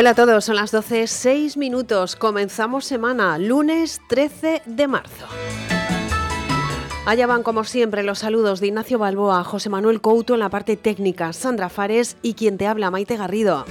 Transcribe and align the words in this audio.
Hola 0.00 0.10
a 0.10 0.14
todos, 0.14 0.44
son 0.44 0.54
las 0.54 0.70
12, 0.70 1.08
6 1.08 1.56
minutos. 1.56 2.14
Comenzamos 2.14 2.84
semana, 2.84 3.36
lunes 3.36 4.00
13 4.08 4.62
de 4.64 4.86
marzo. 4.86 5.26
Allá 7.04 7.26
van 7.26 7.42
como 7.42 7.64
siempre 7.64 8.04
los 8.04 8.20
saludos 8.20 8.60
de 8.60 8.68
Ignacio 8.68 9.00
Balboa, 9.00 9.42
José 9.42 9.70
Manuel 9.70 10.00
Couto 10.00 10.34
en 10.34 10.38
la 10.38 10.50
parte 10.50 10.76
técnica, 10.76 11.32
Sandra 11.32 11.68
Fares 11.68 12.16
y 12.22 12.34
quien 12.34 12.58
te 12.58 12.68
habla, 12.68 12.92
Maite 12.92 13.16
Garrido. 13.16 13.64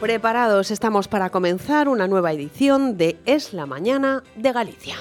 Preparados 0.00 0.70
estamos 0.70 1.08
para 1.08 1.30
comenzar 1.30 1.88
una 1.88 2.06
nueva 2.06 2.32
edición 2.32 2.96
de 2.96 3.18
Es 3.26 3.54
la 3.54 3.66
Mañana 3.66 4.22
de 4.36 4.52
Galicia. 4.52 4.94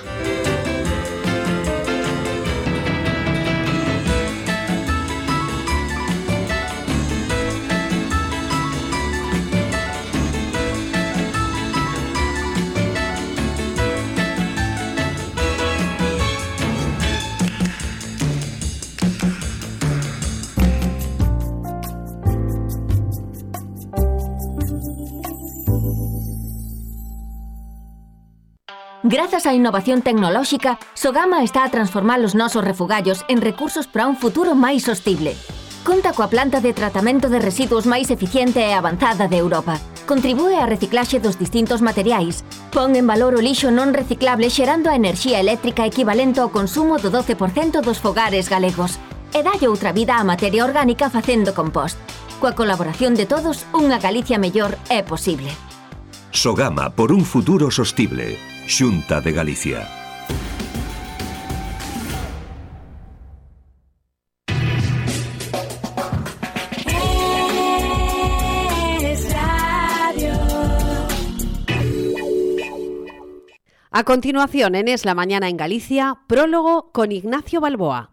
Grazas 29.13 29.45
á 29.45 29.53
innovación 29.53 30.01
tecnolóxica, 30.01 30.79
Sogama 30.95 31.43
está 31.43 31.63
a 31.63 31.69
transformar 31.69 32.17
os 32.25 32.33
nosos 32.33 32.65
refugallos 32.65 33.21
en 33.29 33.45
recursos 33.45 33.85
para 33.85 34.09
un 34.09 34.17
futuro 34.17 34.57
máis 34.57 34.89
sostible. 34.89 35.37
Conta 35.85 36.17
coa 36.17 36.33
planta 36.33 36.65
de 36.65 36.73
tratamento 36.73 37.29
de 37.29 37.37
residuos 37.37 37.85
máis 37.85 38.09
eficiente 38.09 38.65
e 38.65 38.73
avanzada 38.73 39.29
de 39.29 39.37
Europa. 39.37 39.77
Contribúe 40.09 40.57
á 40.57 40.65
reciclaxe 40.65 41.21
dos 41.21 41.37
distintos 41.37 41.85
materiais. 41.85 42.41
Pon 42.73 42.97
en 42.97 43.05
valor 43.05 43.37
o 43.37 43.41
lixo 43.45 43.69
non 43.69 43.93
reciclable 43.93 44.49
xerando 44.49 44.89
a 44.89 44.97
enerxía 44.97 45.37
eléctrica 45.37 45.85
equivalente 45.85 46.41
ao 46.41 46.49
consumo 46.49 46.97
do 46.97 47.13
12% 47.13 47.85
dos 47.85 48.01
fogares 48.01 48.49
galegos. 48.49 48.97
E 49.29 49.45
dalle 49.45 49.69
outra 49.69 49.93
vida 49.93 50.17
á 50.17 50.25
materia 50.25 50.65
orgánica 50.65 51.13
facendo 51.13 51.53
compost. 51.53 52.01
Coa 52.41 52.57
colaboración 52.57 53.13
de 53.13 53.29
todos, 53.29 53.69
unha 53.77 54.01
Galicia 54.01 54.41
mellor 54.41 54.73
é 54.89 55.05
posible. 55.05 55.53
Sogama 56.33 56.89
por 56.89 57.13
un 57.13 57.21
futuro 57.21 57.69
sostible. 57.69 58.52
Xunta 58.67 59.19
de 59.19 59.33
Galicia. 59.33 59.87
A 73.95 74.03
continuación, 74.05 74.73
en 74.73 74.87
Es 74.87 75.05
la 75.05 75.13
Mañana 75.13 75.49
en 75.49 75.57
Galicia, 75.57 76.21
prólogo 76.27 76.91
con 76.91 77.11
Ignacio 77.11 77.61
Balboa. 77.61 78.12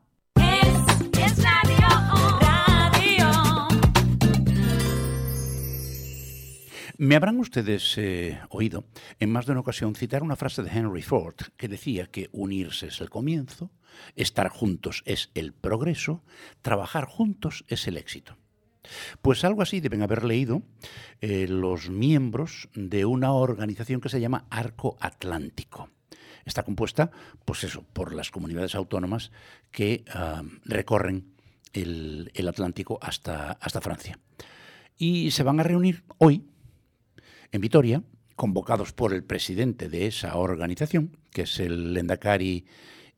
Me 7.03 7.17
habrán 7.17 7.41
ustedes 7.41 7.97
eh, 7.97 8.39
oído 8.51 8.85
en 9.21 9.33
más 9.33 9.47
de 9.47 9.53
una 9.53 9.63
ocasión 9.63 9.95
citar 9.95 10.23
una 10.23 10.37
frase 10.37 10.63
de 10.63 10.69
Henry 10.69 11.01
Ford 11.01 11.35
que 11.57 11.67
decía 11.67 12.09
que 12.09 12.29
unirse 12.31 12.89
es 12.89 13.01
el 13.01 13.09
comienzo, 13.09 13.71
estar 14.17 14.51
juntos 14.51 15.03
es 15.07 15.31
el 15.35 15.55
progreso, 15.55 16.23
trabajar 16.61 17.07
juntos 17.07 17.65
es 17.69 17.89
el 17.89 17.97
éxito. 17.97 18.37
Pues 19.23 19.45
algo 19.45 19.63
así 19.63 19.81
deben 19.81 20.03
haber 20.03 20.27
leído 20.27 20.61
eh, 21.23 21.49
los 21.49 21.89
miembros 21.89 22.69
de 22.75 23.07
una 23.07 23.33
organización 23.33 24.03
que 24.03 24.11
se 24.11 24.21
llama 24.21 24.45
Arco 24.51 24.99
Atlántico. 25.01 25.89
Está 26.45 26.65
compuesta, 26.65 27.11
pues 27.47 27.65
eso, 27.65 27.83
por 27.95 28.15
las 28.15 28.31
comunidades 28.31 28.75
autónomas 28.75 29.33
que 29.71 30.05
uh, 30.15 30.47
recorren 30.67 31.33
el, 31.73 32.31
Atlántico 32.47 32.99
hasta 33.01 33.81
Francia. 33.81 34.19
Y 34.99 35.31
se 35.31 35.45
van 35.45 35.61
a 35.61 35.63
reunir 35.63 36.05
hoy, 36.19 36.45
en 37.53 37.61
Vitoria, 37.61 38.03
convocados 38.37 38.93
por 38.93 39.13
el 39.13 39.25
presidente 39.25 39.89
de 39.89 40.07
esa 40.07 40.37
organización, 40.37 41.17
que 41.31 41.43
es 41.43 41.61
el 41.61 41.93
Lendakari 41.93 42.65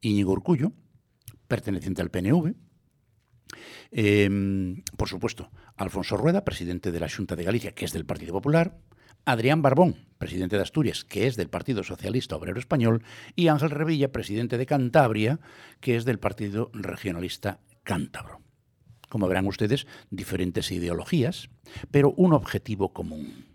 Íñigo 0.00 0.32
Urcullo, 0.32 0.72
perteneciente 1.48 2.03
al 2.03 2.10
PNV. 2.10 2.54
Eh, 3.92 4.75
por 4.97 5.09
supuesto, 5.09 5.50
Alfonso 5.76 6.16
Rueda, 6.16 6.44
presidente 6.44 6.91
de 6.91 7.00
la 7.00 7.09
Junta 7.09 7.37
de 7.37 7.44
Galicia, 7.44 7.72
que 7.72 7.84
es 7.84 7.92
del 7.92 8.06
Partido 8.06 8.32
Popular, 8.32 8.78
Adrián 9.25 9.62
Barbón, 9.62 10.09
presidente 10.19 10.56
de 10.56 10.62
Asturias, 10.62 11.04
que 11.04 11.26
es 11.26 11.37
del 11.37 11.48
Partido 11.48 11.84
Socialista 11.84 12.34
Obrero 12.34 12.59
Español, 12.59 13.04
y 13.37 13.48
Ángel 13.48 13.71
Revilla, 13.71 14.10
presidente 14.10 14.59
de 14.59 14.66
Cantabria, 14.66 15.38
que 15.81 15.97
es 15.97 16.04
del 16.04 16.19
Partido 16.19 16.71
Regionalista 16.72 17.60
Cántabro. 17.84 18.41
Como 19.09 19.28
verán 19.28 19.47
ustedes, 19.47 19.87
diferentes 20.10 20.72
ideologías, 20.72 21.50
pero 21.91 22.15
un 22.16 22.32
objetivo 22.32 22.92
común 22.92 23.52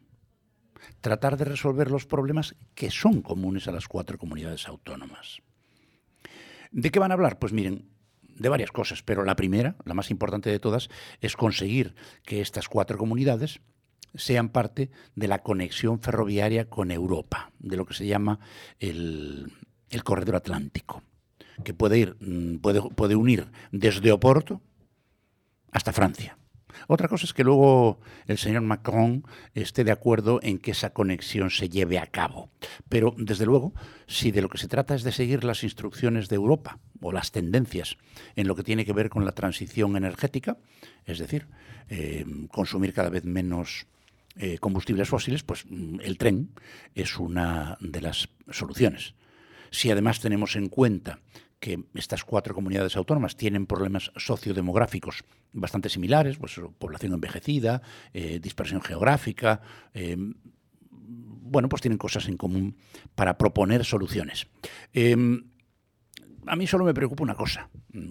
tratar 1.02 1.38
de 1.38 1.46
resolver 1.46 1.92
los 1.92 2.06
problemas 2.06 2.56
que 2.76 2.92
son 2.92 3.22
comunes 3.22 3.68
a 3.68 3.72
las 3.72 3.88
cuatro 3.88 4.18
comunidades 4.18 4.68
autónomas. 4.68 5.42
¿De 6.72 6.92
qué 6.92 7.00
van 7.00 7.12
a 7.12 7.14
hablar? 7.14 7.40
Pues 7.40 7.54
miren, 7.54 7.90
de 8.22 8.50
varias 8.50 8.72
cosas, 8.72 9.04
pero 9.04 9.24
la 9.24 9.36
primera, 9.36 9.76
la 9.86 9.94
más 9.94 10.12
importante 10.12 10.50
de 10.50 10.60
todas, 10.60 10.90
es 11.22 11.36
conseguir 11.36 11.96
que 12.24 12.42
estas 12.42 12.68
cuatro 12.68 12.98
comunidades 12.98 13.62
sean 14.16 14.50
parte 14.50 14.90
de 15.16 15.28
la 15.28 15.40
conexión 15.40 16.00
ferroviaria 16.00 16.70
con 16.70 16.92
Europa, 16.92 17.52
de 17.60 17.78
lo 17.78 17.86
que 17.86 17.94
se 17.94 18.08
llama 18.08 18.40
el, 18.80 19.52
el 19.90 20.04
corredor 20.04 20.36
atlántico, 20.36 21.04
que 21.64 21.74
puede, 21.74 22.00
ir, 22.00 22.18
mm, 22.20 22.58
puede, 22.58 22.82
puede 22.82 23.16
unir 23.16 23.48
desde 23.72 24.12
Oporto 24.12 24.62
hasta 25.72 25.94
Francia. 25.94 26.38
Otra 26.88 27.08
cosa 27.08 27.26
es 27.26 27.34
que 27.34 27.44
luego 27.44 28.00
el 28.28 28.38
señor 28.38 28.62
Macron 28.62 29.26
esté 29.54 29.84
de 29.84 29.92
acuerdo 29.92 30.40
en 30.44 30.60
que 30.60 30.72
esa 30.72 30.92
conexión 30.92 31.50
se 31.50 31.70
lleve 31.70 32.00
a 32.00 32.08
cabo. 32.08 32.50
Pero, 32.90 33.16
desde 33.18 33.46
luego, 33.46 33.74
si 34.06 34.32
de 34.32 34.42
lo 34.42 34.50
que 34.50 34.58
se 34.58 34.68
trata 34.68 34.96
es 34.96 35.04
de 35.04 35.12
seguir 35.12 35.44
las 35.44 35.64
instrucciones 35.64 36.30
de 36.30 36.36
Europa 36.36 36.80
o 37.02 37.12
las 37.12 37.32
tendencias 37.32 37.98
en 38.36 38.48
lo 38.48 38.56
que 38.56 38.64
tiene 38.64 38.86
que 38.86 38.94
ver 38.94 39.10
con 39.10 39.26
la 39.26 39.32
transición 39.32 39.96
energética, 39.98 40.58
es 41.06 41.20
decir, 41.20 41.48
eh, 41.90 42.26
consumir 42.52 42.94
cada 42.94 43.10
vez 43.10 43.24
menos 43.24 43.88
eh, 44.40 44.60
combustibles 44.60 45.10
fósiles, 45.10 45.44
pues 45.44 45.66
mm, 45.68 46.00
el 46.02 46.18
tren 46.18 46.52
es 46.94 47.18
una 47.18 47.78
de 47.80 48.02
las 48.02 48.30
soluciones. 48.52 49.16
Si 49.72 49.90
además 49.90 50.20
tenemos 50.20 50.56
en 50.56 50.70
cuenta 50.70 51.20
que 51.60 51.84
estas 51.96 52.24
cuatro 52.24 52.54
comunidades 52.54 52.96
autónomas 52.96 53.36
tienen 53.36 53.66
problemas 53.66 54.12
sociodemográficos 54.16 55.24
bastante 55.60 55.90
similares, 55.90 56.38
pues 56.38 56.60
población 56.78 57.14
envejecida, 57.14 57.82
eh, 58.14 58.40
dispersión 58.40 58.82
geográfica, 58.82 59.62
eh, 59.94 60.16
bueno, 60.90 61.70
pues 61.70 61.82
tienen 61.82 61.98
cosas 61.98 62.28
en 62.28 62.38
común 62.38 62.76
para 63.16 63.38
proponer 63.38 63.86
soluciones. 63.86 64.48
Eh, 64.94 65.16
a 66.46 66.56
mí 66.56 66.68
solo 66.68 66.86
me 66.86 66.94
preocupa 66.94 67.24
una 67.24 67.36
cosa, 67.36 67.70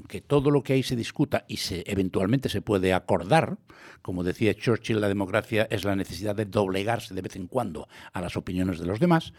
que 0.09 0.21
todo 0.21 0.51
lo 0.51 0.63
que 0.63 0.75
ahí 0.75 0.83
se 0.83 0.97
discuta 0.97 1.47
y 1.49 1.57
se 1.57 1.85
eventualmente 1.87 2.51
se 2.51 2.61
puede 2.61 2.93
acordar, 2.93 3.59
como 4.03 4.25
decía 4.25 4.55
Churchill, 4.55 5.01
la 5.01 5.09
democracia 5.09 5.67
es 5.71 5.85
la 5.85 5.97
necesidad 5.97 6.37
de 6.37 6.45
doblegarse 6.45 7.15
de 7.15 7.23
vez 7.23 7.37
en 7.37 7.47
cuando 7.47 7.89
a 8.13 8.21
las 8.21 8.37
opiniones 8.37 8.79
de 8.79 8.87
los 8.87 9.01
demás, 9.01 9.33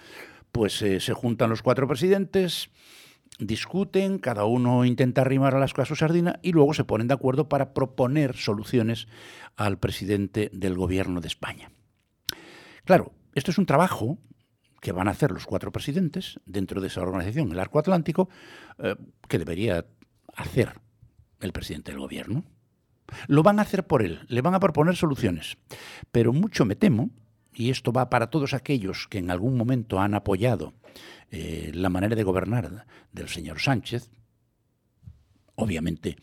pues 0.51 0.74
se 0.74 1.13
juntan 1.13 1.51
los 1.51 1.62
cuatro 1.62 1.88
presidentes, 1.88 2.71
discuten, 3.39 4.19
cada 4.19 4.45
uno 4.45 4.86
intenta 4.86 5.22
arrimar 5.22 5.56
a 5.56 5.60
las 5.60 5.74
cosas 5.74 5.89
su 5.89 5.95
sardina 5.95 6.39
y 6.42 6.51
luego 6.51 6.74
se 6.74 6.84
ponen 6.84 7.07
de 7.07 7.13
acuerdo 7.13 7.50
para 7.50 7.74
proponer 7.74 8.36
soluciones 8.36 9.07
al 9.56 9.78
presidente 9.78 10.50
del 10.54 10.75
gobierno 10.75 11.22
de 11.22 11.28
España. 11.28 11.72
Claro, 12.86 13.12
esto 13.36 13.51
es 13.51 13.57
un 13.57 13.66
trabajo 13.66 14.18
que 14.81 14.92
van 14.92 15.07
a 15.07 15.12
hacer 15.12 15.31
los 15.31 15.45
cuatro 15.45 15.72
presidentes 15.72 16.39
dentro 16.45 16.81
de 16.81 16.88
esa 16.88 17.01
organización, 17.01 17.51
el 17.51 17.60
Arco 17.60 17.80
Atlántico, 17.80 18.30
eh, 18.78 18.95
que 19.28 19.40
debería 19.40 19.86
hacer 20.36 20.80
el 21.40 21.51
presidente 21.51 21.92
del 21.92 22.00
gobierno. 22.00 22.44
Lo 23.28 23.44
van 23.44 23.60
a 23.60 23.63
hacer 23.63 23.88
por 23.88 24.04
él, 24.04 24.22
le 24.28 24.42
van 24.42 24.54
a 24.54 24.60
proponer 24.60 24.95
soluciones. 24.95 25.57
Pero 26.12 26.33
mucho 26.33 26.66
me 26.66 26.75
temo, 26.75 27.10
y 27.57 27.71
esto 27.71 27.92
va 27.92 28.09
para 28.12 28.30
todos 28.30 28.54
aquellos 28.54 29.07
que 29.07 29.18
en 29.18 29.31
algún 29.31 29.57
momento 29.57 30.00
han 30.00 30.13
apoyado 30.13 30.75
eh, 31.31 31.71
la 31.74 31.89
manera 31.89 32.15
de 32.15 32.21
gobernar 32.24 32.86
del 33.12 33.30
señor 33.30 33.59
Sánchez, 33.59 34.12
obviamente 35.56 36.18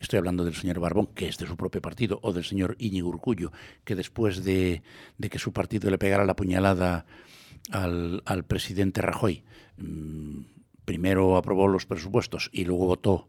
estoy 0.00 0.18
hablando 0.18 0.44
del 0.44 0.56
señor 0.56 0.80
Barbón, 0.80 1.06
que 1.14 1.28
es 1.28 1.38
de 1.38 1.46
su 1.46 1.56
propio 1.56 1.80
partido, 1.80 2.18
o 2.22 2.32
del 2.32 2.42
señor 2.42 2.74
Íñigo 2.80 3.08
Urcullo, 3.08 3.52
que 3.84 3.94
después 3.94 4.42
de, 4.42 4.82
que 5.20 5.38
su 5.38 5.52
partido 5.52 5.90
le 5.90 5.98
pegara 5.98 6.24
la 6.24 6.34
puñalada 6.34 7.06
al, 7.70 8.44
presidente 8.48 9.00
Rajoy, 9.00 9.44
mm, 9.76 10.40
primero 10.84 11.36
aprobó 11.36 11.68
los 11.68 11.86
presupuestos 11.86 12.50
y 12.52 12.64
luego 12.64 12.86
votó 12.86 13.28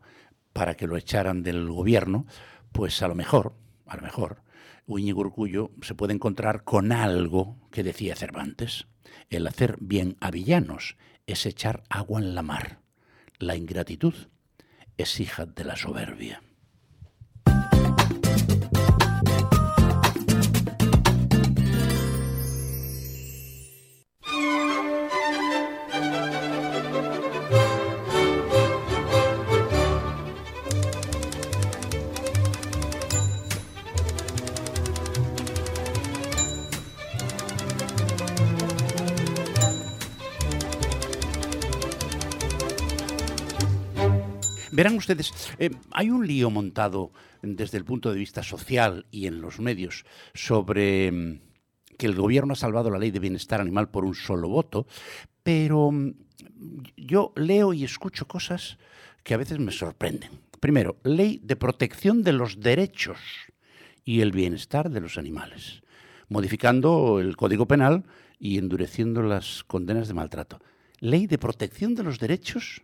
para 0.51 0.75
que 0.75 0.87
lo 0.87 0.97
echaran 0.97 1.43
del 1.43 1.69
gobierno, 1.69 2.25
pues 2.71 3.03
a 3.03 3.07
lo 3.07 3.13
mejor, 3.13 3.53
a 3.85 3.97
lo 3.97 4.01
mejor, 4.01 4.41
Íñigo 4.88 5.69
se 5.81 5.95
puede 5.95 6.13
encontrar 6.13 6.63
con 6.63 6.92
algo 6.92 7.57
que 7.72 7.83
decía 7.83 8.16
Cervantes. 8.16 8.88
El 9.30 9.48
hacer 9.48 9.78
bien 9.80 10.18
a 10.19 10.31
villanos 10.31 10.98
es 11.28 11.45
echar 11.45 11.83
agua 11.89 12.19
en 12.19 12.36
la 12.36 12.42
mar. 12.42 12.81
La 13.39 13.56
ingratitud 13.56 14.13
es 14.98 15.19
hija 15.19 15.45
de 15.45 15.63
la 15.63 15.75
soberbia. 15.75 16.42
Verán 44.81 44.98
ustedes, 44.98 45.31
eh, 45.60 45.69
hay 45.92 46.10
un 46.10 46.25
lío 46.25 46.50
montado 46.50 47.12
desde 47.44 47.78
el 47.78 47.86
punto 47.86 48.12
de 48.12 48.18
vista 48.18 48.42
social 48.42 49.06
y 49.12 49.28
en 49.28 49.39
los 49.39 49.60
medios 49.60 50.06
sobre 50.33 51.12
mm, 51.12 51.39
que 52.00 52.07
el 52.07 52.16
gobierno 52.16 52.54
ha 52.54 52.56
salvado 52.56 52.89
la 52.89 52.98
ley 52.98 53.12
de 53.12 53.19
bienestar 53.19 53.62
animal 53.62 53.92
por 53.92 54.06
un 54.06 54.16
solo 54.16 54.50
voto, 54.50 54.88
pero 55.44 55.92
mm, 55.92 56.13
yo 56.98 57.31
leo 57.36 57.74
y 57.74 57.83
escucho 57.83 58.28
cosas 58.28 58.80
que 59.22 59.36
a 59.36 59.38
veces 59.38 59.60
me 59.60 59.72
sorprenden. 59.72 60.31
Primero, 60.60 60.98
ley 61.04 61.39
de 61.44 61.57
protección 61.57 62.24
de 62.24 62.33
los 62.33 62.60
derechos 62.60 63.19
y 64.04 64.22
el 64.22 64.31
bienestar 64.31 64.89
de 64.89 65.01
los 65.01 65.19
animales, 65.19 65.83
modificando 66.28 67.19
el 67.19 67.38
Código 67.38 67.68
Penal 67.68 68.06
y 68.39 68.57
endureciendo 68.57 69.22
las 69.22 69.63
condenas 69.63 70.07
de 70.07 70.16
maltrato. 70.16 70.60
Ley 71.00 71.28
de 71.28 71.38
protección 71.38 71.94
de 71.94 72.01
los 72.01 72.18
derechos 72.18 72.81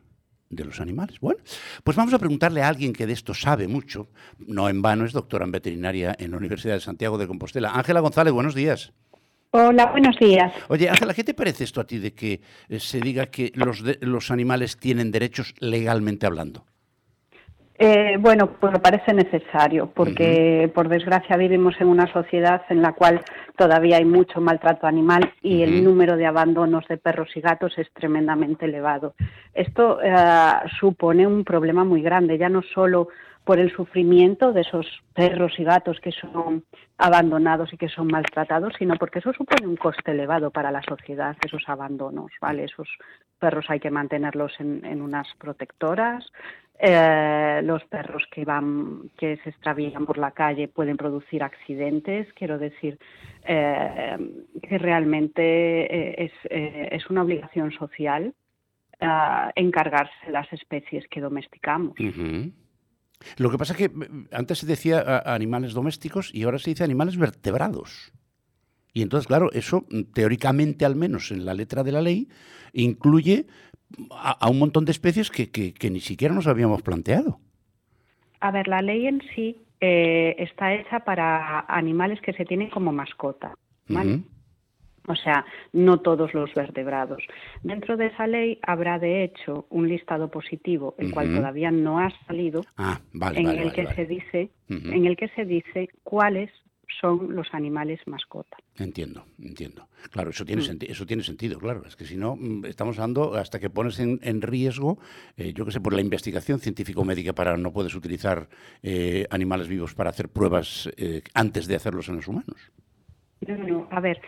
de 0.50 0.66
los 0.66 0.80
animales. 0.80 1.20
Bueno, 1.20 1.42
pues 1.84 1.98
vamos 1.98 2.14
a 2.14 2.20
preguntarle 2.20 2.62
a 2.62 2.68
alguien 2.68 2.94
que 2.94 3.06
de 3.06 3.14
esto 3.14 3.34
sabe 3.34 3.68
mucho, 3.68 4.08
no 4.40 4.70
en 4.70 4.82
vano 4.82 5.06
es 5.06 5.14
doctora 5.14 5.46
en 5.46 5.52
veterinaria 5.52 6.16
en 6.18 6.32
la 6.32 6.38
Universidad 6.38 6.76
de 6.76 6.80
Santiago 6.80 7.18
de 7.18 7.28
Compostela. 7.28 7.72
Ángela 7.74 8.00
González, 8.00 8.34
buenos 8.34 8.56
días. 8.56 8.94
Hola, 9.52 9.88
buenos 9.88 10.18
días. 10.20 10.54
Oye, 10.68 10.90
Ángela, 10.90 11.14
¿qué 11.14 11.24
te 11.24 11.34
parece 11.34 11.64
esto 11.64 11.82
a 11.82 11.88
ti 11.88 12.00
de 12.00 12.14
que 12.14 12.42
eh, 12.70 12.80
se 12.80 13.00
diga 13.00 13.28
que 13.28 13.52
los, 13.56 13.82
los 14.02 14.30
animales 14.30 14.78
tienen 14.78 15.12
derechos 15.12 15.56
legalmente 15.60 16.26
hablando? 16.26 16.66
Eh, 17.80 18.18
bueno, 18.20 18.58
pues 18.60 18.74
me 18.74 18.80
parece 18.80 19.14
necesario, 19.14 19.92
porque 19.94 20.70
por 20.74 20.90
desgracia 20.90 21.38
vivimos 21.38 21.76
en 21.80 21.88
una 21.88 22.12
sociedad 22.12 22.64
en 22.70 22.82
la 22.82 22.94
cual 22.94 23.22
todavía 23.57 23.98
hay 23.98 24.06
mucho 24.06 24.39
maltrato 24.39 24.88
animal 24.88 25.33
y 25.42 25.63
el 25.63 25.83
número 25.83 26.15
de 26.15 26.27
abandonos 26.27 26.88
de 26.88 26.98
perros 26.98 27.30
y 27.36 27.42
gatos 27.42 27.77
es 27.77 27.92
tremendamente 27.92 28.65
elevado. 28.65 29.15
Esto 29.54 30.00
eh, 30.01 30.13
supone 30.80 31.27
un 31.27 31.44
problema 31.44 31.83
muy 31.83 32.01
grande, 32.01 32.38
ya 32.38 32.50
no 32.50 32.62
solo 32.62 33.09
por 33.44 33.59
el 33.59 33.74
sufrimiento 33.74 34.51
de 34.51 34.62
esos 34.62 34.86
perros 35.13 35.54
y 35.57 35.63
gatos 35.63 36.00
que 36.01 36.12
son 36.12 36.65
abandonados 36.98 37.74
y 37.74 37.77
que 37.77 37.88
son 37.88 38.07
maltratados, 38.07 38.74
sino 38.77 38.95
porque 38.95 39.19
eso 39.19 39.31
supone 39.33 39.65
un 39.65 39.77
coste 39.77 40.12
elevado 40.12 40.51
para 40.51 40.69
la 40.69 40.81
sociedad, 40.83 41.36
esos 41.44 41.63
abandonos, 41.68 42.31
¿vale? 42.42 42.65
Esos 42.65 42.89
perros 43.39 43.65
hay 43.69 43.80
que 43.80 43.89
mantenerlos 43.89 44.53
en 44.60 45.01
unas 45.01 45.27
protectoras, 45.38 46.30
eh, 46.80 47.62
los 47.63 47.83
perros 47.86 48.24
que 48.31 48.45
van, 48.45 49.10
que 49.18 49.38
se 49.38 49.50
extravían 49.50 50.06
por 50.06 50.19
la 50.19 50.31
calle 50.31 50.68
pueden 50.68 50.95
producir 50.95 51.42
accidentes. 51.42 52.31
Quiero 52.33 52.60
decir 52.60 53.00
eh, 53.48 54.18
que 54.62 54.78
realmente 54.78 56.24
eh, 56.24 56.32
es, 56.92 57.10
una 57.10 57.24
obligación 57.24 57.72
social 57.72 58.34
encargarse 59.56 60.26
de 60.26 60.32
las 60.32 60.52
especies 60.52 61.08
que 61.08 61.22
domesticamos. 61.22 61.94
Lo 63.38 63.52
que 63.52 63.58
pasa 63.58 63.74
es 63.74 63.78
que 63.78 63.92
antes 64.32 64.58
se 64.58 64.66
decía 64.66 65.22
animales 65.26 65.74
domésticos 65.74 66.34
y 66.34 66.44
ahora 66.44 66.58
se 66.58 66.72
dice 66.72 66.84
animales 66.84 67.18
vertebrados. 67.18 68.12
Y 68.94 69.04
entonces, 69.04 69.28
claro, 69.28 69.52
eso 69.52 69.86
teóricamente, 70.14 70.84
al 70.84 70.96
menos 70.96 71.32
en 71.32 71.46
la 71.46 71.54
letra 71.54 71.84
de 71.84 71.92
la 71.92 72.02
ley, 72.02 72.30
incluye 72.74 73.46
a, 74.10 74.50
un 74.50 74.60
montón 74.60 74.86
de 74.86 74.92
especies 74.92 75.30
que, 75.30 75.52
que, 75.52 75.90
ni 75.90 76.00
siquiera 76.00 76.34
nos 76.34 76.48
habíamos 76.48 76.82
planteado. 76.82 77.40
A 78.40 78.52
ver, 78.52 78.68
la 78.68 78.82
ley 78.82 79.08
en 79.08 79.22
sí 79.36 79.58
eh, 79.79 80.35
está 80.39 80.74
hecha 80.74 81.01
para 81.01 81.59
animales 81.68 82.19
que 82.21 82.33
se 82.33 82.45
tienen 82.45 82.69
como 82.69 82.91
mascota, 82.91 83.53
¿vale? 83.88 84.21
O 85.07 85.15
sea, 85.15 85.45
no 85.71 86.00
todos 86.01 86.33
los 86.33 86.53
vertebrados. 86.53 87.24
Dentro 87.63 87.95
de 87.95 88.07
esa 88.07 88.27
ley 88.27 88.59
habrá, 88.62 89.00
de 89.00 89.24
hecho, 89.24 89.65
un 89.69 89.88
listado 89.88 90.29
positivo, 90.29 90.95
el 90.97 91.12
cual 91.12 91.33
todavía 91.33 91.71
no 91.71 92.00
ha 92.00 92.09
salido, 92.25 92.62
ah, 92.75 93.00
en 93.33 93.47
el 93.47 93.71
que 93.71 93.88
se 93.94 94.06
dice, 94.06 94.50
en 94.68 95.06
el 95.06 95.15
que 95.15 95.29
se 95.29 95.45
dice 95.45 95.88
cuáles 96.03 96.51
son 97.00 97.36
los 97.36 97.48
animales 97.54 98.00
mascota. 98.06 98.58
Entiendo, 98.78 99.26
entiendo. 99.42 99.88
Claro, 100.12 100.30
eso 100.30 100.46
tiene, 100.46 100.62
mm. 100.62 100.78
eso 100.82 101.06
tiene 101.06 101.24
sentido, 101.24 101.60
claro. 101.60 101.84
Es 101.86 101.96
que 101.96 102.06
si 102.06 102.16
no, 102.16 102.36
mm, 102.36 102.66
estamos 102.66 102.98
hablando 102.98 103.36
hasta 103.36 103.60
que 103.60 103.70
pones 103.70 104.00
en, 104.00 104.42
riesgo, 104.42 105.00
eh, 105.36 105.54
yo 105.54 105.66
qué 105.66 105.72
sé, 105.72 105.82
por 105.82 105.94
la 105.94 106.02
investigación 106.02 106.60
científico-médica 106.60 107.34
para 107.34 107.58
no 107.58 107.72
puedes 107.72 107.96
utilizar 107.96 108.48
eh, 108.84 109.25
animales 109.30 109.68
vivos 109.68 109.94
para 109.94 110.10
hacer 110.10 110.30
pruebas 110.30 110.89
eh, 110.98 111.22
antes 111.34 111.68
de 111.68 111.75
hacerlos 111.75 112.10
en 112.10 112.18
los 112.18 112.27
humanos. 112.27 112.72
No, 113.42 113.58
no, 113.58 113.88
a 113.92 114.00
ver, 114.00 114.20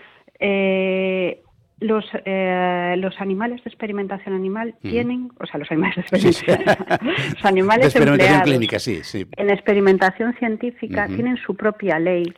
los, 1.80 2.06
eh, 2.26 2.96
los 2.98 3.20
animales 3.20 3.64
de 3.64 3.70
experimentación 3.70 4.36
animal 4.36 4.76
tienen, 4.82 5.32
o 5.40 5.46
sea, 5.46 5.60
los 5.60 5.72
animales 5.72 5.96
de 5.96 6.02
experimentación, 6.02 6.58
los 7.34 7.46
animales 7.46 7.82
de 7.82 7.88
experimentación 7.88 8.42
clínica, 8.42 8.80
sí, 8.80 9.00
sí. 9.04 9.26
En 9.38 9.50
experimentación 9.50 10.34
científica 10.36 11.08
tienen 11.08 11.38
su 11.38 11.56
propia 11.56 12.00
ley 12.00 12.34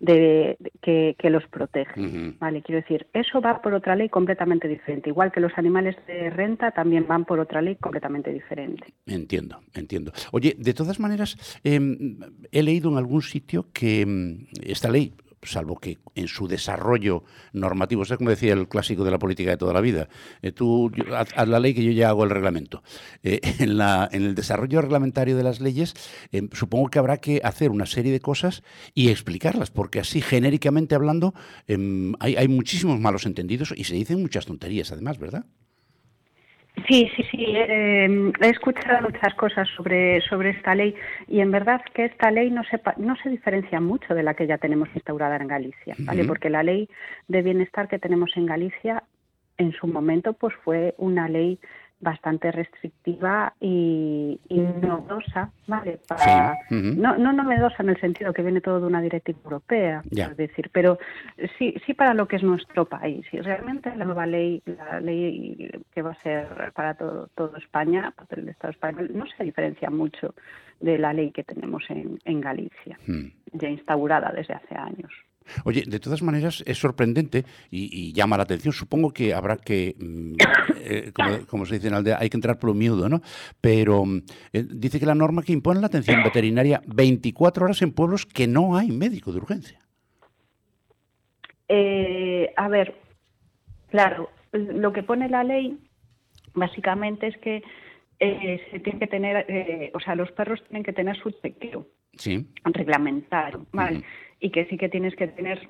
de, 0.00 0.56
que, 0.80 1.16
que, 1.18 1.30
los 1.30 1.46
protege, 1.48 2.00
¿vale? 2.38 2.62
Quiero 2.62 2.80
decir, 2.80 3.06
eso 3.12 3.40
va 3.40 3.60
por 3.60 3.74
otra 3.74 3.96
ley 3.96 4.08
completamente 4.08 4.68
diferente, 4.68 5.10
igual 5.10 5.32
que 5.32 5.40
los 5.40 5.52
animales 5.56 5.96
de 6.06 6.30
renta 6.30 6.70
también 6.70 7.06
van 7.06 7.24
por 7.24 7.40
otra 7.40 7.60
ley 7.60 7.76
completamente 7.76 8.32
diferente. 8.32 8.94
Entiendo, 9.06 9.60
entiendo. 9.74 10.12
Oye, 10.32 10.54
de 10.58 10.74
todas 10.74 11.00
maneras, 11.00 11.36
em, 11.64 12.18
he 12.52 12.62
leído 12.62 12.90
en 12.90 12.98
algún 12.98 13.22
sitio 13.22 13.66
que 13.72 14.02
em, 14.02 14.46
esta 14.62 14.88
ley 14.90 15.12
salvo 15.44 15.76
que 15.78 15.98
en 16.14 16.28
su 16.28 16.48
desarrollo 16.48 17.24
normativo, 17.52 18.02
es 18.02 18.12
como 18.16 18.30
decía 18.30 18.52
el 18.52 18.68
clásico 18.68 19.04
de 19.04 19.10
la 19.10 19.18
política 19.18 19.50
de 19.50 19.56
toda 19.56 19.72
la 19.72 19.80
vida, 19.80 20.08
eh, 20.42 20.52
tú 20.52 20.90
haz, 21.14 21.48
la 21.48 21.60
ley 21.60 21.74
que 21.74 21.84
yo 21.84 21.92
ya 21.92 22.08
hago 22.08 22.24
el 22.24 22.30
reglamento. 22.30 22.82
Eh, 23.22 23.40
en, 23.58 23.76
la, 23.76 24.08
en 24.12 24.24
el 24.24 24.34
desarrollo 24.34 24.80
reglamentario 24.80 25.36
de 25.36 25.42
las 25.42 25.60
leyes, 25.60 25.94
eh, 26.32 26.48
supongo 26.52 26.88
que 26.88 26.98
habrá 26.98 27.18
que 27.18 27.40
hacer 27.44 27.70
una 27.70 27.86
serie 27.86 28.12
de 28.12 28.20
cosas 28.20 28.62
y 28.94 29.10
explicarlas, 29.10 29.70
porque 29.70 30.00
así 30.00 30.20
genéricamente 30.20 30.94
hablando 30.94 31.34
em, 31.66 32.14
hay, 32.20 32.36
hay 32.36 32.48
muchísimos 32.48 33.00
malos 33.00 33.26
entendidos 33.26 33.72
y 33.76 33.84
se 33.84 33.94
dicen 33.94 34.20
muchas 34.20 34.46
tonterías 34.46 34.92
además, 34.92 35.18
¿verdad? 35.18 35.46
Sí, 36.88 37.08
sí, 37.16 37.22
sí. 37.30 37.44
Eh, 37.48 38.32
he 38.40 38.48
escuchado 38.48 39.02
muchas 39.02 39.32
cosas 39.34 39.68
sobre, 39.76 40.20
sobre 40.22 40.50
esta 40.50 40.74
ley 40.74 40.94
y 41.28 41.40
en 41.40 41.50
verdad 41.50 41.80
que 41.94 42.04
esta 42.06 42.30
ley 42.30 42.50
no 42.50 42.62
se, 42.64 42.80
no 42.96 43.16
se 43.16 43.30
diferencia 43.30 43.80
mucho 43.80 44.14
de 44.14 44.22
la 44.22 44.34
que 44.34 44.46
ya 44.46 44.58
tenemos 44.58 44.88
instaurada 44.94 45.36
en 45.36 45.46
Galicia, 45.46 45.94
¿vale? 46.00 46.24
Porque 46.24 46.50
la 46.50 46.62
ley 46.62 46.88
de 47.28 47.42
bienestar 47.42 47.88
que 47.88 47.98
tenemos 48.00 48.36
en 48.36 48.46
Galicia 48.46 49.04
en 49.56 49.72
su 49.72 49.86
momento 49.86 50.32
pues 50.32 50.54
fue 50.64 50.94
una 50.98 51.28
ley 51.28 51.60
bastante 52.04 52.52
restrictiva 52.52 53.54
y, 53.58 54.38
novedosa, 54.50 55.50
¿vale? 55.66 55.98
Para, 56.06 56.56
no, 56.70 57.16
no 57.16 57.32
novedosa 57.32 57.82
en 57.82 57.88
el 57.88 58.00
sentido 58.00 58.32
que 58.32 58.42
viene 58.42 58.60
todo 58.60 58.78
de 58.80 58.86
una 58.86 59.00
directiva 59.00 59.38
europea, 59.42 60.02
es 60.10 60.36
decir, 60.36 60.70
pero 60.72 60.98
sí, 61.58 61.74
sí 61.84 61.94
para 61.94 62.14
lo 62.14 62.28
que 62.28 62.36
es 62.36 62.42
nuestro 62.42 62.84
país. 62.84 63.26
Y 63.32 63.40
realmente 63.40 63.94
la 63.96 64.04
nueva 64.04 64.26
ley, 64.26 64.62
la 64.66 65.00
ley 65.00 65.70
que 65.92 66.02
va 66.02 66.12
a 66.12 66.22
ser 66.22 66.72
para 66.74 66.94
todo, 66.94 67.28
todo 67.34 67.56
España, 67.56 68.12
para 68.12 68.40
el 68.40 68.48
Estado 68.50 68.72
español, 68.72 69.10
no 69.14 69.24
se 69.26 69.42
diferencia 69.42 69.90
mucho 69.90 70.34
de 70.80 70.98
la 70.98 71.12
ley 71.12 71.30
que 71.30 71.42
tenemos 71.42 71.82
en, 71.88 72.18
en 72.24 72.40
Galicia, 72.40 72.98
ya 73.52 73.68
instaurada 73.68 74.30
desde 74.32 74.54
hace 74.54 74.76
años. 74.76 75.10
Oye, 75.64 75.84
de 75.86 76.00
todas 76.00 76.22
maneras 76.22 76.62
es 76.66 76.78
sorprendente 76.78 77.44
y, 77.70 78.12
llama 78.12 78.36
la 78.36 78.44
atención. 78.44 78.72
Supongo 78.72 79.12
que 79.12 79.34
habrá 79.34 79.56
que, 79.56 79.94
mm, 79.98 80.34
eh, 80.80 81.12
como, 81.48 81.66
se 81.66 81.76
dice 81.76 81.88
en 81.88 81.94
aldea, 81.94 82.18
hay 82.20 82.30
que 82.30 82.36
entrar 82.36 82.58
por 82.58 82.70
un 82.70 82.78
miudo, 82.78 83.08
¿no? 83.08 83.20
Pero 83.60 84.04
mm, 84.04 84.22
eh, 84.52 84.64
dice 84.68 84.98
que 84.98 85.06
la 85.06 85.14
norma 85.14 85.42
que 85.42 85.52
impone 85.52 85.80
la 85.80 85.86
atención 85.86 86.22
veterinaria 86.22 86.82
24 86.86 87.64
horas 87.64 87.82
en 87.82 87.92
pueblos 87.92 88.26
que 88.26 88.46
no 88.46 88.76
hay 88.76 88.90
médico 88.90 89.32
de 89.32 89.38
urgencia. 89.38 89.78
Eh, 91.68 92.52
a 92.56 92.68
ver, 92.68 92.94
claro, 93.90 94.30
lo 94.52 94.92
que 94.92 95.02
pone 95.02 95.28
la 95.28 95.44
ley 95.44 95.78
básicamente 96.54 97.28
es 97.28 97.36
que 97.38 97.62
se 98.18 98.80
tiene 98.80 99.00
que 99.00 99.06
tener, 99.06 99.90
o 99.92 100.00
sea, 100.00 100.14
los 100.14 100.30
perros 100.32 100.62
tienen 100.68 100.82
que 100.82 100.94
tener 100.94 101.14
su 101.18 101.30
chequeo 101.30 101.86
sí. 102.16 102.46
reglamentario, 102.64 103.66
¿vale? 103.72 104.02
Y 104.40 104.50
que 104.50 104.66
sí 104.66 104.76
que 104.76 104.88
tienes 104.88 105.14
que 105.16 105.28
tener 105.28 105.68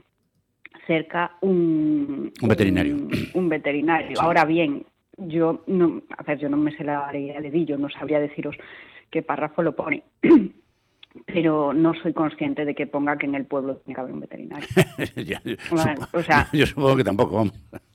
cerca 0.86 1.36
un, 1.40 2.32
un 2.40 2.48
veterinario. 2.48 2.96
Un, 3.34 3.48
veterinario. 3.48 4.20
Ahora 4.20 4.44
bien, 4.44 4.84
yo 5.16 5.62
no, 5.66 6.02
a 6.16 6.22
ver, 6.22 6.38
yo 6.38 6.48
no 6.48 6.56
me 6.56 6.76
sé 6.76 6.84
la 6.84 7.10
ley 7.12 7.28
de 7.28 7.64
yo 7.64 7.78
no 7.78 7.88
sabría 7.88 8.20
deciros 8.20 8.56
qué 9.10 9.22
párrafo 9.22 9.62
lo 9.62 9.74
pone. 9.74 10.02
pero 11.26 11.72
no 11.72 11.94
soy 11.94 12.12
consciente 12.12 12.64
de 12.64 12.74
que 12.74 12.86
ponga 12.86 13.16
que 13.16 13.26
en 13.26 13.34
el 13.34 13.46
pueblo 13.46 13.76
tiene 13.76 13.94
que 13.94 14.00
haber 14.00 14.12
un 14.12 14.20
veterinario. 14.20 14.66
o 16.12 16.22
sea, 16.22 16.48
yo 16.52 16.66
supongo 16.66 16.96
que 16.96 17.04
tampoco. 17.04 17.46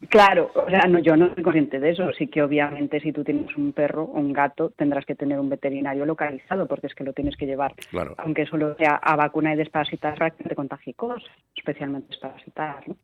Claro, 0.10 0.51
o 0.56 0.70
sea, 0.70 0.82
no, 0.88 1.00
yo 1.00 1.16
no 1.16 1.34
soy 1.34 1.44
consciente 1.44 1.80
de 1.80 1.92
eso. 1.92 2.12
Sí 2.13 2.28
que 2.28 2.42
obviamente 2.42 3.00
si 3.00 3.12
tú 3.12 3.24
tienes 3.24 3.56
un 3.56 3.74
perro 3.74 4.04
o 4.04 4.20
un 4.20 4.34
gato 4.34 4.72
tendrás 4.72 5.06
que 5.06 5.16
tener 5.16 5.39
un 5.39 5.50
veterinario 5.50 6.06
localizado 6.06 6.68
porque 6.68 6.88
es 6.88 6.96
que 6.96 7.04
lo 7.04 7.13
tienes 7.13 7.38
que 7.38 7.46
llevar. 7.46 7.74
Claro. 7.92 8.16
Aunque 8.18 8.46
solo 8.48 8.75
sea 8.75 8.96
a 8.96 9.16
vacuna 9.16 9.54
y 9.54 9.58
desparasitar 9.58 10.18
te 10.32 10.56
contagie 10.56 10.96
cosas, 10.96 11.24
especialmente 11.56 12.08
desparasitar. 12.10 12.88
¿no? 12.88 12.96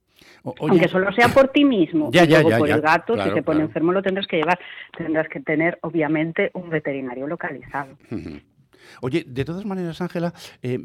Aunque 0.59 0.87
solo 0.87 1.11
sea 1.11 1.29
por 1.29 1.49
ti 1.49 1.63
mismo, 1.65 2.09
ya, 2.11 2.25
ya, 2.25 2.41
por 2.41 2.69
el 2.69 2.81
gato, 2.81 3.21
si 3.21 3.29
se 3.31 3.43
pone 3.43 3.61
enfermo 3.61 3.91
lo 3.91 4.01
tendrás 4.01 4.27
que 4.27 4.37
llevar. 4.37 4.59
Tendrás 4.97 5.27
que 5.27 5.41
tener, 5.41 5.77
obviamente, 5.81 6.51
un 6.53 6.69
veterinario 6.69 7.27
localizado. 7.27 7.97
Oye, 9.01 9.23
de 9.27 9.45
todas 9.45 9.65
maneras, 9.65 10.01
Ángela, 10.01 10.33
eh, 10.61 10.79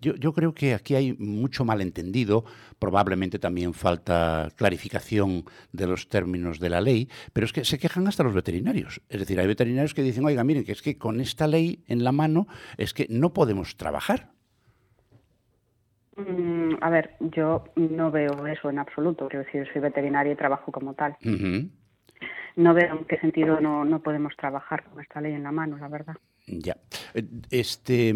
yo, 0.00 0.32
creo 0.32 0.54
que 0.54 0.74
aquí 0.74 0.94
hay 0.94 1.14
mucho 1.18 1.64
malentendido, 1.64 2.44
probablemente 2.78 3.38
también 3.38 3.74
falta 3.74 4.48
clarificación 4.56 5.44
de 5.72 5.86
los 5.86 6.08
términos 6.08 6.60
de 6.60 6.70
la 6.70 6.80
ley, 6.80 7.08
pero 7.32 7.44
es 7.44 7.52
que 7.52 7.64
se 7.64 7.78
quejan 7.78 8.06
hasta 8.06 8.22
los 8.22 8.34
veterinarios. 8.34 9.00
Es 9.08 9.20
decir, 9.20 9.38
hay 9.40 9.46
veterinarios 9.46 9.94
que 9.94 10.02
dicen, 10.02 10.24
oiga, 10.24 10.44
miren, 10.44 10.64
que 10.64 10.72
es 10.72 10.82
que 10.82 10.98
con 10.98 11.20
esta 11.20 11.46
ley 11.46 11.84
en 11.86 12.04
la 12.04 12.12
mano 12.12 12.46
es 12.76 12.94
que 12.94 13.06
no 13.08 13.32
podemos 13.32 13.76
trabajar. 13.76 14.30
Mm, 16.16 16.74
a 16.80 16.90
ver, 16.90 17.16
yo 17.20 17.64
no 17.76 18.10
veo 18.10 18.46
eso 18.46 18.70
en 18.70 18.78
absoluto. 18.78 19.28
Quiero 19.28 19.44
decir, 19.44 19.68
soy 19.72 19.80
veterinaria 19.80 20.32
y 20.32 20.36
trabajo 20.36 20.72
como 20.72 20.94
tal. 20.94 21.16
No 22.56 22.74
veo 22.74 22.98
en 22.98 23.04
qué 23.04 23.18
sentido 23.18 23.60
no, 23.60 23.84
no 23.84 24.00
podemos 24.00 24.36
trabajar 24.36 24.84
con 24.84 25.00
esta 25.00 25.20
ley 25.20 25.32
en 25.32 25.42
la 25.42 25.52
mano, 25.52 25.78
la 25.78 25.88
verdad. 25.88 26.16
Ya. 26.58 26.76
Eh, 27.14 27.24
este, 27.50 28.14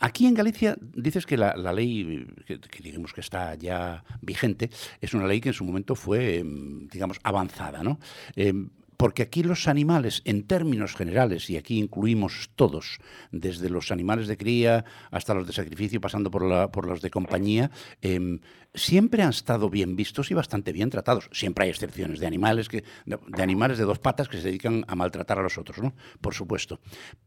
Aquí 0.00 0.26
en 0.26 0.34
Galicia 0.34 0.76
dices 0.80 1.24
que 1.24 1.38
la, 1.38 1.54
ley, 1.72 2.26
que, 2.46 2.82
digamos 2.82 3.14
que 3.14 3.22
está 3.22 3.54
ya 3.54 4.04
vigente, 4.20 4.68
es 5.00 5.14
una 5.14 5.26
ley 5.26 5.40
que 5.40 5.48
en 5.50 5.54
su 5.54 5.64
momento 5.64 5.94
fue, 5.94 6.38
em, 6.38 6.88
digamos, 6.88 7.18
avanzada, 7.22 7.82
¿no? 7.82 7.98
Em, 8.36 8.68
porque 8.96 9.22
aquí 9.22 9.42
los 9.42 9.68
animales, 9.68 10.22
en 10.24 10.44
términos 10.44 10.94
generales, 10.94 11.50
y 11.50 11.56
aquí 11.56 11.78
incluimos 11.78 12.50
todos, 12.56 12.98
desde 13.30 13.68
los 13.70 13.90
animales 13.90 14.26
de 14.26 14.36
cría 14.36 14.84
hasta 15.10 15.34
los 15.34 15.46
de 15.46 15.52
sacrificio, 15.52 16.00
pasando 16.00 16.30
por, 16.30 16.86
los 16.86 17.00
de 17.00 17.10
compañía, 17.10 17.70
em, 18.02 18.40
siempre 18.74 19.22
han 19.22 19.30
estado 19.30 19.70
bien 19.70 19.96
vistos 19.96 20.30
y 20.30 20.34
bastante 20.34 20.72
bien 20.72 20.90
tratados. 20.90 21.28
Siempre 21.32 21.64
hay 21.64 21.70
excepciones 21.70 22.20
de 22.20 22.26
animales, 22.26 22.68
que, 22.68 22.84
de, 23.06 23.42
animales 23.42 23.78
de 23.78 23.84
dos 23.84 23.98
patas 23.98 24.28
que 24.28 24.38
se 24.38 24.44
dedican 24.44 24.84
a 24.88 24.94
maltratar 24.94 25.38
a 25.38 25.42
los 25.42 25.58
otros, 25.58 25.78
¿no? 25.78 25.94
Por 26.20 26.34
supuesto. 26.34 26.80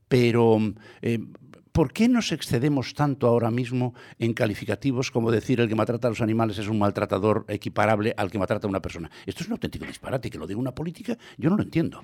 Pero 0.08 0.58
em, 1.02 1.34
¿por 1.78 1.94
qué 1.94 2.10
nos 2.10 2.32
excedemos 2.32 2.96
tanto 2.96 3.28
ahora 3.28 3.52
mismo 3.52 3.94
en 4.18 4.34
calificativos 4.34 5.12
como 5.12 5.30
decir 5.30 5.60
el 5.60 5.70
que 5.70 5.76
maltrata 5.76 6.08
a 6.08 6.10
los 6.10 6.22
animales 6.22 6.58
es 6.58 6.68
un 6.70 6.80
maltratador 6.80 7.46
equiparable 7.48 8.16
al 8.18 8.32
que 8.32 8.40
maltrata 8.40 8.66
a 8.66 8.70
una 8.72 8.80
persona? 8.80 9.12
Esto 9.28 9.44
es 9.44 9.48
un 9.48 9.52
auténtico 9.52 9.86
disparate, 9.86 10.32
que 10.32 10.40
lo 10.40 10.48
diga 10.48 10.60
una 10.60 10.72
política, 10.72 11.16
yo 11.38 11.52
no 11.52 11.56
lo 11.56 11.62
entiendo. 11.62 12.04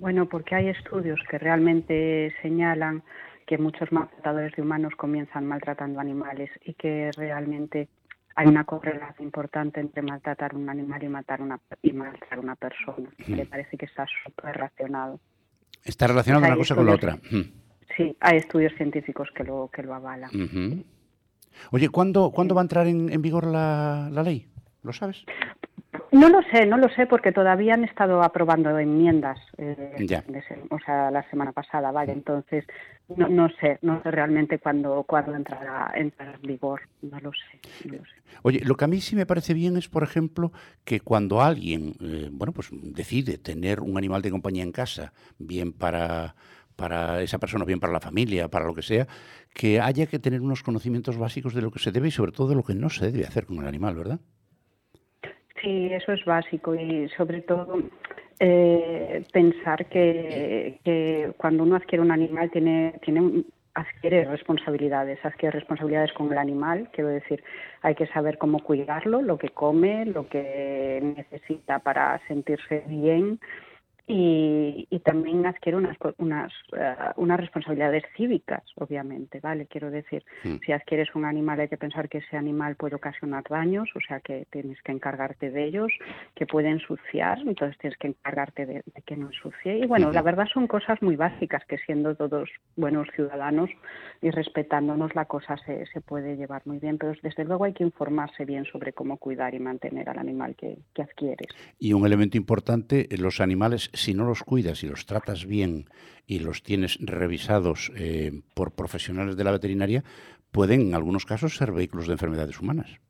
Bueno, 0.00 0.26
porque 0.26 0.54
hay 0.54 0.68
estudios 0.68 1.20
que 1.30 1.36
realmente 1.36 2.32
señalan 2.40 3.02
que 3.46 3.58
muchos 3.58 3.92
maltratadores 3.92 4.56
de 4.56 4.62
humanos 4.62 4.94
comienzan 4.96 5.44
maltratando 5.44 6.00
animales 6.00 6.48
y 6.64 6.72
que 6.72 7.10
realmente 7.18 7.90
hay 8.34 8.46
una 8.46 8.64
correlación 8.64 9.26
importante 9.26 9.78
entre 9.78 10.00
maltratar 10.00 10.54
un 10.54 10.70
animal 10.70 11.02
y 11.04 11.08
matar 11.08 11.42
una 11.42 11.60
y 11.82 11.92
maltratar 11.92 12.38
a 12.38 12.40
una 12.40 12.56
persona. 12.56 13.10
Me 13.28 13.44
parece 13.44 13.76
que 13.76 13.84
está 13.84 14.06
súper 14.24 14.54
relacionado. 14.54 15.20
Está 15.84 16.06
relacionado 16.06 16.46
una 16.46 16.56
cosa 16.56 16.74
con 16.74 16.86
la 16.86 16.94
otra. 16.94 17.18
Sí, 17.96 18.16
hay 18.20 18.38
estudios 18.38 18.72
científicos 18.76 19.28
que 19.34 19.44
lo, 19.44 19.70
que 19.72 19.82
lo 19.82 19.94
avalan. 19.94 20.30
Oye, 21.70 21.88
¿cuándo, 21.88 22.30
¿cuándo 22.30 22.54
va 22.54 22.60
a 22.60 22.64
entrar 22.64 22.86
en, 22.86 23.22
vigor 23.22 23.46
la, 23.46 24.08
la 24.12 24.22
ley? 24.22 24.46
¿Lo 24.82 24.92
sabes? 24.92 25.24
No 26.12 26.28
lo 26.28 26.40
sé, 26.42 26.66
no 26.66 26.76
lo 26.76 26.88
sé, 26.90 27.06
porque 27.06 27.32
todavía 27.32 27.74
han 27.74 27.84
estado 27.84 28.22
aprobando 28.22 28.78
enmiendas, 28.78 29.38
eh, 29.58 30.26
o 30.70 30.78
sea, 30.78 31.10
la 31.10 31.28
semana 31.30 31.52
pasada, 31.52 31.90
vale. 31.90 32.12
Entonces, 32.12 32.64
no, 33.16 33.28
no 33.28 33.48
sé, 33.60 33.78
no 33.82 34.02
sé 34.02 34.10
realmente 34.10 34.58
cuándo, 34.58 35.04
cuándo 35.04 35.34
entrará, 35.34 35.92
entrará 35.94 36.34
en 36.34 36.42
vigor, 36.42 36.82
no 37.02 37.18
lo, 37.20 37.32
sé, 37.32 38.00
Oye, 38.42 38.60
lo 38.64 38.76
que 38.76 38.84
a 38.84 38.88
mí 38.88 39.00
sí 39.00 39.16
me 39.16 39.26
parece 39.26 39.52
bien 39.52 39.76
es, 39.76 39.88
por 39.88 40.02
ejemplo, 40.02 40.52
que 40.84 41.00
cuando 41.00 41.42
alguien, 41.42 41.94
eh, 42.00 42.28
bueno, 42.32 42.52
pues 42.52 42.68
decide 42.72 43.38
tener 43.38 43.80
un 43.80 43.98
animal 43.98 44.22
de 44.22 44.30
compañía 44.30 44.62
en 44.62 44.72
casa, 44.72 45.12
bien 45.38 45.72
para 45.72 46.34
para 46.76 47.22
esa 47.22 47.38
persona, 47.38 47.64
bien 47.64 47.80
para 47.80 47.92
la 47.92 48.00
familia, 48.00 48.48
para 48.48 48.66
lo 48.66 48.74
que 48.74 48.82
sea, 48.82 49.06
que 49.54 49.80
haya 49.80 50.06
que 50.06 50.18
tener 50.18 50.40
unos 50.40 50.62
conocimientos 50.62 51.18
básicos 51.18 51.54
de 51.54 51.62
lo 51.62 51.70
que 51.70 51.78
se 51.78 51.90
debe 51.90 52.08
y 52.08 52.12
sobre 52.12 52.32
todo 52.32 52.48
de 52.48 52.54
lo 52.54 52.62
que 52.62 52.74
no 52.74 52.90
se 52.90 53.10
debe 53.10 53.24
hacer 53.24 53.46
con 53.46 53.58
el 53.58 53.66
animal, 53.66 53.94
¿verdad? 53.94 54.20
Sí, 55.60 55.88
eso 55.90 56.12
es 56.12 56.24
básico 56.24 56.74
y 56.74 57.08
sobre 57.16 57.40
todo 57.40 57.78
eh, 58.38 59.24
pensar 59.32 59.86
que, 59.86 60.78
que, 60.84 61.32
cuando 61.38 61.62
uno 61.62 61.76
adquiere 61.76 62.02
un 62.02 62.12
animal 62.12 62.50
tiene, 62.50 63.00
tiene 63.02 63.44
adquiere 63.76 64.24
responsabilidades, 64.24 65.18
adquiere 65.24 65.58
responsabilidades 65.58 66.12
con 66.12 66.32
el 66.32 66.38
animal, 66.38 66.88
quiero 66.92 67.10
decir, 67.10 67.42
hay 67.82 67.94
que 67.94 68.06
saber 68.06 68.38
cómo 68.38 68.60
cuidarlo, 68.60 69.20
lo 69.20 69.36
que 69.38 69.50
come, 69.50 70.06
lo 70.06 70.28
que 70.28 71.00
necesita 71.02 71.78
para 71.80 72.20
sentirse 72.26 72.84
bien, 72.86 73.38
y, 74.08 74.86
y, 74.88 75.00
también 75.00 75.44
adquiere 75.46 75.76
unas, 75.76 75.96
unas, 76.18 76.52
eh, 76.78 76.94
unas 77.16 77.40
responsabilidades 77.40 78.04
cívicas, 78.16 78.62
obviamente, 78.76 79.40
¿vale? 79.40 79.66
Quiero 79.66 79.90
decir, 79.90 80.24
mm. 80.44 80.58
si 80.64 80.70
adquieres 80.70 81.12
un 81.16 81.24
animal 81.24 81.58
hay 81.58 81.68
que 81.68 81.76
pensar 81.76 82.08
que 82.08 82.18
ese 82.18 82.36
animal 82.36 82.76
puede 82.76 82.94
ocasionar 82.94 83.42
daños, 83.50 83.88
o 83.96 84.00
sea 84.06 84.20
que 84.20 84.46
tienes 84.50 84.80
que 84.82 84.92
encargarte 84.92 85.50
de 85.50 85.64
ellos, 85.64 85.90
que 86.36 86.46
puede 86.46 86.68
ensuciar, 86.68 87.40
entonces 87.40 87.76
tienes 87.78 87.98
que 87.98 88.08
encargarte 88.08 88.64
de, 88.64 88.84
que 89.04 89.16
no 89.16 89.26
ensucie. 89.26 89.78
Y 89.78 89.86
bueno, 89.86 90.12
la 90.12 90.22
verdad 90.22 90.46
son 90.54 90.68
cosas 90.68 91.02
muy 91.02 91.16
básicas 91.16 91.64
que 91.66 91.78
siendo 91.78 92.14
todos 92.14 92.48
buenos 92.76 93.08
ciudadanos 93.16 93.70
y 94.22 94.30
respetándonos 94.30 95.16
la 95.16 95.24
cosa 95.24 95.56
se, 95.66 95.84
se 95.86 96.00
puede 96.00 96.36
llevar 96.36 96.62
muy 96.64 96.78
bien, 96.78 96.96
pero 96.98 97.12
desde 97.24 97.44
luego 97.44 97.64
hay 97.64 97.72
que 97.72 97.82
informarse 97.82 98.44
bien 98.44 98.66
sobre 98.66 98.92
cómo 98.92 99.16
cuidar 99.16 99.54
y 99.54 99.58
mantener 99.58 100.08
al 100.08 100.18
animal 100.18 100.54
que, 100.54 100.78
que 100.94 101.02
adquieres. 101.02 101.48
Y 101.80 101.92
un 101.92 102.06
elemento 102.06 102.36
importante, 102.36 103.08
los 103.18 103.40
animales 103.40 103.90
si 103.96 104.14
no 104.14 104.24
los 104.24 104.42
cuidas 104.42 104.82
y 104.82 104.88
los 104.88 105.06
tratas 105.06 105.46
bien 105.46 105.86
y 106.26 106.40
los 106.40 106.62
tienes 106.62 106.98
revisados 107.00 107.92
eh, 107.96 108.42
por 108.54 108.72
profesionales 108.72 109.36
de 109.36 109.44
la 109.44 109.52
veterinaria, 109.52 110.04
pueden 110.52 110.80
en 110.82 110.94
algunos 110.94 111.26
casos 111.26 111.56
ser 111.56 111.72
vehículos 111.72 112.06
de 112.06 112.12
enfermedades 112.12 112.60
humanas. 112.60 113.00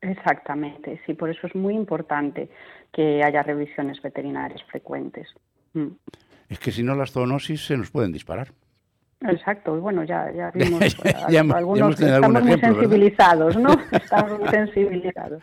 Exactamente, 0.00 1.00
sí, 1.06 1.14
por 1.14 1.30
eso 1.30 1.46
es 1.46 1.54
muy 1.54 1.74
importante 1.74 2.50
que 2.92 3.22
haya 3.22 3.42
revisiones 3.42 4.02
veterinarias 4.02 4.62
frecuentes. 4.64 5.28
Mm. 5.74 5.88
Es 6.48 6.58
que 6.58 6.72
si 6.72 6.82
no 6.82 6.94
las 6.94 7.12
zoonosis 7.12 7.66
se 7.66 7.76
nos 7.76 7.90
pueden 7.90 8.12
disparar. 8.12 8.48
Exacto, 9.28 9.80
bueno, 9.80 10.02
ya, 10.02 10.30
ya 10.32 10.50
vimos 10.54 10.96
algunos, 11.54 12.00
estamos 12.00 12.42
muy 12.42 12.58
sensibilizados, 12.58 13.56
¿no? 13.56 13.70
estamos 13.92 14.40
muy 14.40 14.48
sensibilizados. 14.48 15.42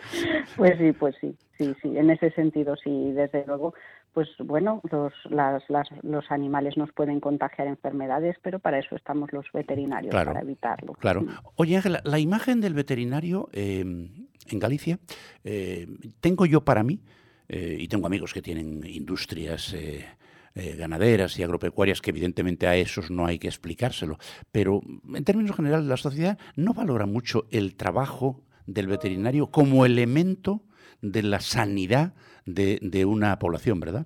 Pues 0.58 0.78
sí, 0.78 0.92
pues 0.92 1.16
sí, 1.22 1.36
sí, 1.58 1.74
sí, 1.82 1.98
en 1.98 2.10
ese 2.10 2.32
sentido 2.32 2.76
sí, 2.76 3.12
desde 3.14 3.46
luego, 3.48 3.74
pues 4.14 4.28
bueno, 4.40 4.82
los, 4.92 5.14
las, 5.30 5.64
las, 5.70 5.88
los 6.02 6.30
animales 6.32 6.78
nos 6.78 6.92
pueden 6.92 7.20
contagiar 7.20 7.68
enfermedades, 7.68 8.38
pero 8.42 8.60
para 8.60 8.80
eso 8.80 8.96
estamos 8.96 9.32
los 9.34 9.46
veterinarios, 9.54 10.14
para 10.14 10.42
evitarlo. 10.42 10.94
Claro. 10.94 11.26
Oye, 11.56 11.76
Ángela, 11.76 12.02
la 12.04 12.20
imagen 12.20 12.62
del 12.62 12.74
veterinario 12.74 13.50
eh, 13.54 13.82
en 13.82 14.60
Galicia, 14.60 15.00
eh, 15.44 15.88
tengo 16.20 16.46
yo 16.46 16.66
para 16.66 16.84
mí, 16.84 17.02
eh, 17.48 17.78
y 17.80 17.88
tengo 17.88 18.08
amigos 18.08 18.34
que 18.34 18.42
tienen 18.42 18.84
industrias 18.86 19.74
eh, 19.74 20.76
ganaderas 20.78 21.38
y 21.40 21.44
agropecuarias, 21.44 22.02
que 22.02 22.10
evidentemente 22.10 22.68
a 22.68 22.76
esos 22.76 23.10
no 23.12 23.26
hay 23.26 23.40
que 23.40 23.48
explicárselo. 23.48 24.18
Pero 24.52 24.82
en 25.14 25.24
términos 25.24 25.56
generales, 25.56 25.86
la 25.86 25.98
sociedad 25.98 26.38
no 26.56 26.74
valora 26.74 27.06
mucho 27.06 27.46
el 27.52 27.76
trabajo 27.76 28.44
del 28.66 28.88
veterinario 28.88 29.48
como 29.48 29.86
elemento 29.86 30.64
de 31.02 31.24
la 31.24 31.40
sanidad 31.40 32.14
de, 32.54 32.80
de 32.82 33.06
una 33.06 33.38
población, 33.40 33.80
¿verdad? 33.80 34.06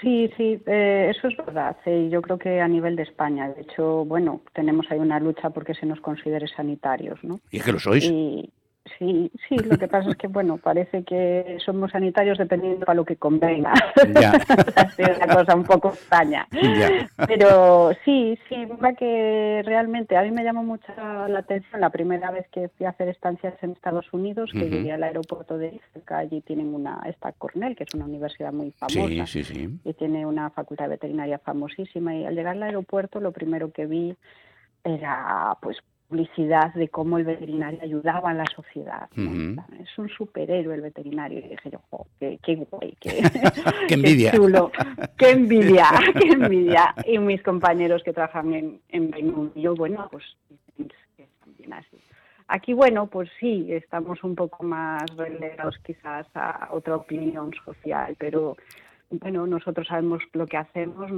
Sí, 0.00 0.30
sí, 0.36 0.62
eh, 0.66 1.12
eso 1.14 1.28
es 1.28 1.36
verdad. 1.36 1.76
Y 1.84 2.08
yo 2.08 2.22
creo 2.22 2.38
que 2.38 2.60
a 2.60 2.68
nivel 2.68 2.94
de 2.94 3.02
España, 3.02 3.48
de 3.48 3.62
hecho, 3.62 4.04
bueno, 4.04 4.42
tenemos 4.54 4.86
ahí 4.90 4.98
una 4.98 5.18
lucha 5.18 5.50
porque 5.50 5.74
se 5.74 5.86
nos 5.86 6.00
considere 6.00 6.46
sanitarios, 6.46 7.18
¿no? 7.24 7.40
Y 7.50 7.58
es 7.58 7.64
que 7.64 7.72
lo 7.72 7.80
sois. 7.80 8.08
Sí, 8.98 9.30
sí, 9.48 9.56
lo 9.56 9.76
que 9.76 9.88
pasa 9.88 10.10
es 10.10 10.16
que, 10.16 10.28
bueno, 10.28 10.56
parece 10.58 11.04
que 11.04 11.58
somos 11.64 11.90
sanitarios 11.90 12.38
dependiendo 12.38 12.86
para 12.86 12.96
lo 12.96 13.04
que 13.04 13.16
convenga. 13.16 13.72
Ya. 14.20 14.32
es 14.98 15.16
una 15.16 15.34
cosa 15.34 15.54
un 15.54 15.64
poco 15.64 15.88
extraña. 15.88 16.46
Pero 17.26 17.92
sí, 18.04 18.38
sí, 18.48 18.66
que 18.98 19.62
realmente 19.64 20.16
a 20.16 20.22
mí 20.22 20.30
me 20.30 20.44
llamó 20.44 20.62
mucho 20.62 20.92
la 20.96 21.40
atención 21.40 21.80
la 21.80 21.90
primera 21.90 22.30
vez 22.30 22.46
que 22.50 22.68
fui 22.68 22.86
a 22.86 22.90
hacer 22.90 23.08
estancias 23.08 23.54
en 23.62 23.72
Estados 23.72 24.12
Unidos, 24.12 24.50
que 24.52 24.70
llegué 24.70 24.92
al 24.92 25.02
aeropuerto 25.02 25.58
de 25.58 25.68
Ithaca, 25.68 26.18
allí 26.18 26.40
tienen 26.40 26.74
una, 26.74 27.00
esta 27.06 27.32
Cornell, 27.32 27.76
que 27.76 27.84
es 27.84 27.94
una 27.94 28.06
universidad 28.06 28.52
muy 28.52 28.70
famosa. 28.72 29.26
Sí, 29.26 29.26
sí, 29.26 29.44
sí. 29.44 29.80
Y 29.84 29.92
tiene 29.94 30.26
una 30.26 30.50
facultad 30.50 30.84
de 30.84 30.90
veterinaria 30.90 31.38
famosísima. 31.38 32.14
Y 32.14 32.24
al 32.24 32.34
llegar 32.34 32.56
al 32.56 32.62
aeropuerto, 32.62 33.20
lo 33.20 33.32
primero 33.32 33.70
que 33.72 33.86
vi 33.86 34.16
era, 34.84 35.56
pues, 35.60 35.78
publicidad 36.08 36.72
de 36.74 36.88
cómo 36.88 37.18
el 37.18 37.24
veterinario 37.24 37.80
ayudaba 37.82 38.30
a 38.30 38.34
la 38.34 38.44
sociedad. 38.54 39.08
Es 39.80 39.98
un 39.98 40.08
superhéroe 40.08 40.74
el 40.74 40.80
veterinario. 40.80 41.38
Y 41.40 41.48
dije 41.48 41.70
yo, 41.70 41.80
qué, 42.18 42.38
qué 42.42 42.56
guay, 42.56 42.96
qué, 43.00 43.22
qué 43.88 43.94
envidia. 43.94 44.32
chulo, 44.32 44.70
qué 45.16 45.30
envidia, 45.30 45.90
qué 46.20 46.28
envidia. 46.28 46.94
Y 47.06 47.18
mis 47.18 47.42
compañeros 47.42 48.02
que 48.02 48.12
trabajan 48.12 48.54
en, 48.54 48.80
en 48.88 49.52
yo, 49.54 49.74
bueno, 49.74 50.08
pues 50.10 50.24
también 51.44 51.72
así. 51.72 51.98
Aquí, 52.48 52.72
bueno, 52.72 53.06
pues 53.08 53.28
sí, 53.38 53.66
estamos 53.70 54.24
un 54.24 54.34
poco 54.34 54.64
más 54.64 55.04
relegados 55.16 55.76
quizás 55.84 56.26
a 56.34 56.70
otra 56.72 56.96
opinión 56.96 57.52
social, 57.62 58.16
pero 58.18 58.56
bueno, 59.10 59.46
nosotros 59.46 59.86
sabemos 59.86 60.22
lo 60.32 60.46
que 60.46 60.56
hacemos 60.56 61.10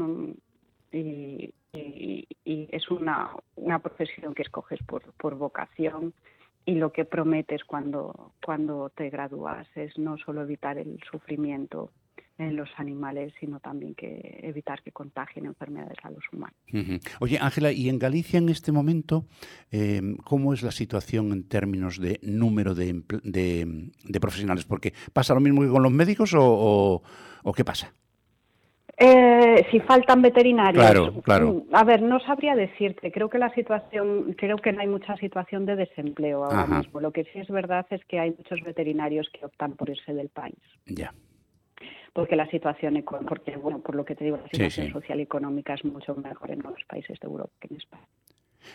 y, 0.93 1.55
y, 1.73 2.27
es 2.45 2.91
una, 2.91 3.31
una, 3.57 3.79
profesión 3.79 4.35
que 4.35 4.43
escoges 4.43 4.81
por, 4.85 5.03
por 5.15 5.37
vocación 5.37 6.13
y 6.65 6.75
lo 6.75 6.93
que 6.93 7.05
prometes 7.05 7.65
cuando, 7.65 8.33
cuando 8.45 8.91
te 8.91 9.09
gradúas 9.11 9.67
es 9.77 9.97
no 9.99 10.19
solo 10.19 10.43
evitar 10.43 10.79
el 10.79 11.01
sufrimiento 11.11 11.91
en 12.39 12.57
los 12.57 12.71
animales, 12.77 13.35
sino 13.39 13.61
también 13.61 13.95
que 13.95 14.41
evitar 14.43 14.83
que 14.83 14.93
contagien 14.93 15.45
enfermedades 15.45 15.99
a 16.03 16.11
los 16.11 16.25
humanos. 16.33 16.57
Oye, 17.21 17.39
Ángela, 17.39 17.71
¿y 17.71 17.89
en 17.89 17.99
Galicia 17.99 18.39
en 18.39 18.49
este 18.49 18.73
momento 18.73 19.27
em, 19.71 20.17
cómo 20.17 20.55
es 20.55 20.63
la 20.63 20.71
situación 20.71 21.33
en 21.33 21.49
términos 21.49 22.01
de 22.01 22.19
número 22.23 22.75
de, 22.75 23.03
de, 23.23 24.21
profesionales? 24.21 24.65
Porque 24.65 24.95
pasa 25.13 25.35
lo 25.35 25.41
mismo 25.41 25.61
que 25.61 25.69
con 25.69 25.83
los 25.83 25.93
médicos 25.93 26.35
o, 26.35 27.03
o 27.43 27.53
qué 27.53 27.65
pasa? 27.65 27.95
Eh, 29.03 29.67
si 29.71 29.81
faltan 29.81 30.21
veterinarios. 30.21 30.85
Claro, 30.85 31.23
claro. 31.23 31.53
Mm, 31.55 31.75
a 31.75 31.85
ver, 31.85 32.03
no 32.03 32.21
sabría 32.21 32.55
decirte. 32.55 33.11
Creo 33.11 33.31
que 33.31 33.39
la 33.39 33.49
situación, 33.55 34.35
creo 34.37 34.59
que 34.59 34.73
no 34.73 34.83
hay 34.83 34.89
mucha 34.89 35.17
situación 35.17 35.65
de 35.65 35.75
desempleo 35.75 36.45
ahora 36.45 36.67
mismo. 36.67 37.01
Lo 37.01 37.11
que 37.11 37.25
sí 37.25 37.39
es 37.39 37.49
verdad 37.49 37.87
es 37.89 38.05
que 38.05 38.21
hay 38.21 38.35
muchos 38.37 38.61
veterinarios 38.63 39.31
que 39.33 39.47
optan 39.47 39.73
por 39.73 39.89
irse 39.89 40.13
del 40.13 40.29
país. 40.29 40.59
Ya. 40.85 41.15
Porque 42.13 42.37
la 42.37 42.47
situación, 42.51 43.03
porque 43.27 43.57
bueno, 43.57 43.81
por 43.81 43.95
lo 43.95 44.05
que 44.05 44.15
te 44.15 44.25
digo, 44.25 44.37
la 44.37 44.49
situación 44.51 44.93
social 44.93 45.19
y 45.19 45.23
económica 45.23 45.73
es 45.73 45.85
mucho 45.85 46.15
mejor 46.17 46.51
en 46.51 46.61
los 46.61 46.85
países 46.87 47.19
de 47.19 47.27
Europa 47.27 47.55
que 47.59 47.69
en 47.69 47.77
España. 47.79 48.07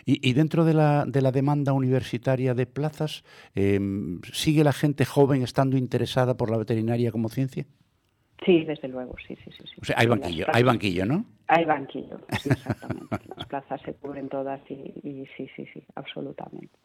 Y, 0.03 0.33
dentro 0.33 0.65
de 0.65 0.73
la, 0.73 1.05
de 1.05 1.21
la, 1.21 1.31
demanda 1.31 1.71
universitaria 1.71 2.55
de 2.55 2.65
plazas, 2.65 3.23
em, 3.53 4.19
¿sigue 4.33 4.63
la 4.63 4.73
gente 4.73 5.05
joven 5.05 5.43
estando 5.43 5.77
interesada 5.77 6.35
por 6.35 6.49
la 6.49 6.57
veterinaria 6.57 7.11
como 7.11 7.29
ciencia? 7.29 7.67
Sí, 8.43 8.65
desde 8.65 8.87
luego, 8.87 9.15
sí, 9.27 9.35
sí, 9.43 9.51
sí. 9.51 9.63
O 9.81 9.85
sea, 9.85 9.95
hay 9.97 10.07
banquillo, 10.07 10.45
hay 10.51 10.63
banquillo, 10.63 11.05
¿no? 11.05 11.25
Hay 11.47 11.63
banquillo, 11.63 12.19
exactamente. 12.27 13.17
Las 13.35 13.47
plazas 13.47 13.81
se 13.81 13.93
cubren 13.93 14.27
todas 14.29 14.59
y, 14.69 15.25
sí, 15.37 15.49
sí, 15.55 15.65
sí, 15.73 15.83
absolutamente. 15.95 16.77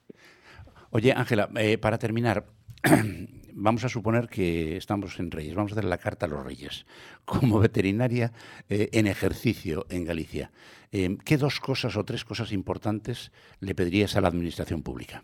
Oye, 0.91 1.13
Ángela, 1.13 1.49
eh, 1.57 1.79
para 1.79 1.99
terminar, 1.99 2.45
vamos 3.53 3.85
a 3.85 3.89
suponer 3.89 4.29
que 4.29 4.77
estamos 4.77 5.19
en 5.19 5.31
Reyes, 5.31 5.55
vamos 5.55 5.73
a 5.73 5.75
hacer 5.75 5.85
la 5.85 5.99
carta 5.99 6.27
a 6.27 6.29
los 6.29 6.45
Reyes. 6.45 6.87
Como 7.25 7.59
veterinaria 7.59 8.33
eh, 8.69 8.89
en 8.93 9.07
ejercicio 9.07 9.87
en 9.91 10.05
Galicia, 10.05 10.51
eh, 10.93 11.17
¿qué 11.25 11.37
dos 11.37 11.59
cosas 11.61 11.97
o 11.97 12.05
tres 12.05 12.25
cosas 12.25 12.53
importantes 12.53 13.33
le 13.61 13.75
pedirías 13.75 14.17
a 14.17 14.21
la 14.21 14.29
Administración 14.29 14.83
Pública? 14.83 15.23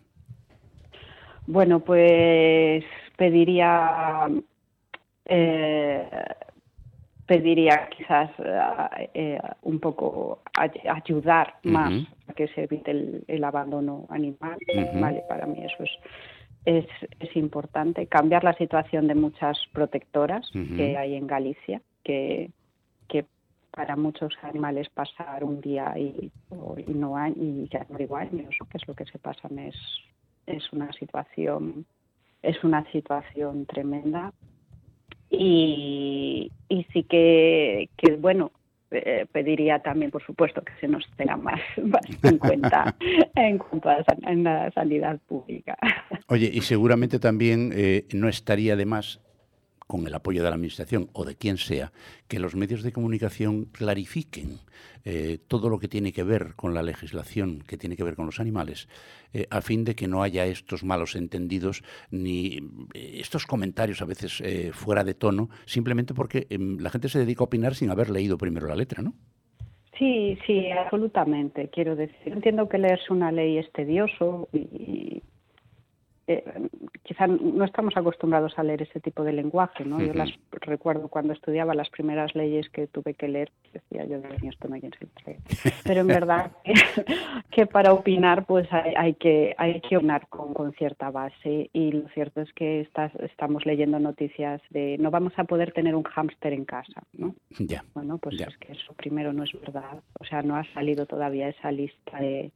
Bueno, 1.46 1.80
pues 1.80 2.84
pediría 3.16 4.28
eh, 5.26 6.08
pediría 7.26 7.88
quizás 7.88 8.30
eh, 8.38 9.10
eh, 9.14 9.40
un 9.62 9.80
poco 9.80 10.42
ayudar 10.54 11.56
más 11.64 11.92
a 12.28 12.32
que 12.34 12.48
se 12.48 12.64
evite 12.64 12.92
el, 13.26 13.44
abandono 13.44 14.06
animal. 14.10 14.56
Vale, 14.94 15.24
para 15.28 15.46
mí 15.46 15.64
eso 15.64 15.84
es, 16.64 16.86
es, 17.18 17.36
importante. 17.36 18.06
Cambiar 18.06 18.44
la 18.44 18.54
situación 18.54 19.08
de 19.08 19.14
muchas 19.14 19.58
protectoras 19.72 20.48
que 20.52 20.96
hay 20.96 21.14
en 21.14 21.26
Galicia, 21.26 21.82
que, 22.04 22.50
que 23.08 23.24
para 23.72 23.96
muchos 23.96 24.32
animales 24.42 24.88
pasar 24.90 25.42
un 25.42 25.60
día 25.60 25.94
y, 25.98 26.30
y 26.86 26.92
no 26.92 27.16
hay, 27.16 27.32
y 27.36 27.68
ya 27.72 27.84
no 27.88 27.98
digo 27.98 28.16
años, 28.16 28.54
que 28.70 28.78
es 28.78 28.86
lo 28.86 28.94
que 28.94 29.04
se 29.04 29.18
pasa 29.18 29.48
es, 29.58 29.74
es 30.46 30.72
una 30.72 30.92
situación 30.92 31.84
es 32.42 32.62
una 32.62 32.84
situación 32.92 33.66
tremenda 33.66 34.32
y, 35.30 36.50
y 36.68 36.86
sí 36.92 37.02
que, 37.04 37.88
que 37.96 38.16
bueno, 38.16 38.52
eh, 38.92 39.26
pediría 39.32 39.80
también, 39.80 40.12
por 40.12 40.24
supuesto, 40.24 40.62
que 40.62 40.72
se 40.80 40.86
nos 40.86 41.04
tenga 41.16 41.36
más, 41.36 41.60
en 42.22 42.38
cuenta 42.38 42.94
en 43.34 43.58
cuanto 43.58 43.88
a 43.88 44.04
la 44.24 44.70
sanidad 44.70 45.18
pública. 45.26 45.76
Oye, 46.28 46.48
y 46.52 46.60
seguramente 46.60 47.18
también 47.18 47.72
eh, 47.74 48.06
no 48.14 48.28
estaría 48.28 48.76
de 48.76 48.86
más 48.86 49.20
con 49.86 50.06
el 50.06 50.14
apoyo 50.14 50.42
de 50.42 50.50
la 50.50 50.56
Administración 50.56 51.08
o 51.12 51.24
de 51.24 51.36
quien 51.36 51.58
sea, 51.58 51.92
que 52.28 52.38
los 52.38 52.54
medios 52.54 52.82
de 52.82 52.92
comunicación 52.92 53.66
clarifiquen 53.66 54.58
eh, 55.04 55.38
todo 55.46 55.68
lo 55.68 55.78
que 55.78 55.86
tiene 55.86 56.12
que 56.12 56.24
ver 56.24 56.54
con 56.56 56.74
la 56.74 56.82
legislación 56.82 57.62
que 57.66 57.76
tiene 57.76 57.96
que 57.96 58.02
ver 58.02 58.16
con 58.16 58.26
los 58.26 58.40
animales, 58.40 58.88
eh, 59.32 59.46
a 59.50 59.60
fin 59.60 59.84
de 59.84 59.94
que 59.94 60.08
no 60.08 60.22
haya 60.22 60.46
estos 60.46 60.82
malos 60.82 61.14
entendidos 61.14 61.84
ni 62.10 62.58
eh, 62.92 63.18
estos 63.20 63.46
comentarios 63.46 64.02
a 64.02 64.06
veces 64.06 64.42
fuera 64.72 65.04
de 65.04 65.14
tono, 65.14 65.48
simplemente 65.64 66.14
porque 66.14 66.46
em, 66.50 66.78
la 66.78 66.90
gente 66.90 67.08
se 67.08 67.20
dedica 67.20 67.42
a 67.42 67.44
opinar 67.44 67.74
sin 67.74 67.90
haber 67.90 68.10
leído 68.10 68.36
primero 68.36 68.66
la 68.66 68.76
letra, 68.76 69.02
¿no? 69.02 69.14
Sí, 69.98 70.36
sí, 70.46 70.70
absolutamente. 70.70 71.70
Quiero 71.70 71.96
decir, 71.96 72.32
entiendo 72.32 72.68
que 72.68 72.78
leerse 72.78 73.12
una 73.12 73.32
ley 73.32 73.58
es 73.58 73.70
tedioso 73.72 74.48
y, 74.52 75.22
eh, 76.28 76.44
quizá 77.04 77.26
no 77.26 77.64
estamos 77.64 77.96
acostumbrados 77.96 78.58
a 78.58 78.64
leer 78.64 78.82
ese 78.82 79.00
tipo 79.00 79.22
de 79.22 79.32
lenguaje, 79.32 79.84
¿no? 79.84 80.00
Yo 80.00 80.12
las 80.12 80.30
recuerdo 80.50 81.08
cuando 81.08 81.32
estudiaba 81.32 81.74
las 81.74 81.88
primeras 81.88 82.34
leyes 82.34 82.68
que 82.70 82.88
tuve 82.88 83.14
que 83.14 83.28
leer, 83.28 83.52
decía 83.72 84.04
yo, 84.06 84.18
Dios 84.20 84.42
mío, 84.42 84.50
esto 84.50 84.68
no 84.68 84.74
hay 84.74 84.80
quien 84.80 84.92
se 85.24 85.38
Pero 85.84 86.00
en 86.00 86.06
verdad 86.08 86.50
que, 87.50 87.66
para 87.66 87.92
opinar 87.92 88.44
pues 88.44 88.68
hay, 88.72 89.14
que 89.14 89.54
hay 89.56 89.80
que 89.80 89.96
opinar 89.96 90.26
con, 90.28 90.52
con, 90.52 90.72
cierta 90.72 91.10
base 91.10 91.70
y 91.72 91.92
lo 91.92 92.08
cierto 92.08 92.40
es 92.40 92.52
que 92.54 92.80
estás, 92.80 93.14
estamos 93.16 93.64
leyendo 93.64 94.00
noticias 94.00 94.60
de 94.70 94.96
no 94.98 95.10
vamos 95.10 95.32
a 95.36 95.44
poder 95.44 95.72
tener 95.72 95.94
un 95.94 96.02
hámster 96.02 96.52
en 96.52 96.64
casa, 96.64 97.02
¿no? 97.12 97.34
Ya. 97.58 97.84
Bueno, 97.94 98.18
pues 98.18 98.40
es 98.40 98.56
que 98.58 98.72
eso 98.72 98.92
primero 98.94 99.32
no 99.32 99.44
es 99.44 99.52
verdad, 99.60 100.02
o 100.18 100.24
sea, 100.24 100.42
no 100.42 100.56
ha 100.56 100.64
salido 100.74 101.06
todavía 101.06 101.48
esa 101.48 101.70
lista 101.70 102.18
de 102.18 102.50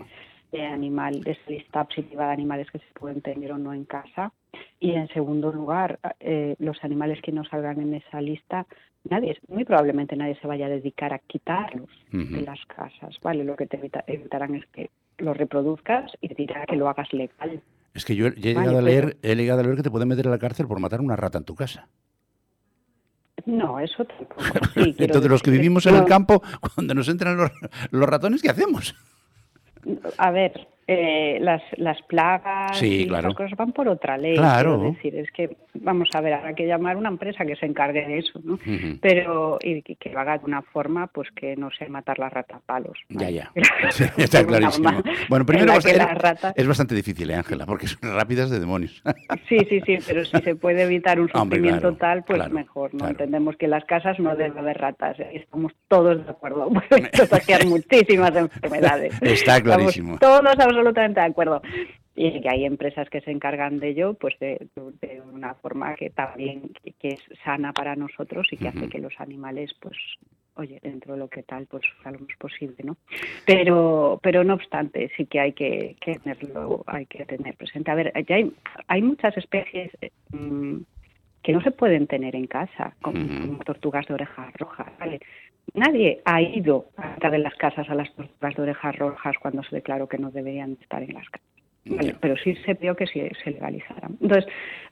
de 0.52 0.66
animal, 0.66 1.20
de 1.22 1.32
esa 1.32 1.50
lista 1.50 1.84
positiva 1.84 2.26
de 2.26 2.32
animales 2.32 2.70
que 2.70 2.78
se 2.78 2.92
pueden 2.94 3.20
tener 3.20 3.52
o 3.52 3.58
no 3.58 3.72
en 3.72 3.84
casa. 3.84 4.32
Y 4.78 4.92
en 4.92 5.08
segundo 5.08 5.52
lugar, 5.52 5.98
eh, 6.18 6.56
los 6.58 6.82
animales 6.82 7.20
que 7.22 7.32
no 7.32 7.44
salgan 7.44 7.80
en 7.80 7.94
esa 7.94 8.20
lista, 8.20 8.66
nadie, 9.08 9.38
muy 9.48 9.64
probablemente 9.64 10.16
nadie 10.16 10.36
se 10.40 10.46
vaya 10.46 10.66
a 10.66 10.70
dedicar 10.70 11.12
a 11.12 11.18
quitarlos 11.18 11.90
de 12.10 12.42
las 12.42 12.64
casas, 12.66 13.16
¿vale? 13.22 13.44
Lo 13.44 13.56
que 13.56 13.66
te 13.66 13.80
evitarán 14.06 14.54
es 14.56 14.66
que 14.66 14.90
los 15.18 15.36
reproduzcas 15.36 16.12
y 16.20 16.28
te 16.28 16.34
dirá 16.34 16.64
que 16.66 16.76
lo 16.76 16.88
hagas 16.88 17.12
legal. 17.12 17.62
Es 17.94 18.04
que 18.04 18.14
yo 18.16 18.26
he, 18.26 18.30
llegado 18.32 18.78
a 18.78 18.82
leer, 18.82 19.16
he 19.22 19.34
llegado 19.34 19.60
a 19.60 19.62
leer 19.62 19.76
que 19.76 19.82
te 19.82 19.90
pueden 19.90 20.08
meter 20.08 20.26
a 20.28 20.30
la 20.30 20.38
cárcel 20.38 20.66
por 20.66 20.80
matar 20.80 21.00
una 21.00 21.16
rata 21.16 21.38
en 21.38 21.44
tu 21.44 21.54
casa. 21.54 21.88
No, 23.46 23.80
eso 23.80 24.04
tampoco. 24.04 24.42
Entonces, 24.76 25.30
los 25.30 25.42
que 25.42 25.50
vivimos 25.50 25.86
en 25.86 25.96
el 25.96 26.04
campo, 26.04 26.42
cuando 26.74 26.94
nos 26.94 27.08
entran 27.08 27.36
los, 27.36 27.50
los 27.90 28.08
ratones, 28.08 28.42
¿qué 28.42 28.50
hacemos? 28.50 28.94
A 30.18 30.30
ver, 30.30 30.68
eh, 30.92 31.38
las, 31.40 31.62
las 31.76 32.02
plagas 32.02 32.82
y 32.82 33.06
las 33.06 33.24
cosas 33.32 33.56
van 33.56 33.70
por 33.70 33.86
otra 33.86 34.18
ley. 34.18 34.34
Claro. 34.34 34.76
decir, 34.76 35.14
es 35.14 35.30
que, 35.30 35.56
vamos 35.74 36.08
a 36.14 36.20
ver, 36.20 36.32
habrá 36.32 36.52
que 36.52 36.66
llamar 36.66 36.96
a 36.96 36.98
una 36.98 37.10
empresa 37.10 37.46
que 37.46 37.54
se 37.54 37.66
encargue 37.66 38.04
de 38.04 38.18
eso, 38.18 38.40
¿no? 38.42 38.58
Pero, 39.00 39.60
y 39.62 39.82
que, 39.82 40.10
lo 40.10 40.18
haga 40.18 40.38
de 40.38 40.46
una 40.46 40.62
forma, 40.62 41.06
pues 41.06 41.28
que 41.30 41.54
no 41.54 41.70
sea 41.70 41.88
matar 41.88 42.18
las 42.18 42.32
ratas 42.32 42.56
a 42.56 42.66
palos. 42.66 42.98
Ya, 43.08 43.30
ya. 43.30 43.52
está 44.16 44.44
clarísimo. 44.46 44.90
Bueno, 45.28 45.46
primero 45.46 45.74
es 45.74 46.66
bastante 46.66 46.96
difícil, 46.96 47.30
¿eh, 47.30 47.36
Ángela? 47.36 47.66
Porque 47.66 47.86
son 47.86 48.12
rápidas 48.12 48.50
de 48.50 48.58
demonios. 48.58 49.00
sí, 49.48 49.58
sí, 49.68 49.80
sí, 49.86 49.98
pero 50.04 50.24
si 50.24 50.38
se 50.38 50.56
puede 50.56 50.82
evitar 50.82 51.20
un 51.20 51.28
sufrimiento 51.28 51.94
tal, 51.94 52.24
pues 52.24 52.50
mejor, 52.50 52.94
¿no? 52.94 53.06
Entendemos 53.06 53.56
que 53.56 53.66
en 53.66 53.70
las 53.70 53.84
casas 53.84 54.18
no 54.18 54.34
debe 54.34 54.58
haber 54.58 54.78
ratas, 54.78 55.20
¿eh? 55.20 55.30
estamos 55.34 55.72
todos 55.86 56.24
de 56.24 56.30
acuerdo. 56.32 56.68
Puede 56.68 57.66
muchísimas 57.66 58.34
enfermedades. 58.34 59.14
Está 59.20 59.60
clarísimo. 59.60 60.18
todos 60.18 60.42
absolutamente 60.80 61.20
de 61.20 61.26
acuerdo. 61.26 61.62
Y 62.16 62.40
que 62.40 62.48
hay 62.50 62.64
empresas 62.64 63.08
que 63.08 63.20
se 63.20 63.30
encargan 63.30 63.78
de 63.78 63.90
ello, 63.90 64.14
pues 64.14 64.38
de, 64.40 64.68
una 65.32 65.54
forma 65.54 65.94
que 65.94 66.10
también 66.10 66.72
que, 66.98 67.08
es 67.08 67.20
sana 67.44 67.72
para 67.72 67.96
nosotros 67.96 68.48
y 68.50 68.56
que 68.56 68.68
hace 68.68 68.88
que 68.88 68.98
los 68.98 69.18
animales, 69.20 69.72
pues, 69.80 69.96
oye, 70.54 70.80
dentro 70.82 71.14
de 71.14 71.20
lo 71.20 71.28
que 71.28 71.44
tal, 71.44 71.66
pues 71.66 71.82
sea 72.02 72.12
lo 72.12 72.18
más 72.18 72.36
posible, 72.38 72.76
¿no? 72.82 72.96
Pero, 73.46 74.18
pero 74.22 74.44
no 74.44 74.54
obstante, 74.54 75.10
sí 75.16 75.26
que 75.26 75.40
hay 75.40 75.52
que, 75.52 75.96
tenerlo, 76.04 76.82
hay 76.86 77.06
que 77.06 77.24
tener 77.24 77.56
presente. 77.56 77.90
A 77.90 77.94
ver, 77.94 78.12
ya 78.26 78.36
hay, 78.36 78.52
hay 78.88 79.02
muchas 79.02 79.36
especies 79.38 79.90
mm, 80.30 80.78
que 81.42 81.52
no 81.52 81.62
se 81.62 81.70
pueden 81.70 82.06
tener 82.06 82.36
en 82.36 82.46
casa, 82.46 82.94
como, 83.00 83.58
tortugas 83.64 84.06
de 84.06 84.14
orejas 84.14 84.52
rojas, 84.54 84.88
¿vale? 84.98 85.20
Nadie 85.74 86.20
ha 86.24 86.40
ido 86.40 86.86
a 86.96 87.14
entrar 87.14 87.34
en 87.34 87.42
las 87.42 87.54
casas 87.54 87.88
a 87.88 87.94
las 87.94 88.12
tortugas 88.14 88.54
de 88.54 88.62
orejas 88.62 88.96
rojas 88.96 89.36
cuando 89.40 89.62
se 89.62 89.76
declaró 89.76 90.08
que 90.08 90.18
no 90.18 90.30
deberían 90.30 90.76
estar 90.80 91.02
en 91.02 91.14
las 91.14 91.26
casas. 91.28 92.16
pero 92.20 92.36
sí 92.36 92.54
se 92.64 92.74
vio 92.74 92.94
que 92.94 93.06
se, 93.06 93.30
se 93.42 93.50
legalizaran. 93.50 94.16
Entonces, 94.20 94.46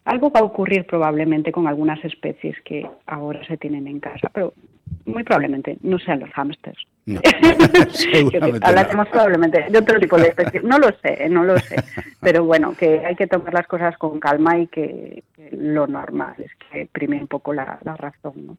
algo 0.05 0.31
va 0.31 0.41
a 0.41 0.45
ocurrir 0.45 0.87
probablemente 0.87 1.53
con 1.53 1.67
algunas 1.67 2.03
especies 2.05 2.57
que 2.65 2.89
ahora 3.07 3.45
se 3.47 3.57
tienen 3.57 3.87
en 3.87 4.01
casa, 4.01 4.31
pero 4.33 4.55
muy 5.05 5.25
probablemente 5.25 5.79
no 5.83 5.99
sean 5.99 6.21
los 6.21 6.31
hámsters. 6.31 6.87
No, 7.07 7.21
Hablaremos 8.63 9.09
probablemente 9.09 9.67
de 9.71 9.79
otro 9.79 9.99
tipo 9.99 10.17
de 10.17 10.29
especies. 10.29 10.63
No 10.63 10.79
lo 10.79 10.91
sé, 11.03 11.29
no 11.29 11.45
lo 11.45 11.59
sé. 11.59 11.77
Pero 12.21 12.45
bueno, 12.45 12.75
que 12.79 13.05
hay 13.05 13.17
que 13.17 13.27
tomar 13.27 13.55
las 13.55 13.67
cosas 13.67 13.97
con 13.97 14.21
calma 14.21 14.59
y 14.59 14.67
que, 14.67 15.23
lo 15.53 15.87
normal 15.87 16.35
es 16.39 16.51
que 16.71 16.87
prime 16.93 17.21
un 17.21 17.27
poco 17.27 17.55
la, 17.55 17.79
la 17.83 17.97
razón, 17.97 18.47
¿no? 18.47 18.57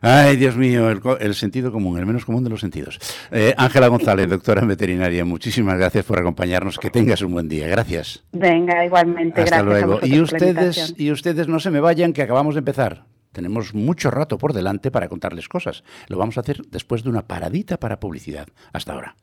Ay, 0.00 0.36
Dios 0.36 0.56
mío, 0.56 0.90
el, 0.90 1.34
sentido 1.34 1.72
común, 1.72 1.98
el 1.98 2.06
menos 2.06 2.24
común 2.24 2.44
de 2.44 2.50
los 2.50 2.60
sentidos. 2.60 2.98
Eh, 3.30 3.54
Ángela 3.56 3.88
González, 3.88 4.28
doctora 4.28 4.62
en 4.62 4.68
veterinaria, 4.68 5.24
muchísimas 5.24 5.78
gracias 5.78 6.04
por 6.04 6.18
acompañarnos. 6.18 6.78
Que 6.78 6.90
tengas 6.90 7.22
un 7.22 7.32
buen 7.32 7.48
día. 7.48 7.66
Gracias. 7.66 8.22
Venga, 8.32 8.84
igualmente. 8.84 9.40
Hasta 9.40 9.62
luego. 9.62 10.00
Y 10.02 10.20
ustedes, 10.20 10.94
y 10.96 11.10
ustedes 11.10 11.48
no 11.48 11.60
se 11.60 11.70
me 11.70 11.80
vayan, 11.80 12.12
que 12.12 12.22
acabamos 12.22 12.54
de 12.54 12.60
empezar. 12.60 13.04
Tenemos 13.32 13.74
mucho 13.74 14.10
rato 14.10 14.38
por 14.38 14.52
delante 14.52 14.90
para 14.90 15.08
contarles 15.08 15.48
cosas. 15.48 15.84
Lo 16.08 16.16
vamos 16.16 16.38
a 16.38 16.40
hacer 16.40 16.62
después 16.70 17.02
de 17.02 17.10
una 17.10 17.26
paradita 17.26 17.78
para 17.78 18.00
publicidad. 18.00 18.48
Hasta 18.72 18.94
ahora. 18.94 19.14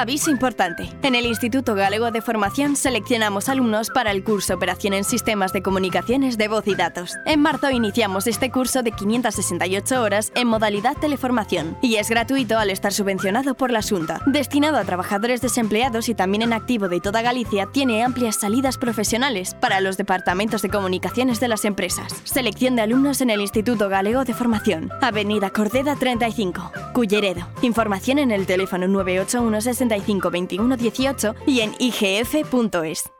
Aviso 0.00 0.30
importante. 0.30 0.88
En 1.02 1.14
el 1.14 1.26
Instituto 1.26 1.74
Galego 1.74 2.10
de 2.10 2.22
Formación 2.22 2.74
seleccionamos 2.74 3.50
alumnos 3.50 3.90
para 3.90 4.12
el 4.12 4.24
curso 4.24 4.54
Operación 4.54 4.94
en 4.94 5.04
Sistemas 5.04 5.52
de 5.52 5.60
Comunicaciones 5.60 6.38
de 6.38 6.48
Voz 6.48 6.66
y 6.68 6.74
Datos. 6.74 7.18
En 7.26 7.42
marzo 7.42 7.68
iniciamos 7.68 8.26
este 8.26 8.50
curso 8.50 8.82
de 8.82 8.92
568 8.92 10.00
horas 10.00 10.32
en 10.34 10.48
modalidad 10.48 10.96
teleformación 10.96 11.76
y 11.82 11.96
es 11.96 12.08
gratuito 12.08 12.56
al 12.56 12.70
estar 12.70 12.94
subvencionado 12.94 13.52
por 13.52 13.70
la 13.70 13.82
Junta. 13.82 14.22
Destinado 14.24 14.78
a 14.78 14.84
trabajadores 14.84 15.42
desempleados 15.42 16.08
y 16.08 16.14
también 16.14 16.40
en 16.40 16.54
activo 16.54 16.88
de 16.88 17.00
toda 17.00 17.20
Galicia, 17.20 17.68
tiene 17.70 18.02
amplias 18.02 18.36
salidas 18.36 18.78
profesionales 18.78 19.54
para 19.60 19.82
los 19.82 19.98
departamentos 19.98 20.62
de 20.62 20.70
comunicaciones 20.70 21.40
de 21.40 21.48
las 21.48 21.66
empresas. 21.66 22.14
Selección 22.24 22.74
de 22.74 22.80
alumnos 22.80 23.20
en 23.20 23.28
el 23.28 23.42
Instituto 23.42 23.90
Galego 23.90 24.24
de 24.24 24.32
Formación. 24.32 24.90
Avenida 25.02 25.50
Cordeda 25.50 25.94
35, 25.94 26.72
Culleredo. 26.94 27.46
Información 27.60 28.18
en 28.18 28.30
el 28.30 28.46
teléfono 28.46 28.88
981 28.88 29.60
60 29.98 30.76
18 30.76 31.34
y 31.46 31.60
en 31.60 31.74
igf.es. 31.78 33.19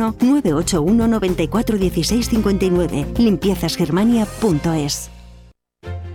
981 0.00 1.06
94 1.06 1.78
16 1.78 2.30
59. 2.30 3.06
Limpiezasgermania.es. 3.18 5.19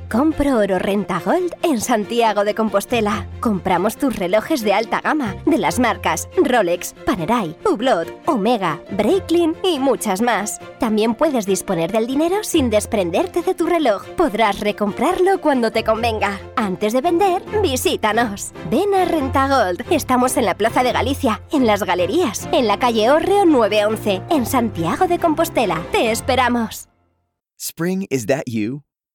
Compro 0.10 0.60
oro 0.60 0.78
renta 0.78 1.20
gold 1.20 1.56
en 1.64 1.82
Santiago 1.82 2.46
de 2.46 2.54
Compostela. 2.54 3.28
Compramos 3.40 3.98
tus 3.98 4.16
relojes 4.16 4.62
de 4.62 4.74
alta 4.74 5.02
gama 5.02 5.36
de 5.46 5.58
las 5.58 5.80
marcas 5.80 6.30
Rolex, 6.38 6.94
Panerai, 7.06 7.58
Hublot, 7.66 8.08
Omega, 8.28 8.80
Breitling 8.92 9.56
y 9.64 9.80
muchas 9.80 10.22
más. 10.22 10.60
También 10.80 11.16
puedes 11.16 11.48
disponer 11.48 11.92
del 11.92 12.06
dinero 12.06 12.44
sin 12.44 12.70
desprenderte 12.70 13.42
de 13.42 13.56
tu 13.56 13.66
reloj. 13.66 14.06
Podrás 14.16 14.60
recomprarlo 14.60 15.42
cuando 15.42 15.72
te 15.72 15.84
convenga. 15.84 16.40
Antes 16.56 16.94
de 16.94 17.02
vender, 17.02 17.42
visítanos. 17.64 18.52
Ven 18.70 18.94
a 18.94 19.06
Renta 19.06 19.48
Gold. 19.48 19.92
Estamos 19.92 20.38
en 20.38 20.46
la 20.46 20.56
Plaza 20.56 20.84
de 20.84 20.92
Galicia, 20.92 21.42
en 21.52 21.66
las 21.66 21.84
galerías, 21.84 22.48
en 22.52 22.68
la 22.68 22.78
calle 22.78 23.10
Orreo 23.10 23.46
911, 23.46 24.22
en 24.30 24.46
Santiago 24.46 25.08
de 25.08 25.18
Compostela. 25.18 25.84
Te 25.92 26.12
esperamos. 26.12 26.90
Spring, 27.58 28.06
is 28.12 28.28
that 28.28 28.44
you? 28.46 28.84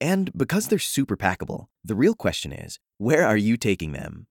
And 0.00 0.30
because 0.36 0.68
they're 0.68 0.78
super 0.78 1.16
packable, 1.16 1.66
the 1.84 1.94
real 1.94 2.14
question 2.14 2.52
is 2.52 2.78
where 2.98 3.26
are 3.26 3.36
you 3.36 3.56
taking 3.56 3.92
them? 3.92 4.26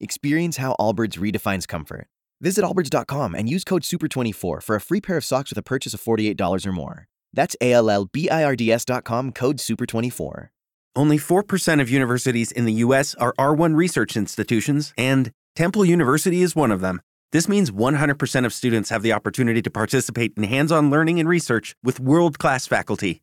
Experience 0.00 0.56
how 0.56 0.74
Allbirds 0.80 1.18
redefines 1.18 1.68
comfort. 1.68 2.08
Visit 2.40 2.64
allbirds.com 2.64 3.34
and 3.34 3.48
use 3.48 3.62
code 3.62 3.82
SUPER24 3.82 4.62
for 4.62 4.74
a 4.74 4.80
free 4.80 5.00
pair 5.00 5.16
of 5.16 5.24
socks 5.24 5.50
with 5.50 5.58
a 5.58 5.62
purchase 5.62 5.94
of 5.94 6.00
$48 6.00 6.66
or 6.66 6.72
more. 6.72 7.06
That's 7.32 7.56
A 7.60 7.72
L 7.72 7.88
L 7.88 8.06
B 8.06 8.28
I 8.28 8.42
R 8.44 8.56
D 8.56 8.72
S.com 8.72 9.32
code 9.32 9.58
SUPER24. 9.58 10.48
Only 10.94 11.18
4% 11.18 11.80
of 11.80 11.88
universities 11.88 12.52
in 12.52 12.66
the 12.66 12.72
U.S. 12.84 13.14
are 13.14 13.32
R1 13.38 13.76
research 13.76 14.14
institutions, 14.14 14.92
and 14.98 15.32
Temple 15.56 15.86
University 15.86 16.42
is 16.42 16.54
one 16.54 16.70
of 16.70 16.82
them. 16.82 17.00
This 17.30 17.48
means 17.48 17.70
100% 17.70 18.44
of 18.44 18.52
students 18.52 18.90
have 18.90 19.02
the 19.02 19.14
opportunity 19.14 19.62
to 19.62 19.70
participate 19.70 20.34
in 20.36 20.42
hands 20.42 20.70
on 20.70 20.90
learning 20.90 21.18
and 21.18 21.26
research 21.26 21.74
with 21.82 21.98
world 21.98 22.38
class 22.38 22.66
faculty. 22.66 23.22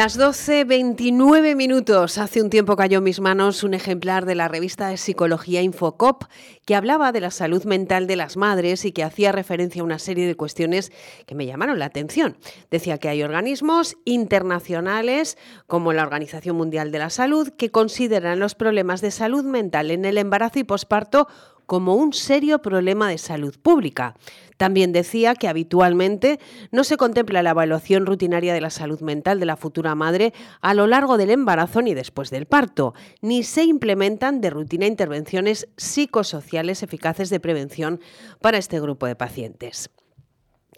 Las 0.00 0.18
12.29 0.18 1.54
minutos. 1.56 2.16
Hace 2.16 2.40
un 2.40 2.48
tiempo 2.48 2.74
cayó 2.74 2.96
en 2.96 3.04
mis 3.04 3.20
manos 3.20 3.62
un 3.62 3.74
ejemplar 3.74 4.24
de 4.24 4.34
la 4.34 4.48
revista 4.48 4.88
de 4.88 4.96
psicología 4.96 5.60
Infocop 5.60 6.24
que 6.64 6.74
hablaba 6.74 7.12
de 7.12 7.20
la 7.20 7.30
salud 7.30 7.64
mental 7.64 8.06
de 8.06 8.16
las 8.16 8.38
madres 8.38 8.86
y 8.86 8.92
que 8.92 9.04
hacía 9.04 9.30
referencia 9.30 9.82
a 9.82 9.84
una 9.84 9.98
serie 9.98 10.26
de 10.26 10.36
cuestiones 10.36 10.90
que 11.26 11.34
me 11.34 11.44
llamaron 11.44 11.78
la 11.78 11.84
atención. 11.84 12.38
Decía 12.70 12.96
que 12.96 13.10
hay 13.10 13.22
organismos 13.22 13.98
internacionales 14.06 15.36
como 15.66 15.92
la 15.92 16.04
Organización 16.04 16.56
Mundial 16.56 16.92
de 16.92 16.98
la 16.98 17.10
Salud 17.10 17.50
que 17.50 17.70
consideran 17.70 18.38
los 18.38 18.54
problemas 18.54 19.02
de 19.02 19.10
salud 19.10 19.44
mental 19.44 19.90
en 19.90 20.06
el 20.06 20.16
embarazo 20.16 20.60
y 20.60 20.64
posparto 20.64 21.28
como 21.70 21.94
un 21.94 22.12
serio 22.12 22.58
problema 22.58 23.08
de 23.08 23.16
salud 23.16 23.54
pública. 23.62 24.16
También 24.56 24.90
decía 24.90 25.36
que 25.36 25.46
habitualmente 25.46 26.40
no 26.72 26.82
se 26.82 26.96
contempla 26.96 27.44
la 27.44 27.50
evaluación 27.50 28.06
rutinaria 28.06 28.52
de 28.52 28.60
la 28.60 28.70
salud 28.70 29.00
mental 29.02 29.38
de 29.38 29.46
la 29.46 29.54
futura 29.56 29.94
madre 29.94 30.34
a 30.62 30.74
lo 30.74 30.88
largo 30.88 31.16
del 31.16 31.30
embarazo 31.30 31.80
ni 31.80 31.94
después 31.94 32.30
del 32.30 32.46
parto, 32.46 32.92
ni 33.22 33.44
se 33.44 33.62
implementan 33.62 34.40
de 34.40 34.50
rutina 34.50 34.86
intervenciones 34.86 35.68
psicosociales 35.76 36.82
eficaces 36.82 37.30
de 37.30 37.38
prevención 37.38 38.00
para 38.40 38.58
este 38.58 38.80
grupo 38.80 39.06
de 39.06 39.14
pacientes 39.14 39.90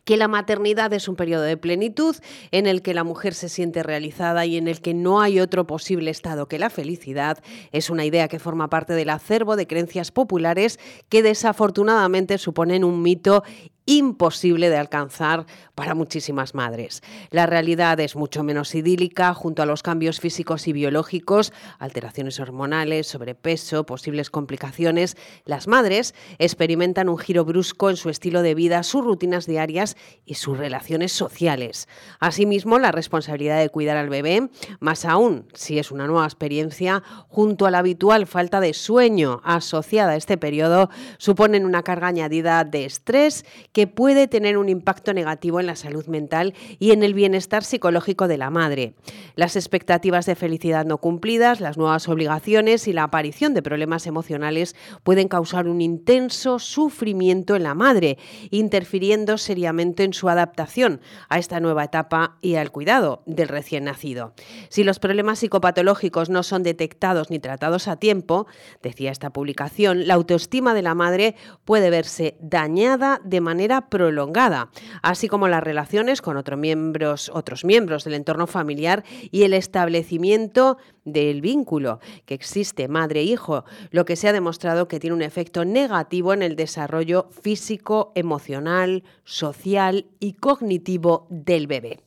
que 0.04 0.16
la 0.16 0.28
maternidad 0.28 0.92
es 0.92 1.08
un 1.08 1.16
periodo 1.16 1.42
de 1.42 1.56
plenitud 1.56 2.16
en 2.50 2.66
el 2.66 2.82
que 2.82 2.94
la 2.94 3.04
mujer 3.04 3.34
se 3.34 3.48
siente 3.48 3.82
realizada 3.82 4.46
y 4.46 4.56
en 4.56 4.68
el 4.68 4.80
que 4.80 4.94
no 4.94 5.20
hay 5.20 5.40
otro 5.40 5.66
posible 5.66 6.10
estado 6.10 6.46
que 6.46 6.58
la 6.58 6.70
felicidad, 6.70 7.38
es 7.70 7.90
una 7.90 8.04
idea 8.04 8.28
que 8.28 8.38
forma 8.38 8.68
parte 8.68 8.94
del 8.94 9.10
acervo 9.10 9.56
de 9.56 9.66
creencias 9.66 10.10
populares 10.10 10.78
que 11.08 11.22
desafortunadamente 11.22 12.38
suponen 12.38 12.84
un 12.84 13.02
mito 13.02 13.44
imposible 13.86 14.70
de 14.70 14.76
alcanzar 14.76 15.46
para 15.74 15.94
muchísimas 15.94 16.54
madres. 16.54 17.02
La 17.30 17.46
realidad 17.46 17.98
es 18.00 18.16
mucho 18.16 18.42
menos 18.42 18.74
idílica 18.74 19.34
junto 19.34 19.62
a 19.62 19.66
los 19.66 19.82
cambios 19.82 20.20
físicos 20.20 20.68
y 20.68 20.72
biológicos, 20.72 21.52
alteraciones 21.78 22.38
hormonales, 22.40 23.06
sobrepeso, 23.06 23.84
posibles 23.84 24.30
complicaciones. 24.30 25.16
Las 25.44 25.66
madres 25.66 26.14
experimentan 26.38 27.08
un 27.08 27.18
giro 27.18 27.44
brusco 27.44 27.90
en 27.90 27.96
su 27.96 28.10
estilo 28.10 28.42
de 28.42 28.54
vida, 28.54 28.82
sus 28.82 29.04
rutinas 29.04 29.46
diarias 29.46 29.96
y 30.24 30.34
sus 30.34 30.58
relaciones 30.58 31.12
sociales. 31.12 31.88
Asimismo, 32.20 32.78
la 32.78 32.92
responsabilidad 32.92 33.58
de 33.60 33.70
cuidar 33.70 33.96
al 33.96 34.08
bebé, 34.08 34.50
más 34.80 35.04
aún 35.04 35.46
si 35.54 35.78
es 35.78 35.90
una 35.90 36.06
nueva 36.06 36.26
experiencia, 36.26 37.02
junto 37.28 37.66
a 37.66 37.70
la 37.70 37.78
habitual 37.78 38.26
falta 38.26 38.60
de 38.60 38.74
sueño 38.74 39.40
asociada 39.44 40.12
a 40.12 40.16
este 40.16 40.36
periodo, 40.38 40.90
suponen 41.18 41.64
una 41.64 41.82
carga 41.82 42.08
añadida 42.08 42.64
de 42.64 42.84
estrés 42.84 43.44
que 43.72 43.86
puede 43.86 44.28
tener 44.28 44.58
un 44.58 44.68
impacto 44.68 45.14
negativo 45.14 45.60
en 45.60 45.66
la 45.66 45.76
salud 45.76 46.06
mental 46.06 46.54
y 46.78 46.92
en 46.92 47.02
el 47.02 47.14
bienestar 47.14 47.64
psicológico 47.64 48.28
de 48.28 48.38
la 48.38 48.50
madre. 48.50 48.94
Las 49.34 49.56
expectativas 49.56 50.26
de 50.26 50.34
felicidad 50.34 50.84
no 50.84 50.98
cumplidas, 50.98 51.60
las 51.60 51.78
nuevas 51.78 52.08
obligaciones 52.08 52.86
y 52.86 52.92
la 52.92 53.04
aparición 53.04 53.54
de 53.54 53.62
problemas 53.62 54.06
emocionales 54.06 54.76
pueden 55.02 55.28
causar 55.28 55.68
un 55.68 55.80
intenso 55.80 56.58
sufrimiento 56.58 57.56
en 57.56 57.62
la 57.62 57.74
madre, 57.74 58.18
interfiriendo 58.50 59.38
seriamente 59.38 60.04
en 60.04 60.12
su 60.12 60.28
adaptación 60.28 61.00
a 61.28 61.38
esta 61.38 61.60
nueva 61.60 61.84
etapa 61.84 62.36
y 62.42 62.56
al 62.56 62.70
cuidado 62.70 63.22
del 63.26 63.48
recién 63.48 63.84
nacido. 63.84 64.34
Si 64.68 64.84
los 64.84 64.98
problemas 64.98 65.38
psicopatológicos 65.38 66.28
no 66.28 66.42
son 66.42 66.62
detectados 66.62 67.30
ni 67.30 67.38
tratados 67.38 67.88
a 67.88 67.96
tiempo, 67.96 68.46
decía 68.82 69.10
esta 69.10 69.30
publicación, 69.30 70.06
la 70.06 70.14
autoestima 70.14 70.74
de 70.74 70.82
la 70.82 70.94
madre 70.94 71.36
puede 71.64 71.90
verse 71.90 72.36
dañada 72.40 73.20
de 73.24 73.40
manera 73.40 73.61
prolongada, 73.88 74.70
así 75.02 75.28
como 75.28 75.48
las 75.48 75.62
relaciones 75.62 76.22
con 76.22 76.36
otros 76.36 76.58
miembros, 76.58 77.30
otros 77.32 77.64
miembros 77.64 78.04
del 78.04 78.14
entorno 78.14 78.46
familiar 78.46 79.04
y 79.30 79.44
el 79.44 79.54
establecimiento 79.54 80.78
del 81.04 81.40
vínculo 81.40 82.00
que 82.26 82.34
existe 82.34 82.88
madre-hijo, 82.88 83.64
lo 83.90 84.04
que 84.04 84.16
se 84.16 84.28
ha 84.28 84.32
demostrado 84.32 84.88
que 84.88 85.00
tiene 85.00 85.16
un 85.16 85.22
efecto 85.22 85.64
negativo 85.64 86.32
en 86.32 86.42
el 86.42 86.56
desarrollo 86.56 87.28
físico, 87.30 88.12
emocional, 88.14 89.04
social 89.24 90.06
y 90.20 90.34
cognitivo 90.34 91.26
del 91.30 91.66
bebé. 91.66 92.00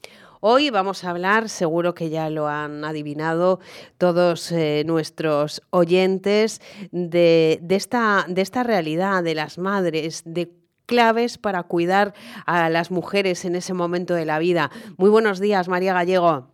Hoy 0.47 0.69
vamos 0.69 1.03
a 1.03 1.09
hablar, 1.09 1.49
seguro 1.49 1.95
que 1.95 2.11
ya 2.11 2.29
lo 2.29 2.47
han 2.47 2.85
adivinado 2.85 3.59
todos 3.97 4.51
eh, 4.51 4.83
nuestros 4.85 5.63
oyentes, 5.71 6.61
de, 6.91 7.59
esta, 7.67 8.25
de 8.27 8.43
esta 8.43 8.61
realidad 8.61 9.23
de 9.23 9.33
las 9.33 9.57
madres, 9.57 10.21
de 10.23 10.51
claves 10.85 11.37
para 11.37 11.63
cuidar 11.63 12.13
a 12.45 12.69
las 12.69 12.91
mujeres 12.91 13.45
en 13.45 13.55
ese 13.55 13.73
momento 13.73 14.13
de 14.13 14.25
la 14.25 14.39
vida. 14.39 14.71
Muy 14.97 15.09
buenos 15.09 15.39
días, 15.39 15.67
María 15.67 15.93
Gallego. 15.93 16.47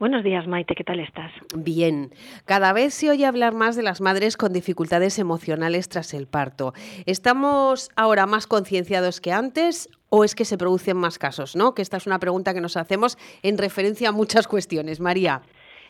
Buenos 0.00 0.24
días, 0.24 0.46
Maite, 0.48 0.74
¿qué 0.74 0.82
tal 0.82 0.98
estás? 0.98 1.30
Bien. 1.56 2.12
Cada 2.46 2.72
vez 2.72 2.94
se 2.94 3.10
oye 3.10 3.26
hablar 3.26 3.54
más 3.54 3.76
de 3.76 3.84
las 3.84 4.00
madres 4.00 4.36
con 4.36 4.52
dificultades 4.52 5.20
emocionales 5.20 5.88
tras 5.88 6.14
el 6.14 6.26
parto. 6.26 6.74
¿Estamos 7.06 7.90
ahora 7.94 8.26
más 8.26 8.48
concienciados 8.48 9.20
que 9.20 9.32
antes 9.32 9.88
o 10.10 10.24
es 10.24 10.34
que 10.34 10.44
se 10.44 10.58
producen 10.58 10.96
más 10.96 11.18
casos? 11.18 11.54
¿no? 11.54 11.74
Que 11.74 11.82
esta 11.82 11.96
es 11.96 12.06
una 12.06 12.18
pregunta 12.18 12.54
que 12.54 12.60
nos 12.60 12.76
hacemos 12.76 13.16
en 13.42 13.56
referencia 13.56 14.08
a 14.08 14.12
muchas 14.12 14.48
cuestiones. 14.48 14.98
María. 14.98 15.42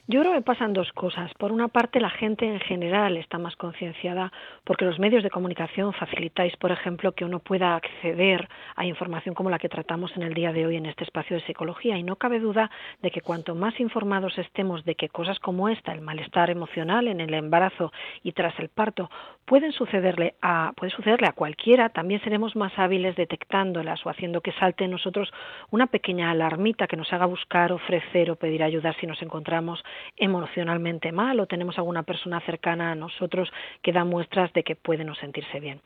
Yo 0.06 0.20
creo 0.20 0.34
que 0.34 0.42
pasan 0.42 0.74
dos 0.74 0.92
cosas. 0.92 1.32
Por 1.38 1.50
una 1.50 1.68
parte, 1.68 1.98
la 1.98 2.10
gente 2.10 2.44
en 2.44 2.60
general 2.60 3.16
está 3.16 3.38
más 3.38 3.56
concienciada 3.56 4.30
porque 4.64 4.84
los 4.84 4.98
medios 4.98 5.22
de 5.22 5.30
comunicación 5.30 5.94
facilitáis, 5.94 6.54
por 6.58 6.72
ejemplo, 6.72 7.12
que 7.12 7.24
uno 7.24 7.38
pueda 7.38 7.74
acceder 7.74 8.46
a 8.76 8.84
información 8.84 9.34
como 9.34 9.48
la 9.48 9.58
que 9.58 9.70
tratamos 9.70 10.14
en 10.14 10.22
el 10.22 10.34
día 10.34 10.52
de 10.52 10.66
hoy 10.66 10.76
en 10.76 10.84
este 10.84 11.04
espacio 11.04 11.36
de 11.36 11.46
psicología. 11.46 11.96
Y 11.96 12.02
no 12.02 12.16
cabe 12.16 12.38
duda 12.38 12.70
de 13.00 13.10
que 13.10 13.22
cuanto 13.22 13.54
más 13.54 13.80
informados 13.80 14.36
estemos 14.36 14.84
de 14.84 14.94
que 14.94 15.08
cosas 15.08 15.38
como 15.38 15.70
esta, 15.70 15.92
el 15.92 16.02
malestar 16.02 16.50
emocional 16.50 17.08
en 17.08 17.20
el 17.20 17.32
embarazo 17.32 17.90
y 18.22 18.32
tras 18.32 18.58
el 18.58 18.68
parto, 18.68 19.08
pueden 19.46 19.72
sucederle 19.72 20.34
a, 20.42 20.72
puede 20.76 20.92
sucederle 20.92 21.28
a 21.28 21.32
cualquiera, 21.32 21.88
también 21.88 22.20
seremos 22.20 22.56
más 22.56 22.78
hábiles 22.78 23.16
detectándolas 23.16 24.04
o 24.04 24.10
haciendo 24.10 24.42
que 24.42 24.52
salte 24.52 24.84
en 24.84 24.90
nosotros 24.90 25.32
una 25.70 25.86
pequeña 25.86 26.30
alarmita 26.30 26.86
que 26.88 26.98
nos 26.98 27.10
haga 27.10 27.24
buscar, 27.24 27.72
ofrecer 27.72 28.30
o 28.30 28.36
pedir 28.36 28.62
ayuda 28.62 28.94
si 29.00 29.06
nos 29.06 29.22
encontramos 29.22 29.82
emocionalmente 30.16 31.12
mal 31.12 31.40
o 31.40 31.46
tenemos 31.46 31.78
alguna 31.78 32.02
persona 32.02 32.40
cercana 32.40 32.92
a 32.92 32.94
nosotros 32.94 33.52
que 33.82 33.92
da 33.92 34.04
muestras 34.04 34.52
de 34.52 34.62
que 34.62 34.76
puede 34.76 35.04
no 35.04 35.14
sentirse 35.14 35.60
bien. 35.60 35.80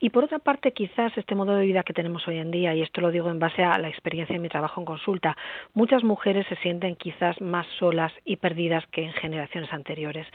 Y 0.00 0.10
por 0.10 0.24
otra 0.24 0.38
parte, 0.38 0.72
quizás 0.72 1.16
este 1.16 1.34
modo 1.34 1.54
de 1.54 1.66
vida 1.66 1.82
que 1.82 1.92
tenemos 1.92 2.26
hoy 2.28 2.38
en 2.38 2.50
día, 2.50 2.74
y 2.74 2.82
esto 2.82 3.00
lo 3.00 3.10
digo 3.10 3.30
en 3.30 3.38
base 3.38 3.62
a 3.62 3.78
la 3.78 3.88
experiencia 3.88 4.34
de 4.34 4.40
mi 4.40 4.48
trabajo 4.48 4.80
en 4.80 4.86
consulta, 4.86 5.36
muchas 5.74 6.04
mujeres 6.04 6.46
se 6.48 6.56
sienten 6.56 6.96
quizás 6.96 7.40
más 7.40 7.66
solas 7.78 8.12
y 8.24 8.36
perdidas 8.36 8.86
que 8.88 9.04
en 9.04 9.12
generaciones 9.12 9.72
anteriores. 9.72 10.26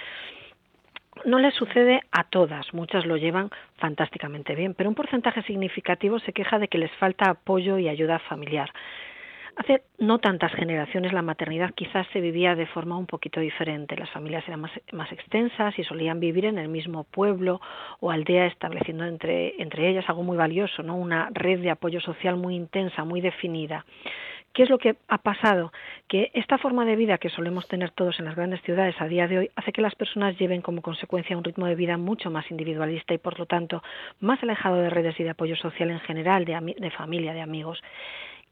No 1.26 1.40
les 1.40 1.54
sucede 1.54 2.02
a 2.12 2.24
todas, 2.24 2.74
muchas 2.74 3.06
lo 3.06 3.18
llevan 3.18 3.50
fantásticamente 3.78 4.56
bien, 4.56 4.74
pero 4.74 4.90
un 4.90 4.96
porcentaje 4.96 5.44
significativo 5.44 6.20
se 6.20 6.34
queja 6.34 6.58
de 6.58 6.68
que 6.68 6.78
les 6.78 6.92
falta 6.94 7.30
apoyo 7.30 7.78
y 7.78 7.90
ayuda 7.90 8.20
familiar. 8.20 8.72
Hace 9.56 9.84
no 10.00 10.20
tantas 10.20 10.54
generaciones 10.54 11.12
la 11.14 11.22
maternidad 11.22 11.74
quizás 11.76 12.08
se 12.14 12.22
vivía 12.22 12.56
de 12.56 12.68
forma 12.68 12.98
un 12.98 13.06
poquito 13.06 13.40
diferente. 13.40 13.98
Las 13.98 14.10
familias 14.10 14.48
eran 14.48 14.62
más, 14.62 14.72
más 14.92 15.12
extensas 15.12 15.78
y 15.78 15.84
solían 15.84 16.20
vivir 16.20 16.46
en 16.46 16.58
el 16.58 16.70
mismo 16.70 17.04
pueblo 17.04 17.60
o 18.00 18.12
aldea 18.12 18.48
estableciendo 18.48 19.04
entre, 19.04 19.62
entre 19.62 19.90
ellas 19.90 20.06
algo 20.08 20.24
muy 20.24 20.38
valioso, 20.38 20.84
¿no? 20.84 20.96
una 20.96 21.30
red 21.34 21.60
de 21.60 21.70
apoyo 21.70 22.00
social 22.00 22.38
muy 22.38 22.56
intensa, 22.56 23.04
muy 23.04 23.20
definida. 23.20 23.86
¿Qué 24.54 24.64
es 24.64 24.70
lo 24.70 24.80
que 24.80 24.98
ha 25.08 25.18
pasado? 25.18 25.72
Que 26.10 26.30
esta 26.34 26.58
forma 26.58 26.84
de 26.84 26.98
vida 26.98 27.18
que 27.18 27.30
solemos 27.30 27.68
tener 27.70 27.92
todos 27.92 28.20
en 28.20 28.26
las 28.26 28.36
grandes 28.36 28.62
ciudades 28.64 28.96
a 29.00 29.08
día 29.08 29.28
de 29.28 29.38
hoy 29.40 29.52
hace 29.56 29.72
que 29.72 29.82
las 29.82 29.96
personas 29.96 30.38
lleven 30.38 30.62
como 30.62 30.82
consecuencia 30.82 31.38
un 31.38 31.44
ritmo 31.44 31.68
de 31.68 31.76
vida 31.76 31.98
mucho 31.98 32.30
más 32.30 32.50
individualista 32.52 33.14
y 33.14 33.18
por 33.18 33.40
lo 33.40 33.46
tanto 33.46 33.82
más 34.20 34.44
alejado 34.44 34.76
de 34.76 34.90
redes 34.90 35.18
y 35.20 35.24
de 35.24 35.30
apoyo 35.30 35.56
social 35.56 35.90
en 35.90 36.02
general, 36.02 36.44
de, 36.44 36.76
de 36.78 36.92
familia, 36.92 37.34
de 37.34 37.42
amigos 37.42 37.82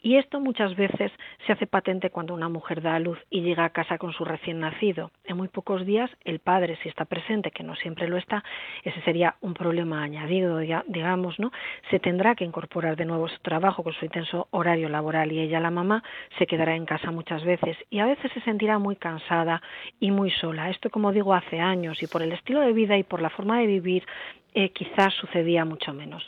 Y 0.01 0.15
esto 0.15 0.39
muchas 0.39 0.75
veces 0.75 1.11
se 1.45 1.53
hace 1.53 1.67
patente 1.67 2.09
cuando 2.09 2.33
una 2.33 2.47
mujer 2.47 2.81
da 2.81 2.95
a 2.95 2.99
luz 2.99 3.19
y 3.29 3.41
llega 3.41 3.65
a 3.65 3.69
casa 3.71 3.97
con 3.97 4.13
su 4.13 4.23
recién 4.23 4.59
nacido. 4.59 5.11
En 5.25 5.35
muy 5.35 5.49
pocos 5.49 5.85
días 5.85 6.09
el 6.23 6.39
padre, 6.39 6.77
si 6.81 6.87
está 6.87 7.03
presente, 7.05 7.51
que 7.51 7.63
no 7.63 7.75
siempre 7.75 8.07
lo 8.07 8.15
está, 8.15 8.43
ese 8.83 9.01
sería 9.01 9.35
un 9.41 9.53
problema 9.53 10.01
añadido, 10.01 10.57
digamos, 10.57 11.37
¿no? 11.39 11.51
Se 11.89 11.99
tendrá 11.99 12.35
que 12.35 12.45
incorporar 12.45 12.95
de 12.95 13.05
nuevo 13.05 13.27
su 13.27 13.39
trabajo 13.39 13.83
con 13.83 13.93
su 13.93 14.05
intenso 14.05 14.47
horario 14.51 14.87
laboral 14.87 15.31
y 15.31 15.39
ella, 15.39 15.59
la 15.59 15.71
mamá, 15.71 16.01
se 16.37 16.47
quedará 16.47 16.75
en 16.75 16.85
casa 16.85 17.11
muchas 17.11 17.43
veces 17.43 17.77
y 17.89 17.99
a 17.99 18.05
veces 18.05 18.31
se 18.31 18.41
sentirá 18.41 18.79
muy 18.79 18.95
cansada 18.95 19.61
y 19.99 20.11
muy 20.11 20.31
sola. 20.31 20.69
Esto, 20.69 20.89
como 20.89 21.11
digo, 21.11 21.33
hace 21.33 21.59
años 21.59 22.01
y 22.01 22.07
por 22.07 22.21
el 22.21 22.31
estilo 22.31 22.61
de 22.61 22.71
vida 22.71 22.97
y 22.97 23.03
por 23.03 23.21
la 23.21 23.29
forma 23.29 23.59
de 23.59 23.67
vivir 23.67 24.05
eh, 24.53 24.71
quizás 24.71 25.13
sucedía 25.19 25.65
mucho 25.65 25.93
menos. 25.93 26.23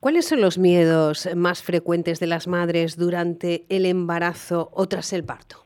¿Cuáles 0.00 0.26
son 0.26 0.40
los 0.40 0.58
miedos 0.58 1.28
más 1.36 1.62
frecuentes 1.62 2.20
de 2.20 2.26
las 2.26 2.46
madres 2.46 2.96
durante 2.96 3.64
el 3.68 3.84
embarazo 3.86 4.70
o 4.72 4.88
tras 4.88 5.12
el 5.12 5.24
parto? 5.24 5.64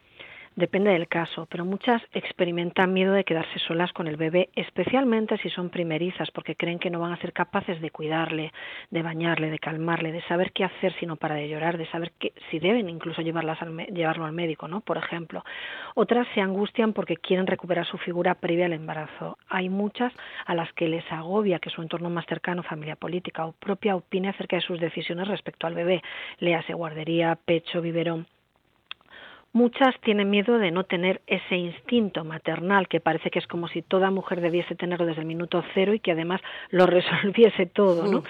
Depende 0.56 0.92
del 0.92 1.08
caso, 1.08 1.48
pero 1.50 1.64
muchas 1.64 2.00
experimentan 2.12 2.92
miedo 2.92 3.12
de 3.12 3.24
quedarse 3.24 3.58
solas 3.58 3.92
con 3.92 4.06
el 4.06 4.16
bebé, 4.16 4.50
especialmente 4.54 5.36
si 5.38 5.50
son 5.50 5.68
primerizas, 5.68 6.30
porque 6.30 6.54
creen 6.54 6.78
que 6.78 6.90
no 6.90 7.00
van 7.00 7.12
a 7.12 7.16
ser 7.16 7.32
capaces 7.32 7.80
de 7.80 7.90
cuidarle, 7.90 8.52
de 8.90 9.02
bañarle, 9.02 9.50
de 9.50 9.58
calmarle, 9.58 10.12
de 10.12 10.22
saber 10.22 10.52
qué 10.52 10.62
hacer 10.62 10.94
si 11.00 11.06
no 11.06 11.16
para 11.16 11.34
de 11.34 11.48
llorar, 11.48 11.76
de 11.76 11.86
saber 11.86 12.12
si 12.50 12.60
deben 12.60 12.88
incluso 12.88 13.20
llevarlas 13.20 13.58
llevarlo 13.92 14.26
al 14.26 14.32
médico, 14.32 14.68
¿no? 14.68 14.80
Por 14.80 14.96
ejemplo. 14.96 15.44
Otras 15.96 16.28
se 16.34 16.40
angustian 16.40 16.92
porque 16.92 17.16
quieren 17.16 17.48
recuperar 17.48 17.84
su 17.86 17.98
figura 17.98 18.36
previa 18.36 18.66
al 18.66 18.74
embarazo. 18.74 19.38
Hay 19.48 19.68
muchas 19.68 20.12
a 20.46 20.54
las 20.54 20.72
que 20.74 20.86
les 20.86 21.04
agobia 21.10 21.58
que 21.58 21.70
su 21.70 21.82
entorno 21.82 22.10
más 22.10 22.26
cercano, 22.26 22.62
familia 22.62 22.94
política 22.94 23.44
o 23.44 23.52
propia, 23.52 23.96
opine 23.96 24.28
acerca 24.28 24.54
de 24.54 24.62
sus 24.62 24.78
decisiones 24.78 25.26
respecto 25.26 25.66
al 25.66 25.74
bebé, 25.74 26.00
le 26.38 26.54
hace 26.54 26.74
guardería, 26.74 27.36
pecho, 27.44 27.82
biberón 27.82 28.28
Muchas 29.54 29.94
tienen 30.00 30.30
miedo 30.30 30.58
de 30.58 30.72
no 30.72 30.82
tener 30.82 31.22
ese 31.28 31.54
instinto 31.54 32.24
maternal 32.24 32.88
que 32.88 32.98
parece 32.98 33.30
que 33.30 33.38
es 33.38 33.46
como 33.46 33.68
si 33.68 33.82
toda 33.82 34.10
mujer 34.10 34.40
debiese 34.40 34.74
tenerlo 34.74 35.06
desde 35.06 35.20
el 35.20 35.28
minuto 35.28 35.62
cero 35.74 35.94
y 35.94 36.00
que 36.00 36.10
además 36.10 36.40
lo 36.70 36.86
resolviese 36.86 37.66
todo, 37.66 38.10
¿no? 38.10 38.24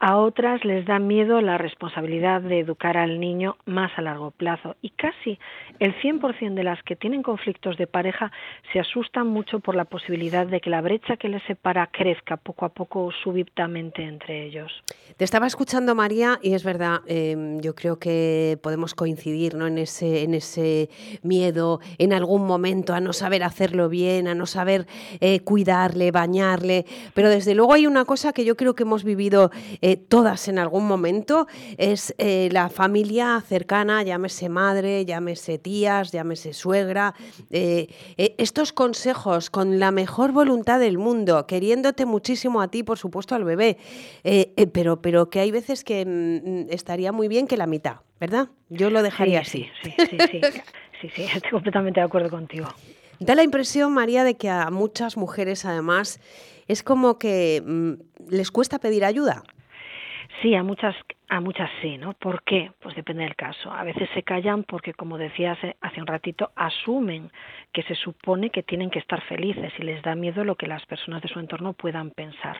A 0.00 0.16
otras 0.16 0.64
les 0.64 0.86
da 0.86 1.00
miedo 1.00 1.40
la 1.40 1.58
responsabilidad 1.58 2.40
de 2.40 2.60
educar 2.60 2.96
al 2.96 3.18
niño 3.18 3.56
más 3.66 3.90
a 3.96 4.02
largo 4.02 4.30
plazo 4.30 4.76
y 4.80 4.90
casi 4.90 5.40
el 5.80 5.92
100% 6.00 6.54
de 6.54 6.62
las 6.62 6.80
que 6.84 6.94
tienen 6.94 7.24
conflictos 7.24 7.76
de 7.76 7.88
pareja 7.88 8.30
se 8.72 8.78
asustan 8.78 9.26
mucho 9.26 9.58
por 9.58 9.74
la 9.74 9.86
posibilidad 9.86 10.46
de 10.46 10.60
que 10.60 10.70
la 10.70 10.82
brecha 10.82 11.16
que 11.16 11.28
les 11.28 11.42
separa 11.48 11.88
crezca 11.88 12.36
poco 12.36 12.64
a 12.64 12.68
poco 12.68 13.10
súbitamente 13.24 14.04
entre 14.04 14.46
ellos. 14.46 14.70
Te 15.16 15.24
estaba 15.24 15.48
escuchando 15.48 15.96
María 15.96 16.38
y 16.42 16.54
es 16.54 16.62
verdad, 16.62 17.00
em, 17.08 17.60
yo 17.60 17.74
creo 17.74 17.98
que 17.98 18.56
podemos 18.62 18.94
coincidir 18.94 19.56
¿no? 19.56 19.66
en, 19.66 19.78
ese, 19.78 20.22
en 20.22 20.34
ese 20.34 20.90
miedo 21.24 21.80
en 21.98 22.12
algún 22.12 22.46
momento 22.46 22.94
a 22.94 23.00
no 23.00 23.12
saber 23.12 23.42
hacerlo 23.42 23.88
bien, 23.88 24.28
a 24.28 24.36
no 24.36 24.46
saber 24.46 24.86
eh, 25.20 25.40
cuidarle, 25.40 26.12
bañarle, 26.12 26.86
pero 27.14 27.30
desde 27.30 27.56
luego 27.56 27.72
hay 27.72 27.88
una 27.88 28.04
cosa 28.04 28.32
que 28.32 28.44
yo 28.44 28.56
creo 28.56 28.76
que 28.76 28.84
hemos 28.84 29.02
vivido 29.02 29.50
todas 29.96 30.48
en 30.48 30.58
algún 30.58 30.86
momento, 30.86 31.46
es 31.76 32.14
eh, 32.18 32.48
la 32.52 32.68
familia 32.68 33.42
cercana, 33.46 34.02
llámese 34.02 34.48
madre, 34.48 35.04
llámese 35.04 35.58
tías, 35.58 36.12
llámese 36.12 36.52
suegra. 36.52 37.14
Eh, 37.50 37.88
estos 38.16 38.72
consejos 38.72 39.50
con 39.50 39.78
la 39.78 39.90
mejor 39.90 40.32
voluntad 40.32 40.80
del 40.80 40.98
mundo, 40.98 41.46
queriéndote 41.46 42.06
muchísimo 42.06 42.60
a 42.60 42.68
ti, 42.68 42.82
por 42.82 42.98
supuesto, 42.98 43.34
al 43.34 43.44
bebé, 43.44 43.78
pero, 44.72 45.00
pero 45.00 45.30
que 45.30 45.40
hay 45.40 45.50
veces 45.50 45.84
que 45.84 46.04
mm, 46.04 46.72
estaría 46.72 47.12
muy 47.12 47.28
bien 47.28 47.46
que 47.46 47.56
la 47.56 47.66
mitad, 47.66 47.96
¿verdad? 48.20 48.48
Yo 48.68 48.90
lo 48.90 49.02
dejaría 49.02 49.40
así. 49.40 49.68
Sí, 49.82 49.92
sí, 49.98 50.16
sí, 50.30 50.40
sí, 51.00 51.10
sí, 51.14 51.22
estoy 51.34 51.50
completamente 51.50 52.00
de 52.00 52.06
acuerdo 52.06 52.30
contigo. 52.30 52.68
Da 53.20 53.34
la 53.34 53.42
impresión, 53.42 53.92
María, 53.92 54.22
de 54.22 54.36
que 54.36 54.48
a 54.48 54.70
muchas 54.70 55.16
mujeres, 55.16 55.64
además, 55.64 56.20
es 56.68 56.82
como 56.82 57.18
que 57.18 57.62
mm, 57.66 57.92
les 58.30 58.50
cuesta 58.50 58.78
pedir 58.78 59.04
ayuda. 59.04 59.42
Sí, 60.42 60.54
a 60.54 60.62
muchas, 60.62 60.94
a 61.28 61.40
muchas 61.40 61.68
sí, 61.82 61.98
¿no? 61.98 62.12
¿Por 62.12 62.44
qué? 62.44 62.70
Pues 62.80 62.94
depende 62.94 63.24
del 63.24 63.34
caso. 63.34 63.72
A 63.72 63.82
veces 63.82 64.08
se 64.14 64.22
callan 64.22 64.62
porque, 64.62 64.94
como 64.94 65.18
decía 65.18 65.52
hace, 65.52 65.76
hace 65.80 66.00
un 66.00 66.06
ratito, 66.06 66.52
asumen 66.54 67.32
que 67.72 67.82
se 67.82 67.96
supone 67.96 68.50
que 68.50 68.62
tienen 68.62 68.88
que 68.88 69.00
estar 69.00 69.20
felices 69.22 69.72
y 69.78 69.82
les 69.82 70.00
da 70.02 70.14
miedo 70.14 70.44
lo 70.44 70.54
que 70.54 70.68
las 70.68 70.86
personas 70.86 71.22
de 71.22 71.28
su 71.28 71.40
entorno 71.40 71.72
puedan 71.72 72.10
pensar. 72.10 72.58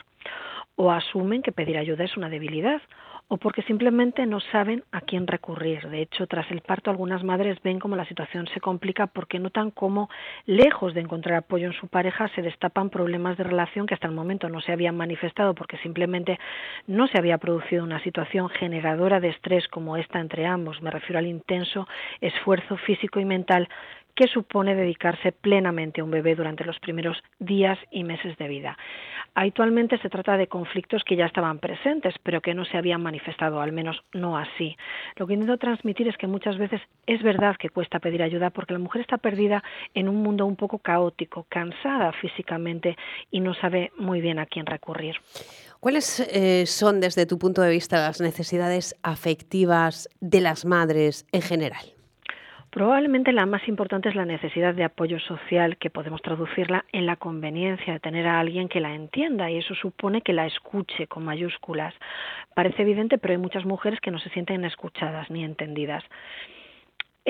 O 0.75 0.91
asumen 0.91 1.43
que 1.43 1.53
pedir 1.53 1.79
ayuda 1.79 2.05
es 2.05 2.17
una 2.17 2.29
debilidad 2.29 2.83
o 3.29 3.37
porque 3.37 3.63
simplemente 3.63 4.25
no 4.27 4.41
saben 4.41 4.85
a 4.91 5.03
quién 5.03 5.27
recurrir. 5.27 5.89
De 5.89 6.01
hecho, 6.01 6.27
tras 6.27 6.51
el 6.51 6.63
parto 6.63 6.91
algunas 6.91 7.23
madres 7.23 7.59
ven 7.63 7.79
como 7.79 7.95
la 7.95 8.07
situación 8.07 8.49
se 8.49 8.61
complica 8.61 9.07
porque 9.07 9.39
notan 9.39 9.71
cómo, 9.71 10.09
lejos 10.47 10.95
de 10.95 11.03
encontrar 11.03 11.37
apoyo 11.37 11.67
en 11.67 11.75
su 11.75 11.89
pareja, 11.89 12.29
se 12.35 12.43
destapan 12.43 12.89
problemas 12.89 13.37
de 13.37 13.45
relación 13.45 13.87
que 13.87 13.95
hasta 13.95 14.09
el 14.09 14.15
momento 14.15 14.49
no 14.49 14.61
se 14.63 14.73
habían 14.73 14.97
manifestado 14.97 15.55
porque 15.55 15.77
simplemente 15.79 16.39
no 16.87 17.07
se 17.07 17.19
había 17.19 17.37
producido 17.39 17.85
una 17.85 18.03
situación 18.03 18.49
generadora 18.49 19.21
de 19.21 19.29
estrés 19.29 19.69
como 19.69 19.99
esta 19.99 20.21
entre 20.21 20.47
ambos. 20.47 20.81
Me 20.81 20.91
refiero 20.91 21.19
al 21.19 21.27
intenso 21.27 21.87
esfuerzo 22.21 22.79
físico 22.79 23.21
y 23.21 23.27
mental 23.27 23.69
que 24.19 24.27
supone 24.27 24.75
dedicarse 24.75 25.31
plenamente 25.31 26.01
a 26.01 26.05
un 26.05 26.11
bebé 26.11 26.35
durante 26.35 26.65
los 26.65 26.81
primeros 26.81 27.17
días 27.39 27.79
y 27.93 28.03
meses 28.03 28.37
de 28.37 28.49
vida. 28.49 28.77
Actualmente 29.37 29.97
se 29.99 30.11
trata 30.11 30.37
de 30.37 30.49
conflictos 30.49 31.05
que 31.05 31.15
ya 31.15 31.27
estaban 31.27 31.61
presentes, 31.61 32.17
pero 32.25 32.41
que 32.41 32.53
no 32.53 32.65
se 32.65 32.77
habían 32.77 33.01
manifestado, 33.01 33.61
al 33.61 33.71
menos 33.71 34.03
no 34.13 34.37
así. 34.37 34.77
Lo 35.15 35.29
que 35.29 35.35
intento 35.35 35.57
transmitir 35.57 36.09
es 36.09 36.17
que 36.17 36.27
muchas 36.27 36.59
veces 36.59 36.81
es 37.07 37.23
verdad 37.23 37.55
que 37.57 37.69
cuesta 37.69 38.01
pedir 38.01 38.21
ayuda 38.25 38.51
porque 38.51 38.73
la 38.73 38.81
mujer 38.81 39.03
está 39.03 39.19
perdida 39.19 39.63
en 39.95 40.09
un 40.09 40.17
mundo 40.17 40.47
un 40.47 40.57
poco 40.57 40.81
caótico, 40.81 41.47
cansada 41.49 42.11
físicamente 42.11 42.97
y 43.31 43.39
no 43.39 43.55
sabe 43.55 43.93
muy 43.97 44.21
bien 44.21 44.41
a 44.41 44.47
quién 44.47 44.67
recurrir. 44.67 45.15
¿Cuáles 45.79 46.19
eh, 46.19 46.67
son, 46.67 46.99
desde 46.99 47.25
tu 47.25 47.39
punto 47.39 47.63
de 47.63 47.71
vista, 47.71 48.01
las 48.01 48.21
necesidades 48.21 48.97
afectivas 49.05 50.09
de 50.19 50.41
las 50.41 50.65
madres 50.65 51.25
en 51.31 51.43
general? 51.43 51.98
Probablemente 52.71 53.33
la 53.33 53.47
más 53.47 53.67
importante 53.67 54.11
es 54.11 54.15
la 54.15 54.27
necesidad 54.27 54.75
de 54.75 54.85
apoyo 54.85 55.19
social, 55.21 55.79
que 55.79 55.89
podemos 55.89 56.21
traducirla 56.21 56.85
en 56.93 57.07
la 57.07 57.17
conveniencia 57.17 57.95
de 57.95 58.01
tener 58.01 58.27
a 58.27 58.39
alguien 58.39 58.69
que 58.69 58.81
la 58.81 58.95
entienda 58.95 59.51
y 59.51 59.57
eso 59.57 59.75
supone 59.75 60.21
que 60.21 60.35
la 60.35 60.47
escuche 60.47 61.07
con 61.07 61.25
mayúsculas. 61.25 61.95
Parece 62.55 62.83
evidente, 62.83 63.17
pero 63.17 63.33
hay 63.33 63.39
muchas 63.39 63.65
mujeres 63.65 64.01
que 64.01 64.11
no 64.11 64.19
se 64.19 64.29
sienten 64.31 64.67
escuchadas 64.67 65.31
ni 65.31 65.45
entendidas. 65.45 66.05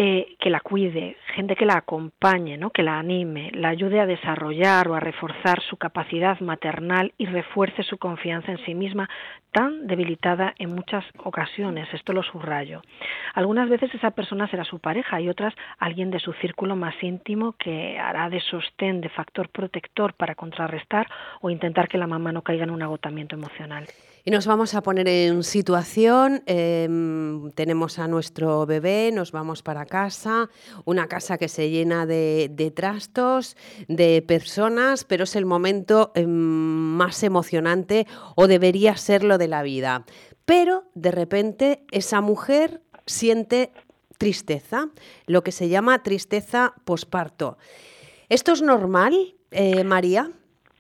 Eh, 0.00 0.36
que 0.38 0.48
la 0.48 0.60
cuide, 0.60 1.16
gente 1.34 1.56
que 1.56 1.66
la 1.66 1.78
acompañe, 1.78 2.56
¿no? 2.56 2.70
que 2.70 2.84
la 2.84 3.00
anime, 3.00 3.50
la 3.52 3.70
ayude 3.70 3.98
a 3.98 4.06
desarrollar 4.06 4.86
o 4.86 4.94
a 4.94 5.00
reforzar 5.00 5.60
su 5.60 5.76
capacidad 5.76 6.38
maternal 6.38 7.12
y 7.18 7.26
refuerce 7.26 7.82
su 7.82 7.98
confianza 7.98 8.52
en 8.52 8.64
sí 8.64 8.76
misma, 8.76 9.10
tan 9.50 9.88
debilitada 9.88 10.54
en 10.60 10.72
muchas 10.72 11.04
ocasiones, 11.24 11.92
esto 11.92 12.12
lo 12.12 12.22
subrayo. 12.22 12.80
Algunas 13.34 13.68
veces 13.68 13.92
esa 13.92 14.12
persona 14.12 14.46
será 14.46 14.62
su 14.62 14.78
pareja 14.78 15.20
y 15.20 15.28
otras 15.28 15.52
alguien 15.80 16.12
de 16.12 16.20
su 16.20 16.32
círculo 16.34 16.76
más 16.76 16.94
íntimo 17.02 17.54
que 17.58 17.98
hará 17.98 18.30
de 18.30 18.40
sostén, 18.40 19.00
de 19.00 19.08
factor 19.08 19.48
protector 19.48 20.14
para 20.14 20.36
contrarrestar 20.36 21.08
o 21.40 21.50
intentar 21.50 21.88
que 21.88 21.98
la 21.98 22.06
mamá 22.06 22.30
no 22.30 22.42
caiga 22.42 22.62
en 22.62 22.70
un 22.70 22.82
agotamiento 22.82 23.34
emocional. 23.34 23.84
Y 24.28 24.30
nos 24.30 24.46
vamos 24.46 24.74
a 24.74 24.82
poner 24.82 25.08
en 25.08 25.42
situación, 25.42 26.42
em, 26.44 27.50
tenemos 27.52 27.98
a 27.98 28.06
nuestro 28.08 28.66
bebé, 28.66 29.10
nos 29.10 29.32
vamos 29.32 29.62
para 29.62 29.86
casa, 29.86 30.50
una 30.84 31.06
casa 31.06 31.38
que 31.38 31.48
se 31.48 31.70
llena 31.70 32.04
de, 32.04 32.72
trastos, 32.76 33.56
de 33.88 34.20
personas, 34.20 35.04
pero 35.04 35.24
es 35.24 35.34
el 35.34 35.46
momento 35.46 36.12
em, 36.14 36.28
más 36.28 37.22
emocionante 37.22 38.06
o 38.36 38.48
debería 38.48 38.98
serlo 38.98 39.38
de 39.38 39.48
la 39.48 39.62
vida. 39.62 40.04
Pero 40.44 40.84
de 40.94 41.10
repente 41.10 41.86
esa 41.90 42.20
mujer 42.20 42.82
siente 43.06 43.72
tristeza, 44.18 44.90
lo 45.26 45.42
que 45.42 45.52
se 45.52 45.70
llama 45.70 46.02
tristeza 46.02 46.74
posparto. 46.84 47.56
¿Esto 48.28 48.52
es 48.52 48.60
normal, 48.60 49.14
eh, 49.52 49.84
María? 49.84 50.30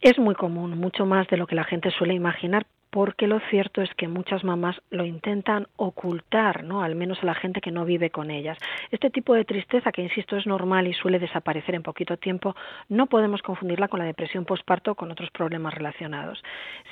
Es 0.02 0.18
muy 0.18 0.34
común, 0.34 0.78
mucho 0.78 1.06
más 1.06 1.26
de 1.28 1.38
lo 1.38 1.46
que 1.46 1.54
la 1.54 1.64
gente 1.64 1.90
suele 1.90 2.12
imaginar, 2.12 2.66
porque 2.90 3.26
lo 3.26 3.40
cierto 3.50 3.82
es 3.82 3.92
que 3.94 4.08
muchas 4.08 4.44
mamás 4.44 4.80
lo 4.90 5.04
intentan 5.04 5.66
ocultar, 5.76 6.64
¿no? 6.64 6.82
Al 6.82 6.94
menos 6.94 7.22
a 7.22 7.26
la 7.26 7.34
gente 7.34 7.60
que 7.60 7.70
no 7.70 7.84
vive 7.84 8.10
con 8.10 8.30
ellas. 8.30 8.58
Este 8.90 9.10
tipo 9.10 9.34
de 9.34 9.44
tristeza, 9.44 9.92
que 9.92 10.02
insisto 10.02 10.36
es 10.36 10.46
normal 10.46 10.86
y 10.86 10.94
suele 10.94 11.18
desaparecer 11.18 11.74
en 11.74 11.82
poquito 11.82 12.16
tiempo, 12.16 12.54
no 12.88 13.06
podemos 13.06 13.42
confundirla 13.42 13.88
con 13.88 13.98
la 13.98 14.06
depresión 14.06 14.44
postparto 14.44 14.92
o 14.92 14.94
con 14.94 15.10
otros 15.10 15.30
problemas 15.30 15.74
relacionados. 15.74 16.42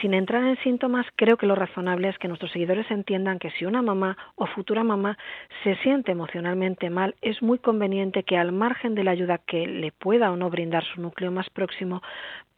Sin 0.00 0.14
entrar 0.14 0.44
en 0.44 0.56
síntomas, 0.58 1.06
creo 1.16 1.36
que 1.36 1.46
lo 1.46 1.54
razonable 1.54 2.08
es 2.08 2.18
que 2.18 2.28
nuestros 2.28 2.52
seguidores 2.52 2.90
entiendan 2.90 3.38
que 3.38 3.50
si 3.52 3.64
una 3.64 3.82
mamá 3.82 4.16
o 4.34 4.46
futura 4.46 4.84
mamá 4.84 5.16
se 5.64 5.76
siente 5.76 6.12
emocionalmente 6.12 6.90
mal, 6.90 7.14
es 7.22 7.42
muy 7.42 7.58
conveniente 7.58 8.22
que 8.22 8.36
al 8.36 8.52
margen 8.52 8.94
de 8.94 9.04
la 9.04 9.12
ayuda 9.12 9.38
que 9.38 9.66
le 9.66 9.92
pueda 9.92 10.30
o 10.30 10.36
no 10.36 10.50
brindar 10.50 10.84
su 10.84 11.00
núcleo 11.00 11.30
más 11.30 11.48
próximo, 11.50 12.02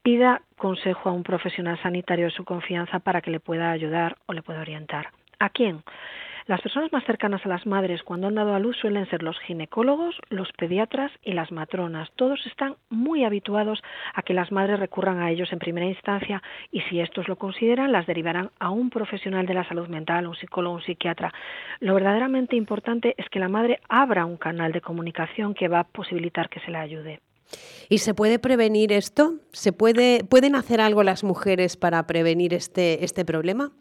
pida 0.09 0.41
consejo 0.57 1.11
a 1.11 1.13
un 1.13 1.23
profesional 1.23 1.79
sanitario 1.83 2.25
de 2.25 2.31
su 2.31 2.43
confianza 2.43 2.99
para 2.99 3.21
que 3.21 3.31
le 3.31 3.41
pueda 3.41 3.71
ayudar 3.71 4.17
o 4.25 4.33
le 4.33 4.41
pueda 4.41 4.63
orientar. 4.63 5.09
¿A 5.39 5.51
quién? 5.51 5.83
Las 6.47 6.63
personas 6.63 6.91
más 6.95 7.05
cercanas 7.05 7.45
a 7.45 7.49
las 7.51 7.67
madres 7.67 8.03
cuando 8.03 8.27
han 8.27 8.37
dado 8.37 8.55
a 8.55 8.59
luz 8.59 8.75
suelen 8.79 9.05
ser 9.11 9.23
los 9.23 9.39
ginecólogos, 9.41 10.19
los 10.31 10.51
pediatras 10.53 11.13
y 11.23 11.35
las 11.35 11.53
matronas. 11.53 12.11
Todos 12.17 12.41
están 12.47 12.77
muy 12.89 13.25
habituados 13.25 13.83
a 14.15 14.23
que 14.23 14.33
las 14.33 14.51
madres 14.51 14.81
recurran 14.81 15.21
a 15.21 15.31
ellos 15.31 15.53
en 15.53 15.59
primera 15.59 15.85
instancia 15.85 16.43
y 16.73 16.81
si 16.89 17.01
estos 17.01 17.29
lo 17.29 17.37
consideran, 17.37 17.93
las 17.93 18.07
derivarán 18.07 18.49
a 18.59 18.71
un 18.71 18.89
profesional 18.89 19.45
de 19.45 19.53
la 19.53 19.69
salud 19.69 19.89
mental, 19.89 20.27
un 20.27 20.37
psicólogo, 20.37 20.77
un 20.77 20.83
psiquiatra. 20.83 21.35
Lo 21.81 21.93
verdaderamente 21.93 22.57
importante 22.57 23.15
es 23.19 23.29
que 23.29 23.41
la 23.41 23.51
madre 23.51 23.81
abra 23.91 24.25
un 24.25 24.39
canal 24.39 24.73
de 24.73 24.81
comunicación 24.81 25.53
que 25.53 25.69
va 25.69 25.81
a 25.81 25.85
posibilitar 25.85 26.49
que 26.49 26.61
se 26.61 26.71
la 26.71 26.81
ayude. 26.81 27.21
¿Y 27.89 27.99
se 27.99 28.15
puede 28.15 28.39
prevenir 28.39 28.93
esto? 28.93 29.35
¿Se 29.53 29.73
puede, 29.73 30.25
¿Pueden 30.25 30.55
hacer 30.55 30.81
algo 30.81 31.03
las 31.03 31.25
mujeres 31.25 31.77
para 31.77 32.07
prevenir 32.07 32.55
este, 32.55 33.05
este 33.05 33.25
problema? 33.25 33.73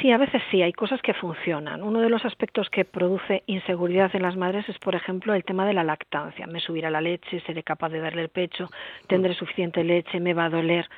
Sí, 0.00 0.10
a 0.10 0.18
veces 0.18 0.42
sí, 0.50 0.62
hay 0.62 0.72
cosas 0.72 1.00
que 1.00 1.14
funcionan. 1.14 1.82
Uno 1.82 2.00
de 2.00 2.08
los 2.08 2.24
aspectos 2.24 2.68
que 2.70 2.84
produce 2.84 3.44
inseguridad 3.46 4.14
en 4.14 4.22
las 4.22 4.36
madres 4.36 4.68
es, 4.68 4.78
por 4.78 4.94
ejemplo, 4.94 5.32
el 5.32 5.44
tema 5.44 5.66
de 5.66 5.74
la 5.74 5.84
lactancia. 5.84 6.46
Me 6.46 6.60
subirá 6.60 6.90
la 6.90 7.00
leche, 7.00 7.40
seré 7.46 7.62
capaz 7.62 7.90
de 7.90 8.00
darle 8.00 8.22
el 8.22 8.28
pecho, 8.28 8.68
tendré 9.06 9.34
suficiente 9.34 9.84
leche, 9.84 10.18
me 10.18 10.34
va 10.34 10.46
a 10.46 10.50
doler. 10.50 10.88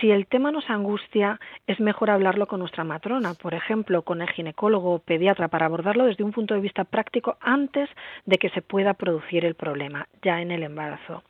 Si 0.00 0.10
el 0.10 0.26
tema 0.26 0.50
nos 0.50 0.68
angustia, 0.68 1.38
es 1.66 1.78
mejor 1.80 2.10
hablarlo 2.10 2.46
con 2.46 2.60
nuestra 2.60 2.84
matrona, 2.84 3.34
por 3.34 3.54
ejemplo, 3.54 4.02
con 4.02 4.20
el 4.20 4.30
ginecólogo 4.30 4.94
o 4.94 4.98
pediatra, 4.98 5.48
para 5.48 5.66
abordarlo 5.66 6.06
desde 6.06 6.24
un 6.24 6.32
punto 6.32 6.54
de 6.54 6.60
vista 6.60 6.84
práctico 6.84 7.36
antes 7.40 7.88
de 8.26 8.38
que 8.38 8.50
se 8.50 8.62
pueda 8.62 8.94
producir 8.94 9.44
el 9.44 9.54
problema, 9.54 10.08
ya 10.22 10.40
en 10.40 10.50
el 10.50 10.62
embarazo. 10.62 11.22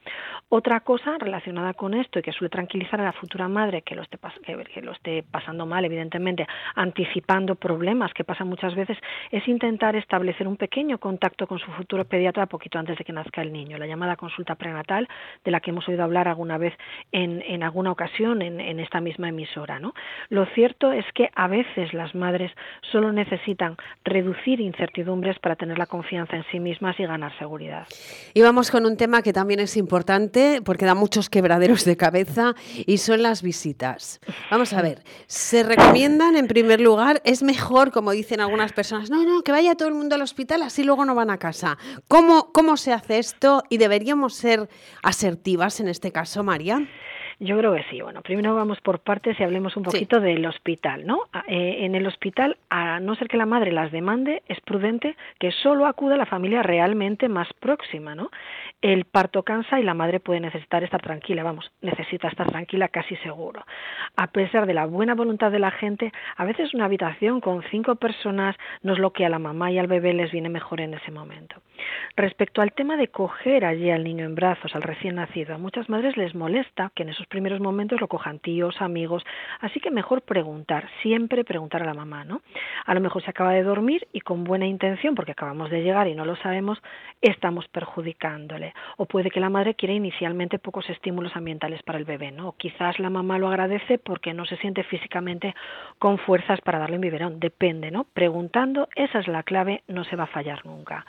Otra 0.48 0.80
cosa 0.80 1.16
relacionada 1.18 1.72
con 1.72 1.94
esto 1.94 2.18
y 2.18 2.22
que 2.22 2.32
suele 2.32 2.50
tranquilizar 2.50 3.00
a 3.00 3.04
la 3.04 3.12
futura 3.12 3.48
madre 3.48 3.82
que 3.82 3.94
lo 3.94 4.02
esté, 4.02 4.18
que 4.74 4.82
lo 4.82 4.92
esté 4.92 5.22
pasando 5.22 5.64
mal, 5.64 5.84
evidentemente, 5.84 6.46
anticipando 6.74 7.54
problemas 7.54 8.12
que 8.12 8.24
pasan 8.24 8.48
muchas 8.48 8.74
veces, 8.74 8.98
es 9.30 9.46
intentar 9.48 9.96
establecer 9.96 10.46
un 10.46 10.58
pequeño 10.58 10.98
contacto 10.98 11.46
con 11.46 11.58
su 11.58 11.70
futuro 11.72 12.04
pediatra 12.04 12.46
poquito 12.46 12.78
antes 12.78 12.98
de 12.98 13.04
que 13.04 13.12
nazca 13.12 13.40
el 13.40 13.52
niño, 13.52 13.78
la 13.78 13.86
llamada 13.86 14.16
consulta 14.16 14.54
prenatal, 14.54 15.08
de 15.44 15.50
la 15.50 15.60
que 15.60 15.70
hemos 15.70 15.88
oído 15.88 16.04
hablar 16.04 16.28
alguna 16.28 16.58
vez 16.58 16.74
en, 17.12 17.62
alguna 17.62 17.92
ocasión 17.92 18.42
esta 18.60 19.00
misma 19.00 19.28
emisora. 19.28 19.78
¿no? 19.78 19.94
Lo 20.28 20.46
cierto 20.54 20.92
es 20.92 21.04
que 21.14 21.30
a 21.34 21.48
veces 21.48 21.92
las 21.92 22.14
madres 22.14 22.52
solo 22.90 23.12
necesitan 23.12 23.76
reducir 24.04 24.60
incertidumbres 24.60 25.38
para 25.38 25.56
tener 25.56 25.78
la 25.78 25.86
confianza 25.86 26.36
en 26.36 26.44
sí 26.50 26.60
mismas 26.60 26.98
y 26.98 27.04
ganar 27.04 27.36
seguridad. 27.38 27.86
Y 28.34 28.42
vamos 28.42 28.70
con 28.70 28.86
un 28.86 28.96
tema 28.96 29.22
que 29.22 29.32
también 29.32 29.60
es 29.60 29.76
importante 29.76 30.60
porque 30.64 30.84
da 30.84 30.94
muchos 30.94 31.28
quebraderos 31.28 31.84
de 31.84 31.96
cabeza 31.96 32.54
y 32.86 32.98
son 32.98 33.22
las 33.22 33.42
visitas. 33.42 34.20
Vamos 34.50 34.72
a 34.72 34.82
ver, 34.82 35.02
se 35.26 35.62
recomiendan 35.62 36.36
en 36.36 36.46
primer 36.46 36.80
lugar, 36.80 37.20
es 37.24 37.42
mejor, 37.42 37.92
como 37.92 38.12
dicen 38.12 38.40
algunas 38.40 38.72
personas, 38.72 39.10
no, 39.10 39.24
no, 39.24 39.42
que 39.42 39.52
vaya 39.52 39.74
todo 39.74 39.88
el 39.88 39.94
mundo 39.94 40.14
al 40.14 40.22
hospital, 40.22 40.62
así 40.62 40.84
luego 40.84 41.04
no 41.04 41.14
van 41.14 41.30
a 41.30 41.38
casa. 41.38 41.78
¿Cómo, 42.08 42.52
cómo 42.52 42.76
se 42.76 42.92
hace 42.92 43.18
esto 43.18 43.62
y 43.68 43.78
deberíamos 43.78 44.34
ser 44.34 44.68
asertivas 45.02 45.80
en 45.80 45.88
este 45.88 46.12
caso, 46.12 46.42
María? 46.42 46.86
Yo 47.42 47.58
creo 47.58 47.74
que 47.74 47.82
sí. 47.90 48.00
Bueno, 48.00 48.22
primero 48.22 48.54
vamos 48.54 48.80
por 48.80 49.00
partes 49.00 49.38
y 49.40 49.42
hablemos 49.42 49.76
un 49.76 49.82
poquito 49.82 50.20
del 50.20 50.46
hospital, 50.46 51.04
¿no? 51.04 51.22
Eh, 51.48 51.78
en 51.80 51.96
el 51.96 52.06
hospital, 52.06 52.56
a 52.70 53.00
no 53.00 53.16
ser 53.16 53.26
que 53.26 53.36
la 53.36 53.46
madre 53.46 53.72
las 53.72 53.90
demande, 53.90 54.44
es 54.46 54.60
prudente 54.60 55.16
que 55.40 55.50
solo 55.50 55.86
acuda 55.86 56.16
la 56.16 56.24
familia 56.24 56.62
realmente 56.62 57.28
más 57.28 57.52
próxima, 57.54 58.14
¿no? 58.14 58.30
El 58.80 59.06
parto 59.06 59.42
cansa 59.42 59.80
y 59.80 59.82
la 59.82 59.92
madre 59.92 60.20
puede 60.20 60.38
necesitar 60.38 60.84
estar 60.84 61.02
tranquila, 61.02 61.42
vamos, 61.42 61.72
necesita 61.80 62.28
estar 62.28 62.48
tranquila 62.48 62.86
casi 62.86 63.16
seguro. 63.16 63.64
A 64.16 64.28
pesar 64.28 64.66
de 64.66 64.74
la 64.74 64.86
buena 64.86 65.16
voluntad 65.16 65.50
de 65.50 65.58
la 65.58 65.72
gente, 65.72 66.12
a 66.36 66.44
veces 66.44 66.74
una 66.74 66.84
habitación 66.84 67.40
con 67.40 67.64
cinco 67.72 67.96
personas 67.96 68.54
no 68.82 68.92
es 68.92 69.00
lo 69.00 69.12
que 69.12 69.26
a 69.26 69.28
la 69.28 69.40
mamá 69.40 69.72
y 69.72 69.78
al 69.80 69.88
bebé 69.88 70.12
les 70.12 70.30
viene 70.30 70.48
mejor 70.48 70.80
en 70.80 70.94
ese 70.94 71.10
momento. 71.10 71.56
Respecto 72.14 72.62
al 72.62 72.72
tema 72.72 72.96
de 72.96 73.08
coger 73.08 73.64
allí 73.64 73.90
al 73.90 74.04
niño 74.04 74.26
en 74.26 74.36
brazos, 74.36 74.76
al 74.76 74.82
recién 74.82 75.16
nacido, 75.16 75.56
a 75.56 75.58
muchas 75.58 75.88
madres 75.88 76.16
les 76.16 76.36
molesta 76.36 76.92
que 76.94 77.02
en 77.02 77.08
esos 77.08 77.26
primeros 77.32 77.60
momentos 77.60 78.00
lo 78.00 78.06
cojan 78.06 78.38
tíos, 78.38 78.80
amigos, 78.80 79.24
así 79.60 79.80
que 79.80 79.90
mejor 79.90 80.22
preguntar, 80.22 80.88
siempre 81.02 81.42
preguntar 81.42 81.82
a 81.82 81.86
la 81.86 81.94
mamá, 81.94 82.24
¿no? 82.24 82.42
A 82.84 82.94
lo 82.94 83.00
mejor 83.00 83.22
se 83.24 83.30
acaba 83.30 83.52
de 83.52 83.62
dormir 83.62 84.06
y 84.12 84.20
con 84.20 84.44
buena 84.44 84.66
intención, 84.66 85.14
porque 85.14 85.32
acabamos 85.32 85.70
de 85.70 85.82
llegar 85.82 86.06
y 86.06 86.14
no 86.14 86.24
lo 86.24 86.36
sabemos, 86.36 86.80
estamos 87.20 87.66
perjudicándole. 87.68 88.74
O 88.98 89.06
puede 89.06 89.30
que 89.30 89.40
la 89.40 89.50
madre 89.50 89.74
quiera 89.74 89.94
inicialmente 89.94 90.58
pocos 90.58 90.88
estímulos 90.90 91.34
ambientales 91.34 91.82
para 91.82 91.98
el 91.98 92.04
bebé, 92.04 92.30
¿no? 92.30 92.50
O 92.50 92.56
quizás 92.56 92.98
la 92.98 93.10
mamá 93.10 93.38
lo 93.38 93.48
agradece 93.48 93.98
porque 93.98 94.34
no 94.34 94.44
se 94.44 94.58
siente 94.58 94.84
físicamente 94.84 95.54
con 95.98 96.18
fuerzas 96.18 96.60
para 96.60 96.78
darle 96.78 96.96
un 96.96 97.02
biberón, 97.02 97.40
depende, 97.40 97.90
¿no? 97.90 98.04
Preguntando, 98.12 98.88
esa 98.94 99.18
es 99.20 99.26
la 99.26 99.42
clave, 99.42 99.82
no 99.88 100.04
se 100.04 100.16
va 100.16 100.24
a 100.24 100.28
fallar 100.28 100.64
nunca. 100.66 101.06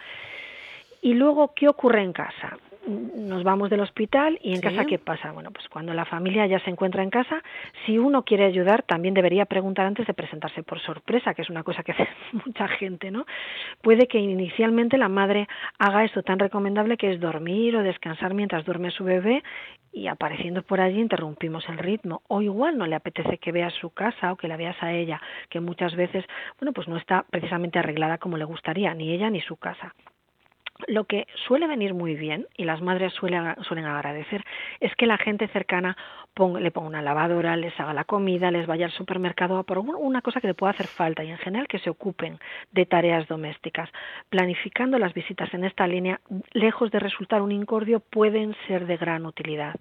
Y 1.02 1.16
luego, 1.16 1.54
¿qué 1.54 1.68
ocurre 1.68 2.02
en 2.02 2.14
casa? 2.14 2.58
Nos 2.88 3.44
vamos 3.44 3.70
del 3.70 3.80
hospital 3.80 4.40
y 4.42 4.54
en 4.54 4.62
casa 4.62 4.86
qué 4.86 5.00
pasa 5.00 5.32
bueno 5.32 5.52
pues 5.52 5.68
cuando 5.70 5.94
la 5.94 6.06
familia 6.06 6.46
ya 6.48 6.60
se 6.60 6.70
encuentra 6.70 7.04
en 7.04 7.10
casa 7.10 7.42
si 7.86 7.98
uno 7.98 8.24
quiere 8.24 8.46
ayudar 8.46 8.84
también 8.84 9.14
debería 9.14 9.46
preguntar 9.46 9.86
antes 9.86 10.06
de 10.08 10.14
presentarse 10.14 10.64
por 10.64 10.80
sorpresa 10.82 11.34
que 11.34 11.44
es 11.44 11.50
una 11.50 11.64
cosa 11.64 11.84
que 11.84 11.94
hace 11.94 12.08
mucha 12.46 12.68
gente 12.68 13.12
no 13.12 13.26
puede 13.82 14.08
que 14.08 14.20
inicialmente 14.20 14.98
la 14.98 15.10
madre 15.10 15.48
haga 15.80 16.04
esto 16.04 16.24
tan 16.24 16.40
recomendable 16.40 16.98
que 16.98 17.12
es 17.12 17.20
dormir 17.20 17.76
o 17.76 17.84
descansar 17.84 18.34
mientras 18.34 18.66
duerme 18.66 18.92
su 18.92 19.04
bebé 19.04 19.44
y 19.94 20.08
apareciendo 20.08 20.64
por 20.64 20.82
allí 20.82 21.00
interrumpimos 21.00 21.70
el 21.70 21.78
ritmo. 21.78 22.24
O 22.28 22.42
igual 22.42 22.78
no 22.78 22.88
le 22.88 22.96
apetece 22.96 23.38
que 23.38 23.52
veas 23.52 23.74
su 23.76 23.92
casa 23.92 24.32
o 24.32 24.36
que 24.36 24.48
la 24.48 24.58
veas 24.58 24.82
a 24.82 24.92
ella 24.92 25.22
que 25.50 25.60
muchas 25.60 25.96
veces 25.96 26.26
bueno 26.60 26.74
pues 26.74 26.88
no 26.88 26.98
está 26.98 27.26
precisamente 27.30 27.80
arreglada 27.80 28.18
como 28.18 28.38
le 28.38 28.46
gustaría 28.46 28.94
ni 28.94 29.12
ella 29.12 29.30
ni 29.30 29.40
su 29.42 29.56
casa 29.58 29.94
lo 30.88 31.06
que 31.06 31.28
suele 31.48 31.68
venir 31.68 31.94
muy 31.94 32.16
bien, 32.16 32.48
y 32.58 32.66
las 32.66 32.82
madres 32.82 33.14
suelen, 33.14 33.56
suelen 33.64 33.86
agradecer, 33.86 34.44
es 34.80 34.96
que 34.96 35.06
la 35.06 35.18
gente 35.18 35.48
cercana 35.50 35.98
le 36.60 36.72
ponga 36.72 36.88
una 36.88 37.02
lavadora, 37.02 37.56
les 37.56 37.80
haga 37.80 37.94
la 37.94 38.06
comida, 38.06 38.50
les 38.50 38.66
vaya 38.66 38.86
al 38.86 38.92
supermercado 38.92 39.58
a 39.58 39.64
por 39.64 39.78
una 39.78 40.22
cosa 40.22 40.42
que 40.42 40.48
le 40.48 40.54
pueda 40.54 40.72
hacer 40.72 40.88
falta 40.88 41.24
y 41.24 41.30
en 41.30 41.38
general 41.38 41.68
que 41.68 41.80
se 41.80 41.90
ocupen 41.90 42.40
de 42.72 42.86
tareas 42.86 43.28
domésticas. 43.28 43.90
Planificando 44.30 44.98
las 44.98 45.14
visitas 45.14 45.54
en 45.54 45.64
esta 45.64 45.88
línea, 45.88 46.20
lejos 46.54 46.92
de 46.92 47.00
resultar 47.00 47.42
un 47.42 47.52
incordio, 47.52 48.00
pueden 48.00 48.56
ser 48.68 48.88
de 48.88 48.98
gran 48.98 49.26
utilidad. 49.26 49.76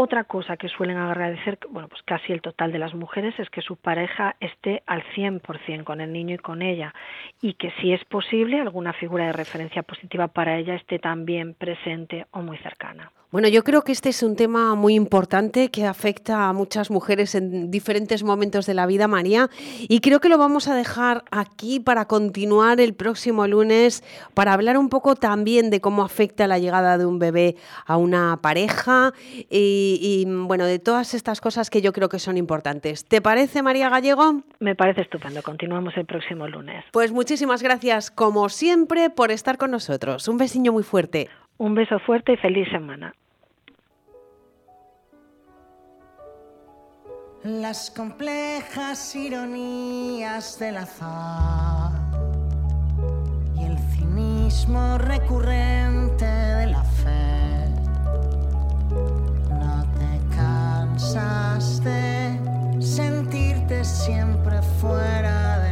Otra 0.00 0.22
cosa 0.22 0.56
que 0.56 0.68
suelen 0.68 0.96
agradecer, 0.96 1.58
bueno, 1.70 1.88
pues 1.88 2.02
casi 2.04 2.32
el 2.32 2.40
total 2.40 2.70
de 2.70 2.78
las 2.78 2.94
mujeres 2.94 3.34
es 3.40 3.50
que 3.50 3.62
su 3.62 3.74
pareja 3.74 4.36
esté 4.38 4.84
al 4.86 5.02
100% 5.16 5.82
con 5.82 6.00
el 6.00 6.12
niño 6.12 6.36
y 6.36 6.38
con 6.38 6.62
ella 6.62 6.94
y 7.42 7.54
que 7.54 7.72
si 7.80 7.92
es 7.92 8.04
posible 8.04 8.60
alguna 8.60 8.92
figura 8.92 9.26
de 9.26 9.32
referencia 9.32 9.82
positiva 9.82 10.28
para 10.28 10.56
ella 10.56 10.76
esté 10.76 11.00
también 11.00 11.54
presente 11.54 12.26
o 12.30 12.42
muy 12.42 12.58
cercana. 12.58 13.10
Bueno, 13.30 13.48
yo 13.48 13.62
creo 13.62 13.82
que 13.82 13.92
este 13.92 14.08
es 14.08 14.22
un 14.22 14.36
tema 14.36 14.74
muy 14.74 14.94
importante 14.94 15.68
que 15.68 15.84
afecta 15.84 16.48
a 16.48 16.54
muchas 16.54 16.90
mujeres 16.90 17.34
en 17.34 17.70
diferentes 17.70 18.22
momentos 18.22 18.64
de 18.64 18.72
la 18.72 18.86
vida, 18.86 19.06
María, 19.06 19.50
y 19.80 20.00
creo 20.00 20.18
que 20.20 20.30
lo 20.30 20.38
vamos 20.38 20.66
a 20.66 20.74
dejar 20.74 21.24
aquí 21.30 21.78
para 21.78 22.06
continuar 22.06 22.80
el 22.80 22.94
próximo 22.94 23.46
lunes, 23.46 24.02
para 24.32 24.54
hablar 24.54 24.78
un 24.78 24.88
poco 24.88 25.14
también 25.14 25.68
de 25.68 25.82
cómo 25.82 26.04
afecta 26.04 26.46
la 26.46 26.58
llegada 26.58 26.96
de 26.96 27.04
un 27.04 27.18
bebé 27.18 27.56
a 27.84 27.98
una 27.98 28.38
pareja 28.40 29.12
y, 29.50 30.24
bueno, 30.26 30.64
de 30.64 30.78
todas 30.78 31.12
estas 31.12 31.42
cosas 31.42 31.68
que 31.68 31.82
yo 31.82 31.92
creo 31.92 32.08
que 32.08 32.18
son 32.18 32.38
importantes. 32.38 33.04
¿Te 33.04 33.20
parece, 33.20 33.60
María 33.60 33.90
Gallego? 33.90 34.40
Me 34.58 34.74
parece 34.74 35.02
estupendo. 35.02 35.42
Continuamos 35.42 35.92
el 35.98 36.06
próximo 36.06 36.48
lunes. 36.48 36.82
Pues 36.92 37.12
muchísimas 37.12 37.62
gracias, 37.62 38.10
como 38.10 38.48
siempre, 38.48 39.10
por 39.10 39.30
estar 39.30 39.58
con 39.58 39.70
nosotros. 39.70 40.28
Un 40.28 40.38
besiño 40.38 40.72
muy 40.72 40.82
fuerte. 40.82 41.28
Un 41.58 41.74
beso 41.74 41.98
fuerte 41.98 42.34
y 42.34 42.36
feliz 42.36 42.68
semana. 42.70 43.12
Las 47.42 47.90
complejas 47.90 49.14
ironías 49.16 50.58
del 50.58 50.76
azar 50.76 51.90
y 53.56 53.64
el 53.64 53.78
cinismo 53.92 54.98
recurrente 54.98 56.24
de 56.24 56.66
la 56.66 56.84
fe. 56.84 57.68
No 59.50 59.84
te 59.98 60.36
cansas 60.36 61.82
de 61.82 62.38
sentirte 62.80 63.84
siempre 63.84 64.62
fuera 64.80 65.58
de 65.58 65.67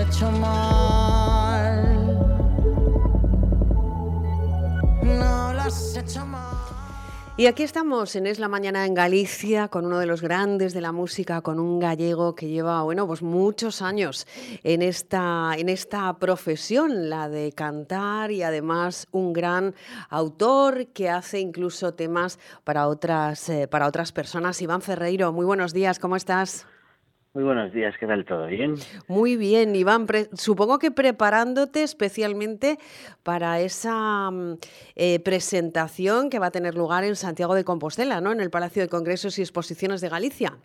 hecho 0.00 0.30
mal. 0.30 1.84
No 5.02 5.52
hecho 5.98 6.26
mal. 6.26 6.50
Y 7.36 7.46
aquí 7.46 7.62
estamos 7.62 8.16
en 8.16 8.26
Es 8.26 8.38
la 8.38 8.48
Mañana 8.48 8.84
en 8.84 8.92
Galicia 8.92 9.68
con 9.68 9.86
uno 9.86 9.98
de 9.98 10.04
los 10.04 10.20
grandes 10.20 10.74
de 10.74 10.82
la 10.82 10.92
música, 10.92 11.40
con 11.40 11.58
un 11.58 11.78
gallego 11.78 12.34
que 12.34 12.48
lleva, 12.48 12.82
bueno, 12.82 13.06
pues 13.06 13.22
muchos 13.22 13.80
años 13.80 14.26
en 14.62 14.82
esta, 14.82 15.54
en 15.56 15.70
esta 15.70 16.18
profesión, 16.18 17.08
la 17.08 17.30
de 17.30 17.52
cantar 17.52 18.30
y 18.30 18.42
además 18.42 19.06
un 19.10 19.32
gran 19.32 19.74
autor 20.10 20.88
que 20.88 21.08
hace 21.08 21.40
incluso 21.40 21.94
temas 21.94 22.38
para 22.62 22.88
otras, 22.88 23.48
eh, 23.48 23.66
para 23.68 23.86
otras 23.86 24.12
personas. 24.12 24.60
Iván 24.60 24.82
Ferreiro, 24.82 25.32
muy 25.32 25.46
buenos 25.46 25.72
días, 25.72 25.98
¿cómo 25.98 26.16
estás? 26.16 26.66
Muy 27.32 27.44
buenos 27.44 27.72
días, 27.72 27.94
¿qué 28.00 28.08
tal 28.08 28.24
todo? 28.24 28.46
¿Bien? 28.46 28.74
Muy 29.06 29.36
bien, 29.36 29.76
Iván. 29.76 30.06
Pre- 30.06 30.28
supongo 30.32 30.80
que 30.80 30.90
preparándote 30.90 31.84
especialmente 31.84 32.76
para 33.22 33.60
esa 33.60 34.30
mm, 34.32 34.54
eh, 34.96 35.20
presentación 35.20 36.28
que 36.28 36.40
va 36.40 36.46
a 36.46 36.50
tener 36.50 36.74
lugar 36.74 37.04
en 37.04 37.14
Santiago 37.14 37.54
de 37.54 37.62
Compostela, 37.62 38.20
¿no? 38.20 38.32
En 38.32 38.40
el 38.40 38.50
Palacio 38.50 38.82
de 38.82 38.88
Congresos 38.88 39.38
y 39.38 39.42
Exposiciones 39.42 40.00
de 40.00 40.08
Galicia. 40.08 40.58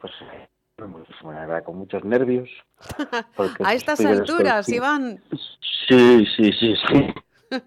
Pues 0.00 0.12
la 1.24 1.46
verdad, 1.46 1.64
con 1.64 1.78
muchos 1.78 2.04
nervios. 2.04 2.50
A 3.64 3.72
estas 3.74 4.04
alturas, 4.04 4.68
Iván. 4.68 5.22
Sí, 5.88 6.26
sí, 6.36 6.52
sí, 6.52 6.74
sí. 6.86 7.14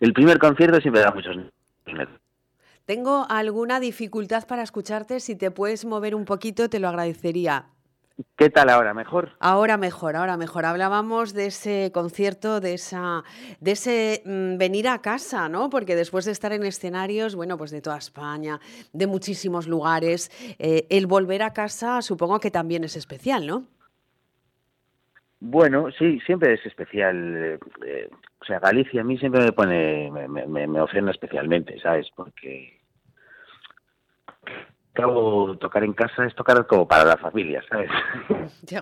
El 0.00 0.12
primer 0.12 0.38
concierto 0.40 0.80
siempre 0.80 1.02
da 1.02 1.12
muchos 1.12 1.36
nervios. 1.86 2.20
Tengo 2.88 3.26
alguna 3.28 3.80
dificultad 3.80 4.46
para 4.46 4.62
escucharte. 4.62 5.20
Si 5.20 5.36
te 5.36 5.50
puedes 5.50 5.84
mover 5.84 6.14
un 6.14 6.24
poquito, 6.24 6.70
te 6.70 6.78
lo 6.78 6.88
agradecería. 6.88 7.66
¿Qué 8.34 8.48
tal 8.48 8.70
ahora? 8.70 8.94
¿Mejor? 8.94 9.32
Ahora 9.40 9.76
mejor, 9.76 10.16
ahora 10.16 10.38
mejor. 10.38 10.64
Hablábamos 10.64 11.34
de 11.34 11.48
ese 11.48 11.90
concierto, 11.92 12.60
de 12.60 12.72
esa, 12.72 13.24
de 13.60 13.72
ese 13.72 14.22
mm, 14.24 14.56
venir 14.56 14.88
a 14.88 15.02
casa, 15.02 15.50
¿no? 15.50 15.68
Porque 15.68 15.96
después 15.96 16.24
de 16.24 16.32
estar 16.32 16.50
en 16.54 16.64
escenarios, 16.64 17.34
bueno, 17.34 17.58
pues 17.58 17.70
de 17.72 17.82
toda 17.82 17.98
España, 17.98 18.58
de 18.94 19.06
muchísimos 19.06 19.68
lugares, 19.68 20.30
eh, 20.58 20.86
el 20.88 21.06
volver 21.06 21.42
a 21.42 21.52
casa 21.52 22.00
supongo 22.00 22.40
que 22.40 22.50
también 22.50 22.84
es 22.84 22.96
especial, 22.96 23.46
¿no? 23.46 23.66
Bueno, 25.40 25.90
sí, 25.98 26.18
siempre 26.20 26.54
es 26.54 26.64
especial. 26.64 27.36
eh, 27.36 27.58
eh, 27.86 28.08
o 28.40 28.44
sea, 28.44 28.58
Galicia 28.60 29.02
a 29.02 29.04
mí 29.04 29.18
siempre 29.18 29.44
me 29.44 29.52
pone, 29.52 30.10
me, 30.10 30.26
me, 30.26 30.66
me- 30.66 31.10
especialmente, 31.10 31.78
¿sabes? 31.80 32.08
Porque 32.16 32.77
acabo 34.98 35.56
tocar 35.58 35.84
en 35.84 35.92
casa 35.92 36.24
es 36.26 36.34
tocar 36.34 36.66
como 36.66 36.88
para 36.88 37.04
la 37.04 37.16
familia, 37.16 37.62
¿sabes? 37.68 37.90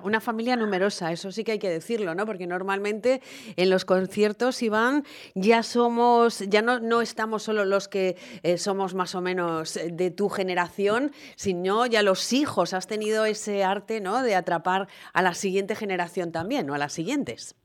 Una 0.03 0.21
familia 0.21 0.57
numerosa, 0.57 1.13
eso 1.13 1.31
sí 1.31 1.45
que 1.45 1.53
hay 1.53 1.59
que 1.59 1.69
decirlo, 1.69 2.15
¿no? 2.15 2.25
Porque 2.25 2.47
normalmente 2.47 3.21
en 3.57 3.69
los 3.69 3.85
conciertos, 3.85 4.63
Iván, 4.63 5.05
ya 5.35 5.63
somos, 5.63 6.41
ya 6.49 6.63
no, 6.63 6.81
no 6.81 7.03
estamos 7.03 7.43
solo 7.43 7.65
los 7.65 7.89
que 7.89 8.17
eh, 8.43 8.57
somos 8.57 8.95
más 8.95 9.15
o 9.15 9.21
menos 9.21 9.77
eh, 9.77 9.91
de 9.93 10.11
tu 10.11 10.29
generación, 10.29 11.13
sino 11.37 11.85
ya 11.85 12.03
los 12.03 12.33
hijos. 12.33 12.73
Has 12.73 12.87
tenido 12.87 13.27
ese 13.27 13.63
arte, 13.63 14.01
¿no? 14.01 14.23
De 14.23 14.37
atrapar 14.37 14.89
a 15.13 15.23
la 15.23 15.35
siguiente 15.35 15.75
generación 15.75 16.33
también, 16.33 16.67
¿no? 16.67 16.75
A 16.75 16.79
las 16.79 16.93
siguientes. 16.93 17.57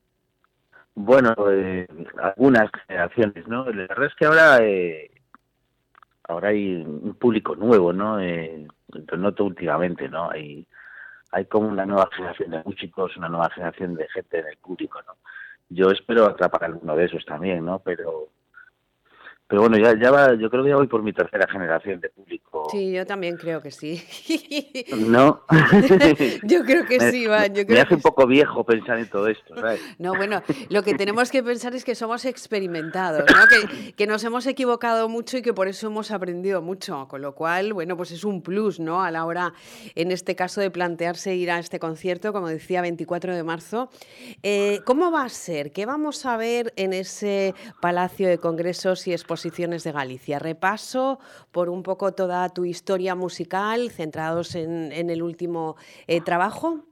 Bueno, 0.93 1.33
eh, 1.49 1.87
algunas 2.21 2.69
generaciones, 2.85 3.47
¿no? 3.47 3.65
La 3.65 3.87
verdad 3.87 4.05
es 4.07 4.15
que 4.15 4.25
ahora 4.25 4.57
eh, 4.61 5.10
ahora 6.31 6.49
hay 6.49 6.75
un 6.75 7.15
público 7.15 7.55
nuevo, 7.55 7.93
¿no? 7.93 8.19
Eh, 8.19 8.67
lo 8.87 9.17
noto 9.17 9.45
últimamente, 9.45 10.09
¿no? 10.09 10.29
Hay 10.29 10.67
hay 11.31 11.45
como 11.45 11.69
una 11.69 11.85
nueva 11.85 12.09
generación 12.13 12.51
de 12.51 12.63
músicos, 12.65 13.15
una 13.15 13.29
nueva 13.29 13.49
generación 13.51 13.95
de 13.95 14.07
gente 14.09 14.39
en 14.39 14.47
el 14.47 14.57
público, 14.57 14.99
¿no? 15.07 15.13
Yo 15.69 15.89
espero 15.89 16.25
atrapar 16.25 16.65
alguno 16.65 16.95
de 16.95 17.05
esos 17.05 17.23
también, 17.25 17.63
¿no? 17.63 17.79
Pero 17.79 18.27
pero 19.51 19.63
bueno, 19.63 19.77
ya 19.77 19.99
ya 19.99 20.11
va, 20.11 20.33
yo 20.35 20.49
creo 20.49 20.63
que 20.63 20.69
ya 20.69 20.77
voy 20.77 20.87
por 20.87 21.03
mi 21.03 21.11
tercera 21.11 21.45
generación 21.51 21.99
de 21.99 22.09
público, 22.09 22.69
Sí, 22.71 22.93
yo 22.93 23.05
también 23.05 23.35
creo 23.35 23.61
que 23.61 23.69
sí. 23.69 24.01
¿no? 24.95 25.41
yo 26.43 26.63
creo 26.63 26.85
que 26.85 26.99
Me- 26.99 27.11
sí, 27.11 27.23
Iván. 27.23 27.53
Yo 27.53 27.63
Me 27.67 27.81
hace 27.81 27.95
un 27.95 28.01
poco 28.01 28.25
viejo 28.25 28.63
pensar 28.63 28.97
en 28.97 29.09
todo 29.09 29.27
esto, 29.27 29.53
¿sabes? 29.55 29.81
No, 29.99 30.15
bueno, 30.15 30.41
lo 30.69 30.81
que 30.83 30.93
tenemos 30.93 31.31
que 31.31 31.43
pensar 31.43 31.75
es 31.75 31.83
que 31.83 31.95
somos 31.95 32.23
experimentados, 32.23 33.25
¿no? 33.29 33.47
Que, 33.47 33.91
que 33.93 34.07
nos 34.07 34.23
hemos 34.23 34.47
equivocado 34.47 35.09
mucho 35.09 35.37
y 35.37 35.41
que 35.41 35.53
por 35.53 35.67
eso 35.67 35.87
hemos 35.87 36.11
aprendido 36.11 36.61
mucho, 36.61 37.07
con 37.09 37.21
lo 37.21 37.35
cual, 37.35 37.73
bueno, 37.73 37.97
pues 37.97 38.11
es 38.11 38.23
un 38.23 38.41
plus, 38.41 38.79
¿no? 38.79 39.03
A 39.03 39.11
la 39.11 39.25
hora, 39.25 39.53
en 39.95 40.11
este 40.11 40.33
caso, 40.35 40.61
de 40.61 40.71
plantearse 40.71 41.35
ir 41.35 41.51
a 41.51 41.59
este 41.59 41.77
concierto, 41.77 42.31
como 42.31 42.47
decía, 42.47 42.81
24 42.81 43.35
de 43.35 43.43
marzo. 43.43 43.89
Eh, 44.43 44.79
¿Cómo 44.85 45.11
va 45.11 45.23
a 45.25 45.29
ser? 45.29 45.73
¿Qué 45.73 45.85
vamos 45.85 46.25
a 46.25 46.37
ver 46.37 46.71
en 46.77 46.93
ese 46.93 47.53
Palacio 47.81 48.29
de 48.29 48.37
Congresos 48.37 49.07
y 49.07 49.13
De 49.41 49.91
Galicia? 49.91 50.39
Repaso 50.39 51.19
por 51.51 51.69
un 51.69 51.83
poco 51.83 52.13
toda 52.13 52.47
tu 52.49 52.65
historia 52.65 53.15
musical, 53.15 53.89
centrados 53.89 54.55
en, 54.55 54.91
en 54.91 55.09
el 55.09 55.23
último 55.23 55.75
eh, 56.07 56.21
trabajo. 56.21 56.85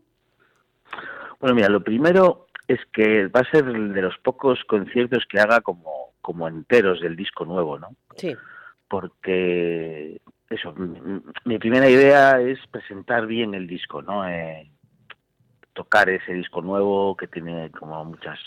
Bueno, 1.39 1.56
mira, 1.56 1.70
lo 1.70 1.82
primero 1.82 2.47
es 2.68 2.80
que 2.91 3.28
va 3.28 3.41
a 3.41 3.52
ser 3.52 3.66
de 3.66 4.02
los 4.02 4.18
pocos 4.20 4.64
conciertos 4.66 5.26
que 5.30 5.39
haga 5.39 5.62
como, 5.62 6.14
como 6.22 6.47
enteros 6.47 7.02
del 7.02 7.16
disco 7.16 7.45
nuevo, 7.45 7.78
¿no? 7.78 7.95
Sí. 8.16 8.36
Porque, 8.88 10.20
eso, 10.50 10.74
m- 10.76 10.97
m- 10.97 11.22
mi 11.45 11.60
primera 11.60 11.89
idea 11.89 12.41
es 12.41 12.60
presentar 12.72 13.28
bien 13.28 13.54
el 13.54 13.68
disco, 13.68 14.02
¿no? 14.02 14.28
Eh, 14.28 14.70
tocar 15.74 16.10
ese 16.10 16.34
disco 16.34 16.62
nuevo 16.62 17.16
que 17.16 17.28
tiene 17.28 17.72
como 17.72 18.04
muchas 18.04 18.39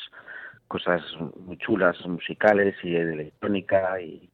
cosas 0.73 1.03
muy 1.47 1.59
chulas 1.59 1.97
musicales 2.07 2.75
y 2.83 2.91
de 2.91 3.13
electrónica 3.13 4.01
y, 4.01 4.31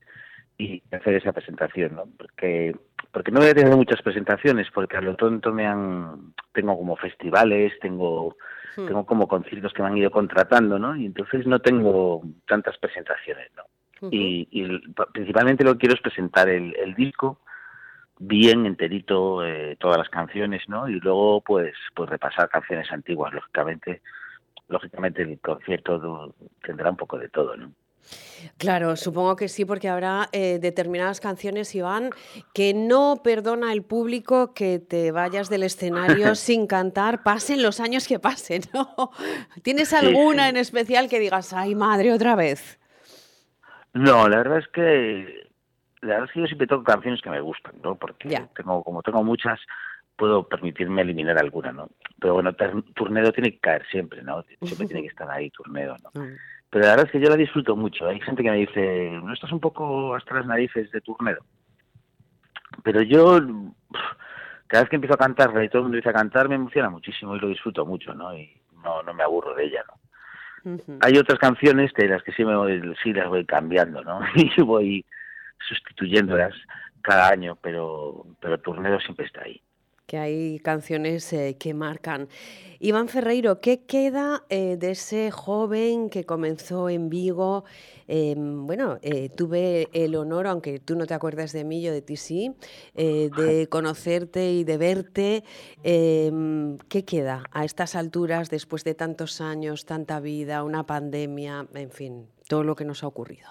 y 0.56 0.82
hacer 0.92 1.14
esa 1.14 1.32
presentación, 1.32 1.96
¿no? 1.96 2.04
Porque 2.16 2.74
porque 3.10 3.30
no 3.32 3.40
voy 3.40 3.48
a 3.48 3.54
tener 3.54 3.74
muchas 3.74 4.02
presentaciones 4.02 4.68
porque 4.72 4.96
a 4.96 5.00
lo 5.00 5.16
tonto 5.16 5.52
me 5.52 5.66
han 5.66 6.34
tengo 6.52 6.76
como 6.76 6.96
festivales, 6.96 7.72
tengo 7.80 8.36
Hmm. 8.78 8.86
tengo 8.86 9.06
como 9.06 9.26
conciertos 9.26 9.72
que 9.72 9.82
me 9.82 9.88
han 9.88 9.96
ido 9.96 10.10
contratando, 10.10 10.78
¿no? 10.78 10.94
Y 10.94 11.06
entonces 11.06 11.46
no 11.46 11.58
tengo 11.58 12.22
tantas 12.46 12.78
presentaciones, 12.78 13.50
¿no? 13.56 13.64
Y, 14.12 14.46
y 14.52 14.78
principalmente 15.12 15.64
lo 15.64 15.72
que 15.72 15.78
quiero 15.80 15.96
es 15.96 16.00
presentar 16.00 16.48
el, 16.48 16.76
el 16.76 16.94
disco 16.94 17.40
bien 18.20 18.66
enterito, 18.66 19.44
eh, 19.44 19.76
todas 19.80 19.98
las 19.98 20.08
canciones, 20.08 20.62
¿no? 20.68 20.88
Y 20.88 21.00
luego, 21.00 21.40
pues, 21.40 21.74
pues 21.96 22.08
repasar 22.08 22.48
canciones 22.48 22.90
antiguas, 22.92 23.34
lógicamente. 23.34 24.02
Lógicamente 24.68 25.22
el 25.22 25.40
concierto 25.40 26.34
tendrá 26.62 26.90
un 26.90 26.96
poco 26.96 27.18
de 27.18 27.28
todo, 27.28 27.56
¿no? 27.56 27.72
Claro, 28.56 28.96
supongo 28.96 29.36
que 29.36 29.48
sí, 29.48 29.64
porque 29.64 29.88
habrá 29.88 30.28
eh, 30.32 30.58
determinadas 30.60 31.20
canciones, 31.20 31.74
Iván, 31.74 32.10
que 32.54 32.72
no 32.72 33.20
perdona 33.22 33.72
el 33.72 33.82
público 33.82 34.54
que 34.54 34.78
te 34.78 35.12
vayas 35.12 35.50
del 35.50 35.62
escenario 35.62 36.34
sin 36.34 36.66
cantar, 36.66 37.22
pasen 37.22 37.62
los 37.62 37.80
años 37.80 38.06
que 38.08 38.18
pasen, 38.18 38.62
¿no? 38.72 39.10
¿Tienes 39.62 39.92
alguna 39.92 40.44
sí. 40.44 40.50
en 40.50 40.56
especial 40.56 41.08
que 41.08 41.18
digas, 41.18 41.52
ay 41.52 41.74
madre, 41.74 42.12
otra 42.12 42.36
vez? 42.36 42.78
No, 43.92 44.28
la 44.28 44.38
verdad 44.38 44.58
es 44.58 44.68
que 44.68 45.48
la 46.00 46.08
verdad 46.08 46.26
es 46.26 46.32
que 46.32 46.40
yo 46.40 46.46
siempre 46.46 46.66
toco 46.66 46.84
canciones 46.84 47.20
que 47.20 47.30
me 47.30 47.40
gustan, 47.40 47.74
¿no? 47.82 47.96
Porque 47.96 48.28
tengo 48.54 48.84
como 48.84 49.02
tengo 49.02 49.24
muchas, 49.24 49.58
puedo 50.18 50.46
permitirme 50.48 51.02
eliminar 51.02 51.38
alguna, 51.38 51.72
¿no? 51.72 51.88
Pero 52.20 52.34
bueno, 52.34 52.52
Turnedo 52.94 53.32
tiene 53.32 53.52
que 53.52 53.60
caer 53.60 53.86
siempre, 53.86 54.22
¿no? 54.22 54.44
Siempre 54.60 54.88
tiene 54.88 55.02
que 55.02 55.08
estar 55.08 55.30
ahí 55.30 55.48
Turnedo, 55.50 55.96
¿no? 56.02 56.10
Pero 56.70 56.84
la 56.84 56.90
verdad 56.90 57.06
es 57.06 57.12
que 57.12 57.20
yo 57.20 57.30
la 57.30 57.36
disfruto 57.36 57.76
mucho. 57.76 58.06
Hay 58.08 58.20
gente 58.20 58.42
que 58.42 58.50
me 58.50 58.58
dice, 58.58 59.10
¿no 59.22 59.32
estás 59.32 59.52
un 59.52 59.60
poco 59.60 60.14
hasta 60.14 60.34
las 60.34 60.46
narices 60.46 60.90
de 60.90 61.00
Turnedo? 61.00 61.44
Pero 62.82 63.00
yo, 63.02 63.38
cada 64.66 64.82
vez 64.82 64.90
que 64.90 64.96
empiezo 64.96 65.14
a 65.14 65.18
cantar 65.18 65.50
y 65.62 65.68
todo 65.68 65.78
el 65.78 65.84
mundo 65.84 65.96
empieza 65.96 66.10
a 66.10 66.20
cantar, 66.20 66.48
me 66.48 66.56
emociona 66.56 66.90
muchísimo 66.90 67.36
y 67.36 67.40
lo 67.40 67.48
disfruto 67.48 67.86
mucho, 67.86 68.12
¿no? 68.12 68.36
Y 68.36 68.60
no, 68.82 69.02
no 69.04 69.14
me 69.14 69.22
aburro 69.22 69.54
de 69.54 69.66
ella, 69.66 69.84
¿no? 69.86 70.98
Hay 71.00 71.16
otras 71.16 71.38
canciones 71.38 71.92
de 71.94 72.08
las 72.08 72.22
que 72.24 72.32
sí, 72.32 72.44
me 72.44 72.56
voy, 72.56 72.82
sí 73.02 73.12
las 73.12 73.28
voy 73.28 73.46
cambiando, 73.46 74.02
¿no? 74.02 74.20
Y 74.34 74.60
voy 74.60 75.06
sustituyéndolas 75.66 76.54
cada 77.02 77.28
año, 77.28 77.56
pero, 77.62 78.26
pero 78.40 78.58
Turnedo 78.58 78.98
siempre 79.00 79.26
está 79.26 79.42
ahí. 79.42 79.62
Que 80.08 80.16
hay 80.16 80.58
canciones 80.60 81.30
eh, 81.34 81.56
que 81.58 81.74
marcan. 81.74 82.28
Iván 82.80 83.08
Ferreiro, 83.08 83.60
¿qué 83.60 83.84
queda 83.84 84.44
eh, 84.48 84.78
de 84.78 84.92
ese 84.92 85.30
joven 85.30 86.08
que 86.08 86.24
comenzó 86.24 86.88
en 86.88 87.10
Vigo? 87.10 87.64
Eh, 88.06 88.34
bueno, 88.38 88.98
eh, 89.02 89.28
tuve 89.28 89.90
el 89.92 90.16
honor, 90.16 90.46
aunque 90.46 90.78
tú 90.80 90.96
no 90.96 91.06
te 91.06 91.12
acuerdas 91.12 91.52
de 91.52 91.64
mí, 91.64 91.82
yo 91.82 91.92
de 91.92 92.00
ti 92.00 92.16
sí, 92.16 92.54
de 92.94 93.68
conocerte 93.68 94.50
y 94.52 94.64
de 94.64 94.78
verte. 94.78 95.44
Eh, 95.84 96.32
¿Qué 96.88 97.04
queda 97.04 97.44
a 97.52 97.66
estas 97.66 97.94
alturas, 97.94 98.48
después 98.48 98.84
de 98.84 98.94
tantos 98.94 99.42
años, 99.42 99.84
tanta 99.84 100.20
vida, 100.20 100.64
una 100.64 100.86
pandemia, 100.86 101.66
en 101.74 101.90
fin, 101.90 102.28
todo 102.48 102.64
lo 102.64 102.74
que 102.74 102.86
nos 102.86 103.04
ha 103.04 103.08
ocurrido? 103.08 103.50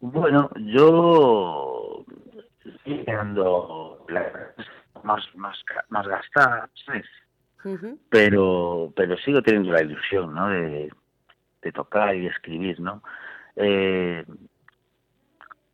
Bueno, 0.00 0.50
yo 0.56 2.04
la- 4.08 4.54
más, 5.04 5.22
más, 5.36 5.56
más 5.88 6.06
gastada, 6.06 6.68
¿sabes? 6.84 7.06
pero 8.10 8.92
pero 8.94 9.16
sigo 9.18 9.42
teniendo 9.42 9.72
la 9.72 9.82
ilusión, 9.82 10.34
¿no? 10.34 10.48
De, 10.48 10.90
de 11.62 11.72
tocar 11.72 12.14
y 12.14 12.20
de 12.20 12.28
escribir, 12.28 12.80
¿no? 12.80 13.02
Eh, 13.56 14.24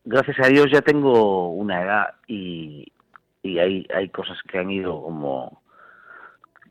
gracias 0.05 0.39
a 0.41 0.49
Dios 0.49 0.67
ya 0.73 0.81
tengo 0.81 1.49
una 1.51 1.83
edad 1.83 2.15
y, 2.27 2.91
y 3.43 3.59
hay, 3.59 3.87
hay 3.95 4.09
cosas 4.09 4.39
que 4.49 4.59
han 4.59 4.71
ido 4.71 5.03
como 5.03 5.63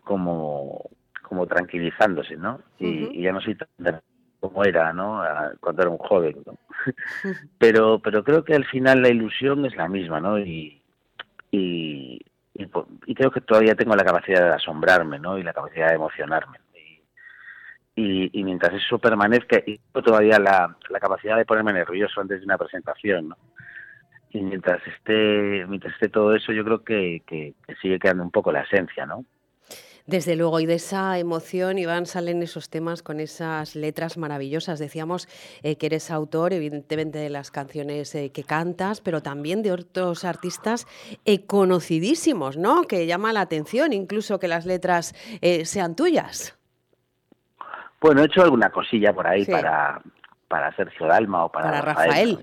como 0.04 0.90
como 1.22 1.48
tranquilizándose, 1.48 2.36
¿no? 2.38 2.60
Y, 2.80 3.22
ya 3.22 3.32
no 3.32 3.42
soy 3.42 3.56
tan 3.56 4.02
como 4.44 4.66
era, 4.66 4.92
¿no? 4.92 5.24
Cuando 5.62 5.84
era 5.84 5.90
un 5.90 5.98
joven, 5.98 6.36
pero 7.58 8.00
pero 8.00 8.26
creo 8.26 8.44
que 8.44 8.54
al 8.54 8.66
final 8.66 9.02
la 9.02 9.08
ilusión 9.08 9.66
es 9.66 9.74
la 9.78 9.88
misma, 9.88 10.20
¿no? 10.20 10.38
Y, 10.38 10.82
y, 11.50 12.20
y, 12.54 13.16
creo 13.16 13.32
que 13.32 13.40
todavía 13.40 13.74
tengo 13.74 13.96
la 13.96 14.04
capacidad 14.04 14.42
de 14.50 14.56
asombrarme, 14.56 15.18
¿no? 15.18 15.38
Y 15.38 15.44
la 15.44 15.54
capacidad 15.54 15.88
de 15.88 15.96
emocionarme. 15.96 16.60
Y, 17.96 18.38
y, 18.38 18.44
mientras 18.44 18.74
eso 18.74 19.00
permanezca, 19.00 19.60
y 19.66 19.80
todavía 19.94 20.38
la, 20.40 20.76
la 20.90 21.00
capacidad 21.00 21.38
de 21.38 21.46
ponerme 21.46 21.72
nervioso 21.72 22.20
antes 22.20 22.40
de 22.40 22.46
una 22.46 22.58
presentación, 22.58 23.30
¿no? 23.30 23.38
Y 24.32 24.42
mientras 24.42 24.86
esté, 24.86 25.66
mientras 25.70 25.94
esté 25.94 26.10
todo 26.10 26.36
eso, 26.36 26.52
yo 26.52 26.66
creo 26.66 26.84
que, 26.84 27.22
que, 27.26 27.54
sigue 27.82 27.98
quedando 27.98 28.24
un 28.24 28.32
poco 28.32 28.52
la 28.52 28.64
esencia, 28.64 29.06
¿no? 29.06 29.24
Desde 30.06 30.36
luego, 30.36 30.60
y 30.60 30.66
de 30.66 30.74
esa 30.76 31.18
emoción, 31.18 31.78
Iván, 31.78 32.06
salen 32.06 32.44
esos 32.44 32.70
temas 32.70 33.02
con 33.02 33.22
esas 33.22 33.74
letras 33.74 34.18
maravillosas. 34.18 34.78
Decíamos 34.78 35.30
eh, 35.64 35.78
que 35.78 35.86
eres 35.86 36.12
autor, 36.12 36.52
evidentemente, 36.52 37.20
de 37.20 37.30
las 37.30 37.52
canciones 37.52 38.14
eh, 38.14 38.30
que 38.34 38.44
cantas, 38.44 39.00
pero 39.00 39.22
también 39.22 39.64
de 39.64 39.72
otros 39.72 40.26
artistas 40.26 40.88
eh, 41.24 41.46
conocidísimos, 41.46 42.58
¿no? 42.58 42.84
Que 42.84 43.08
llama 43.08 43.32
la 43.32 43.42
atención 43.42 43.94
incluso 43.94 44.40
que 44.40 44.50
las 44.50 44.66
letras 44.66 45.16
sean 45.64 45.96
tuyas. 45.96 46.58
Bueno, 48.02 48.22
he 48.22 48.26
hecho 48.26 48.42
alguna 48.42 48.70
cosilla 48.70 49.14
por 49.14 49.26
ahí 49.26 49.46
para, 49.46 50.02
para 50.50 50.76
Sergio 50.76 51.08
Dalma 51.08 51.46
o 51.46 51.52
para, 51.52 51.80
Rafael. 51.80 52.40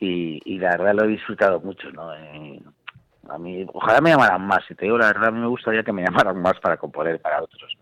Y, 0.00 0.40
y, 0.44 0.58
la 0.58 0.70
verdad 0.72 0.94
lo 0.94 1.04
he 1.04 1.08
disfrutado 1.08 1.60
mucho, 1.60 1.90
¿no? 1.90 2.12
A 3.28 3.38
mí, 3.38 3.66
ojalá 3.72 4.00
me 4.00 4.10
llamaran 4.10 4.46
más, 4.46 4.64
si 4.66 4.74
te 4.74 4.84
digo 4.84 4.98
la 4.98 5.06
verdad, 5.06 5.28
a 5.28 5.30
mí 5.30 5.40
me 5.40 5.46
gustaría 5.46 5.82
que 5.82 5.92
me 5.92 6.02
llamaran 6.02 6.40
más 6.40 6.58
para 6.60 6.76
componer 6.76 7.20
para 7.20 7.42
otros. 7.42 7.76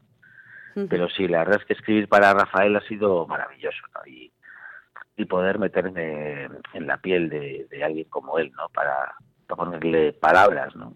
Pero 0.88 1.08
sí, 1.10 1.28
la 1.28 1.40
verdad 1.40 1.60
es 1.60 1.66
que 1.66 1.74
escribir 1.74 2.08
para 2.08 2.32
Rafael 2.32 2.74
ha 2.76 2.80
sido 2.82 3.26
maravilloso, 3.26 3.82
¿no? 3.94 4.06
Y, 4.06 4.32
y 5.16 5.24
poder 5.26 5.58
meterme 5.58 6.48
en 6.72 6.86
la 6.86 6.96
piel 6.96 7.28
de, 7.28 7.66
de 7.70 7.84
alguien 7.84 8.08
como 8.08 8.38
él, 8.38 8.50
¿no? 8.56 8.68
Para, 8.70 9.14
para 9.46 9.56
ponerle 9.56 10.14
palabras, 10.14 10.74
¿no? 10.74 10.94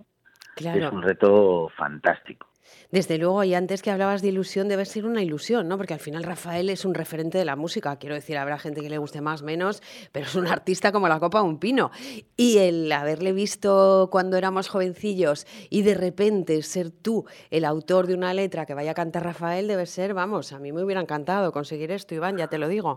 Claro. 0.55 0.87
Es 0.87 0.93
un 0.93 1.03
reto 1.03 1.69
fantástico. 1.77 2.47
Desde 2.91 3.19
luego, 3.19 3.43
y 3.45 3.55
antes 3.55 3.83
que 3.83 3.91
hablabas 3.91 4.23
de 4.23 4.29
ilusión, 4.29 4.69
debe 4.69 4.85
ser 4.85 5.07
una 5.07 5.23
ilusión, 5.23 5.69
¿no? 5.69 5.77
Porque 5.77 5.95
al 5.95 6.01
final 6.01 6.23
Rafael 6.23 6.71
es 6.71 6.85
un 6.85 6.95
referente 6.95 7.39
de 7.39 7.45
la 7.45 7.57
música. 7.57 7.97
Quiero 7.97 8.15
decir, 8.15 8.39
habrá 8.39 8.59
gente 8.59 8.81
que 8.81 8.91
le 8.91 8.99
guste 8.99 9.21
más, 9.21 9.43
menos, 9.43 9.83
pero 10.13 10.27
es 10.27 10.35
un 10.35 10.47
artista 10.47 10.93
como 10.93 11.09
la 11.09 11.19
copa 11.19 11.41
de 11.41 11.45
un 11.45 11.59
pino. 11.59 11.91
Y 12.37 12.59
el 12.59 12.91
haberle 12.93 13.33
visto 13.33 14.09
cuando 14.11 14.37
éramos 14.37 14.69
jovencillos 14.69 15.47
y 15.71 15.83
de 15.83 15.95
repente 15.95 16.63
ser 16.63 16.91
tú 16.91 17.27
el 17.51 17.65
autor 17.65 18.07
de 18.07 18.15
una 18.15 18.35
letra 18.35 18.67
que 18.67 18.75
vaya 18.75 18.93
a 18.93 18.95
cantar 18.95 19.25
Rafael 19.25 19.67
debe 19.69 19.87
ser, 19.87 20.15
vamos, 20.15 20.53
a 20.53 20.59
mí 20.59 20.73
me 20.73 20.83
hubiera 20.83 21.01
encantado 21.01 21.53
conseguir 21.53 21.91
esto, 21.91 22.15
Iván, 22.15 22.37
ya 22.37 22.49
te 22.49 22.59
lo 22.59 22.69
digo. 22.69 22.97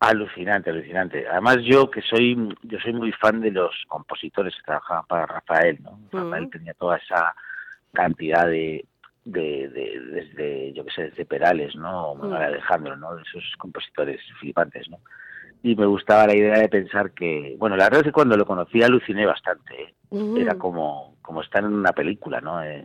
Alucinante, 0.00 0.70
alucinante. 0.70 1.26
Además 1.26 1.58
yo 1.64 1.90
que 1.90 2.02
soy 2.02 2.36
yo 2.62 2.78
soy 2.80 2.92
muy 2.92 3.12
fan 3.12 3.40
de 3.40 3.50
los 3.50 3.74
compositores 3.88 4.54
que 4.54 4.62
trabajaban 4.62 5.06
para 5.06 5.26
Rafael, 5.26 5.78
¿no? 5.82 5.98
Rafael 6.12 6.50
tenía 6.50 6.74
toda 6.74 6.98
esa 6.98 7.34
cantidad 7.96 8.46
de, 8.46 8.84
de, 9.24 9.68
desde, 10.12 10.72
yo 10.72 10.84
qué 10.84 10.92
sé, 10.92 11.02
desde 11.04 11.24
Perales, 11.24 11.74
¿no? 11.74 12.10
O 12.10 12.14
Manuel 12.14 12.42
mm. 12.42 12.44
Alejandro, 12.44 12.96
¿no? 12.96 13.16
De 13.16 13.22
esos 13.22 13.42
compositores 13.58 14.20
flipantes, 14.38 14.88
¿no? 14.88 14.98
Y 15.62 15.74
me 15.74 15.86
gustaba 15.86 16.26
la 16.26 16.36
idea 16.36 16.58
de 16.58 16.68
pensar 16.68 17.12
que, 17.12 17.56
bueno, 17.58 17.76
la 17.76 17.84
verdad 17.84 18.00
es 18.00 18.06
que 18.06 18.12
cuando 18.12 18.36
lo 18.36 18.46
conocí 18.46 18.82
aluciné 18.82 19.26
bastante, 19.26 19.74
¿eh? 19.82 19.94
Era 20.38 20.54
como, 20.54 21.16
como 21.22 21.40
estar 21.42 21.64
en 21.64 21.72
una 21.72 21.92
película, 21.92 22.40
¿no? 22.40 22.62
Eh, 22.62 22.84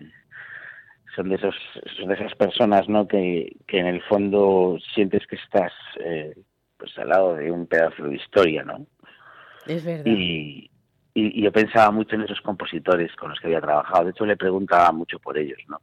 son 1.15 1.29
de 1.29 1.35
esos 1.35 1.55
son 1.97 2.07
de 2.07 2.15
esas 2.15 2.33
personas 2.35 2.87
no 2.87 3.07
que, 3.07 3.57
que 3.67 3.79
en 3.79 3.87
el 3.87 4.01
fondo 4.03 4.77
sientes 4.93 5.27
que 5.27 5.35
estás 5.35 5.73
eh, 5.99 6.33
pues 6.77 6.97
al 6.97 7.09
lado 7.09 7.35
de 7.35 7.51
un 7.51 7.67
pedazo 7.67 8.05
de 8.05 8.15
historia 8.15 8.63
no 8.63 8.87
es 9.67 9.83
verdad 9.83 10.05
y, 10.05 10.70
y, 11.13 11.41
yo 11.41 11.51
pensaba 11.51 11.91
mucho 11.91 12.15
en 12.15 12.21
esos 12.21 12.41
compositores 12.41 13.15
con 13.15 13.29
los 13.29 13.39
que 13.39 13.47
había 13.47 13.61
trabajado. 13.61 14.05
De 14.05 14.11
hecho, 14.11 14.25
le 14.25 14.37
preguntaba 14.37 14.91
mucho 14.91 15.19
por 15.19 15.37
ellos, 15.37 15.59
¿no? 15.67 15.81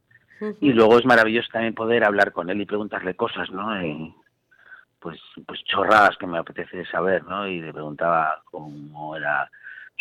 Y 0.60 0.72
luego 0.72 0.98
es 0.98 1.04
maravilloso 1.04 1.48
también 1.52 1.74
poder 1.74 2.04
hablar 2.04 2.32
con 2.32 2.48
él 2.48 2.60
y 2.60 2.66
preguntarle 2.66 3.14
cosas, 3.14 3.50
¿no? 3.50 3.70
pues, 5.00 5.20
pues 5.46 5.62
chorradas 5.64 6.16
que 6.16 6.26
me 6.26 6.38
apetece 6.38 6.84
saber, 6.86 7.24
¿no? 7.24 7.46
Y 7.46 7.60
le 7.60 7.72
preguntaba 7.72 8.42
cómo 8.44 9.16
era 9.16 9.50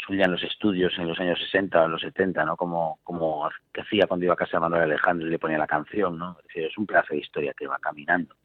suya 0.06 0.26
en 0.26 0.32
los 0.32 0.44
estudios 0.44 0.94
en 0.98 1.08
los 1.08 1.20
años 1.20 1.40
60 1.52 1.82
o 1.82 1.86
en 1.86 1.92
los 1.92 2.02
70, 2.02 2.46
¿no? 2.46 2.56
Como, 2.56 3.00
como 3.04 3.50
que 3.74 3.82
hacía 3.82 4.08
cuando 4.08 4.26
iba 4.26 4.34
a 4.34 4.38
casa 4.38 4.58
de 4.58 4.62
Manuel 4.62 4.84
Alejandro 4.84 5.28
y 5.28 5.32
le 5.32 5.40
ponía 5.40 5.58
la 5.58 5.68
canción, 5.68 6.18
¿no? 6.18 6.38
Es 6.54 6.78
un 6.78 6.86
plazo 6.86 7.14
de 7.14 7.20
historia 7.20 7.54
que 7.54 7.68
va 7.68 7.78
caminando. 7.80 8.36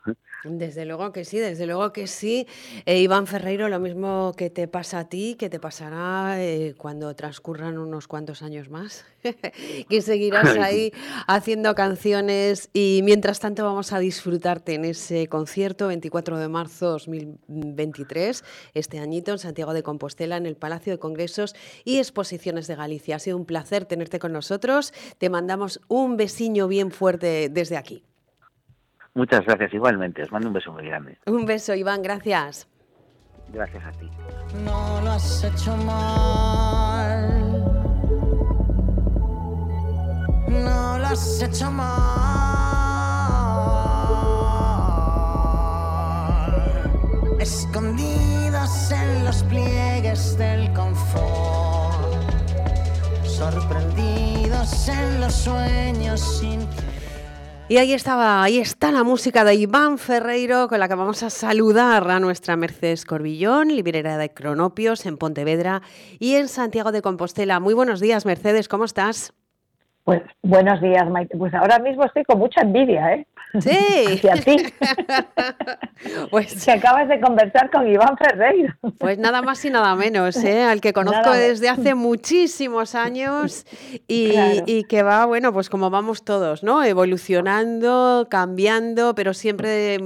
Desde 0.45 0.85
luego 0.85 1.13
que 1.13 1.25
sí, 1.25 1.39
desde 1.39 1.67
luego 1.67 1.93
que 1.93 2.07
sí. 2.07 2.47
Eh, 2.85 3.01
Iván 3.01 3.27
Ferreiro, 3.27 3.69
lo 3.69 3.79
mismo 3.79 4.35
que 4.37 4.51
te 4.51 4.67
pasa 4.67 5.01
a 5.01 5.09
ti, 5.09 5.37
que 5.39 5.49
te 5.49 5.61
pasará 5.61 6.43
eh, 6.43 6.75
cuando 6.77 7.15
transcurran 7.15 7.79
unos 7.79 8.09
cuantos 8.09 8.43
años 8.43 8.69
más, 8.69 9.07
que 9.89 10.01
seguirás 10.01 10.57
ahí 10.59 10.93
haciendo 11.29 11.75
canciones 11.75 12.71
y 12.73 13.01
mientras 13.05 13.39
tanto 13.41 13.65
vamos 13.65 13.93
a 13.93 14.01
disfrutarte 14.01 14.75
en 14.75 14.85
ese 14.85 15.29
concierto 15.29 15.89
24 15.89 16.39
de 16.39 16.49
marzo 16.49 16.91
2023, 16.91 18.45
este 18.75 18.99
añito 18.99 19.33
en 19.33 19.39
Santiago 19.39 19.73
de 19.75 19.83
Compostela, 19.83 20.37
en 20.37 20.47
el 20.47 20.57
Palacio 20.57 20.93
de 20.93 20.99
Y 21.85 21.99
Exposiciones 21.99 22.67
de 22.67 22.77
Galicia. 22.77 23.17
Ha 23.17 23.19
sido 23.19 23.37
un 23.37 23.45
placer 23.45 23.85
tenerte 23.85 24.19
con 24.19 24.33
nosotros. 24.33 24.93
Te 25.19 25.31
mandamos 25.31 25.81
un 25.89 26.17
besiño 26.17 26.69
bien 26.69 26.91
fuerte 26.91 27.49
desde 27.51 27.77
aquí. 27.77 28.05
Muchas 29.15 29.45
gracias, 29.45 29.75
igualmente. 29.75 30.23
Os 30.23 30.33
mando 30.33 30.49
un 30.49 30.55
beso 30.55 30.73
muy 30.73 30.87
grande. 30.87 31.19
Un 31.27 31.45
beso, 31.45 31.75
Iván, 31.75 32.03
gracias. 32.03 32.67
Gracias 33.53 33.85
a 33.85 33.93
ti. 33.93 34.09
No 34.65 35.01
lo 35.03 35.11
has 35.11 35.45
hecho 35.45 35.77
mal. 35.77 37.63
No 40.49 40.99
lo 40.99 41.07
has 41.07 41.43
hecho 41.43 41.71
mal. 41.71 42.53
En 48.63 49.25
los 49.25 49.43
pliegues 49.43 50.39
del 50.39 50.73
confort. 50.73 52.15
Sorprendidos 53.27 54.89
en 54.89 55.21
los 55.21 55.35
sueños 55.35 56.21
sin 56.39 56.61
y 57.69 57.79
ahí 57.79 57.93
estaba, 57.93 58.41
ahí 58.41 58.59
está 58.59 58.93
la 58.93 59.03
música 59.03 59.43
de 59.45 59.57
Iván 59.57 59.99
Ferreiro, 59.99 60.69
con 60.69 60.79
la 60.79 60.87
que 60.87 60.95
vamos 60.95 61.25
a 61.25 61.31
saludar 61.31 62.09
a 62.09 62.21
nuestra 62.21 62.55
Mercedes 62.55 63.05
Corbillón, 63.05 63.69
librera 63.69 64.17
de 64.17 64.33
Cronopios 64.33 65.07
en 65.07 65.17
Pontevedra 65.17 65.83
y 66.21 66.35
en 66.35 66.47
Santiago 66.47 66.93
de 66.93 67.03
Compostela. 67.03 67.59
Muy 67.59 67.75
buenos 67.75 67.99
días, 67.99 68.27
Mercedes, 68.27 68.69
¿cómo 68.69 68.85
estás? 68.85 69.33
Pues 70.05 70.21
buenos 70.43 70.81
días, 70.81 71.09
Maite. 71.09 71.37
Pues 71.37 71.55
ahora 71.55 71.79
mismo 71.79 72.05
estoy 72.05 72.25
con 72.25 72.39
mucha 72.39 72.63
envidia, 72.63 73.15
¿eh? 73.15 73.27
Sí. 73.61 73.71
Hacia 74.15 74.35
ti. 74.35 74.57
pues 76.31 76.65
que 76.65 76.73
acabas 76.73 77.09
de 77.09 77.21
conversar 77.21 77.71
con 77.71 77.87
Iván 77.87 78.17
Ferreiro. 78.17 78.75
Pues 78.99 79.19
nada 79.19 79.43
más 79.43 79.65
y 79.65 79.71
nada 79.71 79.95
menos, 79.95 80.43
¿eh? 80.43 80.65
Al 80.65 80.81
que 80.81 80.93
conozco 80.93 81.31
desde 81.31 81.69
hace 81.69 81.95
muchísimos 81.95 82.97
años 82.97 83.65
y, 84.09 84.85
que 84.89 85.03
va, 85.05 85.25
bueno, 85.27 85.53
pues 85.53 85.71
como 85.71 85.89
vamos 85.91 86.25
todos, 86.25 86.65
¿no? 86.65 86.83
Evolucionando, 86.83 88.27
cambiando, 88.29 89.15
pero 89.15 89.35
siempre 89.35 89.99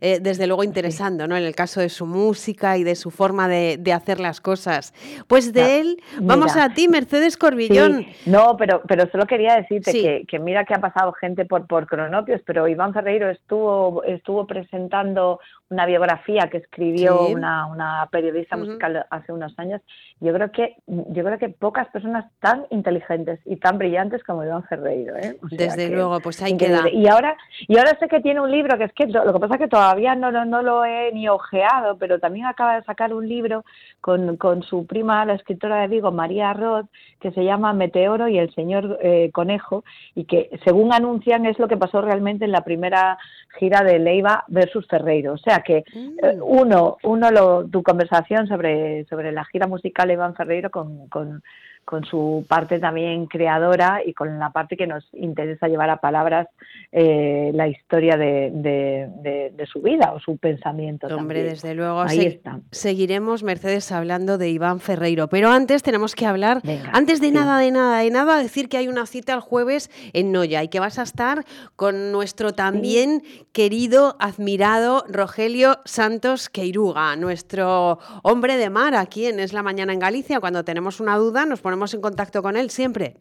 eh, 0.00 0.18
desde 0.20 0.48
luego 0.48 0.64
interesando, 0.64 1.28
¿no? 1.28 1.36
En 1.36 1.44
el 1.44 1.54
caso 1.54 1.80
de 1.80 1.88
su 1.88 2.06
música 2.06 2.76
y 2.76 2.82
de 2.82 2.96
su 2.96 3.12
forma 3.12 3.46
de, 3.48 3.92
hacer 3.94 4.18
las 4.18 4.40
cosas. 4.40 4.92
Pues 5.28 5.52
de 5.52 5.78
él, 5.78 6.02
vamos 6.20 6.56
a 6.56 6.70
ti, 6.70 6.88
Mercedes 6.88 7.36
Corbillón. 7.36 8.06
No, 8.26 8.56
pero, 8.56 8.82
pero 8.88 9.08
solo 9.12 9.26
quería 9.26 9.43
decirte 9.52 9.92
que, 9.92 10.24
que, 10.26 10.38
mira 10.38 10.64
que 10.64 10.74
ha 10.74 10.80
pasado 10.80 11.12
gente 11.12 11.44
por, 11.44 11.66
por 11.66 11.86
cronopios, 11.86 12.40
pero 12.46 12.66
Iván 12.66 12.94
Ferreiro 12.94 13.28
estuvo, 13.30 14.02
estuvo 14.04 14.46
presentando 14.46 15.40
una 15.70 15.86
biografía 15.86 16.48
que 16.50 16.58
escribió 16.58 17.26
una, 17.26 17.66
una, 17.66 18.08
periodista 18.10 18.56
musical 18.56 19.06
hace 19.10 19.32
unos 19.32 19.58
años. 19.58 19.80
Yo 20.20 20.32
creo 20.32 20.52
que 20.52 20.76
yo 20.86 21.24
creo 21.24 21.38
que 21.38 21.48
pocas 21.48 21.88
personas 21.88 22.26
tan 22.40 22.66
inteligentes 22.70 23.40
y 23.44 23.56
tan 23.56 23.78
brillantes 23.78 24.22
como 24.24 24.44
Iván 24.44 24.64
Ferreiro. 24.64 25.16
¿eh? 25.16 25.36
Desde 25.50 25.88
luego, 25.88 26.20
pues 26.20 26.42
hay 26.42 26.56
que 26.56 26.68
Y 26.92 27.08
ahora 27.08 27.36
y 27.66 27.78
ahora 27.78 27.96
sé 27.98 28.08
que 28.08 28.20
tiene 28.20 28.40
un 28.40 28.50
libro 28.50 28.76
que 28.76 28.84
es 28.84 28.92
que 28.92 29.06
lo 29.06 29.32
que 29.32 29.40
pasa 29.40 29.54
es 29.54 29.60
que 29.60 29.68
todavía 29.68 30.14
no, 30.14 30.30
no, 30.30 30.62
lo 30.62 30.84
he 30.84 31.12
ni 31.12 31.28
ojeado, 31.28 31.96
pero 31.98 32.18
también 32.18 32.46
acaba 32.46 32.76
de 32.76 32.84
sacar 32.84 33.14
un 33.14 33.28
libro 33.28 33.64
con, 34.00 34.36
con 34.36 34.62
su 34.62 34.86
prima, 34.86 35.24
la 35.24 35.34
escritora 35.34 35.80
de 35.80 35.88
Vigo, 35.88 36.12
María 36.12 36.52
Roth, 36.52 36.86
que 37.20 37.32
se 37.32 37.44
llama 37.44 37.72
Meteoro 37.72 38.28
y 38.28 38.38
el 38.38 38.54
señor 38.54 38.98
eh, 39.02 39.30
conejo 39.32 39.84
y 40.14 40.24
que 40.24 40.50
según 40.64 40.92
anuncian 40.92 41.46
es 41.46 41.58
lo 41.58 41.68
que 41.68 41.76
pasó 41.76 42.02
realmente 42.02 42.44
en 42.44 42.52
la 42.52 42.64
primera 42.64 43.18
gira 43.58 43.82
de 43.82 43.98
Leiva 43.98 44.44
versus 44.48 44.86
Ferreiro. 44.88 45.34
O 45.34 45.38
sea 45.38 45.60
que 45.60 45.78
eh, 45.78 46.36
mm. 46.36 46.42
uno, 46.42 46.98
uno 47.02 47.30
lo, 47.30 47.66
tu 47.66 47.82
conversación 47.82 48.46
sobre, 48.46 49.04
sobre 49.06 49.32
la 49.32 49.44
gira 49.46 49.66
musical 49.66 50.08
de 50.08 50.14
Iván 50.14 50.34
Ferreiro 50.34 50.70
con, 50.70 51.08
con 51.08 51.42
con 51.84 52.04
su 52.04 52.44
parte 52.48 52.78
también 52.78 53.26
creadora 53.26 54.00
y 54.04 54.14
con 54.14 54.38
la 54.38 54.50
parte 54.50 54.76
que 54.76 54.86
nos 54.86 55.04
interesa 55.12 55.68
llevar 55.68 55.90
a 55.90 55.98
palabras 55.98 56.48
eh, 56.92 57.50
la 57.54 57.68
historia 57.68 58.16
de, 58.16 58.50
de, 58.54 59.66
su 59.66 59.80
vida 59.80 60.12
o 60.12 60.20
su 60.20 60.36
pensamiento. 60.36 61.06
Hombre, 61.08 61.42
desde 61.42 61.74
luego. 61.74 62.02
Ahí 62.02 62.26
está. 62.26 62.60
Seguiremos, 62.70 63.42
Mercedes, 63.42 63.90
hablando 63.92 64.38
de 64.38 64.50
Iván 64.50 64.80
Ferreiro. 64.80 65.28
Pero 65.28 65.50
antes 65.50 65.82
tenemos 65.82 66.14
que 66.14 66.26
hablar, 66.26 66.62
antes 66.92 67.20
de 67.20 67.32
nada, 67.32 67.58
de 67.58 67.70
nada, 67.70 67.98
de 67.98 68.10
nada, 68.10 68.38
decir 68.38 68.68
que 68.68 68.76
hay 68.76 68.88
una 68.88 69.06
cita 69.06 69.34
el 69.34 69.40
jueves 69.40 69.90
en 70.12 70.32
Noya 70.32 70.62
y 70.62 70.68
que 70.68 70.80
vas 70.80 70.98
a 70.98 71.02
estar 71.02 71.44
con 71.76 72.12
nuestro 72.12 72.52
también 72.52 73.22
querido, 73.52 74.16
admirado 74.20 75.04
Rogelio 75.08 75.78
Santos 75.84 76.48
Queiruga, 76.48 77.16
nuestro 77.16 77.98
hombre 78.22 78.56
de 78.56 78.70
mar 78.70 78.94
aquí 78.94 79.26
en 79.26 79.40
Es 79.40 79.52
la 79.52 79.62
Mañana 79.62 79.92
en 79.92 79.98
Galicia. 79.98 80.40
Cuando 80.40 80.64
tenemos 80.64 81.00
una 81.00 81.16
duda, 81.16 81.46
nos 81.46 81.60
ponemos 81.60 81.73
en 81.94 82.00
contacto 82.00 82.42
con 82.42 82.56
él 82.56 82.70
siempre. 82.70 83.16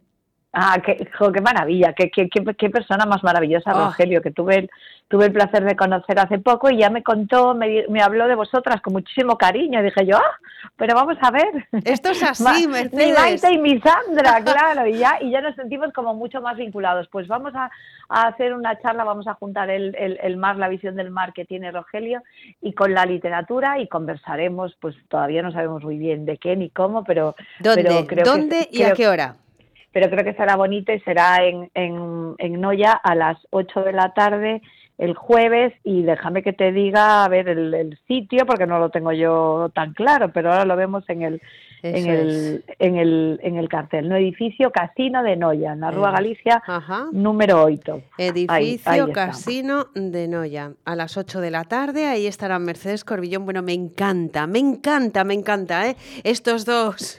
Ah, 0.55 0.77
qué, 0.85 1.07
qué 1.33 1.41
maravilla, 1.41 1.93
qué, 1.93 2.11
qué, 2.11 2.29
qué, 2.29 2.69
persona 2.69 3.05
más 3.07 3.23
maravillosa, 3.23 3.71
ah. 3.71 3.85
Rogelio, 3.85 4.21
que 4.21 4.29
tuve 4.29 4.57
el, 4.57 4.69
tuve 5.13 5.27
el 5.27 5.31
placer 5.31 5.63
de 5.63 5.75
conocer 5.75 6.17
hace 6.17 6.39
poco 6.39 6.71
y 6.71 6.79
ya 6.79 6.89
me 6.89 7.03
contó, 7.03 7.53
me, 7.53 7.85
me 7.87 8.01
habló 8.01 8.27
de 8.27 8.33
vosotras 8.33 8.81
con 8.81 8.93
muchísimo 8.93 9.37
cariño. 9.37 9.79
Y 9.79 9.83
dije 9.83 10.07
yo, 10.07 10.17
ah, 10.17 10.39
pero 10.75 10.95
vamos 10.95 11.17
a 11.21 11.29
ver. 11.29 11.67
Esto 11.85 12.09
es 12.09 12.23
así, 12.41 12.67
Mercedes. 12.67 13.09
Mi 13.09 13.13
Maite 13.13 13.53
y 13.53 13.59
mi 13.59 13.79
Sandra, 13.79 14.43
claro, 14.43 14.87
y 14.87 14.97
ya, 14.97 15.19
y 15.21 15.29
ya 15.29 15.41
nos 15.41 15.55
sentimos 15.55 15.93
como 15.93 16.15
mucho 16.15 16.41
más 16.41 16.57
vinculados. 16.57 17.07
Pues 17.11 17.27
vamos 17.27 17.53
a, 17.53 17.69
a 18.09 18.27
hacer 18.29 18.55
una 18.55 18.81
charla, 18.81 19.03
vamos 19.03 19.27
a 19.27 19.35
juntar 19.35 19.69
el, 19.69 19.95
el, 19.99 20.17
el, 20.19 20.35
mar, 20.35 20.55
la 20.55 20.67
visión 20.67 20.95
del 20.95 21.11
mar 21.11 21.31
que 21.31 21.45
tiene 21.45 21.69
Rogelio 21.69 22.23
y 22.59 22.73
con 22.73 22.95
la 22.95 23.05
literatura 23.05 23.77
y 23.77 23.87
conversaremos, 23.87 24.75
pues 24.81 24.95
todavía 25.09 25.43
no 25.43 25.51
sabemos 25.51 25.83
muy 25.83 25.99
bien 25.99 26.25
de 26.25 26.37
qué 26.37 26.55
ni 26.55 26.71
cómo, 26.71 27.03
pero... 27.03 27.35
¿Dónde, 27.59 28.07
creo 28.07 28.25
¿Dónde 28.25 28.67
y 28.71 28.81
a 28.81 28.93
qué 28.93 29.07
hora? 29.07 29.35
pero 29.91 30.09
creo 30.09 30.23
que 30.23 30.33
será 30.33 30.55
bonito 30.55 30.91
y 30.91 30.99
será 31.01 31.45
en, 31.45 31.69
en, 31.75 32.33
en 32.39 32.59
Noya 32.59 32.93
a 32.93 33.13
las 33.13 33.37
8 33.51 33.81
de 33.83 33.93
la 33.93 34.11
tarde 34.15 34.63
el 34.97 35.15
jueves 35.15 35.73
y 35.83 36.03
déjame 36.03 36.43
que 36.43 36.53
te 36.53 36.71
diga 36.71 37.23
a 37.23 37.27
ver 37.27 37.49
el, 37.49 37.97
sitio 38.07 38.45
porque 38.45 38.67
no 38.67 38.79
lo 38.79 38.89
tengo 38.89 39.11
yo 39.11 39.69
tan 39.73 39.93
claro, 39.93 40.31
pero 40.31 40.51
ahora 40.51 40.65
lo 40.65 40.75
vemos 40.75 41.03
en 41.07 41.23
el 41.23 41.41
en 41.83 42.07
el, 42.07 42.63
en 42.79 42.95
el, 42.95 43.39
en 43.43 43.57
el 43.57 43.67
cartel, 43.67 44.07
¿no? 44.07 44.15
Edificio 44.15 44.71
Casino 44.71 45.21
de 45.21 45.35
Noya, 45.35 45.73
en 45.73 45.81
la 45.81 45.91
Rúa 45.91 46.11
Galicia, 46.11 46.63
número 47.11 47.61
8. 47.61 48.01
Edificio 48.17 49.11
Casino 49.11 49.87
de 49.93 50.29
Noya, 50.29 50.71
a 50.85 50.95
las 50.95 51.17
8 51.17 51.41
de 51.41 51.51
la 51.51 51.65
tarde, 51.65 52.05
ahí 52.05 52.25
estará 52.25 52.57
Mercedes 52.57 53.03
Corbillón. 53.03 53.43
Bueno, 53.43 53.61
me 53.63 53.73
encanta, 53.73 54.47
me 54.47 54.59
encanta, 54.59 55.25
me 55.25 55.33
encanta, 55.33 55.89
¿eh? 55.89 55.97
Estos 56.23 56.63
dos 56.63 57.17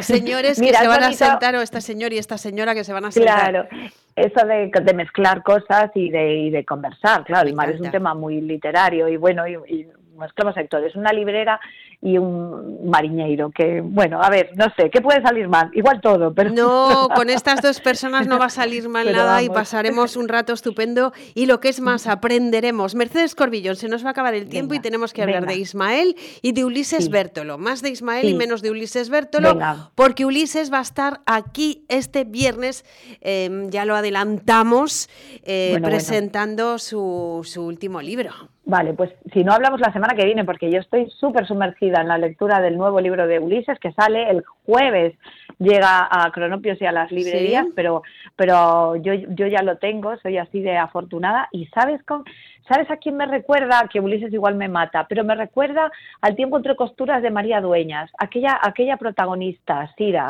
señores 0.00 0.60
que 0.60 0.72
se 0.72 0.86
van 0.86 1.02
a 1.02 1.12
sentar, 1.12 1.56
o 1.56 1.60
esta 1.60 1.80
señora 1.80 2.14
y 2.14 2.18
esta 2.18 2.38
señora 2.38 2.74
que 2.74 2.84
se 2.84 2.92
van 2.92 3.06
a 3.06 3.10
sentar. 3.10 3.50
Claro, 3.50 3.68
eso 4.16 4.46
de, 4.46 4.70
de 4.82 4.94
mezclar 4.94 5.42
cosas 5.42 5.90
y 5.94 6.08
de, 6.10 6.34
y 6.36 6.50
de 6.50 6.64
conversar, 6.64 7.22
claro, 7.24 7.48
el 7.48 7.54
mar 7.54 7.70
es 7.70 7.80
un 7.80 7.90
tema 7.90 8.14
muy 8.14 8.40
literario 8.40 9.08
y 9.08 9.18
bueno, 9.18 9.46
y, 9.46 9.54
y 9.68 9.86
mezclamos 10.16 10.54
sectores, 10.54 10.94
una 10.96 11.12
librera 11.12 11.60
y 12.02 12.18
un 12.18 12.88
mariñeiro, 12.88 13.50
que 13.50 13.80
bueno, 13.80 14.22
a 14.22 14.28
ver, 14.30 14.50
no 14.54 14.66
sé, 14.76 14.90
¿qué 14.90 15.00
puede 15.00 15.22
salir 15.22 15.48
mal? 15.48 15.70
Igual 15.72 16.00
todo, 16.00 16.32
pero... 16.34 16.50
No, 16.50 17.08
con 17.14 17.30
estas 17.30 17.62
dos 17.62 17.80
personas 17.80 18.26
no 18.26 18.38
va 18.38 18.46
a 18.46 18.50
salir 18.50 18.88
mal 18.88 19.10
nada 19.12 19.42
y 19.42 19.48
pasaremos 19.48 20.16
un 20.16 20.28
rato 20.28 20.52
estupendo. 20.52 21.12
Y 21.34 21.46
lo 21.46 21.60
que 21.60 21.68
es 21.68 21.80
más, 21.80 22.06
aprenderemos. 22.06 22.94
Mercedes 22.94 23.34
Corbillón, 23.34 23.76
se 23.76 23.88
nos 23.88 24.04
va 24.04 24.08
a 24.08 24.10
acabar 24.10 24.34
el 24.34 24.48
tiempo 24.48 24.74
y 24.74 24.80
tenemos 24.80 25.12
que 25.12 25.22
hablar 25.22 25.46
de 25.46 25.56
Ismael 25.56 26.16
y 26.42 26.52
de 26.52 26.64
Ulises 26.64 27.08
Bértolo, 27.08 27.58
más 27.58 27.82
de 27.82 27.90
Ismael 27.90 28.28
y 28.28 28.34
menos 28.34 28.62
de 28.62 28.70
Ulises 28.70 29.10
Bértolo, 29.10 29.58
porque 29.94 30.24
Ulises 30.24 30.72
va 30.72 30.78
a 30.78 30.82
estar 30.82 31.20
aquí 31.26 31.84
este 31.88 32.24
viernes, 32.24 32.84
em, 33.20 33.70
ya 33.70 33.84
lo 33.84 33.96
adelantamos, 33.96 35.08
eh, 35.44 35.78
presentando 35.82 36.78
Su, 36.78 37.42
su 37.44 37.64
último 37.64 38.00
libro. 38.00 38.32
Vale, 38.68 38.94
pues 38.94 39.12
si 39.32 39.44
no 39.44 39.52
hablamos 39.52 39.78
la 39.78 39.92
semana 39.92 40.16
que 40.16 40.24
viene, 40.24 40.44
porque 40.44 40.72
yo 40.72 40.80
estoy 40.80 41.08
súper 41.20 41.46
sumergida 41.46 42.00
en 42.00 42.08
la 42.08 42.18
lectura 42.18 42.60
del 42.60 42.76
nuevo 42.76 43.00
libro 43.00 43.28
de 43.28 43.38
Ulises, 43.38 43.78
que 43.78 43.92
sale 43.92 44.28
el 44.28 44.42
jueves, 44.64 45.14
llega 45.60 46.08
a 46.10 46.32
Cronopios 46.32 46.82
y 46.82 46.84
a 46.84 46.90
las 46.90 47.12
librerías, 47.12 47.64
pero, 47.76 48.02
pero 48.34 48.96
yo, 48.96 49.14
yo 49.14 49.46
ya 49.46 49.62
lo 49.62 49.78
tengo, 49.78 50.16
soy 50.16 50.38
así 50.38 50.62
de 50.62 50.76
afortunada. 50.76 51.48
¿Y 51.52 51.66
sabes, 51.66 52.02
con, 52.02 52.24
sabes 52.68 52.90
a 52.90 52.96
quién 52.96 53.16
me 53.16 53.26
recuerda? 53.26 53.88
Que 53.88 54.00
Ulises 54.00 54.32
igual 54.32 54.56
me 54.56 54.68
mata, 54.68 55.06
pero 55.08 55.22
me 55.22 55.36
recuerda 55.36 55.92
al 56.20 56.34
tiempo 56.34 56.56
entre 56.56 56.74
costuras 56.74 57.22
de 57.22 57.30
María 57.30 57.60
Dueñas, 57.60 58.10
aquella, 58.18 58.58
aquella 58.60 58.96
protagonista, 58.96 59.94
Sira. 59.96 60.26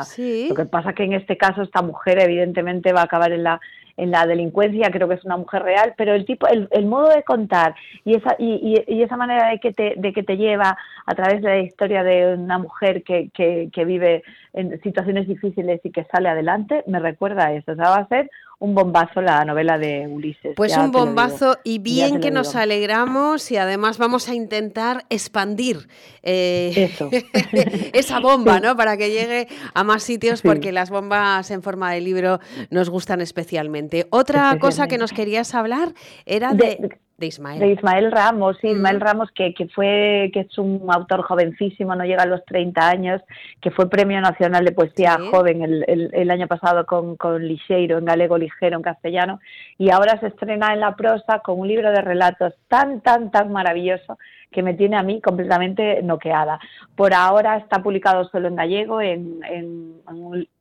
Lo 0.47 0.53
que 0.53 0.65
pasa 0.65 0.93
que 0.93 1.05
en 1.05 1.13
este 1.13 1.37
caso 1.37 1.63
esta 1.63 1.81
mujer 1.81 2.19
evidentemente 2.19 2.93
va 2.93 3.01
a 3.01 3.05
acabar 3.05 3.31
en 3.31 3.41
la 3.41 3.59
en 3.97 4.11
la 4.11 4.25
delincuencia, 4.25 4.91
creo 4.91 5.07
que 5.07 5.15
es 5.15 5.25
una 5.25 5.37
mujer 5.37 5.63
real, 5.63 5.93
pero 5.97 6.13
el 6.13 6.25
tipo, 6.25 6.47
el, 6.47 6.67
el 6.71 6.85
modo 6.85 7.09
de 7.09 7.23
contar 7.23 7.75
y 8.05 8.15
esa, 8.15 8.35
y, 8.37 8.83
y, 8.87 9.01
esa 9.01 9.17
manera 9.17 9.49
de 9.49 9.59
que, 9.59 9.73
te, 9.73 9.95
de 9.97 10.13
que 10.13 10.23
te 10.23 10.37
lleva 10.37 10.77
a 11.05 11.15
través 11.15 11.41
de 11.41 11.49
la 11.49 11.59
historia 11.59 12.03
de 12.03 12.35
una 12.35 12.59
mujer 12.59 13.03
que, 13.03 13.29
que, 13.33 13.69
que 13.73 13.85
vive 13.85 14.23
en 14.53 14.79
situaciones 14.81 15.27
difíciles 15.27 15.81
y 15.83 15.91
que 15.91 16.05
sale 16.05 16.29
adelante, 16.29 16.83
me 16.87 16.99
recuerda 16.99 17.47
a 17.47 17.53
eso. 17.53 17.71
O 17.71 17.75
sea, 17.75 17.89
va 17.89 17.97
a 17.97 18.07
ser 18.07 18.29
un 18.59 18.73
bombazo 18.73 19.21
la 19.21 19.45
novela 19.45 19.77
de 19.77 20.07
Ulises. 20.07 20.53
Pues 20.55 20.75
un 20.77 20.91
bombazo 20.91 21.57
y 21.63 21.79
bien 21.79 22.19
que 22.19 22.31
nos 22.31 22.55
alegramos 22.55 23.51
y 23.51 23.57
además 23.57 23.97
vamos 23.97 24.29
a 24.29 24.33
intentar 24.33 25.05
expandir 25.09 25.87
eh, 26.23 26.91
esa 27.93 28.19
bomba, 28.19 28.59
¿no? 28.59 28.75
Para 28.75 28.97
que 28.97 29.11
llegue 29.11 29.47
a 29.73 29.83
más 29.83 30.03
sitios 30.03 30.41
porque 30.41 30.71
las 30.71 30.89
bombas 30.89 31.51
en 31.51 31.61
forma 31.61 31.91
de 31.91 32.01
libro 32.01 32.39
nos 32.71 32.89
gustan 32.89 33.21
especialmente. 33.21 34.07
Otra 34.09 34.57
cosa 34.59 34.87
que 34.87 34.97
nos 34.97 35.11
querías 35.11 35.53
hablar 35.53 35.93
era 36.25 36.53
de 36.53 36.77
de 36.79 36.97
Ismael. 37.25 37.59
De 37.59 37.71
Ismael 37.71 38.11
Ramos, 38.11 38.57
sí, 38.61 38.67
Ismael 38.67 39.01
Ramos, 39.01 39.31
que, 39.31 39.53
que, 39.55 39.67
fue, 39.67 40.29
que 40.31 40.41
es 40.41 40.57
un 40.59 40.85
autor 40.89 41.23
jovencísimo, 41.23 41.95
no 41.95 42.05
llega 42.05 42.23
a 42.23 42.27
los 42.27 42.45
30 42.45 42.87
años, 42.87 43.21
que 43.59 43.71
fue 43.71 43.89
Premio 43.89 44.21
Nacional 44.21 44.63
de 44.63 44.71
Poesía 44.71 45.17
Joven 45.31 45.63
el, 45.63 45.83
el, 45.87 46.09
el, 46.13 46.29
año 46.29 46.47
pasado 46.47 46.85
con, 46.85 47.15
con 47.15 47.47
Ligeiro, 47.47 47.97
en 47.97 48.05
galego 48.05 48.37
ligero, 48.37 48.77
en 48.77 48.83
castellano, 48.83 49.39
y 49.79 49.89
ahora 49.89 50.19
se 50.19 50.27
estrena 50.27 50.73
en 50.73 50.81
la 50.81 50.95
prosa 50.95 51.39
con 51.39 51.59
un 51.59 51.67
libro 51.67 51.89
de 51.91 52.01
relatos 52.01 52.53
tan, 52.67 53.01
tan, 53.01 53.31
tan 53.31 53.51
maravilloso 53.51 54.19
que 54.51 54.61
me 54.61 54.75
tiene 54.75 54.95
a 54.95 55.03
mí 55.03 55.19
completamente 55.19 56.01
noqueada. 56.03 56.59
Por 56.95 57.15
ahora 57.15 57.57
está 57.57 57.81
publicado 57.81 58.25
solo 58.29 58.47
en 58.47 58.55
gallego, 58.55 59.01
en, 59.01 59.39
en, 59.49 59.95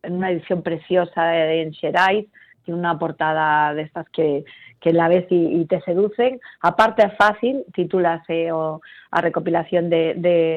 en 0.03 0.13
una 0.13 0.31
edición 0.31 0.63
preciosa 0.63 1.53
en 1.53 1.75
Xerais, 1.75 2.27
tiene 2.65 2.81
una 2.81 2.99
portada 2.99 3.73
de 3.75 3.83
estas 3.83 4.09
que 4.11 4.45
que 4.87 4.93
la 4.93 5.09
ves 5.09 5.27
y, 5.31 5.65
te 5.65 5.81
seducen. 5.81 6.39
Aparte 6.61 7.05
es 7.05 7.17
fácil, 7.17 7.65
titulase 7.75 8.53
o 8.53 8.81
a 9.11 9.21
recopilación 9.21 9.91
de, 9.91 10.15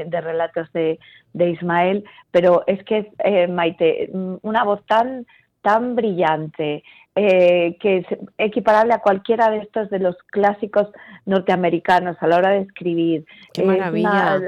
de, 0.08 0.22
relatos 0.22 0.72
de, 0.72 1.00
de, 1.34 1.50
Ismael, 1.50 2.04
pero 2.30 2.62
es 2.68 2.84
que 2.84 3.12
eh, 3.24 3.48
Maite, 3.48 4.12
una 4.44 4.64
voz 4.64 4.86
tan, 4.86 5.26
tan 5.64 5.96
brillante, 5.96 6.84
eh, 7.16 7.76
que 7.80 7.98
es 7.98 8.06
equiparable 8.38 8.94
a 8.94 9.00
cualquiera 9.00 9.50
de 9.50 9.58
estos 9.58 9.90
de 9.90 9.98
los 9.98 10.16
clásicos 10.28 10.90
norteamericanos 11.26 12.16
a 12.20 12.28
la 12.28 12.38
hora 12.38 12.50
de 12.52 12.60
escribir. 12.60 13.26
Qué 13.52 13.64
maravilla. 13.64 14.40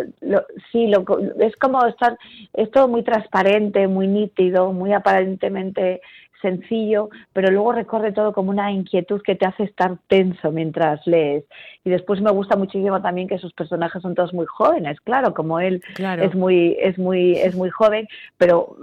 sí, 0.72 0.90
lo, 0.90 1.04
es 1.40 1.56
como 1.56 1.84
estar, 1.88 2.20
es 2.54 2.70
todo 2.70 2.88
muy 2.88 3.02
transparente, 3.02 3.88
muy 3.88 4.08
nítido, 4.08 4.74
muy 4.74 4.94
aparentemente 4.94 6.02
sencillo, 6.42 7.10
pero 7.34 7.52
luego 7.52 7.72
recorre 7.72 8.12
todo 8.12 8.34
como 8.34 8.50
una 8.50 8.72
inquietud 8.72 9.22
que 9.22 9.36
te 9.36 9.46
hace 9.46 9.64
estar 9.64 9.98
tenso 10.08 10.52
mientras 10.52 11.06
lees. 11.08 11.44
Y 11.84 11.90
después 11.90 12.22
me 12.22 12.32
gusta 12.32 12.56
muchísimo 12.56 13.02
también 13.02 13.28
que 13.28 13.40
sus 13.40 13.54
personajes 13.54 14.02
son 14.02 14.14
todos 14.14 14.34
muy 14.34 14.46
jóvenes, 14.46 15.00
claro, 15.02 15.34
como 15.34 15.60
él 15.60 15.84
es 15.98 16.36
muy 16.36 16.78
es 16.80 16.98
muy 16.98 17.34
es 17.38 17.56
muy 17.56 17.70
joven, 17.70 18.08
pero 18.38 18.76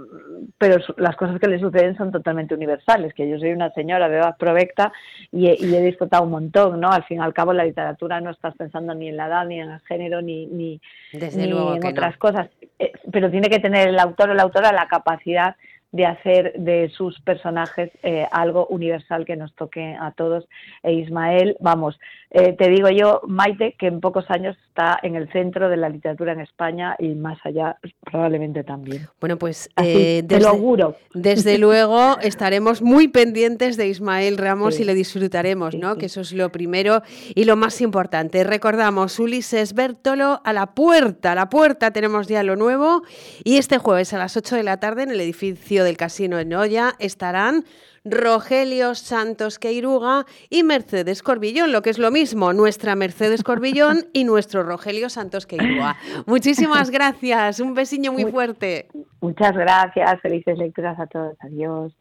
pero 0.57 0.83
las 0.97 1.15
cosas 1.15 1.39
que 1.39 1.47
le 1.47 1.59
suceden 1.59 1.95
son 1.95 2.11
totalmente 2.11 2.55
universales, 2.55 3.13
que 3.13 3.29
yo 3.29 3.39
soy 3.39 3.51
una 3.51 3.71
señora 3.71 4.09
de 4.09 4.17
edad 4.17 4.35
provecta 4.37 4.91
y 5.31 5.47
he, 5.47 5.81
disfrutado 5.81 6.23
un 6.23 6.31
montón, 6.31 6.79
¿no? 6.79 6.91
Al 6.91 7.03
fin 7.05 7.19
y 7.19 7.21
al 7.21 7.33
cabo 7.33 7.53
la 7.53 7.63
literatura 7.63 8.19
no 8.19 8.31
estás 8.31 8.55
pensando 8.55 8.93
ni 8.93 9.07
en 9.07 9.17
la 9.17 9.27
edad, 9.27 9.45
ni 9.45 9.59
en 9.59 9.69
el 9.71 9.79
género, 9.81 10.21
ni, 10.21 10.47
ni, 10.47 10.81
en 11.13 11.53
otras 11.53 12.17
cosas, 12.17 12.49
eh, 12.77 12.91
pero 13.11 13.31
tiene 13.31 13.49
que 13.49 13.59
tener 13.59 13.87
el 13.89 13.99
autor 13.99 14.31
o 14.31 14.33
la 14.33 14.43
autora 14.43 14.73
la 14.73 14.87
capacidad 14.87 15.55
de 15.91 16.05
hacer 16.05 16.53
de 16.57 16.89
sus 16.89 17.19
personajes 17.21 17.91
eh, 18.03 18.25
algo 18.31 18.67
universal 18.67 19.25
que 19.25 19.35
nos 19.35 19.53
toque 19.55 19.95
a 19.99 20.11
todos. 20.11 20.47
E 20.83 20.93
Ismael, 20.93 21.57
vamos, 21.59 21.99
eh, 22.31 22.53
te 22.53 22.69
digo 22.69 22.89
yo, 22.89 23.21
Maite, 23.27 23.75
que 23.77 23.87
en 23.87 24.01
pocos 24.01 24.29
años 24.29 24.55
está 24.67 24.99
en 25.01 25.15
el 25.15 25.31
centro 25.31 25.67
de 25.67 25.77
la 25.77 25.89
literatura 25.89 26.33
en 26.33 26.41
España 26.41 26.95
y 26.99 27.15
más 27.15 27.39
allá 27.43 27.77
probablemente 28.03 28.63
también. 28.63 29.07
Bueno, 29.19 29.37
pues 29.37 29.67
eh, 29.81 30.21
desde, 30.23 30.43
lo 30.43 30.49
auguro. 30.49 30.95
Desde 31.15 31.57
luego 31.59 32.19
estaremos 32.21 32.83
muy 32.83 33.07
pendientes 33.07 33.77
de 33.77 33.87
Ismael 33.87 34.37
Ramos 34.37 34.79
y 34.79 34.83
le 34.83 34.93
disfrutaremos, 34.93 35.73
¿no? 35.73 35.97
Que 35.97 36.05
eso 36.05 36.21
es 36.21 36.31
lo 36.33 36.51
primero 36.51 37.01
y 37.33 37.45
lo 37.45 37.55
más 37.55 37.81
importante. 37.81 38.43
Recordamos, 38.43 39.17
Ulises 39.17 39.73
Bertolo 39.73 40.41
a 40.43 40.53
la 40.53 40.67
puerta, 40.75 41.31
a 41.31 41.35
la 41.35 41.49
puerta 41.49 41.91
tenemos 41.91 42.27
ya 42.27 42.43
lo 42.43 42.55
nuevo 42.55 43.01
y 43.43 43.57
este 43.57 43.79
jueves 43.79 44.13
a 44.13 44.19
las 44.19 44.37
8 44.37 44.55
de 44.55 44.63
la 44.63 44.79
tarde 44.79 45.01
en 45.01 45.09
el 45.09 45.19
edificio 45.19 45.78
del 45.83 45.97
Casino 45.97 46.37
de 46.37 46.45
Noya 46.45 46.95
estarán 46.99 47.65
Rogelio 48.05 48.95
Santos 48.95 49.59
Queiruga 49.59 50.25
y 50.49 50.63
Mercedes 50.63 51.21
Corbillón, 51.21 51.71
lo 51.71 51.81
que 51.81 51.89
es 51.89 51.99
lo 51.99 52.11
mismo, 52.11 52.53
nuestra 52.53 52.95
Mercedes 52.95 53.43
Corbillón 53.43 54.07
y 54.13 54.23
nuestro 54.23 54.63
Rogelio 54.63 55.09
Santos 55.09 55.45
Queiruga. 55.45 55.97
Muchísimas 56.25 56.89
gracias, 56.89 57.59
un 57.59 57.73
besiño 57.73 58.11
muy 58.11 58.25
fuerte. 58.25 58.87
Muchas 59.21 59.53
gracias, 59.53 60.21
felices 60.21 60.57
lecturas 60.57 60.99
a 60.99 61.07
todos, 61.07 61.35
adiós. 61.41 61.93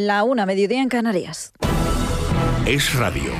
La 0.00 0.22
una, 0.22 0.46
mediodía 0.46 0.80
en 0.80 0.88
Canarias. 0.88 1.52
Es 2.66 2.94
radio. 2.94 3.32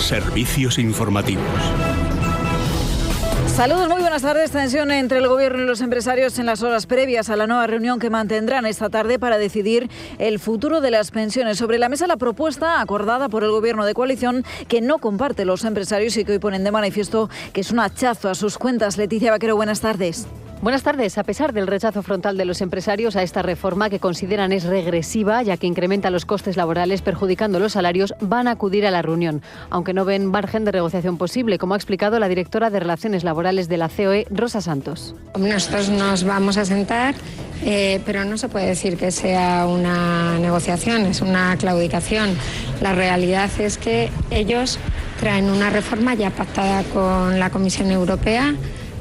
Servicios 0.00 0.80
informativos. 0.80 1.44
Saludos, 3.46 3.88
muy 3.88 4.00
buenas 4.00 4.22
tardes. 4.22 4.50
Tensión 4.50 4.90
entre 4.90 5.18
el 5.18 5.28
Gobierno 5.28 5.62
y 5.62 5.66
los 5.66 5.82
empresarios 5.82 6.36
en 6.40 6.46
las 6.46 6.64
horas 6.64 6.86
previas 6.86 7.30
a 7.30 7.36
la 7.36 7.46
nueva 7.46 7.68
reunión 7.68 8.00
que 8.00 8.10
mantendrán 8.10 8.66
esta 8.66 8.90
tarde 8.90 9.20
para 9.20 9.38
decidir 9.38 9.88
el 10.18 10.40
futuro 10.40 10.80
de 10.80 10.90
las 10.90 11.12
pensiones. 11.12 11.56
Sobre 11.56 11.78
la 11.78 11.88
mesa 11.88 12.08
la 12.08 12.16
propuesta 12.16 12.80
acordada 12.80 13.28
por 13.28 13.44
el 13.44 13.52
Gobierno 13.52 13.86
de 13.86 13.94
coalición 13.94 14.44
que 14.66 14.80
no 14.80 14.98
comparte 14.98 15.44
los 15.44 15.62
empresarios 15.62 16.16
y 16.16 16.24
que 16.24 16.32
hoy 16.32 16.38
ponen 16.40 16.64
de 16.64 16.72
manifiesto 16.72 17.30
que 17.52 17.60
es 17.60 17.70
un 17.70 17.78
hachazo 17.78 18.30
a 18.30 18.34
sus 18.34 18.58
cuentas. 18.58 18.98
Leticia 18.98 19.30
Vaquero, 19.30 19.54
buenas 19.54 19.80
tardes. 19.80 20.26
Buenas 20.62 20.82
tardes. 20.82 21.18
A 21.18 21.22
pesar 21.22 21.52
del 21.52 21.66
rechazo 21.66 22.02
frontal 22.02 22.38
de 22.38 22.46
los 22.46 22.62
empresarios 22.62 23.14
a 23.14 23.22
esta 23.22 23.42
reforma 23.42 23.90
que 23.90 24.00
consideran 24.00 24.52
es 24.52 24.64
regresiva, 24.64 25.42
ya 25.42 25.58
que 25.58 25.66
incrementa 25.66 26.08
los 26.08 26.24
costes 26.24 26.56
laborales 26.56 27.02
perjudicando 27.02 27.58
los 27.58 27.72
salarios, 27.72 28.14
van 28.20 28.48
a 28.48 28.52
acudir 28.52 28.86
a 28.86 28.90
la 28.90 29.02
reunión, 29.02 29.42
aunque 29.68 29.92
no 29.92 30.06
ven 30.06 30.24
margen 30.24 30.64
de 30.64 30.72
negociación 30.72 31.18
posible, 31.18 31.58
como 31.58 31.74
ha 31.74 31.76
explicado 31.76 32.18
la 32.18 32.28
directora 32.28 32.70
de 32.70 32.80
Relaciones 32.80 33.22
Laborales 33.22 33.68
de 33.68 33.76
la 33.76 33.90
COE, 33.90 34.26
Rosa 34.30 34.62
Santos. 34.62 35.14
Nosotros 35.38 35.90
nos 35.90 36.24
vamos 36.24 36.56
a 36.56 36.64
sentar, 36.64 37.14
eh, 37.62 38.00
pero 38.06 38.24
no 38.24 38.38
se 38.38 38.48
puede 38.48 38.66
decir 38.66 38.96
que 38.96 39.10
sea 39.10 39.66
una 39.66 40.38
negociación, 40.38 41.04
es 41.04 41.20
una 41.20 41.54
claudicación. 41.58 42.30
La 42.80 42.94
realidad 42.94 43.50
es 43.58 43.76
que 43.76 44.10
ellos 44.30 44.78
traen 45.20 45.50
una 45.50 45.68
reforma 45.68 46.14
ya 46.14 46.30
pactada 46.30 46.82
con 46.94 47.38
la 47.38 47.50
Comisión 47.50 47.90
Europea 47.90 48.54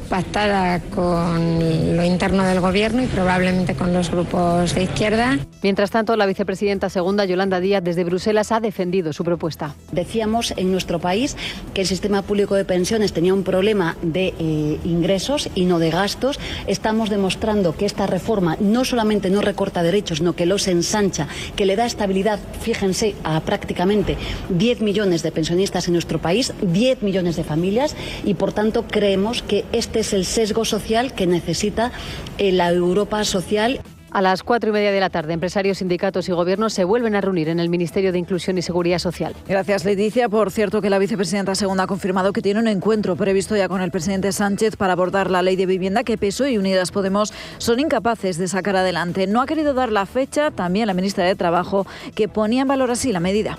pactada 0.05 0.79
con 0.79 1.95
lo 1.97 2.03
interno 2.03 2.43
del 2.43 2.59
Gobierno 2.59 3.03
y 3.03 3.07
probablemente 3.07 3.75
con 3.75 3.93
los 3.93 4.11
grupos 4.11 4.73
de 4.75 4.83
izquierda. 4.83 5.37
Mientras 5.61 5.91
tanto, 5.91 6.15
la 6.15 6.25
vicepresidenta 6.25 6.89
segunda, 6.89 7.25
Yolanda 7.25 7.59
Díaz, 7.59 7.83
desde 7.83 8.03
Bruselas 8.03 8.51
ha 8.51 8.59
defendido 8.59 9.13
su 9.13 9.23
propuesta. 9.23 9.75
Decíamos 9.91 10.53
en 10.57 10.71
nuestro 10.71 10.99
país 10.99 11.35
que 11.73 11.81
el 11.81 11.87
sistema 11.87 12.21
público 12.21 12.55
de 12.55 12.65
pensiones 12.65 13.13
tenía 13.13 13.33
un 13.33 13.43
problema 13.43 13.97
de 14.01 14.33
eh, 14.39 14.79
ingresos 14.83 15.49
y 15.55 15.65
no 15.65 15.79
de 15.79 15.89
gastos. 15.89 16.39
Estamos 16.67 17.09
demostrando 17.09 17.75
que 17.75 17.85
esta 17.85 18.07
reforma 18.07 18.57
no 18.59 18.85
solamente 18.85 19.29
no 19.29 19.41
recorta 19.41 19.83
derechos, 19.83 20.19
sino 20.19 20.35
que 20.35 20.45
los 20.45 20.67
ensancha, 20.67 21.27
que 21.55 21.65
le 21.65 21.75
da 21.75 21.85
estabilidad, 21.85 22.39
fíjense, 22.61 23.15
a 23.23 23.39
prácticamente 23.41 24.17
10 24.49 24.81
millones 24.81 25.23
de 25.23 25.31
pensionistas 25.31 25.87
en 25.87 25.93
nuestro 25.93 26.19
país, 26.19 26.53
10 26.61 27.01
millones 27.01 27.35
de 27.35 27.43
familias 27.43 27.95
y, 28.23 28.35
por 28.35 28.53
tanto, 28.53 28.85
creemos 28.87 29.41
que 29.41 29.65
este 29.71 29.94
este 29.95 30.01
es 30.01 30.13
el 30.13 30.25
sesgo 30.25 30.65
social 30.65 31.13
que 31.13 31.25
necesita 31.25 31.93
eh, 32.37 32.51
la 32.51 32.69
Europa 32.69 33.23
social. 33.23 33.79
A 34.11 34.21
las 34.21 34.43
cuatro 34.43 34.69
y 34.69 34.73
media 34.73 34.91
de 34.91 34.99
la 34.99 35.09
tarde, 35.09 35.31
empresarios, 35.31 35.77
sindicatos 35.77 36.27
y 36.27 36.33
gobiernos 36.33 36.73
se 36.73 36.83
vuelven 36.83 37.15
a 37.15 37.21
reunir 37.21 37.47
en 37.47 37.61
el 37.61 37.69
Ministerio 37.69 38.11
de 38.11 38.19
Inclusión 38.19 38.57
y 38.57 38.61
Seguridad 38.61 38.99
Social. 38.99 39.33
Gracias, 39.47 39.85
Leticia. 39.85 40.27
Por 40.27 40.51
cierto, 40.51 40.81
que 40.81 40.89
la 40.89 40.99
vicepresidenta 40.99 41.55
segunda 41.55 41.83
ha 41.83 41.87
confirmado 41.87 42.33
que 42.33 42.41
tiene 42.41 42.59
un 42.59 42.67
encuentro 42.67 43.15
previsto 43.15 43.55
ya 43.55 43.69
con 43.69 43.81
el 43.81 43.91
presidente 43.91 44.33
Sánchez 44.33 44.75
para 44.75 44.91
abordar 44.91 45.31
la 45.31 45.41
ley 45.41 45.55
de 45.55 45.65
vivienda 45.65 46.03
que 46.03 46.17
PSOE 46.17 46.51
y 46.51 46.57
Unidas 46.57 46.91
Podemos 46.91 47.33
son 47.57 47.79
incapaces 47.79 48.37
de 48.37 48.49
sacar 48.49 48.75
adelante. 48.75 49.27
No 49.27 49.41
ha 49.41 49.45
querido 49.45 49.73
dar 49.73 49.93
la 49.93 50.05
fecha 50.05 50.51
también 50.51 50.87
la 50.87 50.93
ministra 50.93 51.23
de 51.23 51.35
Trabajo, 51.35 51.87
que 52.15 52.27
ponía 52.27 52.63
en 52.63 52.67
valor 52.67 52.91
así 52.91 53.13
la 53.13 53.21
medida. 53.21 53.57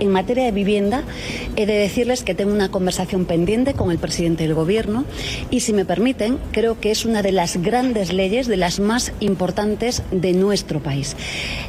En 0.00 0.10
materia 0.10 0.44
de 0.44 0.52
vivienda, 0.52 1.02
he 1.56 1.66
de 1.66 1.74
decirles 1.74 2.22
que 2.22 2.34
tengo 2.34 2.52
una 2.52 2.70
conversación 2.70 3.24
pendiente 3.24 3.74
con 3.74 3.90
el 3.90 3.98
presidente 3.98 4.44
del 4.44 4.54
Gobierno 4.54 5.04
y, 5.50 5.60
si 5.60 5.72
me 5.72 5.84
permiten, 5.84 6.38
creo 6.52 6.80
que 6.80 6.90
es 6.90 7.04
una 7.04 7.22
de 7.22 7.32
las 7.32 7.56
grandes 7.56 8.12
leyes, 8.12 8.46
de 8.46 8.56
las 8.56 8.80
más 8.80 9.12
importantes 9.20 10.02
de 10.10 10.32
nuestro 10.32 10.80
país. 10.80 11.16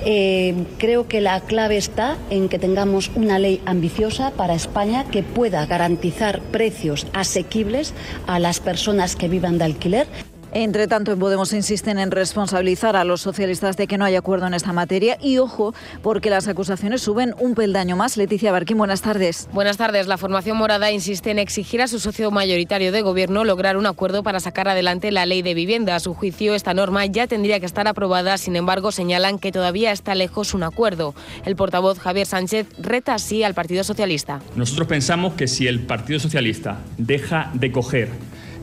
Eh, 0.05 0.53
creo 0.77 1.07
que 1.07 1.21
la 1.21 1.41
clave 1.41 1.77
está 1.77 2.17
en 2.29 2.49
que 2.49 2.59
tengamos 2.59 3.11
una 3.15 3.39
ley 3.39 3.61
ambiciosa 3.65 4.31
para 4.31 4.53
España 4.53 5.05
que 5.09 5.23
pueda 5.23 5.65
garantizar 5.65 6.41
precios 6.41 7.07
asequibles 7.13 7.93
a 8.27 8.39
las 8.39 8.59
personas 8.59 9.15
que 9.15 9.27
vivan 9.27 9.57
de 9.57 9.65
alquiler. 9.65 10.28
Entre 10.51 10.87
tanto, 10.87 11.11
en 11.11 11.19
Podemos 11.19 11.53
insisten 11.53 11.99
en 11.99 12.09
responsabilizar 12.09 12.95
a 12.95 13.03
los 13.03 13.21
socialistas 13.21 13.77
de 13.77 13.85
que 13.85 13.99
no 13.99 14.05
hay 14.05 14.15
acuerdo 14.15 14.47
en 14.47 14.55
esta 14.55 14.73
materia 14.73 15.15
y 15.21 15.37
ojo, 15.37 15.75
porque 16.01 16.31
las 16.31 16.47
acusaciones 16.47 17.03
suben 17.03 17.35
un 17.39 17.53
peldaño 17.53 17.95
más. 17.95 18.17
Leticia 18.17 18.51
Barquín, 18.51 18.79
buenas 18.79 19.01
tardes. 19.01 19.47
Buenas 19.53 19.77
tardes. 19.77 20.07
La 20.07 20.17
formación 20.17 20.57
morada 20.57 20.91
insiste 20.91 21.29
en 21.29 21.37
exigir 21.37 21.83
a 21.83 21.87
su 21.87 21.99
socio 21.99 22.31
mayoritario 22.31 22.91
de 22.91 23.03
gobierno 23.03 23.43
lograr 23.43 23.77
un 23.77 23.85
acuerdo 23.85 24.23
para 24.23 24.39
sacar 24.39 24.67
adelante 24.67 25.11
la 25.11 25.27
ley 25.27 25.43
de 25.43 25.53
vivienda. 25.53 25.95
A 25.95 25.99
su 25.99 26.15
juicio, 26.15 26.55
esta 26.55 26.73
norma 26.73 27.05
ya 27.05 27.27
tendría 27.27 27.59
que 27.59 27.67
estar 27.67 27.87
aprobada, 27.87 28.37
sin 28.39 28.55
embargo, 28.55 28.91
señalan 28.91 29.37
que 29.37 29.51
todavía 29.51 29.91
está 29.91 30.15
lejos 30.15 30.55
un 30.55 30.63
acuerdo. 30.63 31.13
El 31.45 31.55
portavoz 31.55 31.99
Javier 31.99 32.25
Sánchez 32.25 32.65
reta 32.79 33.13
así 33.13 33.43
al 33.43 33.53
Partido 33.53 33.83
Socialista. 33.83 34.39
Nosotros 34.55 34.87
pensamos 34.87 35.33
que 35.33 35.47
si 35.47 35.67
el 35.67 35.81
Partido 35.81 36.19
Socialista 36.19 36.79
deja 36.97 37.51
de 37.53 37.71
coger 37.71 38.09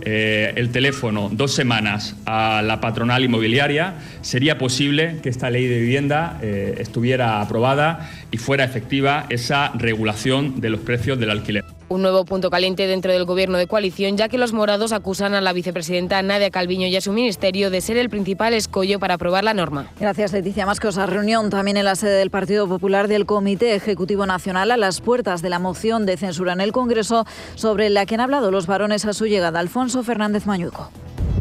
eh, 0.08 0.52
el 0.54 0.70
teléfono 0.70 1.28
dos 1.32 1.52
semanas 1.52 2.14
a 2.26 2.62
la 2.62 2.80
patronal 2.80 3.24
inmobiliaria, 3.24 3.94
sería 4.20 4.56
posible 4.56 5.18
que 5.20 5.28
esta 5.28 5.50
ley 5.50 5.66
de 5.66 5.80
vivienda 5.80 6.38
eh, 6.42 6.76
estuviera 6.78 7.40
aprobada 7.40 8.08
y 8.30 8.38
fuera 8.38 8.62
efectiva 8.62 9.26
esa 9.30 9.72
regulación 9.74 10.60
de 10.60 10.70
los 10.70 10.78
precios 10.78 11.18
del 11.18 11.30
alquiler. 11.30 11.75
Un 11.88 12.02
nuevo 12.02 12.24
punto 12.24 12.50
caliente 12.50 12.88
dentro 12.88 13.12
del 13.12 13.24
gobierno 13.24 13.58
de 13.58 13.68
coalición, 13.68 14.16
ya 14.16 14.28
que 14.28 14.38
los 14.38 14.52
morados 14.52 14.90
acusan 14.90 15.34
a 15.34 15.40
la 15.40 15.52
vicepresidenta 15.52 16.20
Nadia 16.20 16.50
Calviño 16.50 16.88
y 16.88 16.96
a 16.96 17.00
su 17.00 17.12
ministerio 17.12 17.70
de 17.70 17.80
ser 17.80 17.96
el 17.96 18.10
principal 18.10 18.54
escollo 18.54 18.98
para 18.98 19.14
aprobar 19.14 19.44
la 19.44 19.54
norma. 19.54 19.92
Gracias, 20.00 20.32
Leticia. 20.32 20.66
Más 20.66 20.80
cosas. 20.80 21.08
Reunión 21.08 21.48
también 21.48 21.76
en 21.76 21.84
la 21.84 21.94
sede 21.94 22.18
del 22.18 22.30
Partido 22.30 22.66
Popular 22.66 23.06
del 23.06 23.24
Comité 23.24 23.76
Ejecutivo 23.76 24.26
Nacional 24.26 24.72
a 24.72 24.76
las 24.76 25.00
puertas 25.00 25.42
de 25.42 25.48
la 25.48 25.60
moción 25.60 26.06
de 26.06 26.16
censura 26.16 26.54
en 26.54 26.60
el 26.60 26.72
Congreso 26.72 27.24
sobre 27.54 27.88
la 27.88 28.04
que 28.04 28.16
han 28.16 28.20
hablado 28.20 28.50
los 28.50 28.66
varones 28.66 29.04
a 29.04 29.12
su 29.12 29.26
llegada. 29.26 29.60
Alfonso 29.60 30.02
Fernández 30.02 30.44
Mañuco. 30.44 30.90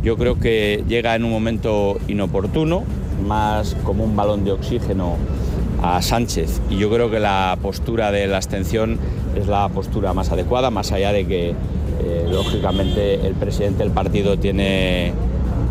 Yo 0.03 0.15
creo 0.15 0.39
que 0.39 0.83
llega 0.87 1.15
en 1.15 1.25
un 1.25 1.31
momento 1.31 1.97
inoportuno, 2.07 2.83
más 3.25 3.75
como 3.83 4.03
un 4.03 4.15
balón 4.15 4.45
de 4.45 4.51
oxígeno 4.51 5.17
a 5.82 6.01
Sánchez. 6.01 6.61
Y 6.69 6.78
yo 6.78 6.89
creo 6.89 7.09
que 7.09 7.19
la 7.19 7.57
postura 7.61 8.11
de 8.11 8.28
la 8.28 8.38
abstención 8.38 8.99
es 9.36 9.47
la 9.47 9.67
postura 9.69 10.13
más 10.13 10.32
adecuada, 10.32 10.69
más 10.69 10.91
allá 10.91 11.11
de 11.11 11.26
que, 11.26 11.49
eh, 11.49 12.28
lógicamente, 12.30 13.26
el 13.26 13.34
presidente 13.34 13.84
del 13.84 13.91
partido 13.91 14.38
tiene 14.38 15.13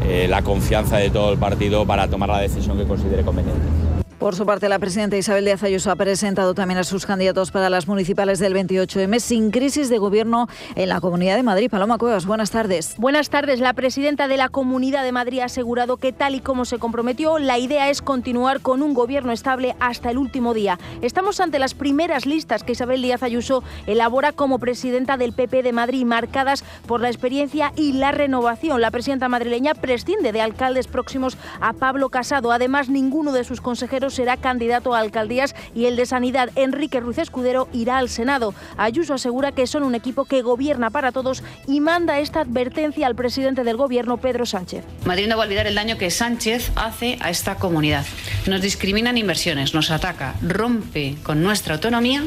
eh, 0.07 0.27
la 0.29 0.43
confianza 0.43 0.99
de 0.99 1.11
todo 1.11 1.33
el 1.33 1.39
partido 1.39 1.87
para 1.87 2.09
tomar 2.09 2.29
la 2.29 2.41
decisión 2.41 2.77
que 2.77 2.85
considere 2.85 3.23
conveniente. 3.23 3.84
Por 4.25 4.37
su 4.37 4.47
parte, 4.47 4.71
la 4.71 4.79
presidenta 4.79 5.19
Isabel 5.19 5.45
Díaz 5.45 5.63
Ayuso 5.65 5.91
ha 5.91 5.97
presentado 5.97 6.55
también 6.55 6.79
a 6.79 6.85
sus 6.85 7.05
candidatos 7.05 7.51
para 7.51 7.69
las 7.69 7.87
municipales 7.87 8.39
del 8.39 8.55
28M 8.55 9.21
sin 9.21 9.51
crisis 9.51 9.91
de 9.91 9.99
gobierno 9.99 10.49
en 10.77 10.89
la 10.89 11.03
Comunidad 11.03 11.37
de 11.37 11.43
Madrid. 11.43 11.69
Paloma 11.71 11.99
Cuevas, 11.99 12.25
buenas 12.25 12.51
tardes. 12.51 12.95
Buenas 12.97 13.29
tardes. 13.29 13.61
La 13.61 13.75
presidenta 13.75 14.27
de 14.27 14.39
la 14.39 14.49
Comunidad 14.49 15.05
de 15.05 15.13
Madrid 15.13 15.41
ha 15.41 15.45
asegurado 15.45 15.99
que 15.99 16.15
tal 16.15 16.35
y 16.35 16.41
como 16.41 16.65
se 16.65 16.79
comprometió, 16.79 17.39
la 17.39 17.59
idea 17.59 17.91
es 17.91 18.01
continuar 18.01 18.61
con 18.61 18.81
un 18.81 18.95
gobierno 18.95 19.31
estable 19.31 19.77
hasta 19.79 20.11
el 20.11 20.17
último 20.17 20.55
día. 20.55 20.79
Estamos 21.03 21.39
ante 21.41 21.59
las 21.59 21.75
primeras 21.75 22.25
listas 22.25 22.65
que 22.65 22.73
Isabel 22.73 23.03
Díaz 23.03 23.23
Ayuso 23.23 23.63
elabora 23.87 24.33
como 24.33 24.59
presidenta 24.59 25.19
del 25.19 25.35
PP 25.35 25.63
de 25.63 25.75
Madrid, 25.75 26.07
marcadas 26.07 26.65
por 26.87 27.03
la 27.03 27.11
experiencia 27.11 27.75
y 27.77 27.93
la 27.93 28.11
renovación. 28.11 28.81
La 28.81 28.91
presidenta 28.91 29.29
madrileña 29.29 29.75
prescinde 29.75 30.33
de 30.33 30.41
alcaldes 30.41 30.87
próximos 30.87 31.37
a 31.61 31.75
Pablo 31.75 32.09
Casado. 32.09 32.53
Además, 32.53 32.89
ninguno 32.89 33.31
de 33.31 33.45
sus 33.45 33.61
consejeros 33.61 34.14
será 34.15 34.37
candidato 34.37 34.95
a 34.95 35.01
alcaldías 35.01 35.55
y 35.75 35.87
el 35.87 35.97
de 35.97 36.07
Sanidad, 36.07 36.51
Enrique 36.57 37.01
Ruiz 37.01 37.19
Escudero, 37.19 37.69
irá 37.73 37.99
al 37.99 38.09
Senado. 38.09 38.55
Ayuso 38.77 39.15
asegura 39.15 39.53
que 39.53 39.67
son 39.67 39.83
un 39.83 39.95
equipo 39.95 40.25
que 40.25 40.43
gobierna 40.43 40.91
para 40.91 41.13
todos 41.13 41.43
y 41.67 41.81
manda 41.81 42.19
esta 42.19 42.41
advertencia 42.41 43.07
al 43.07 43.15
presidente 43.15 43.65
del 43.65 43.77
gobierno, 43.77 44.17
Pedro 44.17 44.47
Sánchez. 44.47 44.85
Madrid 45.05 45.27
no 45.29 45.37
va 45.37 45.43
a 45.43 45.47
olvidar 45.47 45.67
el 45.67 45.75
daño 45.75 45.99
que 45.99 46.11
Sánchez 46.11 46.73
hace 46.77 47.19
a 47.21 47.31
esta 47.31 47.57
comunidad. 47.57 48.05
Nos 48.47 48.63
discrimina 48.63 49.11
en 49.11 49.19
inversiones, 49.19 49.75
nos 49.75 49.91
ataca, 49.91 50.35
rompe 50.43 51.17
con 51.23 51.43
nuestra 51.43 51.75
autonomía 51.75 52.25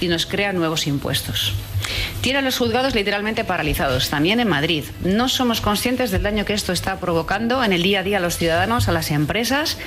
y 0.00 0.08
nos 0.08 0.26
crea 0.26 0.52
nuevos 0.52 0.86
impuestos. 0.86 1.54
Tiene 2.20 2.40
a 2.40 2.42
los 2.42 2.58
juzgados 2.58 2.94
literalmente 2.94 3.44
paralizados, 3.44 4.10
también 4.10 4.40
en 4.40 4.48
Madrid. 4.48 4.84
No 5.04 5.28
somos 5.28 5.60
conscientes 5.60 6.10
del 6.10 6.22
daño 6.22 6.44
que 6.44 6.52
esto 6.52 6.72
está 6.72 6.98
provocando 7.00 7.62
en 7.64 7.72
el 7.72 7.82
día 7.82 8.00
a 8.00 8.02
día 8.02 8.18
a 8.18 8.20
los 8.20 8.36
ciudadanos, 8.36 8.88
a 8.88 8.92
las 8.92 9.10
empresas, 9.10 9.78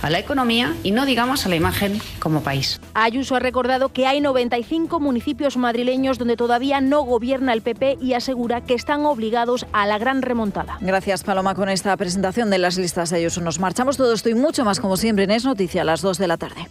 a 0.00 0.10
la 0.10 0.18
economía 0.18 0.74
y 0.82 0.92
no 0.92 1.06
digamos 1.06 1.46
a 1.46 1.48
la 1.48 1.56
imagen 1.56 2.00
como 2.18 2.42
país. 2.42 2.80
Ayuso 2.94 3.36
ha 3.36 3.40
recordado 3.40 3.90
que 3.90 4.06
hay 4.06 4.20
95 4.20 5.00
municipios 5.00 5.56
madrileños 5.56 6.18
donde 6.18 6.36
todavía 6.36 6.80
no 6.80 7.02
gobierna 7.02 7.52
el 7.52 7.62
PP 7.62 7.98
y 8.00 8.14
asegura 8.14 8.62
que 8.62 8.74
están 8.74 9.04
obligados 9.04 9.66
a 9.72 9.86
la 9.86 9.98
gran 9.98 10.22
remontada. 10.22 10.78
Gracias, 10.80 11.22
Paloma, 11.22 11.54
con 11.54 11.68
esta 11.68 11.96
presentación 11.96 12.50
de 12.50 12.58
las 12.58 12.78
listas 12.78 13.10
de 13.10 13.18
Ayuso. 13.18 13.40
Nos 13.40 13.58
marchamos 13.58 13.96
todo 13.96 14.12
esto 14.12 14.28
y 14.28 14.34
mucho 14.34 14.64
más, 14.64 14.80
como 14.80 14.96
siempre, 14.96 15.24
en 15.24 15.30
Es 15.30 15.44
Noticia 15.44 15.82
a 15.82 15.84
las 15.84 16.00
2 16.00 16.18
de 16.18 16.26
la 16.26 16.36
tarde. 16.36 16.68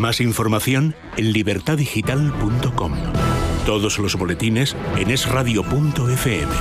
Más 0.00 0.22
información 0.22 0.94
en 1.18 1.34
libertadigital.com. 1.34 2.94
Todos 3.66 3.98
los 3.98 4.16
boletines 4.16 4.74
en 4.96 5.10
esradio.fm. 5.10 6.52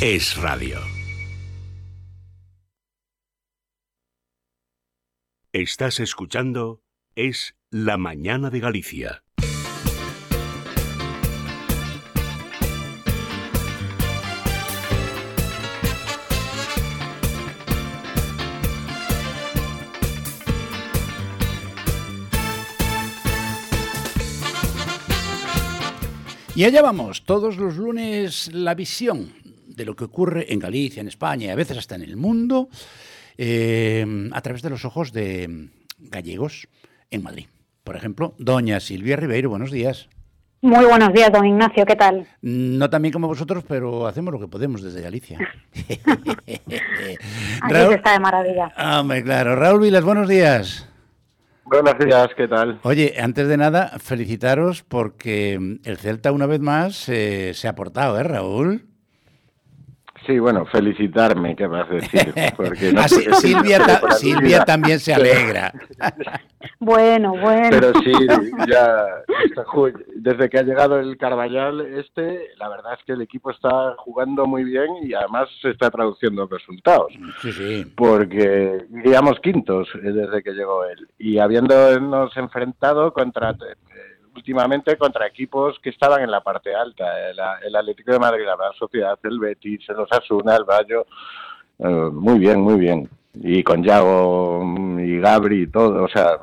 Es 0.00 0.36
Radio. 0.36 0.80
Estás 5.52 6.00
escuchando 6.00 6.82
Es 7.14 7.54
la 7.70 7.96
mañana 7.98 8.50
de 8.50 8.58
Galicia. 8.58 9.23
Y 26.56 26.62
allá 26.62 26.82
vamos, 26.82 27.24
todos 27.24 27.56
los 27.56 27.76
lunes 27.76 28.48
la 28.54 28.74
visión 28.74 29.32
de 29.66 29.84
lo 29.84 29.96
que 29.96 30.04
ocurre 30.04 30.52
en 30.52 30.60
Galicia, 30.60 31.00
en 31.00 31.08
España 31.08 31.46
y 31.46 31.50
a 31.50 31.56
veces 31.56 31.76
hasta 31.76 31.96
en 31.96 32.02
el 32.02 32.16
mundo, 32.16 32.68
eh, 33.36 34.30
a 34.32 34.40
través 34.40 34.62
de 34.62 34.70
los 34.70 34.84
ojos 34.84 35.12
de 35.12 35.68
gallegos 35.98 36.68
en 37.10 37.24
Madrid. 37.24 37.46
Por 37.82 37.96
ejemplo, 37.96 38.36
doña 38.38 38.78
Silvia 38.78 39.16
Ribeiro, 39.16 39.50
buenos 39.50 39.72
días. 39.72 40.08
Muy 40.62 40.84
buenos 40.84 41.12
días, 41.12 41.32
don 41.32 41.44
Ignacio, 41.44 41.84
¿qué 41.84 41.96
tal? 41.96 42.28
No 42.40 42.88
tan 42.88 43.02
bien 43.02 43.12
como 43.12 43.26
vosotros, 43.26 43.64
pero 43.66 44.06
hacemos 44.06 44.32
lo 44.32 44.38
que 44.38 44.46
podemos 44.46 44.80
desde 44.80 45.02
Galicia. 45.02 45.38
Aquí 47.62 47.94
está 47.94 48.12
de 48.12 48.20
maravilla. 48.20 48.72
Hombre, 48.78 49.24
claro. 49.24 49.56
Raúl 49.56 49.80
Vilas, 49.80 50.04
buenos 50.04 50.28
días. 50.28 50.88
Buenos 51.66 51.98
días, 51.98 52.28
¿qué 52.36 52.46
tal? 52.46 52.78
Oye, 52.82 53.14
antes 53.18 53.48
de 53.48 53.56
nada, 53.56 53.98
felicitaros 53.98 54.82
porque 54.82 55.78
el 55.84 55.96
Celta 55.96 56.30
una 56.30 56.46
vez 56.46 56.60
más 56.60 57.08
eh, 57.08 57.52
se 57.54 57.68
ha 57.68 57.74
portado, 57.74 58.18
¿eh, 58.18 58.22
Raúl? 58.22 58.86
Sí, 60.26 60.38
bueno, 60.38 60.64
felicitarme, 60.66 61.54
¿qué 61.54 61.66
vas 61.66 61.88
a 61.90 61.94
decir? 61.94 62.32
Porque 62.56 62.92
no 62.92 63.06
sí, 63.08 63.24
Silvia, 63.40 63.78
ta- 63.78 64.10
Silvia 64.12 64.64
también 64.64 64.98
se 65.00 65.14
alegra. 65.14 65.72
Bueno, 66.80 67.32
bueno. 67.36 67.68
Pero 67.70 67.92
sí, 68.02 68.12
ya 68.68 69.04
desde 70.16 70.48
que 70.48 70.58
ha 70.58 70.62
llegado 70.62 70.98
el 70.98 71.16
Carballal 71.18 71.80
este, 71.98 72.48
la 72.56 72.68
verdad 72.68 72.94
es 72.98 73.04
que 73.04 73.12
el 73.12 73.20
equipo 73.22 73.50
está 73.50 73.94
jugando 73.98 74.46
muy 74.46 74.64
bien 74.64 74.86
y 75.02 75.12
además 75.14 75.48
se 75.60 75.70
está 75.70 75.90
traduciendo 75.90 76.42
en 76.44 76.50
resultados. 76.50 77.12
Sí, 77.42 77.52
sí. 77.52 77.92
Porque 77.94 78.86
iríamos 78.94 79.38
quintos 79.40 79.88
eh, 79.96 80.10
desde 80.10 80.42
que 80.42 80.52
llegó 80.52 80.84
él. 80.86 81.06
Y 81.18 81.38
habiéndonos 81.38 82.34
enfrentado 82.36 83.12
contra 83.12 83.50
eh, 83.50 83.76
últimamente 84.34 84.96
contra 84.96 85.26
equipos 85.26 85.78
que 85.80 85.90
estaban 85.90 86.22
en 86.22 86.30
la 86.30 86.42
parte 86.42 86.74
alta, 86.74 87.30
el, 87.30 87.38
el 87.66 87.76
Atlético 87.76 88.12
de 88.12 88.18
Madrid, 88.18 88.44
la 88.44 88.56
Real 88.56 88.74
Sociedad, 88.78 89.18
el 89.22 89.38
Betis, 89.38 89.88
el 89.88 90.00
Osasuna, 90.00 90.56
el 90.56 90.64
Bayo, 90.64 91.06
eh, 91.78 92.10
muy 92.12 92.38
bien, 92.38 92.60
muy 92.60 92.78
bien. 92.78 93.08
Y 93.34 93.62
con 93.62 93.82
Yago 93.82 94.62
mm, 94.64 95.00
y 95.00 95.20
Gabri 95.20 95.62
y 95.62 95.66
todo, 95.66 96.04
o 96.04 96.08
sea, 96.08 96.38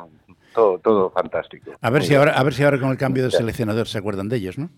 todo, 0.53 0.77
todo 0.79 1.09
fantástico. 1.09 1.71
A 1.79 1.89
ver 1.89 2.03
si 2.03 2.15
ahora, 2.15 2.33
a 2.33 2.43
ver 2.43 2.53
si 2.53 2.63
ahora 2.63 2.79
con 2.79 2.89
el 2.89 2.97
cambio 2.97 3.23
de 3.23 3.31
seleccionador 3.31 3.87
se 3.87 3.97
acuerdan 3.97 4.29
de 4.29 4.37
ellos, 4.37 4.57
¿no? 4.57 4.69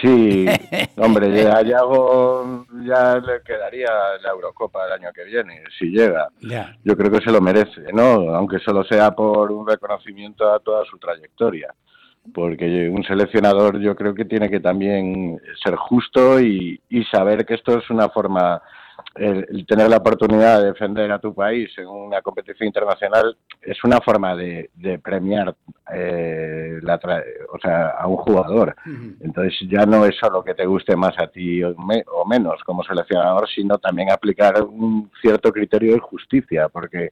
Sí, 0.00 0.46
hombre, 0.96 1.46
a 1.46 1.62
Yago 1.62 2.66
ya 2.84 3.16
le 3.16 3.42
quedaría 3.42 3.88
la 4.20 4.30
Eurocopa 4.30 4.84
el 4.86 4.92
año 4.92 5.12
que 5.14 5.22
viene, 5.24 5.62
si 5.78 5.86
llega. 5.86 6.28
Yo 6.82 6.96
creo 6.96 7.12
que 7.12 7.20
se 7.20 7.30
lo 7.30 7.40
merece, 7.40 7.92
¿no? 7.92 8.34
Aunque 8.34 8.58
solo 8.58 8.82
sea 8.84 9.12
por 9.12 9.52
un 9.52 9.66
reconocimiento 9.68 10.52
a 10.52 10.58
toda 10.58 10.84
su 10.84 10.98
trayectoria. 10.98 11.72
Porque 12.34 12.88
un 12.88 13.04
seleccionador 13.04 13.78
yo 13.78 13.94
creo 13.94 14.14
que 14.14 14.24
tiene 14.24 14.50
que 14.50 14.60
también 14.60 15.40
ser 15.62 15.76
justo 15.76 16.40
y, 16.40 16.80
y 16.88 17.04
saber 17.04 17.46
que 17.46 17.54
esto 17.54 17.78
es 17.78 17.88
una 17.88 18.08
forma, 18.08 18.60
el, 19.14 19.46
el 19.50 19.66
tener 19.66 19.88
la 19.88 19.96
oportunidad 19.96 20.60
de 20.60 20.66
defender 20.66 21.10
a 21.10 21.18
tu 21.18 21.34
país 21.34 21.70
en 21.78 21.86
una 21.88 22.20
competición 22.22 22.66
internacional 22.68 23.36
es 23.62 23.82
una 23.82 24.00
forma 24.00 24.36
de, 24.36 24.70
de 24.74 24.98
premiar 24.98 25.54
eh, 25.92 26.78
la 26.82 27.00
tra- 27.00 27.24
o 27.52 27.58
sea, 27.58 27.88
a 27.98 28.06
un 28.06 28.16
jugador. 28.16 28.76
Entonces 29.20 29.54
ya 29.68 29.86
no 29.86 30.04
es 30.04 30.14
solo 30.16 30.44
que 30.44 30.54
te 30.54 30.66
guste 30.66 30.94
más 30.94 31.18
a 31.18 31.26
ti 31.26 31.62
o, 31.64 31.74
me- 31.76 32.04
o 32.12 32.24
menos 32.26 32.62
como 32.64 32.84
seleccionador, 32.84 33.48
sino 33.48 33.78
también 33.78 34.10
aplicar 34.12 34.62
un 34.62 35.10
cierto 35.20 35.50
criterio 35.52 35.94
de 35.94 36.00
justicia, 36.00 36.68
porque, 36.68 37.10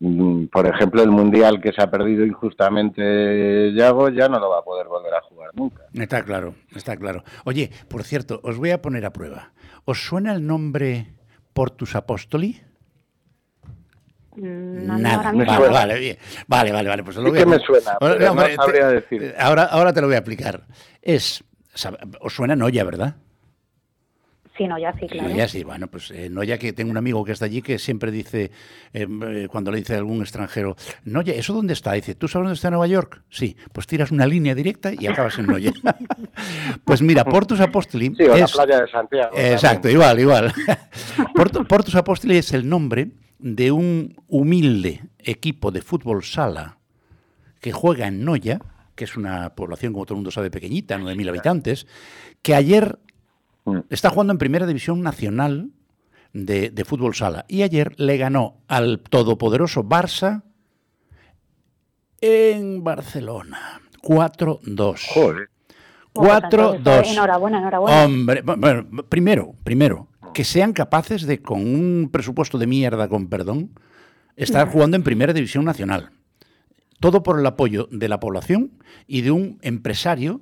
mm, 0.00 0.46
por 0.46 0.66
ejemplo, 0.66 1.02
el 1.02 1.10
Mundial 1.10 1.60
que 1.60 1.72
se 1.72 1.82
ha 1.82 1.90
perdido 1.90 2.24
injustamente 2.24 3.72
Yago 3.74 4.08
ya 4.08 4.28
no 4.28 4.38
lo 4.40 4.50
va 4.50 4.58
a 4.58 4.62
poder 4.64 4.86
volver 4.88 5.14
a 5.14 5.20
jugar 5.22 5.50
nunca. 5.54 5.82
Está 5.94 6.24
claro, 6.24 6.54
está 6.74 6.96
claro. 6.96 7.22
Oye, 7.44 7.70
por 7.88 8.02
cierto, 8.02 8.40
os 8.42 8.58
voy 8.58 8.70
a 8.70 8.82
poner 8.82 9.04
a 9.06 9.12
prueba. 9.12 9.52
¿Os 9.84 10.02
suena 10.02 10.32
el 10.34 10.46
nombre 10.46 11.08
Portus 11.54 11.94
Apostoli? 11.96 12.60
Mm, 14.36 14.86
no, 14.86 14.98
Nada. 14.98 15.16
ahora 15.16 15.32
mismo 15.32 15.52
Vale, 15.52 15.66
no. 15.68 15.72
vale, 15.72 15.98
bien. 15.98 16.18
Vale, 16.48 16.72
vale, 16.72 16.88
vale. 16.88 17.04
Pues 17.04 17.16
lo 17.16 17.30
voy 17.30 17.38
a 17.38 17.44
que 17.44 17.46
me 17.46 17.58
suena, 17.60 17.92
Ahora- 18.00 18.14
no 18.34 18.66
te- 18.66 18.94
decir. 18.94 19.34
Ahora, 19.38 19.62
ahora 19.64 19.92
te 19.92 20.00
lo 20.00 20.08
voy 20.08 20.16
a 20.16 20.18
aplicar. 20.18 20.66
Es, 21.00 21.44
os 22.20 22.34
suena 22.34 22.56
Noya, 22.56 22.82
¿verdad? 22.84 23.14
Sí, 24.56 24.68
no, 24.68 24.78
ya 24.78 24.92
sí, 25.00 25.08
claro. 25.08 25.28
Noya, 25.30 25.48
sí, 25.48 25.64
bueno, 25.64 25.88
pues 25.88 26.12
eh, 26.12 26.28
Noya, 26.30 26.58
que 26.58 26.72
tengo 26.72 26.90
un 26.92 26.96
amigo 26.96 27.24
que 27.24 27.32
está 27.32 27.46
allí 27.46 27.60
que 27.60 27.78
siempre 27.80 28.12
dice, 28.12 28.52
eh, 28.92 29.06
eh, 29.26 29.48
cuando 29.50 29.72
le 29.72 29.78
dice 29.78 29.94
a 29.94 29.98
algún 29.98 30.20
extranjero, 30.20 30.76
Noya, 31.04 31.34
¿eso 31.34 31.52
dónde 31.52 31.72
está? 31.72 31.92
Dice, 31.94 32.14
¿tú 32.14 32.28
sabes 32.28 32.44
dónde 32.44 32.54
está 32.54 32.70
Nueva 32.70 32.86
York? 32.86 33.22
Sí, 33.30 33.56
pues 33.72 33.88
tiras 33.88 34.12
una 34.12 34.26
línea 34.28 34.54
directa 34.54 34.92
y 34.96 35.08
acabas 35.08 35.38
en 35.40 35.46
Noya. 35.46 35.72
pues 36.84 37.02
mira, 37.02 37.24
Portus 37.24 37.58
Apostoli 37.60 38.14
Sí, 38.16 38.22
o 38.24 38.36
la 38.36 38.44
es... 38.44 38.52
playa 38.52 38.80
de 38.82 38.88
Santiago. 38.88 39.36
Exacto, 39.36 39.88
igual, 39.88 40.20
igual. 40.20 40.52
Porto- 41.34 41.64
Portus 41.64 41.94
Apostoli 41.96 42.36
es 42.36 42.52
el 42.52 42.68
nombre 42.68 43.08
de 43.40 43.72
un 43.72 44.14
humilde 44.28 45.02
equipo 45.18 45.70
de 45.72 45.82
fútbol 45.82 46.22
sala 46.22 46.78
que 47.60 47.72
juega 47.72 48.06
en 48.06 48.24
Noya, 48.24 48.60
que 48.94 49.04
es 49.04 49.16
una 49.16 49.54
población, 49.54 49.92
como 49.92 50.04
todo 50.06 50.14
el 50.14 50.18
mundo 50.18 50.30
sabe, 50.30 50.50
pequeñita, 50.50 50.96
9.000 50.98 51.28
habitantes, 51.28 51.86
que 52.42 52.54
ayer 52.54 52.98
está 53.90 54.10
jugando 54.10 54.32
en 54.32 54.38
Primera 54.38 54.66
División 54.66 55.00
Nacional 55.02 55.70
de, 56.32 56.70
de 56.70 56.84
fútbol 56.84 57.14
sala. 57.14 57.44
Y 57.48 57.62
ayer 57.62 57.98
le 57.98 58.16
ganó 58.16 58.58
al 58.68 59.00
todopoderoso 59.00 59.84
Barça 59.84 60.42
en 62.20 62.82
Barcelona. 62.84 63.80
4-2. 64.02 65.00
Joder. 65.14 65.50
Bueno, 66.14 66.40
pues 66.50 66.62
entonces, 66.74 66.82
4-2. 66.84 67.12
Enhorabuena, 67.12 67.58
enhorabuena. 67.58 68.04
Hombre, 68.04 68.44
bu- 68.44 68.56
bueno, 68.60 69.04
primero, 69.08 69.54
primero, 69.64 70.08
que 70.32 70.44
sean 70.44 70.72
capaces 70.72 71.22
de, 71.26 71.42
con 71.42 71.60
un 71.60 72.08
presupuesto 72.12 72.58
de 72.58 72.66
mierda, 72.66 73.08
con 73.08 73.28
perdón, 73.28 73.70
estar 74.36 74.68
jugando 74.68 74.96
en 74.96 75.02
primera 75.02 75.32
división 75.32 75.64
nacional. 75.64 76.10
Todo 77.00 77.22
por 77.22 77.38
el 77.40 77.46
apoyo 77.46 77.88
de 77.90 78.08
la 78.08 78.20
población 78.20 78.72
y 79.06 79.22
de 79.22 79.32
un 79.32 79.58
empresario, 79.62 80.40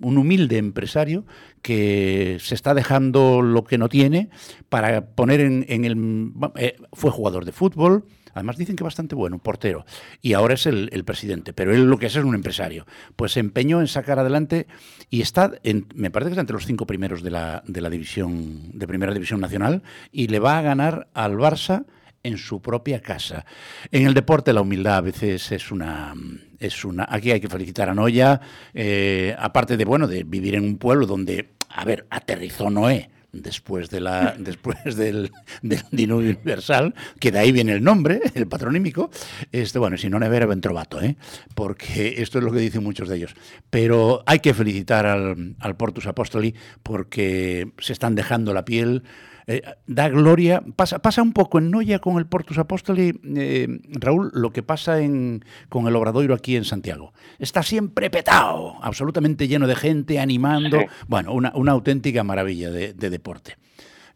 un 0.00 0.18
humilde 0.18 0.58
empresario, 0.58 1.24
que 1.62 2.38
se 2.40 2.54
está 2.54 2.74
dejando 2.74 3.42
lo 3.42 3.64
que 3.64 3.78
no 3.78 3.88
tiene 3.88 4.30
para 4.68 5.06
poner 5.06 5.40
en, 5.40 5.84
el... 5.84 6.32
Eh, 6.56 6.76
fue 6.92 7.10
jugador 7.10 7.44
de 7.44 7.52
fútbol, 7.52 8.04
Además 8.36 8.58
dicen 8.58 8.76
que 8.76 8.84
bastante 8.84 9.14
bueno, 9.14 9.38
portero. 9.38 9.86
Y 10.20 10.34
ahora 10.34 10.52
es 10.52 10.66
el, 10.66 11.04
presidente, 11.06 11.54
pero 11.54 11.74
él 11.74 11.84
lo 11.84 11.96
que 11.96 12.04
es 12.04 12.16
es 12.16 12.22
un 12.22 12.34
empresario. 12.34 12.84
Pues 13.16 13.32
se 13.32 13.40
empeñó 13.40 13.80
en 13.80 13.86
sacar 13.86 14.18
adelante 14.18 14.66
y 15.08 15.22
está, 15.22 15.52
en, 15.62 15.86
me 15.94 16.10
parece 16.10 16.28
que 16.28 16.32
está 16.32 16.42
entre 16.42 16.52
los 16.52 16.66
cinco 16.66 16.86
primeros 16.86 17.22
de 17.22 17.30
la, 17.30 17.62
de 17.66 17.80
la 17.80 17.88
división, 17.88 18.72
de 18.74 18.86
primera 18.86 19.14
división 19.14 19.40
nacional, 19.40 19.82
y 20.12 20.26
le 20.28 20.38
va 20.38 20.58
a 20.58 20.62
ganar 20.62 21.08
al 21.14 21.38
Barça 21.38 21.86
en 22.26 22.38
su 22.38 22.60
propia 22.60 23.00
casa. 23.00 23.44
En 23.90 24.06
el 24.06 24.14
deporte 24.14 24.52
la 24.52 24.60
humildad 24.60 24.96
a 24.96 25.00
veces 25.00 25.52
es 25.52 25.70
una 25.70 26.14
es 26.58 26.84
una 26.84 27.06
aquí 27.08 27.30
hay 27.30 27.40
que 27.40 27.48
felicitar 27.48 27.88
a 27.88 27.94
Noya 27.94 28.40
eh, 28.72 29.34
aparte 29.38 29.76
de 29.76 29.84
bueno 29.84 30.06
de 30.06 30.24
vivir 30.24 30.54
en 30.54 30.64
un 30.64 30.78
pueblo 30.78 31.06
donde 31.06 31.50
a 31.68 31.84
ver 31.84 32.06
aterrizó 32.10 32.70
Noé 32.70 33.10
después 33.42 33.90
de 33.90 34.00
la 34.00 34.34
después 34.38 34.96
del, 34.96 35.30
del 35.62 35.82
diluvio 35.90 36.30
universal, 36.30 36.94
que 37.20 37.30
de 37.30 37.38
ahí 37.38 37.52
viene 37.52 37.72
el 37.72 37.82
nombre, 37.82 38.20
el 38.34 38.46
patronímico, 38.46 39.10
este, 39.52 39.78
bueno, 39.78 39.96
si 39.96 40.08
no 40.08 40.18
nevera 40.18 40.46
ben 40.46 40.60
trovato, 40.60 41.00
¿eh? 41.02 41.16
porque 41.54 42.22
esto 42.22 42.38
es 42.38 42.44
lo 42.44 42.52
que 42.52 42.58
dicen 42.58 42.82
muchos 42.82 43.08
de 43.08 43.16
ellos. 43.16 43.34
Pero 43.70 44.22
hay 44.26 44.40
que 44.40 44.54
felicitar 44.54 45.06
al, 45.06 45.56
al 45.60 45.76
Portus 45.76 46.06
Apostoli 46.06 46.54
porque 46.82 47.72
se 47.78 47.92
están 47.92 48.14
dejando 48.14 48.52
la 48.54 48.64
piel 48.64 49.02
eh, 49.46 49.62
da 49.86 50.08
gloria. 50.08 50.62
Pasa, 50.74 50.98
pasa 50.98 51.22
un 51.22 51.32
poco 51.32 51.58
en 51.58 51.70
Noya 51.70 52.00
con 52.00 52.18
el 52.18 52.26
Portus 52.26 52.58
Apostoli, 52.58 53.18
eh, 53.36 53.68
Raúl, 53.90 54.30
lo 54.34 54.52
que 54.52 54.62
pasa 54.62 55.00
en, 55.00 55.44
con 55.68 55.86
el 55.86 55.94
Obradoiro 55.94 56.34
aquí 56.34 56.56
en 56.56 56.64
Santiago. 56.64 57.12
Está 57.38 57.62
siempre 57.62 58.10
petado, 58.10 58.76
absolutamente 58.82 59.46
lleno 59.48 59.66
de 59.66 59.76
gente, 59.76 60.18
animando. 60.18 60.80
Bueno, 61.06 61.32
una, 61.32 61.52
una, 61.54 61.72
auténtica 61.72 62.24
maravilla 62.24 62.70
de, 62.70 62.92
deporte. 62.92 63.56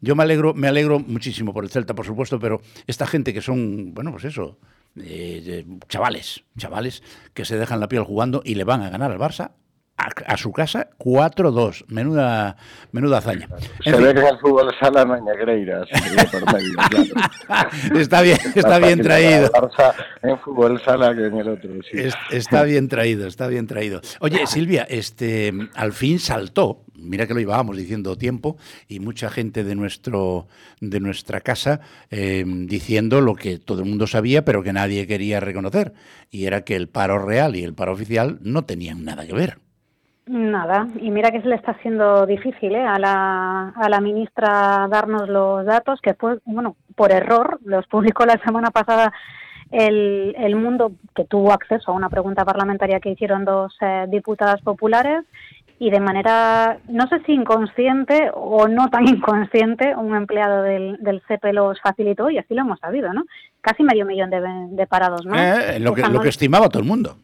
Yo 0.01 0.15
me 0.15 0.23
alegro, 0.23 0.53
me 0.53 0.67
alegro 0.67 0.99
muchísimo 0.99 1.53
por 1.53 1.63
el 1.63 1.69
Celta, 1.69 1.93
por 1.93 2.05
supuesto, 2.05 2.39
pero 2.39 2.61
esta 2.87 3.05
gente 3.05 3.33
que 3.33 3.41
son, 3.41 3.93
bueno, 3.93 4.11
pues 4.11 4.25
eso, 4.25 4.57
eh, 4.97 5.65
chavales, 5.87 6.43
chavales 6.57 7.03
que 7.33 7.45
se 7.45 7.57
dejan 7.57 7.79
la 7.79 7.87
piel 7.87 8.03
jugando 8.03 8.41
y 8.43 8.55
le 8.55 8.63
van 8.63 8.81
a 8.81 8.89
ganar 8.89 9.11
al 9.11 9.19
Barça 9.19 9.51
a, 10.25 10.37
su 10.37 10.51
casa 10.51 10.89
4-2. 10.97 11.85
Menuda, 11.87 12.57
menuda 12.91 13.19
hazaña. 13.19 13.47
Se 13.83 13.91
ve 13.95 14.13
que 14.13 14.27
el 14.27 14.37
fútbol 14.39 14.73
sala 14.79 15.05
no 15.05 15.13
hay 15.13 15.21
negreiras. 15.21 15.87
está 17.95 18.21
bien, 18.21 18.37
está, 18.55 18.79
bien 18.79 19.01
traído. 19.01 19.51
En 20.23 20.39
fútbol 20.39 20.81
sala 20.81 21.15
que 21.15 21.27
en 21.27 21.37
el 21.37 21.49
otro. 21.49 21.69
está 22.31 22.63
bien 22.63 22.87
traído, 22.87 23.27
está 23.27 23.47
bien 23.47 23.67
traído. 23.67 24.01
Oye, 24.19 24.47
Silvia, 24.47 24.85
este, 24.89 25.53
al 25.75 25.93
fin 25.93 26.19
saltó. 26.19 26.83
Mira 26.93 27.25
que 27.25 27.33
lo 27.33 27.39
llevábamos 27.39 27.77
diciendo 27.77 28.15
tiempo 28.15 28.57
y 28.87 28.99
mucha 28.99 29.31
gente 29.31 29.63
de 29.63 29.73
nuestro 29.73 30.47
de 30.81 30.99
nuestra 30.99 31.41
casa 31.41 31.79
eh, 32.11 32.43
diciendo 32.45 33.21
lo 33.21 33.33
que 33.33 33.57
todo 33.57 33.79
el 33.79 33.89
mundo 33.89 34.05
sabía, 34.05 34.45
pero 34.45 34.61
que 34.61 34.71
nadie 34.71 35.07
quería 35.07 35.39
reconocer, 35.39 35.93
y 36.29 36.45
era 36.45 36.63
que 36.63 36.75
el 36.75 36.89
paro 36.89 37.17
real 37.17 37.55
y 37.55 37.63
el 37.63 37.73
paro 37.73 37.93
oficial 37.93 38.37
no 38.41 38.65
tenían 38.65 39.03
nada 39.03 39.25
que 39.25 39.33
ver. 39.33 39.57
Nada, 40.27 40.87
y 40.99 41.09
mira 41.09 41.31
que 41.31 41.41
se 41.41 41.47
le 41.47 41.55
está 41.55 41.71
haciendo 41.71 42.25
difícil 42.25 42.75
¿eh? 42.75 42.83
a, 42.83 42.99
la, 42.99 43.69
a 43.69 43.89
la 43.89 43.99
ministra 43.99 44.87
darnos 44.89 45.27
los 45.27 45.65
datos, 45.65 45.99
que 46.01 46.13
fue, 46.13 46.37
bueno, 46.45 46.75
por 46.95 47.11
error, 47.11 47.59
los 47.65 47.87
publicó 47.87 48.25
la 48.25 48.39
semana 48.45 48.69
pasada 48.69 49.11
el, 49.71 50.35
el 50.37 50.55
Mundo, 50.55 50.91
que 51.15 51.25
tuvo 51.25 51.51
acceso 51.51 51.91
a 51.91 51.95
una 51.95 52.09
pregunta 52.09 52.45
parlamentaria 52.45 52.99
que 52.99 53.09
hicieron 53.09 53.45
dos 53.45 53.75
eh, 53.81 54.05
diputadas 54.09 54.61
populares, 54.61 55.25
y 55.79 55.89
de 55.89 55.99
manera, 55.99 56.77
no 56.87 57.07
sé 57.07 57.21
si 57.25 57.31
inconsciente 57.31 58.29
o 58.35 58.67
no 58.67 58.89
tan 58.91 59.07
inconsciente, 59.07 59.95
un 59.95 60.15
empleado 60.15 60.61
del, 60.61 60.97
del 61.01 61.23
CEPE 61.27 61.53
los 61.53 61.81
facilitó 61.81 62.29
y 62.29 62.37
así 62.37 62.53
lo 62.53 62.61
hemos 62.61 62.79
sabido, 62.79 63.11
¿no? 63.13 63.25
Casi 63.61 63.81
medio 63.81 64.05
millón 64.05 64.29
de, 64.29 64.41
de 64.69 64.87
parados 64.87 65.25
¿no? 65.25 65.35
Eh, 65.35 65.79
lo, 65.79 65.95
que, 65.95 66.03
lo 66.03 66.21
que 66.21 66.29
estimaba 66.29 66.69
todo 66.69 66.83
el 66.83 66.87
mundo. 66.87 67.17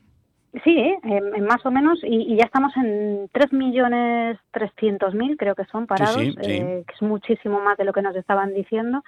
Sí, 0.64 0.78
eh, 0.78 1.42
más 1.42 1.66
o 1.66 1.72
menos, 1.72 2.00
y, 2.04 2.36
ya 2.36 2.46
estamos 2.46 2.76
en 2.78 3.28
3.300.000, 3.30 5.36
creo 5.38 5.56
que 5.56 5.66
son 5.66 5.88
parados, 5.88 6.24
eh, 6.42 6.84
que 6.88 6.94
es 6.94 7.02
muchísimo 7.02 7.60
más 7.60 7.78
de 7.78 7.84
lo 7.84 7.92
que 7.94 8.02
nos 8.02 8.16
estaban 8.16 8.54
diciendo. 8.54 9.04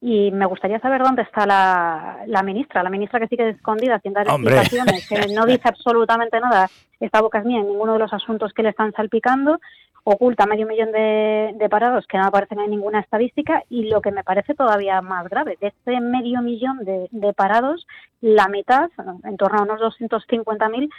Y 0.00 0.30
me 0.30 0.46
gustaría 0.46 0.78
saber 0.78 1.02
dónde 1.02 1.22
está 1.22 1.44
la, 1.44 2.22
la 2.26 2.44
ministra, 2.44 2.84
la 2.84 2.90
ministra 2.90 3.18
que 3.18 3.26
sigue 3.26 3.48
escondida 3.48 3.98
sin 3.98 4.12
dar 4.12 4.28
explicaciones, 4.28 5.08
que 5.08 5.34
no 5.34 5.44
dice 5.44 5.62
absolutamente 5.68 6.38
nada, 6.38 6.68
esta 7.00 7.20
boca 7.20 7.38
es 7.38 7.44
mía, 7.44 7.58
en 7.58 7.66
ninguno 7.66 7.94
de 7.94 7.98
los 7.98 8.12
asuntos 8.12 8.52
que 8.52 8.62
le 8.62 8.68
están 8.68 8.92
salpicando, 8.92 9.58
oculta 10.04 10.46
medio 10.46 10.66
millón 10.66 10.92
de, 10.92 11.68
parados 11.70 12.06
que 12.06 12.18
no 12.18 12.24
aparecen 12.24 12.60
en 12.60 12.70
ninguna 12.70 13.00
estadística 13.00 13.62
y 13.68 13.88
lo 13.88 14.00
que 14.00 14.12
me 14.12 14.24
parece 14.24 14.54
todavía 14.54 15.00
más 15.02 15.28
grave, 15.28 15.58
de 15.60 15.68
este 15.68 16.00
medio 16.00 16.40
millón 16.40 16.78
de, 16.84 17.32
parados, 17.34 17.86
la 18.20 18.48
mitad, 18.48 18.90
en 19.24 19.36
torno 19.36 19.58
a 19.58 19.62
unos 19.62 19.80
250.000, 19.80 20.90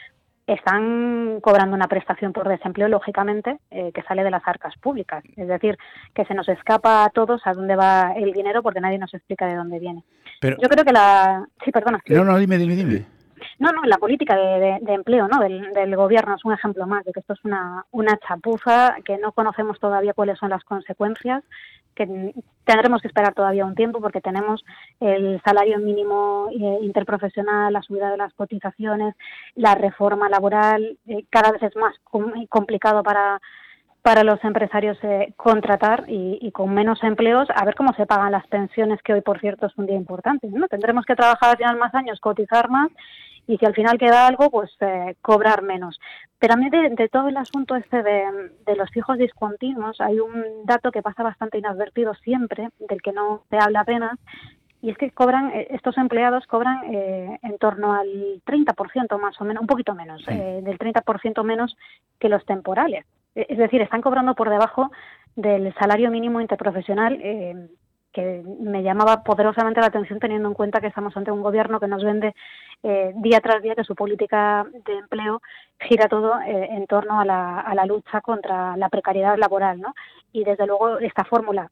están 0.47 1.39
cobrando 1.41 1.75
una 1.75 1.87
prestación 1.87 2.33
por 2.33 2.47
desempleo, 2.47 2.87
lógicamente, 2.87 3.59
eh, 3.69 3.91
que 3.93 4.01
sale 4.03 4.23
de 4.23 4.31
las 4.31 4.47
arcas 4.47 4.75
públicas. 4.77 5.23
Es 5.35 5.47
decir, 5.47 5.77
que 6.13 6.25
se 6.25 6.33
nos 6.33 6.49
escapa 6.49 7.03
a 7.03 7.09
todos 7.09 7.41
a 7.45 7.53
dónde 7.53 7.75
va 7.75 8.13
el 8.15 8.33
dinero 8.33 8.63
porque 8.63 8.81
nadie 8.81 8.97
nos 8.97 9.13
explica 9.13 9.45
de 9.45 9.55
dónde 9.55 9.79
viene. 9.79 10.03
Yo 10.41 10.69
creo 10.69 10.85
que 10.85 10.93
la... 10.93 11.45
Sí, 11.63 11.71
perdona. 11.71 12.01
No, 12.07 12.23
no, 12.23 12.37
dime, 12.37 12.57
dime, 12.57 12.75
dime. 12.75 13.18
No, 13.59 13.73
no, 13.73 13.81
la 13.83 13.97
política 13.97 14.37
de, 14.37 14.79
empleo 14.87 15.27
¿no? 15.27 15.39
Del, 15.39 15.95
gobierno 15.97 16.35
es 16.35 16.45
un 16.45 16.53
ejemplo 16.53 16.87
más 16.87 17.03
de 17.03 17.11
que 17.11 17.19
esto 17.19 17.33
es 17.33 17.43
una, 17.43 17.85
una 17.91 18.17
chapuza, 18.17 18.95
que 19.03 19.17
no 19.17 19.33
conocemos 19.33 19.77
todavía 19.79 20.13
cuáles 20.13 20.39
son 20.39 20.49
las 20.49 20.63
consecuencias, 20.63 21.43
que 21.93 22.33
tendremos 22.63 23.01
que 23.01 23.09
esperar 23.09 23.33
todavía 23.33 23.65
un 23.65 23.75
tiempo 23.75 23.99
porque 23.99 24.21
tenemos 24.21 24.63
el 25.01 25.41
salario 25.43 25.77
mínimo 25.79 26.47
eh, 26.51 26.79
interprofesional, 26.83 27.73
la 27.73 27.81
subida 27.81 28.09
de 28.09 28.15
las 28.15 28.33
cotizaciones, 28.33 29.15
la 29.55 29.75
reforma 29.75 30.29
laboral, 30.29 30.97
eh, 31.07 31.25
cada 31.29 31.51
vez 31.51 31.61
es 31.63 31.75
más 31.75 31.93
complicado 32.49 33.03
para 33.03 33.41
para 34.01 34.23
los 34.23 34.41
empresarios 34.45 34.97
eh, 35.03 35.33
contratar 35.35 36.05
y, 36.07 36.39
y, 36.41 36.53
con 36.53 36.73
menos 36.73 37.03
empleos 37.03 37.49
a 37.53 37.65
ver 37.65 37.75
cómo 37.75 37.91
se 37.93 38.05
pagan 38.05 38.31
las 38.31 38.47
pensiones 38.47 39.01
que 39.03 39.11
hoy 39.11 39.19
por 39.19 39.41
cierto 39.41 39.65
es 39.65 39.77
un 39.77 39.87
día 39.87 39.97
importante 39.97 40.47
no 40.47 40.69
tendremos 40.69 41.05
que 41.05 41.17
trabajar 41.17 41.57
ya 41.59 41.73
más 41.73 41.93
años 41.93 42.17
cotizar 42.21 42.69
más 42.69 42.89
y 43.49 43.57
si 43.57 43.65
al 43.65 43.73
final 43.73 43.97
queda 43.97 44.27
algo, 44.27 44.51
pues 44.51 44.69
eh, 44.79 45.15
cobrar 45.23 45.63
menos. 45.63 45.99
Pero 46.37 46.53
a 46.53 46.57
mí 46.57 46.69
de, 46.69 47.09
todo 47.09 47.29
el 47.29 47.37
asunto 47.37 47.75
este 47.75 48.03
de, 48.03 48.75
los 48.77 48.95
hijos 48.95 49.17
discontinuos 49.17 49.99
hay 50.01 50.19
un 50.19 50.65
dato 50.65 50.91
que 50.91 51.01
pasa 51.01 51.23
bastante 51.23 51.57
inadvertido 51.57 52.13
siempre, 52.13 52.69
del 52.77 53.01
que 53.01 53.11
no 53.11 53.41
se 53.49 53.57
habla 53.57 53.79
apenas, 53.79 54.19
y 54.83 54.91
es 54.91 54.97
que 54.99 55.09
cobran, 55.09 55.49
eh, 55.49 55.65
estos 55.71 55.97
empleados 55.97 56.45
cobran 56.45 56.93
eh, 56.93 57.39
en 57.41 57.57
torno 57.57 57.93
al 57.93 58.07
30% 58.45 59.19
más 59.19 59.41
o 59.41 59.45
menos, 59.45 59.61
un 59.61 59.67
poquito 59.67 59.95
menos, 59.95 60.23
del 60.27 60.77
30% 60.77 61.43
menos 61.43 61.75
que 62.19 62.29
los 62.29 62.45
temporales. 62.45 63.03
E, 63.33 63.47
es 63.49 63.57
decir, 63.57 63.81
están 63.81 64.01
cobrando 64.01 64.35
por 64.35 64.51
debajo 64.51 64.91
del 65.35 65.73
salario 65.73 66.11
mínimo 66.11 66.39
interprofesional 66.39 67.19
que 68.11 68.43
me 68.59 68.81
llamaba 68.81 69.23
poderosamente 69.23 69.81
la 69.81 69.87
atención 69.87 70.19
teniendo 70.19 70.47
en 70.47 70.55
cuenta 70.55 70.81
que 70.81 70.87
estamos 70.87 71.15
ante 71.15 71.31
un 71.31 71.43
gobierno 71.43 71.79
que 71.79 71.87
nos 71.87 72.03
vende 72.03 72.33
eh, 72.83 73.11
día 73.17 73.39
tras 73.39 73.61
día 73.61 73.75
que 73.75 73.83
su 73.83 73.95
política 73.95 74.65
de 74.85 74.93
empleo 74.97 75.41
gira 75.79 76.07
todo 76.07 76.39
eh, 76.41 76.69
en 76.71 76.87
torno 76.87 77.19
a 77.19 77.25
la, 77.25 77.59
a 77.59 77.75
la 77.75 77.85
lucha 77.85 78.21
contra 78.21 78.75
la 78.77 78.89
precariedad 78.89 79.37
laboral, 79.37 79.79
¿no? 79.79 79.93
Y 80.31 80.43
desde 80.43 80.65
luego 80.65 80.99
esta 80.99 81.23
fórmula 81.23 81.69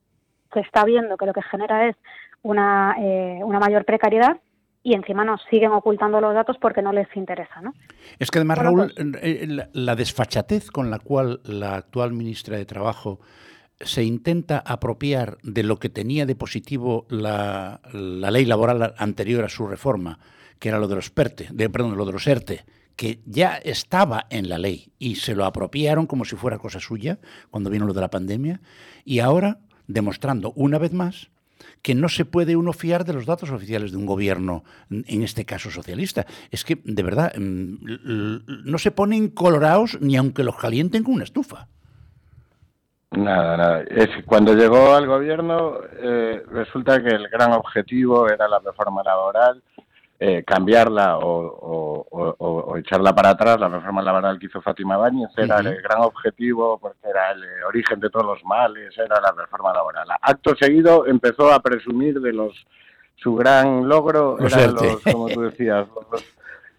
se 0.54 0.60
está 0.60 0.86
viendo 0.86 1.18
que 1.18 1.26
lo 1.26 1.34
que 1.34 1.42
genera 1.42 1.88
es 1.88 1.96
una, 2.42 2.96
eh, 3.00 3.40
una 3.44 3.60
mayor 3.60 3.86
precariedad 3.86 4.38
y 4.84 4.94
encima 4.94 5.26
nos 5.26 5.42
siguen 5.50 5.72
ocultando 5.72 6.22
los 6.22 6.34
datos 6.34 6.56
porque 6.62 6.82
no 6.82 6.94
les 6.94 7.08
interesa. 7.16 7.62
¿no? 7.62 7.74
Es 8.20 8.32
que 8.32 8.40
además, 8.40 8.58
Raúl, 8.58 8.94
pues 8.96 9.68
la, 9.74 9.96
desfachatez 9.96 10.72
con 10.72 10.90
la 10.90 11.00
cual 11.00 11.42
la 11.44 11.76
actual 11.76 12.14
ministra 12.14 12.58
de 12.58 12.66
Trabajo 12.66 13.20
se 13.80 14.04
intenta 14.04 14.60
apropiar 14.60 15.38
de 15.44 15.64
lo 15.64 15.78
que 15.78 15.90
tenía 15.90 16.26
de 16.26 16.36
positivo 16.36 17.06
la, 17.10 17.82
ley 17.94 18.46
laboral 18.46 18.94
anterior 18.98 19.46
a 19.46 19.50
su 19.50 19.68
reforma, 19.68 20.20
que 20.60 20.70
era 20.70 20.80
lo 20.80 20.88
de 20.88 20.96
los 20.96 21.10
PERTE, 21.10 21.50
de, 21.52 21.70
perdón, 21.70 21.98
lo 21.98 22.06
de 22.06 22.14
los 22.14 22.26
ERTE, 22.26 22.66
que 22.96 23.20
ya 23.26 23.56
estaba 23.58 24.26
en 24.30 24.50
la 24.50 24.58
ley 24.58 24.92
y 24.98 25.16
se 25.16 25.36
lo 25.36 25.46
apropiaron 25.46 26.08
como 26.08 26.26
si 26.26 26.36
fuera 26.36 26.58
cosa 26.58 26.80
suya 26.80 27.20
cuando 27.52 27.70
vino 27.70 27.86
lo 27.86 27.94
de 27.94 28.02
la 28.02 28.10
pandemia, 28.10 28.62
y 29.06 29.20
ahora 29.20 29.60
demostrando 29.86 30.52
una 30.56 30.80
vez 30.80 30.94
más 30.94 31.30
que 31.82 31.96
no 31.96 32.10
se 32.10 32.26
puede 32.26 32.56
uno 32.56 32.74
fiar 32.74 33.06
de 33.06 33.14
los 33.14 33.26
datos 33.26 33.52
oficiales 33.52 33.92
de 33.92 33.98
un 33.98 34.06
gobierno, 34.06 34.64
en 34.90 35.24
este 35.24 35.46
caso 35.46 35.72
socialista. 35.72 36.26
Es 36.52 36.64
que, 36.64 36.80
de 36.84 37.04
verdad, 37.04 37.34
mm, 37.38 38.66
no 38.66 38.78
se 38.78 38.92
ponen 38.92 39.30
colorados 39.30 39.98
ni 40.02 40.18
aunque 40.18 40.44
los 40.44 40.58
calienten 40.58 41.04
con 41.04 41.16
una 41.16 41.24
estufa. 41.24 41.68
Nada, 43.12 43.58
nada. 43.58 43.84
Es, 43.90 44.10
cuando 44.26 44.54
llegó 44.54 44.94
al 44.94 45.08
gobierno, 45.08 45.80
eh, 46.02 46.44
resulta 46.52 47.02
que 47.02 47.10
el 47.10 47.30
gran 47.30 47.54
objetivo 47.54 48.30
era 48.30 48.48
la 48.48 48.60
reforma 48.60 49.02
laboral, 49.02 49.64
eh, 50.20 50.44
cambiarla 50.44 51.20
o, 51.20 52.76
echarla 52.78 53.16
para 53.16 53.30
atrás, 53.30 53.60
la 53.60 53.70
reforma 53.70 54.02
laboral 54.02 54.38
que 54.38 54.48
hizo 54.48 54.62
Fátima 54.62 54.98
Báñez, 54.98 55.30
era 55.38 55.60
el 55.60 55.82
gran 55.82 56.02
objetivo 56.02 56.78
porque 56.80 57.08
era 57.10 57.32
el 57.32 57.44
origen 57.68 58.00
de 58.00 58.10
todos 58.10 58.26
los 58.26 58.44
males, 58.44 58.98
era 58.98 59.22
la 59.22 59.32
reforma 59.32 59.74
laboral. 59.74 60.08
Acto 60.22 60.56
seguido 60.56 61.08
empezó 61.08 61.52
a 61.52 61.62
presumir 61.62 62.20
de 62.20 62.34
los 62.34 62.54
su 63.16 63.36
gran 63.36 63.88
logro, 63.88 64.38
eran 64.40 64.76
los, 64.76 65.02
como 65.02 65.28
tú 65.30 65.42
decías, 65.42 65.88
los 66.12 66.24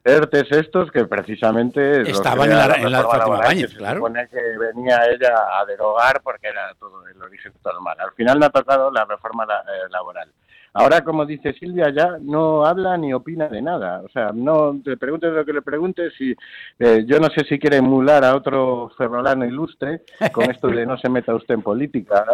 ERTES 0.09 0.52
estos 0.52 0.90
que 0.90 1.05
precisamente... 1.05 2.10
Estaban 2.10 2.51
en 2.51 2.56
la, 2.56 2.74
en 2.74 2.93
la 2.93 3.02
Fátima 3.02 3.39
Báñez, 3.39 3.74
claro. 3.74 3.94
Se 3.94 3.98
supone 3.98 4.28
que 4.28 4.59
venía 4.59 5.01
ella 5.06 5.35
a 5.60 5.64
derogar 5.66 6.20
porque 6.22 6.48
era 6.48 6.74
todo 6.78 7.06
el 7.06 7.22
origen 7.22 7.52
de 7.52 7.59
todo 7.60 7.74
el 7.78 7.80
mal. 7.80 7.98
Al 8.01 8.12
final 8.12 8.39
no 8.39 8.47
ha 8.47 8.51
tocado 8.51 8.90
la 8.90 9.05
reforma 9.05 9.44
eh, 9.44 9.90
laboral. 9.90 10.30
Ahora, 10.74 11.02
como 11.02 11.24
dice 11.24 11.55
Silvia, 11.55 11.90
ya 11.90 12.18
no 12.20 12.64
habla 12.64 12.97
ni 12.97 13.12
opina 13.12 13.48
de 13.48 13.62
nada. 13.62 14.02
O 14.05 14.09
sea, 14.10 14.30
no 14.32 14.80
te 14.85 14.97
preguntes 14.97 15.32
lo 15.32 15.44
que 15.44 15.52
le 15.52 15.62
preguntes 15.62 16.12
y 16.20 16.35
eh, 16.78 17.05
yo 17.06 17.18
no 17.18 17.28
sé 17.30 17.44
si 17.44 17.59
quiere 17.59 17.78
emular 17.78 18.24
a 18.24 18.36
otro 18.36 18.90
ferrolano 18.97 19.44
ilustre 19.44 20.02
con 20.32 20.51
esto 20.51 20.68
de 20.68 20.86
no 20.86 20.98
se 20.98 21.09
meta 21.09 21.35
usted 21.35 21.55
en 21.55 21.62
política, 21.62 22.24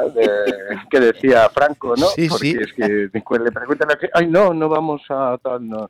que 0.90 1.00
decía 1.00 1.48
Franco, 1.50 1.94
¿no? 1.96 2.06
Sí, 2.08 2.28
Porque 2.28 2.50
es 2.50 2.72
que 2.74 3.08
le 3.38 3.52
preguntan 3.52 3.88
ay, 4.12 4.26
no, 4.26 4.52
no 4.52 4.68
vamos 4.68 5.02
a 5.08 5.38
tal, 5.42 5.66
no. 5.68 5.88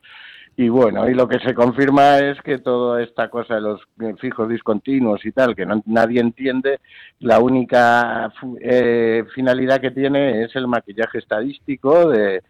Y 0.57 0.69
bueno, 0.69 1.09
y 1.09 1.13
lo 1.13 1.27
que 1.27 1.39
se 1.39 1.53
confirma 1.53 2.19
es 2.19 2.41
que 2.41 2.59
toda 2.59 3.03
esta 3.03 3.29
cosa 3.29 3.55
de 3.55 3.61
los 3.61 3.81
fijos 4.19 4.47
discontinuos 4.47 5.25
y 5.25 5.33
tal, 5.33 5.53
que 5.53 5.65
no, 5.65 5.83
nadie 5.85 6.21
entiende, 6.21 6.79
la 7.19 7.39
única 7.39 8.31
eh, 8.61 9.25
finalidad 9.33 9.81
que 9.81 9.91
tiene 9.91 10.43
es 10.43 10.55
el 10.55 10.67
maquillaje 10.67 11.17
estadístico 11.17 12.09
de, 12.09 12.41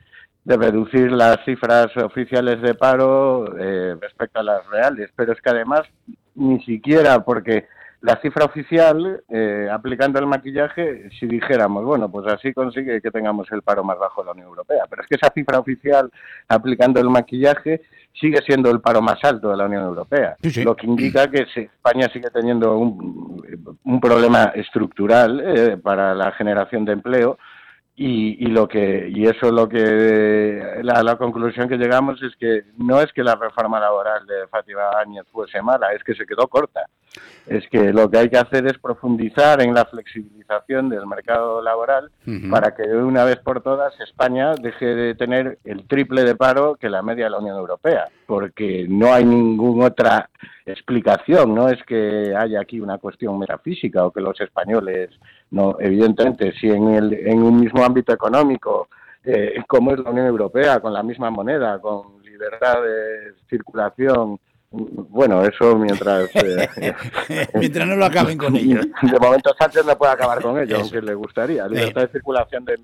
reducir 0.48 1.12
las 1.12 1.44
cifras 1.44 1.88
oficiales 1.98 2.62
de 2.62 2.76
paro 2.76 3.58
eh, 3.58 3.96
respecto 4.00 4.40
a 4.40 4.44
las 4.44 4.68
reales. 4.68 5.10
Pero 5.16 5.34
es 5.34 5.42
que 5.42 5.50
además 5.50 5.82
ni 6.36 6.64
siquiera 6.64 7.24
porque 7.26 7.68
la 8.06 8.22
cifra 8.22 8.46
oficial, 8.46 9.24
eh, 9.30 9.68
aplicando 9.72 10.20
el 10.20 10.28
maquillaje, 10.28 11.10
si 11.20 11.26
dijéramos, 11.26 11.84
bueno, 11.84 12.10
pues 12.12 12.28
así 12.28 12.54
consigue 12.54 13.02
que 13.02 13.10
tengamos 13.10 13.52
el 13.52 13.64
paro 13.64 13.84
más 13.84 13.98
bajo 13.98 14.22
de 14.22 14.28
la 14.28 14.32
Unión 14.34 14.48
Europea. 14.50 14.84
Pero 14.88 15.02
es 15.02 15.08
que 15.08 15.16
esa 15.16 15.34
cifra 15.34 15.58
oficial, 15.58 16.12
aplicando 16.48 17.00
el 17.00 17.10
maquillaje, 17.10 17.82
sigue 18.14 18.42
siendo 18.46 18.70
el 18.70 18.80
paro 18.80 19.02
más 19.02 19.18
alto 19.24 19.50
de 19.50 19.58
la 19.58 19.66
Unión 19.66 19.84
Europea. 19.84 20.36
Lo 20.64 20.76
que 20.76 20.86
indica 20.86 21.32
que 21.32 21.48
España 21.56 22.08
sigue 22.14 22.30
teniendo 22.30 22.78
un, 22.78 23.76
un 23.84 24.00
problema 24.00 24.52
estructural 24.54 25.42
eh, 25.44 25.78
para 25.78 26.14
la 26.14 26.32
generación 26.34 26.86
de 26.86 26.94
empleo 26.94 27.40
y, 27.98 28.46
lo 28.48 28.68
que 28.68 29.08
y 29.10 29.24
eso 29.24 29.48
es 29.48 29.52
lo 29.54 29.70
que 29.70 30.82
la, 30.84 31.02
la, 31.02 31.16
conclusión 31.16 31.70
que 31.70 31.78
llegamos 31.78 32.22
es 32.22 32.36
que 32.36 32.66
no 32.78 33.00
es 33.00 33.12
que 33.14 33.24
la 33.24 33.36
reforma 33.36 33.80
laboral 33.80 34.28
de 34.28 34.48
Fátima 34.50 34.90
Áñez 35.00 35.26
fuese 35.32 35.62
mala, 35.62 35.94
es 35.94 36.04
que 36.04 36.14
se 36.14 36.26
quedó 36.26 36.48
corta. 36.48 36.82
Es 37.48 37.68
que 37.70 37.94
lo 37.94 38.10
que 38.10 38.18
hay 38.18 38.30
que 38.30 38.38
hacer 38.38 38.66
es 38.66 38.78
profundizar 38.80 39.62
en 39.62 39.74
la 39.74 39.86
flexibilización 39.86 40.90
del 40.90 41.06
mercado 41.06 41.62
laboral 41.62 42.10
para 42.50 42.74
que 42.74 42.84
de 42.84 42.98
una 42.98 43.24
vez 43.24 43.38
por 43.38 43.62
todas 43.62 44.00
España 44.00 44.56
deje 44.56 44.86
de 44.86 45.16
tener 45.16 45.60
el 45.64 45.88
triple 45.88 46.24
de 46.24 46.36
paro 46.36 46.76
que 46.76 46.90
la 46.90 47.04
media 47.04 47.26
de 47.26 47.30
la 47.32 47.40
Unión 47.40 47.58
Europea, 47.58 48.08
porque 48.26 48.88
no 48.90 49.14
hay 49.14 49.26
ninguna 49.26 49.88
otra 49.88 50.30
explicación, 50.66 51.54
no 51.54 51.70
es 51.70 51.82
que 51.84 52.34
haya 52.36 52.62
aquí 52.62 52.80
una 52.80 52.98
cuestión 52.98 53.38
metafísica 53.38 54.06
o 54.06 54.12
que 54.12 54.22
los 54.22 54.40
españoles 54.42 55.12
no, 55.52 55.78
evidentemente, 55.80 56.54
si 56.60 56.68
en, 56.70 56.90
el, 56.90 57.14
en 57.14 57.42
un 57.42 57.60
mismo 57.60 57.84
ámbito 57.84 58.12
económico, 58.12 58.90
eh, 59.24 59.56
como 59.68 59.92
es 59.92 60.00
la 60.00 60.10
Unión 60.10 60.28
Europea, 60.28 60.80
con 60.80 60.94
la 60.94 61.04
misma 61.04 61.30
moneda, 61.30 61.80
con 61.80 62.24
libertad 62.24 62.82
de 62.82 63.34
circulación, 63.50 64.40
bueno, 65.10 65.44
eso 65.44 65.76
mientras... 65.78 66.30
Eh, 66.36 67.48
mientras 67.56 67.88
no 67.88 67.96
lo 67.96 68.06
acaben 68.06 68.38
con 68.38 68.56
ellos. 68.56 68.86
De 69.02 69.20
momento 69.20 69.54
Sánchez 69.58 69.86
no 69.86 69.98
puede 69.98 70.14
acabar 70.14 70.42
con 70.42 70.60
ello, 70.60 70.78
aunque 70.78 71.02
le 71.02 71.14
gustaría. 71.14 71.68
Libertad 71.68 72.02
de 72.02 72.08
circulación 72.10 72.66
de, 72.66 72.78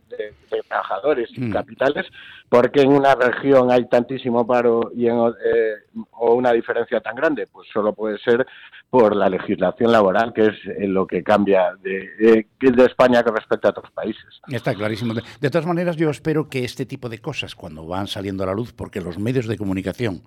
trabajadores 0.67 1.29
y 1.35 1.41
mm. 1.41 1.51
capitales, 1.51 2.05
porque 2.51 2.81
en 2.81 2.91
una 2.91 3.15
región 3.15 3.71
hay 3.71 3.87
tantísimo 3.87 4.45
paro 4.45 4.91
y 4.93 5.07
en, 5.07 5.15
eh, 5.15 6.01
o 6.11 6.33
una 6.33 6.51
diferencia 6.51 6.99
tan 6.99 7.15
grande, 7.15 7.47
pues 7.47 7.69
solo 7.71 7.93
puede 7.93 8.17
ser 8.17 8.45
por 8.89 9.15
la 9.15 9.29
legislación 9.29 9.89
laboral, 9.89 10.33
que 10.33 10.47
es 10.47 10.55
lo 10.89 11.07
que 11.07 11.23
cambia 11.23 11.73
de, 11.81 12.45
de, 12.59 12.85
España 12.85 13.23
con 13.23 13.37
respecto 13.37 13.69
a 13.69 13.71
otros 13.71 13.89
países. 13.91 14.25
Está 14.49 14.75
clarísimo. 14.75 15.13
De, 15.13 15.49
todas 15.49 15.65
maneras, 15.65 15.95
yo 15.95 16.09
espero 16.09 16.49
que 16.49 16.65
este 16.65 16.85
tipo 16.85 17.07
de 17.07 17.19
cosas, 17.19 17.55
cuando 17.55 17.87
van 17.87 18.07
saliendo 18.07 18.43
a 18.43 18.47
la 18.47 18.53
luz, 18.53 18.73
porque 18.73 18.99
los 18.99 19.17
medios 19.17 19.47
de 19.47 19.57
comunicación 19.57 20.21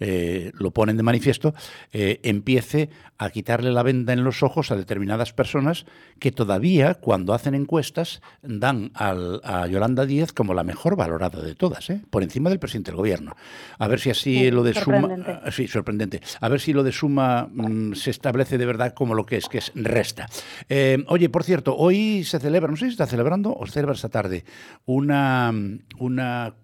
eh, 0.00 0.50
lo 0.58 0.72
ponen 0.72 0.96
de 0.96 1.04
manifiesto, 1.04 1.54
eh, 1.92 2.18
empiece 2.24 2.90
a 3.18 3.30
quitarle 3.30 3.70
la 3.70 3.84
venda 3.84 4.12
en 4.12 4.24
los 4.24 4.42
ojos 4.42 4.72
a 4.72 4.76
determinadas 4.76 5.32
personas 5.32 5.86
que 6.18 6.32
todavía, 6.32 6.94
cuando 6.94 7.34
hacen 7.34 7.54
encuestas, 7.54 8.20
dan 8.42 8.90
a 8.94 9.68
Yolanda 9.68 10.06
Díez 10.06 10.32
como 10.32 10.54
la 10.54 10.64
mejor 10.64 10.96
valorada 10.96 11.40
de 11.40 11.54
todas, 11.68 11.90
¿eh? 11.90 12.00
por 12.08 12.22
encima 12.22 12.48
del 12.48 12.58
presidente 12.58 12.90
del 12.90 12.96
gobierno. 12.96 13.36
A 13.78 13.88
ver 13.88 14.00
si 14.00 14.10
así 14.10 14.50
lo 14.50 14.62
de 14.62 14.72
suma... 14.74 15.42
Sí, 15.50 15.68
sorprendente. 15.68 16.22
A 16.40 16.48
ver 16.48 16.60
si 16.60 16.72
lo 16.72 16.82
de 16.82 16.92
suma... 16.92 17.48
Mm, 17.52 17.92
se 17.92 18.10
establece 18.10 18.56
de 18.56 18.64
verdad 18.64 18.94
como 18.94 19.14
lo 19.14 19.26
que 19.26 19.36
es, 19.36 19.48
que 19.48 19.58
es 19.58 19.72
resta. 19.74 20.26
Eh, 20.68 21.04
oye, 21.08 21.28
por 21.28 21.44
cierto, 21.44 21.76
hoy 21.76 22.24
se 22.24 22.38
celebra, 22.38 22.70
no 22.70 22.76
sé 22.76 22.86
si 22.86 22.92
está 22.92 23.06
celebrando 23.06 23.54
o 23.54 23.66
se 23.66 23.72
celebra 23.72 23.94
esta 23.94 24.08
tarde, 24.08 24.44
una, 24.86 25.52
una 25.98 26.54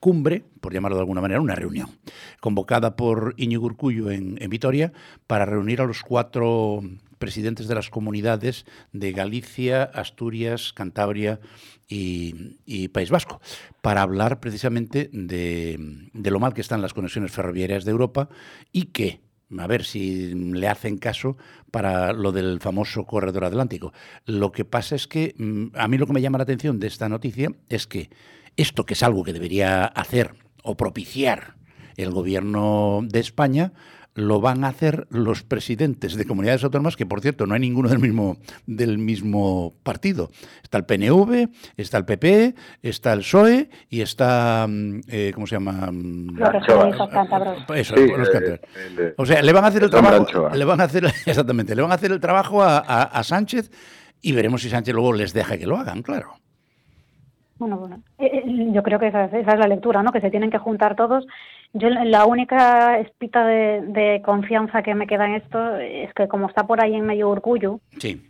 cumbre, 0.00 0.44
por 0.60 0.72
llamarlo 0.72 0.96
de 0.96 1.02
alguna 1.02 1.20
manera, 1.20 1.40
una 1.40 1.54
reunión, 1.54 1.88
convocada 2.40 2.96
por 2.96 3.34
Iñigo 3.36 3.66
Urcullo 3.66 4.10
en, 4.10 4.36
Vitoria 4.48 4.92
para 5.26 5.46
reunir 5.46 5.80
a 5.80 5.86
los 5.86 6.02
cuatro 6.02 6.82
presidentes 7.18 7.68
de 7.68 7.74
las 7.74 7.90
comunidades 7.90 8.64
de 8.92 9.12
Galicia, 9.12 9.82
Asturias, 9.82 10.72
Cantabria 10.72 11.40
y, 11.88 12.88
País 12.88 13.10
Vasco, 13.10 13.40
para 13.80 14.02
hablar 14.02 14.40
precisamente 14.40 15.10
de, 15.12 16.08
de, 16.12 16.30
lo 16.30 16.40
mal 16.40 16.54
que 16.54 16.60
están 16.60 16.82
las 16.82 16.94
conexiones 16.94 17.32
ferroviarias 17.32 17.84
de 17.84 17.90
Europa 17.90 18.28
y 18.72 18.86
que 18.86 19.20
a 19.58 19.66
ver 19.66 19.84
si 19.84 20.34
le 20.34 20.68
hacen 20.68 20.98
caso 20.98 21.38
para 21.70 22.12
lo 22.12 22.32
del 22.32 22.60
famoso 22.60 23.06
corredor 23.06 23.44
atlántico. 23.44 23.92
Lo 24.26 24.52
que 24.52 24.64
pasa 24.64 24.94
es 24.94 25.06
que 25.06 25.34
mm, 25.38 25.68
a 25.74 25.88
mí 25.88 25.96
lo 25.96 26.06
que 26.06 26.12
me 26.12 26.20
llama 26.20 26.38
la 26.38 26.44
atención 26.44 26.78
de 26.78 26.86
esta 26.86 27.08
noticia 27.08 27.50
es 27.68 27.86
que 27.86 28.10
esto, 28.56 28.84
que 28.84 28.94
es 28.94 29.02
algo 29.02 29.24
que 29.24 29.32
debería 29.32 29.84
hacer 29.86 30.34
o 30.62 30.76
propiciar 30.76 31.56
el 31.96 32.10
gobierno 32.10 33.00
de 33.04 33.20
España, 33.20 33.72
lo 34.18 34.40
van 34.40 34.64
a 34.64 34.68
hacer 34.68 35.06
los 35.10 35.44
presidentes 35.44 36.16
de 36.16 36.24
comunidades 36.24 36.64
autónomas, 36.64 36.96
que 36.96 37.06
por 37.06 37.20
cierto 37.20 37.46
no 37.46 37.54
hay 37.54 37.60
ninguno 37.60 37.88
del 37.88 38.00
mismo, 38.00 38.36
del 38.66 38.98
mismo 38.98 39.74
partido. 39.82 40.30
Está 40.62 40.78
el 40.78 40.84
PNV, 40.84 41.48
está 41.76 41.98
el 41.98 42.04
PP, 42.04 42.54
está 42.82 43.12
el 43.12 43.20
PSOE 43.20 43.70
y 43.88 44.00
está, 44.00 44.66
mm, 44.68 45.00
eh, 45.08 45.30
¿cómo 45.34 45.46
se 45.46 45.54
llama? 45.54 45.90
Mm, 45.92 46.36
los 46.36 46.50
Eso, 47.74 47.94
los 47.96 48.28
O 49.16 49.24
sea, 49.26 49.40
le 49.40 49.52
van 49.52 49.64
a 49.64 49.68
hacer 49.68 49.84
el 49.84 49.90
trabajo, 49.90 50.48
le 50.50 50.64
van 50.64 50.80
a 50.80 50.84
hacer, 50.84 51.04
exactamente, 51.26 51.76
le 51.76 51.82
van 51.82 51.92
a 51.92 51.94
hacer 51.94 52.10
el 52.10 52.20
trabajo 52.20 52.62
a, 52.62 52.78
a 52.78 53.22
Sánchez 53.22 53.70
y 54.20 54.32
veremos 54.32 54.62
si 54.62 54.70
Sánchez 54.70 54.94
luego 54.94 55.12
les 55.12 55.32
deja 55.32 55.56
que 55.56 55.66
lo 55.66 55.76
hagan, 55.76 56.02
claro. 56.02 56.34
Bueno, 57.58 57.76
bueno, 57.76 58.00
eh, 58.18 58.30
eh, 58.32 58.68
yo 58.72 58.82
creo 58.84 59.00
que 59.00 59.08
esa, 59.08 59.24
es 59.24 59.46
la 59.46 59.66
lectura, 59.66 60.02
¿no? 60.02 60.12
Que 60.12 60.20
se 60.20 60.30
tienen 60.30 60.50
que 60.50 60.58
juntar 60.58 60.94
todos. 60.94 61.26
Yo 61.72 61.90
la 61.90 62.24
única 62.24 62.98
espita 62.98 63.44
de, 63.44 64.22
confianza 64.24 64.82
que 64.82 64.94
me 64.94 65.06
queda 65.06 65.26
en 65.26 65.34
esto 65.34 65.76
es 65.76 66.14
que 66.14 66.28
como 66.28 66.46
está 66.48 66.66
por 66.66 66.80
ahí 66.80 66.94
en 66.94 67.04
medio 67.04 67.28
orgullo, 67.28 67.80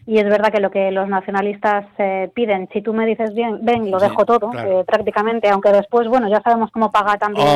y 0.07 0.19
es 0.19 0.25
verdad 0.25 0.51
que 0.51 0.61
lo 0.61 0.71
que 0.71 0.91
los 0.91 1.09
nacionalistas 1.09 1.87
eh, 1.99 2.31
piden, 2.35 2.69
si 2.73 2.83
tú 2.83 2.95
me 2.95 3.07
dices 3.07 3.35
bien, 3.35 3.61
ven, 3.63 3.91
lo 3.91 4.01
dejo 4.01 4.25
todo, 4.25 4.51
prácticamente, 4.87 5.49
aunque 5.51 5.71
después, 5.71 6.09
bueno, 6.09 6.29
ya 6.29 6.41
sabemos 6.41 6.71
cómo 6.73 6.91
paga 6.91 7.17
también 7.17 7.47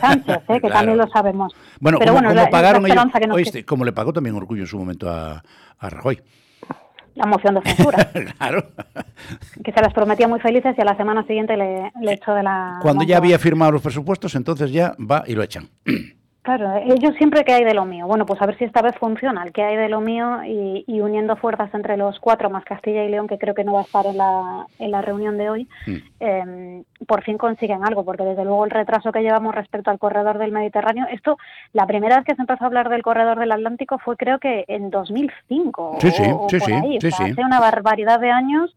Sánchez, 0.00 0.40
que 0.62 0.70
también 0.70 0.98
lo 0.98 1.06
sabemos. 1.08 1.54
Bueno, 1.80 1.98
Pero 2.00 2.14
como, 2.14 2.26
bueno, 2.26 2.50
pagaron 2.50 2.84
ellos, 2.86 3.64
como 3.66 3.84
le 3.84 3.92
pagó 3.92 4.12
también 4.12 4.34
Orgullo 4.34 4.62
en 4.62 4.66
su 4.68 4.78
momento 4.78 5.08
a, 5.08 5.42
a 5.78 5.90
Rajoy 5.90 6.20
la 7.18 7.26
moción 7.26 7.56
de 7.56 7.62
censura. 7.62 8.10
claro. 8.38 8.70
Que 9.64 9.72
se 9.72 9.80
las 9.80 9.92
prometía 9.92 10.28
muy 10.28 10.40
felices 10.40 10.74
y 10.78 10.80
a 10.80 10.84
la 10.84 10.96
semana 10.96 11.26
siguiente 11.26 11.56
le, 11.56 12.12
echó 12.12 12.32
de 12.34 12.44
la... 12.44 12.78
Cuando 12.80 13.04
ya 13.04 13.16
había 13.16 13.38
firmado 13.38 13.72
los 13.72 13.82
presupuestos, 13.82 14.34
entonces 14.36 14.72
ya 14.72 14.94
va 14.98 15.24
y 15.26 15.34
lo 15.34 15.42
echan. 15.42 15.68
Claro, 16.48 16.78
ellos 16.78 17.14
siempre 17.18 17.44
que 17.44 17.52
hay 17.52 17.62
de 17.62 17.74
lo 17.74 17.84
mío. 17.84 18.06
Bueno, 18.06 18.24
pues 18.24 18.40
a 18.40 18.46
ver 18.46 18.56
si 18.56 18.64
esta 18.64 18.80
vez 18.80 18.96
funciona 18.96 19.44
el 19.44 19.52
que 19.52 19.62
hay 19.62 19.76
de 19.76 19.90
lo 19.90 20.00
mío 20.00 20.42
y, 20.46 20.98
uniendo 20.98 21.36
fuerzas 21.36 21.68
entre 21.74 21.98
los 21.98 22.18
cuatro 22.20 22.48
más 22.48 22.64
Castilla 22.64 23.04
y 23.04 23.10
León, 23.10 23.28
que 23.28 23.36
creo 23.36 23.54
que 23.54 23.64
no 23.64 23.74
va 23.74 23.80
a 23.80 23.82
estar 23.82 24.06
en 24.06 24.16
la, 24.16 24.66
en 24.78 24.90
la 24.90 25.02
reunión 25.02 25.36
de 25.36 25.50
hoy, 25.50 25.68
mm. 25.86 25.96
em, 26.20 26.84
por 27.06 27.22
fin 27.22 27.36
consiguen 27.36 27.84
algo, 27.84 28.02
porque 28.02 28.22
desde 28.22 28.46
luego 28.46 28.64
el 28.64 28.70
retraso 28.70 29.12
que 29.12 29.20
llevamos 29.20 29.54
respecto 29.54 29.90
al 29.90 29.98
corredor 29.98 30.38
del 30.38 30.50
Mediterráneo, 30.50 31.06
esto, 31.12 31.36
la 31.74 31.86
primera 31.86 32.16
vez 32.16 32.24
que 32.24 32.34
se 32.34 32.40
empezó 32.40 32.64
a 32.64 32.68
hablar 32.68 32.88
del 32.88 33.02
corredor 33.02 33.38
del 33.38 33.52
Atlántico 33.52 33.98
fue 33.98 34.16
creo 34.16 34.38
que 34.38 34.64
en 34.68 34.88
2005 34.88 35.98
sí, 36.00 36.10
sí, 36.10 36.24
sí, 36.48 37.10
sí, 37.10 37.22
hace 37.24 37.44
una 37.44 37.60
barbaridad 37.60 38.20
de 38.20 38.30
años 38.30 38.74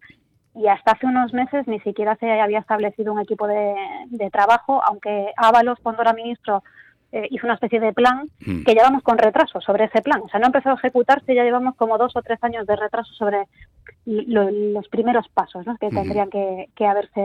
y 0.56 0.68
hasta 0.68 0.92
hace 0.92 1.06
unos 1.06 1.34
meses 1.34 1.66
ni 1.70 1.80
siquiera 1.80 2.18
se 2.18 2.30
había 2.42 2.60
establecido 2.60 3.14
un 3.14 3.22
equipo 3.22 3.48
de, 3.48 3.74
de 4.08 4.30
trabajo, 4.30 4.84
aunque 4.84 5.32
Ábalos, 5.38 5.80
cuando 5.82 6.02
era 6.02 6.12
ministro, 6.12 6.64
eh, 7.12 7.28
hizo 7.30 7.46
una 7.46 7.56
especie 7.56 7.80
de 7.80 7.92
plan 7.92 8.30
mm. 8.46 8.64
que 8.64 8.74
llevamos 8.74 9.04
con 9.04 9.18
retraso 9.18 9.60
sobre 9.60 9.86
ese 9.86 10.02
plan. 10.02 10.22
O 10.22 10.30
sea, 10.30 10.40
no 10.40 10.46
ha 10.46 10.48
empezado 10.48 10.76
a 10.76 10.80
ejecutarse, 10.80 11.36
ya 11.36 11.44
llevamos 11.44 11.76
como 11.76 11.98
dos 11.98 12.16
o 12.16 12.22
tres 12.22 12.42
años 12.42 12.66
de 12.66 12.76
retraso 12.76 13.14
sobre 13.14 13.48
los 14.06 14.88
primeros 14.88 15.28
pasos 15.30 15.66
que 15.80 15.90
tendrían 15.90 16.30
que, 16.30 16.86
haberse 16.86 17.22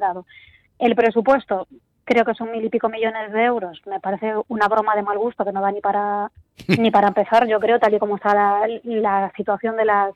dado. 0.00 0.24
El 0.78 0.94
presupuesto, 0.94 1.68
creo 2.04 2.24
que 2.24 2.34
son 2.34 2.50
mil 2.50 2.64
y 2.64 2.70
pico 2.70 2.88
millones 2.88 3.30
de 3.32 3.44
euros. 3.44 3.80
Me 3.86 4.00
parece 4.00 4.32
una 4.48 4.68
broma 4.68 4.96
de 4.96 5.02
mal 5.02 5.18
gusto 5.18 5.44
que 5.44 5.52
no 5.52 5.60
da 5.60 5.70
ni 5.70 5.80
para 5.80 6.30
ni 6.78 6.90
para 6.90 7.08
empezar. 7.08 7.46
Yo 7.46 7.60
creo, 7.60 7.78
tal 7.78 7.94
y 7.94 7.98
como 7.98 8.16
está 8.16 8.34
la, 8.34 9.32
situación 9.36 9.76
de 9.76 9.84
las 9.84 10.14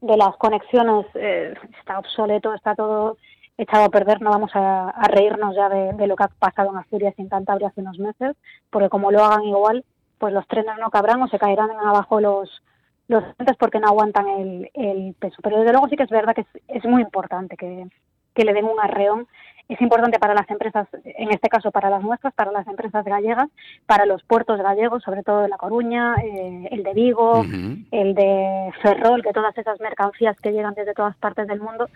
de 0.00 0.16
las 0.16 0.36
conexiones, 0.36 1.06
eh, 1.14 1.54
está 1.78 1.98
obsoleto, 1.98 2.54
está 2.54 2.74
todo 2.74 3.16
echado 3.58 3.84
a 3.84 3.90
perder, 3.90 4.22
no 4.22 4.30
vamos 4.30 4.52
a, 4.54 4.92
reírnos 5.08 5.54
ya 5.54 5.68
de, 5.68 6.06
lo 6.06 6.16
que 6.16 6.24
ha 6.24 6.28
pasado 6.28 6.70
en 6.70 6.78
Asturias 6.78 7.14
y 7.18 7.22
en 7.22 7.28
Cantabria 7.28 7.68
hace 7.68 7.80
unos 7.80 7.98
meses, 7.98 8.36
porque 8.70 8.88
como 8.88 9.10
lo 9.10 9.24
hagan 9.24 9.44
igual, 9.44 9.84
pues 10.18 10.32
los 10.32 10.46
trenes 10.46 10.76
no 10.80 10.90
cabrán 10.90 11.22
o 11.22 11.28
se 11.28 11.38
caerán 11.38 11.70
abajo 11.70 12.20
los 12.20 12.62
los 13.08 13.24
porque 13.58 13.80
no 13.80 13.88
aguantan 13.88 14.28
el, 14.28 14.70
el 14.74 15.14
peso. 15.18 15.36
Pero 15.42 15.58
desde 15.58 15.72
luego 15.72 15.88
sí 15.88 15.96
que 15.96 16.02
es 16.02 16.10
verdad 16.10 16.34
que 16.34 16.44
es, 16.68 16.84
muy 16.84 17.00
importante 17.00 17.56
que, 17.56 17.86
que 18.34 18.44
le 18.44 18.52
den 18.52 18.66
un 18.66 18.78
arreón 18.78 19.26
es 19.68 19.80
importante 19.82 20.18
para 20.18 20.34
las 20.34 20.48
empresas, 20.48 20.88
en 21.04 21.30
este 21.30 21.48
caso 21.48 21.70
para 21.70 21.90
las 21.90 22.02
nuestras, 22.02 22.32
para 22.32 22.50
las 22.50 22.66
empresas 22.66 23.04
gallegas, 23.04 23.48
para 23.84 24.06
los 24.06 24.22
puertos 24.24 24.58
gallegos, 24.60 25.02
sobre 25.02 25.22
todo 25.22 25.42
de 25.42 25.48
La 25.48 25.58
Coruña, 25.58 26.14
eh, 26.24 26.68
el 26.70 26.82
de 26.82 26.94
Vigo, 26.94 27.44
el 27.90 28.14
de 28.14 28.72
Ferrol, 28.80 29.22
que 29.22 29.32
todas 29.32 29.56
esas 29.58 29.78
mercancías 29.80 30.40
que 30.40 30.52
llegan 30.52 30.72
desde 30.72 30.94
todas 30.94 31.16
partes 31.18 31.46
del 31.46 31.60
mundo 31.60 31.88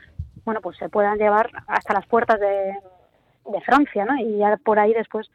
bueno, 0.45 0.61
pues 0.61 0.77
se 0.79 0.89
puedan 0.89 1.19
llevar 1.19 1.51
hasta 1.67 1.95
las 1.95 2.07
puertas 2.07 2.39
de, 2.41 2.75
Francia, 3.65 4.05
¿no? 4.05 4.17
Y 4.17 4.39
ya 4.39 4.57
por 4.65 4.79
ahí 4.79 4.93
después 4.93 5.29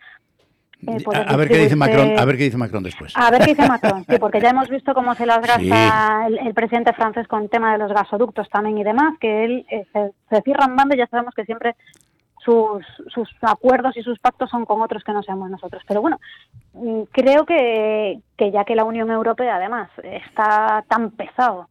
eh, 0.85 0.97
a, 1.27 1.35
ver 1.35 1.47
qué 1.47 1.57
dice 1.57 1.75
Macron, 1.75 2.19
a 2.19 2.25
ver 2.25 2.37
qué 2.37 2.43
dice 2.43 2.57
Macron 2.57 2.83
después. 2.83 3.11
A 3.15 3.31
ver 3.31 3.41
qué 3.41 3.55
dice 3.55 3.67
Macron, 3.67 4.05
sí, 4.07 4.17
porque 4.19 4.39
ya 4.39 4.49
hemos 4.49 4.69
visto 4.69 4.93
cómo 4.93 5.15
se 5.15 5.25
las 5.25 5.41
gasta 5.41 6.27
el, 6.27 6.53
presidente 6.53 6.93
francés 6.93 7.27
con 7.27 7.43
el 7.43 7.49
tema 7.49 7.71
de 7.71 7.79
los 7.79 7.91
gasoductos 7.91 8.47
también 8.49 8.77
y 8.77 8.83
demás, 8.83 9.15
que 9.19 9.43
él 9.43 9.65
eh, 9.71 9.85
se, 9.91 10.11
se, 10.29 10.41
cierran 10.43 10.75
bando 10.75 10.95
y 10.95 10.99
ya 10.99 11.07
sabemos 11.07 11.33
que 11.33 11.45
siempre 11.45 11.75
sus, 12.47 12.85
sus 13.13 13.29
acuerdos 13.41 13.97
y 13.97 14.03
sus 14.03 14.19
pactos 14.19 14.49
son 14.49 14.65
con 14.65 14.81
otros 14.81 15.03
que 15.03 15.11
no 15.11 15.21
seamos 15.21 15.49
nosotros. 15.49 15.83
Pero 15.87 16.01
bueno, 16.01 16.19
mm, 16.73 17.03
creo 17.11 17.45
que, 17.45 18.19
que 18.37 18.51
ya 18.51 18.63
que 18.63 18.75
la 18.75 18.85
Unión 18.85 19.11
Europea 19.11 19.55
además 19.55 19.89
está 20.03 20.85
tan 20.87 21.11
pesado 21.11 21.69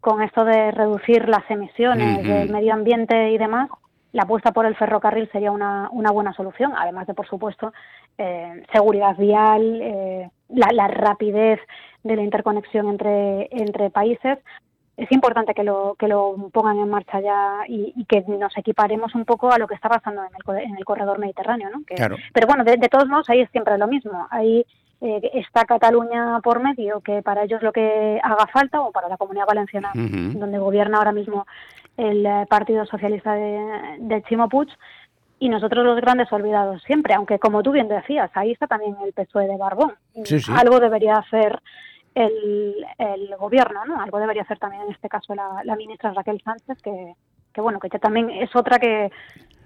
con 0.00 0.22
esto 0.22 0.44
de 0.44 0.70
reducir 0.70 1.28
las 1.28 1.48
emisiones 1.50 2.24
del 2.24 2.50
medio 2.50 2.72
ambiente 2.72 3.30
y 3.30 3.38
demás, 3.38 3.68
la 4.12 4.22
apuesta 4.22 4.52
por 4.52 4.64
el 4.66 4.76
ferrocarril 4.76 5.28
sería 5.30 5.50
una, 5.50 5.88
una 5.92 6.10
buena 6.10 6.32
solución, 6.32 6.72
además 6.76 7.06
de, 7.06 7.14
por 7.14 7.28
supuesto, 7.28 7.72
eh, 8.16 8.62
seguridad 8.72 9.16
vial, 9.16 9.80
eh, 9.82 10.30
la, 10.48 10.88
rapidez 10.88 11.60
de 12.02 12.16
la 12.16 12.22
interconexión 12.22 12.88
entre, 12.88 13.48
entre 13.50 13.90
países. 13.90 14.38
Es 14.96 15.12
importante 15.12 15.54
que 15.54 15.62
lo, 15.62 15.94
que 15.96 16.08
lo 16.08 16.34
pongan 16.52 16.78
en 16.78 16.88
marcha 16.88 17.20
ya 17.20 17.60
y, 17.68 18.04
que 18.06 18.22
nos 18.22 18.56
equiparemos 18.56 19.14
un 19.14 19.24
poco 19.24 19.52
a 19.52 19.58
lo 19.58 19.68
que 19.68 19.74
está 19.74 19.88
pasando 19.88 20.22
en 20.22 20.30
el, 20.56 20.64
en 20.64 20.76
el 20.76 20.84
corredor 20.84 21.18
mediterráneo. 21.18 21.68
¿no? 21.70 21.82
Pero 21.86 22.46
bueno, 22.46 22.64
de, 22.64 22.76
de, 22.78 22.88
todos 22.88 23.06
modos, 23.06 23.28
ahí 23.30 23.40
es 23.40 23.50
siempre 23.50 23.78
lo 23.78 23.86
mismo. 23.86 24.26
Ahí 24.30 24.64
eh, 25.00 25.30
está 25.34 25.64
Cataluña 25.64 26.40
por 26.42 26.60
medio, 26.60 27.00
que 27.00 27.22
para 27.22 27.44
ellos 27.44 27.62
lo 27.62 27.72
que 27.72 28.20
haga 28.22 28.46
falta, 28.48 28.80
o 28.80 28.90
para 28.90 29.08
la 29.08 29.16
comunidad 29.16 29.46
valenciana, 29.46 29.92
donde 29.94 30.58
gobierna 30.58 30.98
ahora 30.98 31.12
mismo 31.12 31.46
el 31.96 32.26
eh, 32.26 32.46
Partido 32.48 32.84
Socialista 32.86 33.34
de, 33.34 33.96
de 33.98 34.22
Chimo 34.24 34.48
Puig, 34.48 34.68
y 35.40 35.48
nosotros 35.48 35.84
los 35.84 36.00
grandes 36.00 36.32
olvidados 36.32 36.82
siempre, 36.82 37.14
aunque 37.14 37.38
como 37.38 37.62
tú 37.62 37.70
bien 37.70 37.88
decías, 37.88 38.30
ahí 38.34 38.52
está 38.52 38.66
también 38.66 38.96
el 39.04 39.12
PSOE 39.12 39.46
de 39.46 39.56
Barbón. 39.56 39.94
Algo 40.52 40.80
debería 40.80 41.14
hacer 41.14 41.60
el, 42.14 42.84
el, 42.98 43.36
gobierno, 43.36 43.84
¿no? 43.84 44.00
Algo 44.00 44.18
debería 44.18 44.42
hacer 44.42 44.58
también 44.58 44.82
en 44.82 44.90
este 44.90 45.08
caso 45.08 45.36
la, 45.36 45.62
la 45.62 45.76
ministra 45.76 46.12
Raquel 46.12 46.42
Sánchez, 46.42 46.82
que, 46.82 47.14
que 47.58 47.62
bueno, 47.62 47.80
que 47.80 47.88
también 47.98 48.30
es 48.30 48.54
otra 48.54 48.78
que, 48.78 49.10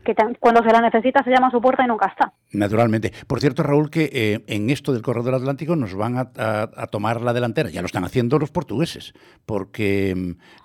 que 0.03 0.15
cuando 0.41 0.63
se 0.63 0.73
la 0.73 0.81
necesita 0.81 1.23
se 1.23 1.31
llama 1.31 1.49
a 1.49 1.51
su 1.51 1.61
puerta 1.61 1.85
y 1.85 1.89
nunca 1.89 2.07
está. 2.07 2.33
Naturalmente. 2.53 3.13
Por 3.27 3.39
cierto, 3.39 3.63
Raúl, 3.63 3.91
que 3.91 4.09
eh, 4.11 4.45
en 4.47 4.71
esto 4.71 4.95
del 4.95 5.03
corredor 5.03 5.35
atlántico 5.35 5.77
nos 5.77 5.95
van 5.95 6.17
a, 6.17 6.87
tomar 6.87 7.21
la 7.21 7.35
delantera. 7.35 7.69
Ya 7.69 7.83
lo 7.83 7.87
están 7.87 8.05
haciendo 8.05 8.39
los 8.39 8.51
portugueses, 8.51 9.13
porque 9.45 10.15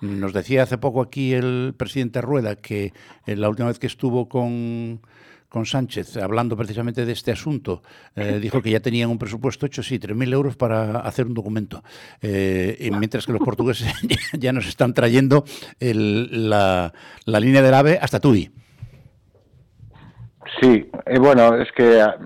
mm, 0.00 0.20
nos 0.20 0.32
decía 0.32 0.62
hace 0.62 0.78
poco 0.78 1.02
aquí 1.02 1.34
el 1.34 1.74
presidente 1.76 2.22
Rueda 2.22 2.56
que 2.56 2.94
eh, 3.26 3.36
la 3.36 3.50
última 3.50 3.68
vez 3.68 3.78
que 3.78 3.88
estuvo 3.88 4.30
con 4.30 5.02
con 5.48 5.66
Sánchez, 5.66 6.16
hablando 6.18 6.56
precisamente 6.56 7.06
de 7.06 7.12
este 7.12 7.32
asunto, 7.32 7.82
eh, 8.14 8.38
dijo 8.40 8.60
que 8.60 8.70
ya 8.70 8.80
tenían 8.80 9.10
un 9.10 9.18
presupuesto 9.18 9.66
hecho, 9.66 9.82
sí, 9.82 9.98
3.000 9.98 10.32
euros 10.32 10.56
para 10.56 11.00
hacer 11.00 11.26
un 11.26 11.34
documento. 11.34 11.82
y 12.22 12.90
mientras 12.90 13.26
que 13.26 13.32
los 13.32 13.42
portugueses 13.42 13.92
ya, 14.32 14.52
nos 14.52 14.66
están 14.66 14.94
trayendo 14.94 15.44
la, 15.80 16.92
la, 17.24 17.40
línea 17.40 17.62
del 17.62 17.74
AVE 17.74 17.98
hasta 18.00 18.20
Tui. 18.20 18.50
Sí, 20.60 20.90
eh, 21.06 21.18
bueno, 21.18 21.54
es 21.56 21.70
que 21.72 22.00
ah, 22.00 22.16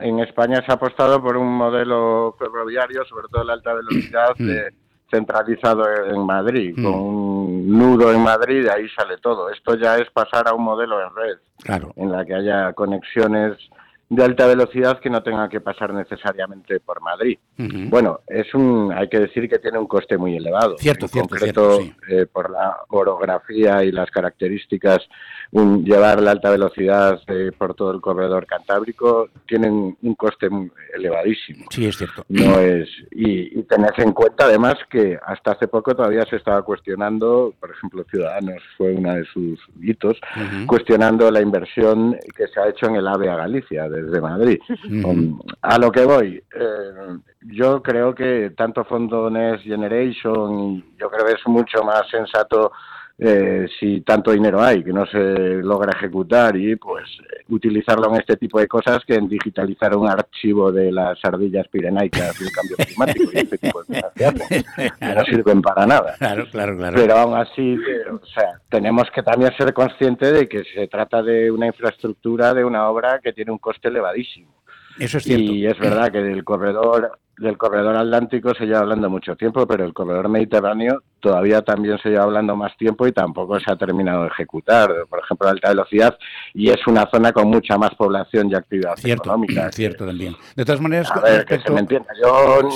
en 0.00 0.20
España 0.20 0.62
se 0.64 0.70
ha 0.70 0.74
apostado 0.74 1.20
por 1.22 1.36
un 1.36 1.48
modelo 1.48 2.36
ferroviario, 2.38 3.04
sobre 3.04 3.28
todo 3.28 3.44
la 3.44 3.54
alta 3.54 3.74
velocidad, 3.74 4.34
mm. 4.38 4.50
Centralizado 5.10 5.84
en 6.06 6.24
Madrid, 6.24 6.74
con 6.74 6.92
mm. 6.92 7.02
un 7.02 7.78
nudo 7.78 8.12
en 8.12 8.20
Madrid, 8.20 8.64
de 8.64 8.70
ahí 8.70 8.88
sale 8.90 9.18
todo. 9.18 9.50
Esto 9.50 9.74
ya 9.76 9.98
es 9.98 10.10
pasar 10.10 10.48
a 10.48 10.54
un 10.54 10.62
modelo 10.62 11.00
en 11.00 11.14
red, 11.14 11.38
claro. 11.62 11.92
en 11.96 12.12
la 12.12 12.24
que 12.24 12.34
haya 12.34 12.72
conexiones 12.72 13.56
de 14.10 14.24
alta 14.24 14.46
velocidad 14.46 14.98
que 14.98 15.08
no 15.08 15.22
tengan 15.22 15.48
que 15.48 15.60
pasar 15.60 15.94
necesariamente 15.94 16.80
por 16.80 17.00
Madrid. 17.00 17.38
Bueno, 17.56 18.20
es 18.26 18.52
un, 18.54 18.92
hay 18.92 19.08
que 19.08 19.20
decir 19.20 19.48
que 19.48 19.60
tiene 19.60 19.78
un 19.78 19.86
coste 19.86 20.18
muy 20.18 20.36
elevado. 20.36 20.76
Cierto, 20.78 21.06
en 21.06 21.10
cierto, 21.10 21.28
concreto, 21.28 21.80
eh, 22.08 22.26
por 22.26 22.50
la 22.50 22.76
orografía 22.88 23.84
y 23.84 23.92
las 23.92 24.10
características 24.10 24.98
llevar 25.52 26.22
la 26.22 26.32
alta 26.32 26.50
velocidad 26.50 27.20
eh, 27.26 27.50
por 27.56 27.74
todo 27.74 27.92
el 27.92 28.00
corredor 28.00 28.46
cantábrico 28.46 29.28
tienen 29.46 29.96
un 30.00 30.14
coste 30.14 30.48
elevadísimo. 30.94 31.66
Sí, 31.70 31.86
es 31.86 31.96
cierto. 31.96 32.24
No 32.28 32.58
es 32.58 32.88
y, 33.12 33.58
y 33.58 33.62
tened 33.64 33.90
en 33.96 34.12
cuenta 34.12 34.46
además 34.46 34.74
que 34.90 35.18
hasta 35.24 35.52
hace 35.52 35.68
poco 35.68 35.94
todavía 35.94 36.24
se 36.26 36.36
estaba 36.36 36.62
cuestionando, 36.62 37.54
por 37.60 37.70
ejemplo, 37.70 38.04
Ciudadanos 38.10 38.62
fue 38.76 38.92
uno 38.94 39.14
de 39.14 39.24
sus 39.24 39.60
hitos, 39.80 40.18
cuestionando 40.66 41.30
la 41.30 41.40
inversión 41.40 42.16
que 42.36 42.48
se 42.48 42.60
ha 42.60 42.68
hecho 42.68 42.86
en 42.86 42.96
el 42.96 43.06
AVE 43.06 43.28
a 43.28 43.36
Galicia 43.36 43.88
desde 44.02 44.20
Madrid. 44.20 44.58
a 45.62 45.78
lo 45.78 45.90
que 45.92 46.04
voy, 46.04 46.42
eh, 46.54 47.18
yo 47.42 47.82
creo 47.82 48.14
que 48.14 48.50
tanto 48.56 48.84
Fondo 48.84 49.30
Next 49.30 49.64
Generation, 49.64 50.84
yo 50.98 51.10
creo 51.10 51.26
que 51.26 51.32
es 51.32 51.46
mucho 51.46 51.82
más 51.84 52.08
sensato 52.10 52.72
eh, 53.22 53.68
si 53.78 54.00
tanto 54.00 54.30
dinero 54.30 54.62
hay 54.62 54.82
que 54.82 54.94
no 54.94 55.04
se 55.04 55.18
logra 55.62 55.92
ejecutar 55.92 56.56
y 56.56 56.74
pues 56.76 57.04
utilizarlo 57.50 58.08
en 58.08 58.20
este 58.20 58.38
tipo 58.38 58.58
de 58.58 58.66
cosas 58.66 59.04
que 59.04 59.14
en 59.14 59.28
digitalizar 59.28 59.94
un 59.94 60.08
archivo 60.08 60.72
de 60.72 60.90
las 60.90 61.22
ardillas 61.22 61.68
pirenaicas 61.68 62.38
del 62.38 62.50
cambio 62.50 62.76
climático 62.76 63.30
y 63.30 63.36
este 63.36 63.58
tipo 63.58 63.82
de 63.82 64.00
cosas 64.00 64.12
que 64.14 65.04
no 65.14 65.24
sirven 65.24 65.60
para 65.60 65.86
nada. 65.86 66.14
Claro, 66.16 66.46
claro, 66.50 66.76
claro. 66.78 66.96
Pero 66.96 67.14
aún 67.14 67.36
así, 67.36 67.76
o 68.10 68.24
sea, 68.26 68.58
tenemos 68.70 69.10
que 69.14 69.22
también 69.22 69.52
ser 69.54 69.74
conscientes 69.74 70.32
de 70.32 70.48
que 70.48 70.64
se 70.64 70.88
trata 70.88 71.22
de 71.22 71.50
una 71.50 71.66
infraestructura, 71.66 72.54
de 72.54 72.64
una 72.64 72.88
obra 72.88 73.20
que 73.22 73.34
tiene 73.34 73.52
un 73.52 73.58
coste 73.58 73.88
elevadísimo. 73.88 74.54
Eso 74.98 75.18
es 75.18 75.24
cierto. 75.24 75.52
Y 75.52 75.66
es 75.66 75.78
verdad 75.78 76.10
que 76.10 76.22
del 76.22 76.42
corredor 76.42 77.18
del 77.40 77.56
corredor 77.56 77.96
atlántico 77.96 78.54
se 78.54 78.66
lleva 78.66 78.80
hablando 78.80 79.08
mucho 79.08 79.34
tiempo, 79.34 79.66
pero 79.66 79.84
el 79.84 79.94
corredor 79.94 80.28
mediterráneo 80.28 81.02
todavía 81.20 81.62
también 81.62 81.98
se 81.98 82.10
lleva 82.10 82.24
hablando 82.24 82.54
más 82.54 82.76
tiempo 82.76 83.06
y 83.06 83.12
tampoco 83.12 83.58
se 83.58 83.72
ha 83.72 83.76
terminado 83.76 84.22
de 84.22 84.28
ejecutar. 84.28 84.90
Por 85.08 85.20
ejemplo, 85.20 85.48
alta 85.48 85.70
velocidad 85.70 86.18
y 86.52 86.68
es 86.68 86.86
una 86.86 87.08
zona 87.10 87.32
con 87.32 87.48
mucha 87.48 87.78
más 87.78 87.94
población 87.94 88.50
y 88.50 88.54
actividad 88.54 88.94
económica. 89.02 89.72
Cierto, 89.72 90.06
también. 90.06 90.36
De 90.54 90.64
todas 90.66 90.82
maneras, 90.82 91.10
a 91.12 91.20
ver, 91.20 91.46
que 91.46 91.58
se 91.58 91.70
me 91.70 91.80
entienda. 91.80 92.10
Yo 92.22 92.68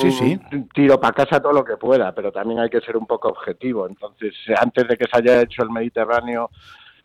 tiro 0.72 0.98
para 0.98 1.12
casa 1.12 1.40
todo 1.40 1.52
lo 1.52 1.64
que 1.64 1.76
pueda, 1.76 2.14
pero 2.14 2.32
también 2.32 2.60
hay 2.60 2.70
que 2.70 2.80
ser 2.80 2.96
un 2.96 3.06
poco 3.06 3.28
objetivo. 3.28 3.86
Entonces, 3.86 4.32
antes 4.58 4.88
de 4.88 4.96
que 4.96 5.04
se 5.04 5.18
haya 5.18 5.42
hecho 5.42 5.62
el 5.62 5.70
Mediterráneo 5.70 6.50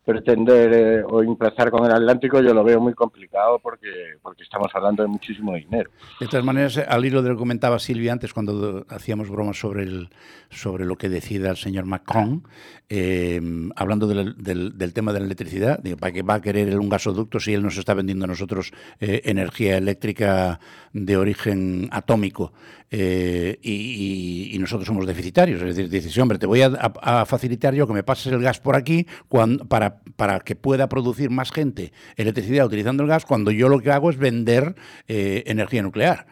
pretender 0.09 0.73
eh, 0.73 1.03
o 1.03 1.21
empezar 1.21 1.69
con 1.69 1.85
el 1.85 1.91
Atlántico 1.91 2.41
yo 2.41 2.51
lo 2.51 2.63
veo 2.63 2.79
muy 2.79 2.95
complicado 2.95 3.59
porque 3.59 4.17
porque 4.23 4.41
estamos 4.41 4.71
hablando 4.73 5.03
de 5.03 5.09
muchísimo 5.09 5.53
dinero. 5.53 5.91
De 6.19 6.27
todas 6.27 6.43
maneras, 6.43 6.79
al 6.79 7.05
hilo 7.05 7.21
de 7.21 7.29
lo 7.29 7.35
que 7.35 7.39
comentaba 7.39 7.77
Silvia 7.77 8.11
antes 8.11 8.33
cuando 8.33 8.85
hacíamos 8.89 9.29
bromas 9.29 9.59
sobre 9.59 9.83
el 9.83 10.09
sobre 10.49 10.85
lo 10.85 10.97
que 10.97 11.09
decida 11.09 11.51
el 11.51 11.57
señor 11.57 11.85
Macron, 11.85 12.43
eh, 12.89 13.39
hablando 13.75 14.07
del, 14.07 14.35
del, 14.35 14.93
tema 14.93 15.13
de 15.13 15.19
la 15.19 15.25
electricidad, 15.25 15.77
digo, 15.77 15.97
¿para 15.97 16.11
qué 16.11 16.23
va 16.23 16.35
a 16.35 16.41
querer 16.41 16.79
un 16.79 16.89
gasoducto 16.89 17.39
si 17.39 17.53
él 17.53 17.61
nos 17.61 17.77
está 17.77 17.93
vendiendo 17.93 18.25
a 18.25 18.27
nosotros 18.27 18.71
eh, 18.99 19.21
energía 19.25 19.77
eléctrica 19.77 20.59
de 20.91 21.17
origen 21.17 21.87
atómico 21.91 22.51
y, 22.91 24.57
nosotros 24.59 24.87
somos 24.87 25.05
deficitarios? 25.05 25.61
Es 25.61 25.75
decir, 25.75 25.89
dice, 25.89 26.21
hombre, 26.21 26.37
te 26.37 26.45
voy 26.45 26.61
a, 26.61 26.67
a, 26.67 27.25
facilitar 27.25 27.73
yo 27.73 27.87
que 27.87 27.93
me 27.93 28.03
pases 28.03 28.31
el 28.33 28.41
gas 28.41 28.59
por 28.59 28.75
aquí 28.75 29.07
cuando, 29.27 29.65
para 29.65 29.99
para, 30.15 30.39
que 30.41 30.55
pueda 30.55 30.87
producir 30.89 31.29
más 31.29 31.51
gente 31.51 31.93
electricidad 32.17 32.65
utilizando 32.65 33.03
el 33.03 33.09
gas 33.09 33.25
cuando 33.25 33.51
yo 33.51 33.69
lo 33.69 33.79
que 33.79 33.91
hago 33.91 34.09
es 34.09 34.17
vender 34.17 34.75
eh, 35.07 35.43
energía 35.47 35.81
nuclear. 35.81 36.25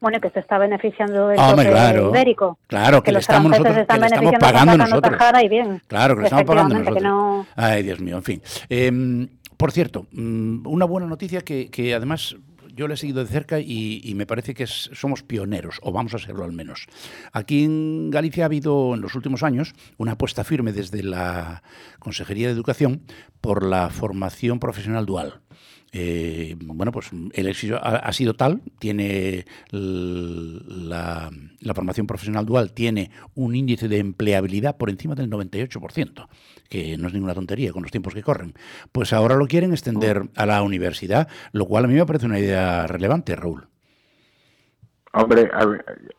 Bueno, 0.00 0.20
que 0.20 0.30
se 0.30 0.38
está 0.38 0.58
beneficiando 0.58 1.28
del 1.28 1.36
claro, 1.36 2.10
ibérico. 2.10 2.58
Claro, 2.68 3.02
que, 3.02 3.10
le 3.10 3.18
estamos 3.18 3.50
nosotros 3.50 3.74
que 3.88 3.98
le 3.98 4.06
estamos 4.06 4.32
pagando 4.38 4.76
nosotros. 4.76 5.20
Y 5.42 5.48
bien. 5.48 5.82
Claro, 5.88 6.14
que 6.14 6.20
le 6.20 6.26
estamos 6.26 6.44
pagando 6.44 6.78
nosotros. 6.78 7.46
Ay, 7.56 7.82
Dios 7.82 8.00
mío, 8.00 8.16
en 8.16 8.22
fin. 8.22 8.42
Em, 8.68 9.28
por 9.56 9.72
cierto, 9.72 10.06
mm, 10.12 10.68
una 10.68 10.84
buena 10.84 11.08
noticia 11.08 11.40
que, 11.40 11.68
que 11.68 11.94
además 11.94 12.36
yo 12.78 12.86
le 12.86 12.94
he 12.94 12.96
seguido 12.96 13.24
de 13.24 13.28
cerca 13.28 13.58
y, 13.58 14.12
me 14.14 14.24
parece 14.24 14.54
que 14.54 14.68
somos 14.68 15.24
pioneros, 15.24 15.80
o 15.82 15.90
vamos 15.90 16.14
a 16.14 16.18
serlo 16.18 16.44
al 16.44 16.52
menos. 16.52 16.86
Aquí 17.32 17.64
en 17.64 18.08
Galicia 18.10 18.44
ha 18.44 18.46
habido 18.46 18.94
en 18.94 19.00
los 19.00 19.16
últimos 19.16 19.42
años 19.42 19.74
una 19.96 20.12
apuesta 20.12 20.44
firme 20.44 20.72
desde 20.72 21.02
la 21.02 21.64
Consejería 21.98 22.46
de 22.46 22.54
Educación 22.54 23.02
por 23.40 23.64
la 23.66 23.90
formación 23.90 24.60
profesional 24.60 25.06
dual. 25.06 25.40
Eh, 25.90 26.54
bueno, 26.60 26.92
pues 26.92 27.10
el 27.32 27.48
éxito 27.48 27.78
ha, 27.82 28.12
sido 28.12 28.34
tal, 28.34 28.60
tiene 28.78 29.46
la, 29.70 31.30
formación 31.74 32.06
profesional 32.06 32.44
dual 32.44 32.72
tiene 32.72 33.10
un 33.34 33.54
índice 33.54 33.88
de 33.88 33.98
empleabilidad 33.98 34.76
por 34.76 34.90
encima 34.90 35.14
del 35.14 35.30
98%, 35.30 36.28
que 36.68 36.98
no 36.98 37.08
es 37.08 37.14
ninguna 37.14 37.34
tontería 37.34 37.72
con 37.72 37.82
los 37.82 37.90
tiempos 37.90 38.12
que 38.12 38.22
corren. 38.22 38.52
Pues 38.92 39.12
ahora 39.12 39.36
lo 39.36 39.46
quieren 39.46 39.72
extender 39.72 40.24
a 40.36 40.44
la 40.44 40.62
universidad, 40.62 41.28
lo 41.52 41.64
cual 41.64 41.86
a 41.86 41.88
mí 41.88 41.94
me 41.94 42.04
parece 42.04 42.26
una 42.26 42.38
idea 42.38 42.86
relevante, 42.86 43.34
Raúl. 43.34 43.66
Hombre, 45.14 45.50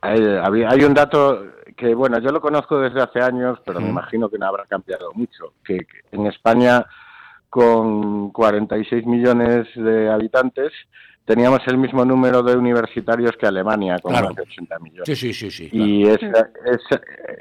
hay, 0.02 0.84
un 0.84 0.94
dato 0.96 1.46
que, 1.78 1.94
bueno, 1.94 2.20
yo 2.20 2.32
lo 2.32 2.42
conozco 2.42 2.80
desde 2.80 3.02
hace 3.02 3.22
años, 3.22 3.60
pero 3.64 3.80
me 3.80 3.90
imagino 3.90 4.30
que 4.30 4.40
no 4.40 4.48
habrá 4.48 4.66
cambiado 4.66 5.12
mucho, 5.14 5.54
que 5.64 5.86
en 6.12 6.26
España 6.26 6.86
con 7.50 8.32
46 8.32 9.06
millones 9.06 9.68
de 9.76 10.10
habitantes, 10.10 10.72
teníamos 11.30 11.60
el 11.68 11.78
mismo 11.78 12.04
número 12.04 12.42
de 12.42 12.56
universitarios 12.56 13.38
que 13.38 13.46
Alemania, 13.46 13.98
con 14.02 14.14
más 14.14 14.36
de 14.36 14.42
80 14.42 14.80
millones. 14.80 15.20
Sí, 15.20 15.32
sí, 15.32 15.52
sí. 15.52 15.70
y, 15.72 16.08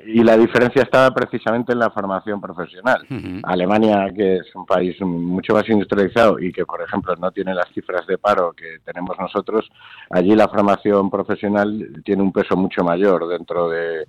y 0.05 0.23
la 0.23 0.37
diferencia 0.37 0.83
estaba 0.83 1.11
precisamente 1.15 1.73
en 1.73 1.79
la 1.79 1.89
formación 1.89 2.39
profesional. 2.39 3.07
Alemania, 3.45 4.13
que 4.15 4.37
es 4.37 4.55
un 4.55 4.67
país 4.67 5.01
mucho 5.01 5.55
más 5.55 5.67
industrializado 5.71 6.39
y 6.39 6.53
que, 6.53 6.67
por 6.67 6.83
ejemplo, 6.83 7.17
no 7.17 7.31
tiene 7.31 7.55
las 7.55 7.73
cifras 7.73 8.07
de 8.07 8.19
paro 8.19 8.53
que 8.53 8.79
tenemos 8.85 9.17
nosotros, 9.19 9.67
allí 10.11 10.35
la 10.35 10.49
formación 10.49 11.09
profesional 11.09 12.03
tiene 12.05 12.23
un 12.23 12.31
peso 12.31 12.57
mucho 12.57 12.85
mayor 12.85 13.27
dentro 13.27 13.71
de, 13.71 14.05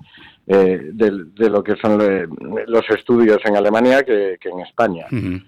eh, 0.52 0.90
de, 0.94 1.12
lo 1.48 1.64
que 1.64 1.76
son 1.76 2.00
los 2.00 2.90
estudios 2.90 3.38
en 3.46 3.56
Alemania 3.56 4.04
que, 4.04 4.40
en 4.42 4.60
España. 4.62 5.06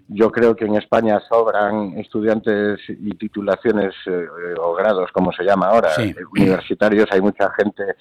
Yo 0.08 0.32
creo 0.32 0.56
que 0.56 0.66
en 0.66 0.76
España 0.76 1.20
sobran 1.28 1.98
estudiantes 1.98 2.80
y 2.88 3.10
titulaciones 3.16 3.96
eh, 4.06 4.28
o 4.60 4.76
grados, 4.76 5.12
como 5.12 5.32
se 5.32 5.44
llama 5.44 5.70
ahora, 5.70 5.90
universitarios. 6.32 7.08
Hay 7.12 7.20
mucha 7.20 7.52
gente 7.54 7.96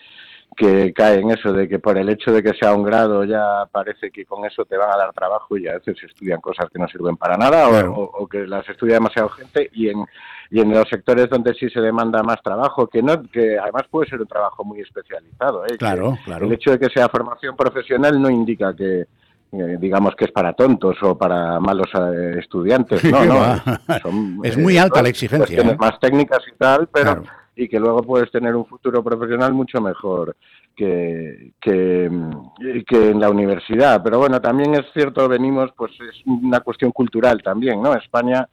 que 0.54 0.92
cae 0.92 1.20
en 1.20 1.30
eso 1.30 1.54
de 1.54 1.66
que 1.70 1.78
por 1.78 1.96
el 1.96 2.10
hecho 2.10 2.32
de 2.32 2.42
que 2.42 2.52
sea 2.52 2.74
un 2.74 2.82
grado 2.82 3.24
ya 3.24 3.64
parece 3.72 4.10
que 4.10 4.26
con 4.26 4.44
eso 4.44 4.66
te 4.66 4.76
van 4.76 4.92
a 4.92 4.96
dar 4.98 5.12
trabajo 5.14 5.56
y 5.56 5.66
a 5.68 5.78
veces 5.78 5.96
estudian 6.02 6.40
cosas 6.42 6.68
que 6.70 6.78
no 6.78 6.86
sirven 6.86 7.16
para 7.16 7.38
nada 7.38 7.66
o, 7.88 8.26
que 8.28 8.46
las 8.46 8.68
estudia 8.68 8.94
demasiado 8.94 9.30
gente 9.30 9.70
y 9.72 9.88
en 9.88 10.04
y 10.50 10.60
en 10.60 10.70
los 10.70 10.88
sectores 10.88 11.30
donde 11.30 11.54
sí 11.54 11.68
se 11.70 11.80
demanda 11.80 12.22
más 12.22 12.42
trabajo 12.42 12.88
que 12.88 13.02
no 13.02 13.22
que 13.22 13.58
además 13.58 13.84
puede 13.90 14.08
ser 14.08 14.20
un 14.20 14.26
trabajo 14.26 14.64
muy 14.64 14.80
especializado 14.80 15.64
¿eh? 15.66 15.76
claro 15.78 16.18
claro 16.24 16.46
el 16.46 16.52
hecho 16.52 16.72
de 16.72 16.78
que 16.78 16.88
sea 16.92 17.08
formación 17.08 17.56
profesional 17.56 18.20
no 18.20 18.28
indica 18.28 18.74
que 18.74 19.06
eh, 19.52 19.76
digamos 19.80 20.14
que 20.16 20.26
es 20.26 20.32
para 20.32 20.52
tontos 20.52 20.96
o 21.02 21.16
para 21.16 21.60
malos 21.60 21.88
eh, 21.94 22.38
estudiantes 22.38 23.04
no 23.04 23.24
no 23.24 24.44
es 24.44 24.58
muy 24.58 24.76
alta 24.76 25.02
la 25.02 25.08
exigencia 25.08 25.62
más 25.78 25.98
técnicas 26.00 26.40
y 26.52 26.56
tal 26.56 26.88
pero 26.88 27.22
y 27.56 27.68
que 27.68 27.78
luego 27.78 28.02
puedes 28.02 28.30
tener 28.30 28.56
un 28.56 28.64
futuro 28.64 29.04
profesional 29.04 29.52
mucho 29.52 29.80
mejor 29.82 30.34
que, 30.74 31.52
que, 31.60 32.06
en 32.06 33.20
la 33.20 33.28
universidad. 33.28 34.02
Pero 34.02 34.18
bueno, 34.18 34.40
también 34.40 34.74
es 34.74 34.86
cierto, 34.94 35.28
venimos, 35.28 35.70
pues 35.76 35.92
es 36.00 36.22
una 36.24 36.60
cuestión 36.60 36.90
cultural 36.90 37.42
también, 37.42 37.82
¿no? 37.82 37.94
España 37.94 38.48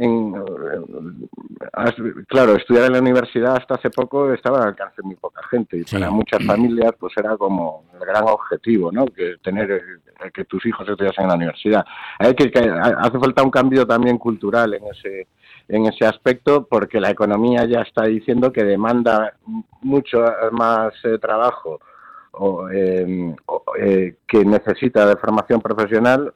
en, 0.00 0.32
claro, 2.26 2.56
estudiar 2.56 2.86
en 2.86 2.92
la 2.94 3.00
universidad 3.00 3.58
hasta 3.58 3.74
hace 3.74 3.90
poco 3.90 4.32
estaba 4.32 4.62
al 4.62 4.68
alcance 4.68 4.94
de 4.96 5.02
muy 5.02 5.16
poca 5.16 5.42
gente 5.50 5.76
y 5.76 5.84
para 5.84 6.10
muchas 6.10 6.42
familias 6.44 6.92
pues 6.98 7.12
era 7.18 7.36
como 7.36 7.84
el 7.92 8.00
gran 8.06 8.24
objetivo, 8.24 8.90
¿no? 8.90 9.04
Que 9.04 9.36
tener 9.42 10.00
que 10.32 10.44
tus 10.46 10.64
hijos 10.64 10.88
estudiasen 10.88 11.24
en 11.24 11.28
la 11.28 11.36
universidad. 11.36 11.84
Hay 12.18 12.34
que, 12.34 12.50
hace 12.50 13.18
falta 13.18 13.42
un 13.42 13.50
cambio 13.50 13.86
también 13.86 14.16
cultural 14.16 14.72
en 14.72 14.84
ese 14.86 15.28
en 15.68 15.86
ese 15.86 16.06
aspecto 16.06 16.66
porque 16.66 16.98
la 16.98 17.10
economía 17.10 17.64
ya 17.66 17.82
está 17.82 18.04
diciendo 18.04 18.52
que 18.52 18.64
demanda 18.64 19.34
mucho 19.82 20.24
más 20.50 20.94
eh, 21.04 21.18
trabajo 21.18 21.78
o, 22.32 22.68
em, 22.70 23.36
eh, 23.78 24.16
que 24.26 24.44
necesita 24.44 25.06
de 25.06 25.16
formación 25.16 25.60
profesional 25.60 26.32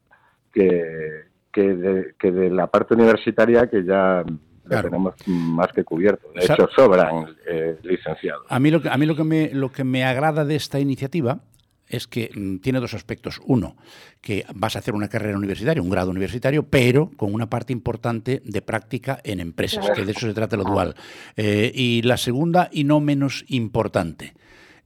que, 0.53 1.24
que, 1.55 1.63
de, 1.63 2.15
que 2.19 2.33
de 2.33 2.51
la 2.51 2.67
parte 2.67 2.95
universitaria 2.95 3.69
que 3.69 3.85
ya 3.85 4.25
tenemos 4.69 5.15
más 5.27 5.73
que 5.73 5.85
cubierto. 5.85 6.29
De 6.35 6.45
hecho, 6.45 6.69
sobran 6.75 7.37
eh, 7.47 7.79
licenciados. 7.83 8.47
A 8.49 8.59
mí, 8.59 8.71
lo 8.71 8.83
que, 8.83 8.89
a 8.89 8.97
mí 8.97 9.07
lo, 9.07 9.15
que 9.15 9.25
me, 9.25 9.51
lo 9.53 9.71
que 9.71 9.85
me 9.85 10.05
agrada 10.05 10.45
de 10.45 10.57
esta 10.57 10.81
iniciativa 10.81 11.41
es 11.87 12.07
que 12.09 12.31
mm, 12.35 12.59
tiene 12.59 12.81
dos 12.81 12.95
aspectos. 12.95 13.41
Uno, 13.47 13.77
que 14.21 14.45
vas 14.55 14.75
a 14.75 14.81
hacer 14.81 14.95
una 14.95 15.09
carrera 15.09 15.37
universitaria, 15.37 15.83
un 15.83 15.91
grado 15.91 16.11
universitario, 16.11 16.65
pero 16.65 17.11
con 17.17 17.33
una 17.35 17.49
parte 17.49 17.73
importante 17.73 18.43
de 18.45 18.63
práctica 18.63 19.21
en 19.23 19.41
empresas, 19.41 19.91
que 19.91 20.05
de 20.05 20.13
eso 20.13 20.27
se 20.27 20.35
trata 20.35 20.57
lo 20.57 20.65
dual. 20.65 20.97
Eh, 21.37 21.71
y 21.75 22.03
la 22.03 22.17
segunda, 22.17 22.69
y 22.73 22.85
no 22.85 23.01
menos 23.01 23.45
importante, 23.49 24.35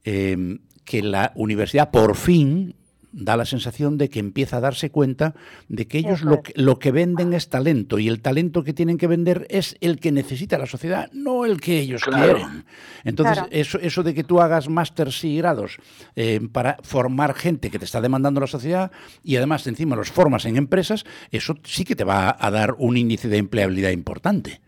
eh, 0.03 0.59
que 0.83 1.01
la 1.01 1.31
universidad 1.35 1.89
por 1.89 2.15
fin 2.15 2.75
da 3.11 3.37
la 3.37 3.45
sensación 3.45 3.97
de 3.97 4.09
que 4.09 4.19
empieza 4.19 4.57
a 4.57 4.59
darse 4.59 4.91
cuenta 4.91 5.33
de 5.67 5.87
que 5.87 5.97
ellos 5.99 6.21
lo 6.21 6.41
que, 6.41 6.53
lo 6.55 6.79
que 6.79 6.91
venden 6.91 7.33
es 7.33 7.49
talento 7.49 7.99
y 7.99 8.07
el 8.07 8.21
talento 8.21 8.63
que 8.63 8.73
tienen 8.73 8.97
que 8.97 9.07
vender 9.07 9.47
es 9.49 9.77
el 9.81 9.99
que 9.99 10.11
necesita 10.11 10.57
la 10.57 10.65
sociedad, 10.65 11.09
no 11.11 11.45
el 11.45 11.59
que 11.59 11.79
ellos 11.79 12.03
quieren. 12.03 12.65
Entonces, 13.03 13.43
eso, 13.51 13.79
eso 13.79 14.03
de 14.03 14.13
que 14.13 14.23
tú 14.23 14.41
hagas 14.41 14.69
másters 14.69 15.23
y 15.23 15.37
grados 15.37 15.77
eh, 16.15 16.39
para 16.51 16.77
formar 16.83 17.33
gente 17.33 17.69
que 17.69 17.79
te 17.79 17.85
está 17.85 18.01
demandando 18.01 18.41
la 18.41 18.47
sociedad 18.47 18.91
y 19.23 19.35
además 19.37 19.65
encima 19.67 19.95
los 19.95 20.11
formas 20.11 20.45
en 20.45 20.57
empresas, 20.57 21.05
eso 21.31 21.55
sí 21.63 21.85
que 21.85 21.95
te 21.95 22.03
va 22.03 22.35
a 22.39 22.51
dar 22.51 22.75
un 22.77 22.97
índice 22.97 23.27
de 23.27 23.37
empleabilidad 23.37 23.91
importante. 23.91 24.61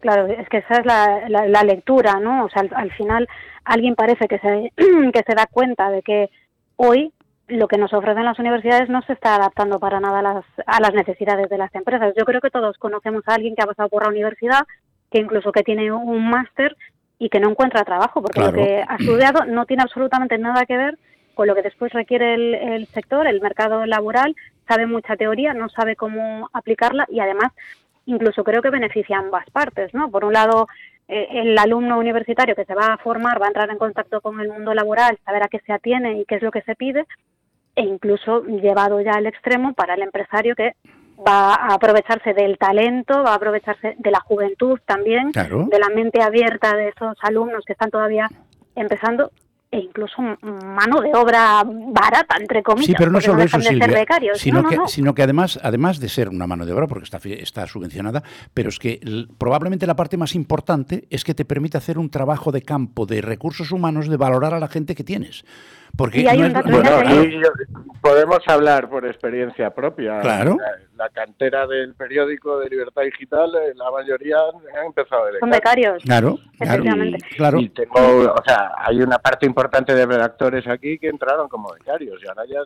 Claro, 0.00 0.26
es 0.26 0.48
que 0.48 0.58
esa 0.58 0.76
es 0.76 0.86
la, 0.86 1.28
la, 1.28 1.62
lectura, 1.62 2.18
¿no? 2.20 2.46
O 2.46 2.48
sea, 2.48 2.62
al, 2.62 2.70
al 2.74 2.90
final 2.92 3.28
alguien 3.64 3.94
parece 3.94 4.28
que 4.28 4.38
se, 4.38 4.72
que 5.12 5.22
se 5.26 5.34
da 5.34 5.46
cuenta 5.46 5.90
de 5.90 6.02
que 6.02 6.30
hoy 6.76 7.12
lo 7.50 7.68
que 7.68 7.78
nos 7.78 7.92
ofrecen 7.92 8.24
las 8.24 8.38
universidades 8.38 8.88
no 8.88 9.02
se 9.02 9.12
está 9.12 9.34
adaptando 9.34 9.78
para 9.78 10.00
nada 10.00 10.20
a 10.20 10.22
las, 10.22 10.44
a 10.66 10.80
las 10.80 10.94
necesidades 10.94 11.48
de 11.48 11.58
las 11.58 11.74
empresas. 11.74 12.14
Yo 12.16 12.24
creo 12.24 12.40
que 12.40 12.50
todos 12.50 12.78
conocemos 12.78 13.22
a 13.26 13.34
alguien 13.34 13.54
que 13.54 13.62
ha 13.62 13.66
pasado 13.66 13.88
por 13.88 14.02
la 14.02 14.08
universidad, 14.08 14.66
que 15.10 15.18
incluso 15.18 15.52
que 15.52 15.62
tiene 15.62 15.92
un 15.92 16.30
máster 16.30 16.76
y 17.18 17.28
que 17.28 17.40
no 17.40 17.50
encuentra 17.50 17.84
trabajo, 17.84 18.22
porque 18.22 18.40
lo 18.40 18.52
que 18.52 18.84
ha 18.86 18.96
estudiado 18.96 19.44
no 19.44 19.66
tiene 19.66 19.82
absolutamente 19.82 20.38
nada 20.38 20.64
que 20.64 20.76
ver 20.76 20.98
con 21.34 21.46
lo 21.46 21.54
que 21.54 21.62
después 21.62 21.92
requiere 21.92 22.34
el, 22.34 22.54
el 22.54 22.86
sector, 22.88 23.26
el 23.26 23.40
mercado 23.40 23.84
laboral, 23.86 24.34
sabe 24.66 24.86
mucha 24.86 25.16
teoría, 25.16 25.52
no 25.52 25.68
sabe 25.68 25.96
cómo 25.96 26.48
aplicarla 26.52 27.06
y 27.10 27.20
además 27.20 27.52
incluso 28.06 28.44
creo 28.44 28.62
que 28.62 28.70
beneficia 28.70 29.16
a 29.16 29.20
ambas 29.20 29.48
partes, 29.50 29.92
¿no? 29.94 30.10
Por 30.10 30.24
un 30.24 30.32
lado, 30.32 30.66
eh, 31.08 31.28
el 31.32 31.58
alumno 31.58 31.98
universitario 31.98 32.54
que 32.54 32.64
se 32.64 32.74
va 32.74 32.94
a 32.94 32.98
formar 32.98 33.40
va 33.40 33.46
a 33.46 33.48
entrar 33.48 33.70
en 33.70 33.78
contacto 33.78 34.20
con 34.20 34.40
el 34.40 34.48
mundo 34.48 34.74
laboral, 34.74 35.18
saber 35.24 35.42
a 35.42 35.48
qué 35.48 35.60
se 35.60 35.72
atiene 35.72 36.20
y 36.20 36.24
qué 36.24 36.36
es 36.36 36.42
lo 36.42 36.50
que 36.50 36.62
se 36.62 36.76
pide, 36.76 37.06
e 37.74 37.82
incluso 37.82 38.44
llevado 38.44 39.00
ya 39.00 39.12
al 39.12 39.26
extremo 39.26 39.72
para 39.74 39.94
el 39.94 40.02
empresario 40.02 40.54
que 40.54 40.74
va 41.26 41.54
a 41.54 41.74
aprovecharse 41.74 42.32
del 42.34 42.58
talento, 42.58 43.22
va 43.22 43.32
a 43.32 43.34
aprovecharse 43.34 43.94
de 43.98 44.10
la 44.10 44.20
juventud 44.20 44.78
también, 44.86 45.30
de 45.32 45.78
la 45.78 45.88
mente 45.94 46.22
abierta 46.22 46.74
de 46.74 46.88
esos 46.88 47.16
alumnos 47.22 47.64
que 47.66 47.72
están 47.72 47.90
todavía 47.90 48.28
empezando 48.74 49.30
e 49.72 49.78
incluso 49.78 50.20
mano 50.20 51.00
de 51.00 51.14
obra 51.14 51.62
barata, 51.64 52.36
entre 52.40 52.60
comillas. 52.62 52.86
Sí, 52.86 52.94
pero 52.98 53.12
no 53.12 53.20
solo 53.20 53.42
eso, 53.42 53.60
Silvia, 53.60 54.04
sino, 54.34 54.64
que, 54.64 54.76
sino 54.86 55.14
que 55.14 55.22
además, 55.22 55.60
además 55.62 56.00
de 56.00 56.08
ser 56.08 56.28
una 56.28 56.48
mano 56.48 56.66
de 56.66 56.72
obra, 56.72 56.88
porque 56.88 57.04
está, 57.04 57.20
está 57.28 57.66
subvencionada, 57.68 58.24
pero 58.52 58.68
es 58.68 58.80
que 58.80 59.00
probablemente 59.38 59.86
la 59.86 59.94
parte 59.94 60.16
más 60.16 60.34
importante 60.34 61.06
es 61.08 61.22
que 61.22 61.34
te 61.34 61.44
permite 61.44 61.78
hacer 61.78 61.98
un 61.98 62.10
trabajo 62.10 62.50
de 62.50 62.62
campo, 62.62 63.06
de 63.06 63.20
recursos 63.20 63.70
humanos, 63.70 64.08
de 64.08 64.16
valorar 64.16 64.54
a 64.54 64.60
la 64.60 64.66
gente 64.66 64.96
que 64.96 65.04
tienes. 65.04 65.44
Porque 65.96 66.24
podemos 68.00 68.40
hablar 68.46 68.88
por 68.88 69.06
experiencia 69.06 69.70
propia. 69.70 70.20
Claro. 70.20 70.56
La, 70.96 71.08
cantera 71.08 71.66
del 71.66 71.94
periódico 71.94 72.58
de 72.58 72.68
Libertad 72.68 73.02
Digital, 73.02 73.50
eh, 73.54 73.72
la 73.74 73.90
mayoría 73.90 74.36
han 74.78 74.86
empezado 74.86 75.26
de 75.26 75.38
Son 75.40 75.50
becarios. 75.50 76.02
Claro, 76.02 76.38
claro. 77.36 77.58
Y, 77.58 77.70
tengo, 77.70 77.94
o 77.98 78.42
sea, 78.46 78.72
hay 78.76 79.00
una 79.00 79.18
parte 79.18 79.46
importante 79.46 79.94
de 79.94 80.04
redactores 80.04 80.66
aquí 80.68 80.98
que 80.98 81.08
entraron 81.08 81.48
como 81.48 81.72
becarios 81.72 82.22
y 82.22 82.28
ahora 82.28 82.44
ya 82.46 82.60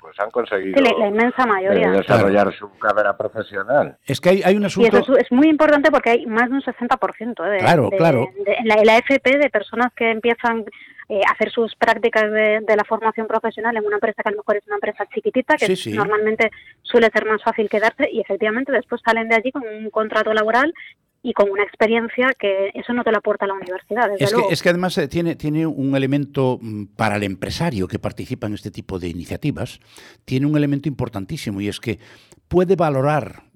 pues 0.00 0.18
han 0.18 0.30
conseguido 0.30 0.80
la, 0.80 1.08
inmensa 1.08 1.46
mayoría. 1.46 1.88
Eh, 1.88 1.98
desarrollar 1.98 2.52
su 2.54 2.70
carrera 2.78 3.16
profesional. 3.16 3.98
Es 4.06 4.20
que 4.20 4.30
hay, 4.30 4.42
hay 4.42 4.56
un 4.56 4.64
asunto... 4.64 4.96
Y 4.96 5.00
eso 5.00 5.16
es, 5.16 5.30
muy 5.30 5.48
importante 5.48 5.90
porque 5.90 6.10
hay 6.10 6.26
más 6.26 6.48
de 6.48 6.56
un 6.56 6.62
60% 6.62 7.50
de, 7.50 7.58
claro, 7.58 7.90
claro. 7.90 8.28
la, 8.64 8.76
la 8.82 8.98
FP 8.98 9.36
de 9.36 9.50
personas 9.50 9.92
que 9.94 10.10
empiezan 10.10 10.64
eh, 11.10 11.22
hacer 11.28 11.50
sus 11.50 11.74
prácticas 11.74 12.30
de, 12.30 12.62
la 12.76 12.84
formación 12.84 13.26
profesional 13.26 13.76
en 13.76 13.84
una 13.84 13.96
empresa 13.96 14.22
que 14.22 14.28
a 14.28 14.30
lo 14.30 14.36
mejor 14.36 14.58
es 14.58 14.66
una 14.68 14.76
empresa 14.76 15.04
chiquitita, 15.12 15.56
que 15.56 15.76
normalmente 15.92 16.52
suele 16.82 17.10
ser 17.10 17.26
más 17.26 17.42
fácil 17.42 17.68
quedarse 17.68 18.08
y 18.12 18.20
efectivamente 18.20 18.70
después 18.70 19.00
salen 19.04 19.28
de 19.28 19.34
allí 19.34 19.50
con 19.50 19.64
un 19.66 19.90
contrato 19.90 20.32
laboral 20.32 20.72
y 21.20 21.32
con 21.32 21.50
una 21.50 21.64
experiencia 21.64 22.32
que 22.38 22.70
eso 22.74 22.92
no 22.92 23.02
te 23.02 23.10
lo 23.10 23.18
aporta 23.18 23.44
la 23.48 23.54
universidad. 23.54 24.08
es, 24.16 24.32
Que, 24.32 24.52
es 24.52 24.62
que 24.62 24.68
además 24.68 24.96
eh, 24.98 25.08
tiene, 25.08 25.34
tiene 25.34 25.66
un 25.66 25.96
elemento 25.96 26.60
mm, 26.62 26.84
para 26.94 27.16
el 27.16 27.24
empresario 27.24 27.88
que 27.88 27.98
participa 27.98 28.46
en 28.46 28.54
este 28.54 28.70
tipo 28.70 29.00
de 29.00 29.08
iniciativas, 29.08 29.80
tiene 30.24 30.46
un 30.46 30.56
elemento 30.56 30.88
importantísimo 30.88 31.60
y 31.60 31.66
es 31.66 31.80
que 31.80 31.98
puede 32.46 32.76
valorar 32.76 33.49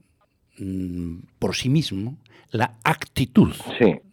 por 1.38 1.54
sí 1.54 1.68
mismo 1.68 2.16
la 2.54 2.74
actitud 2.84 3.52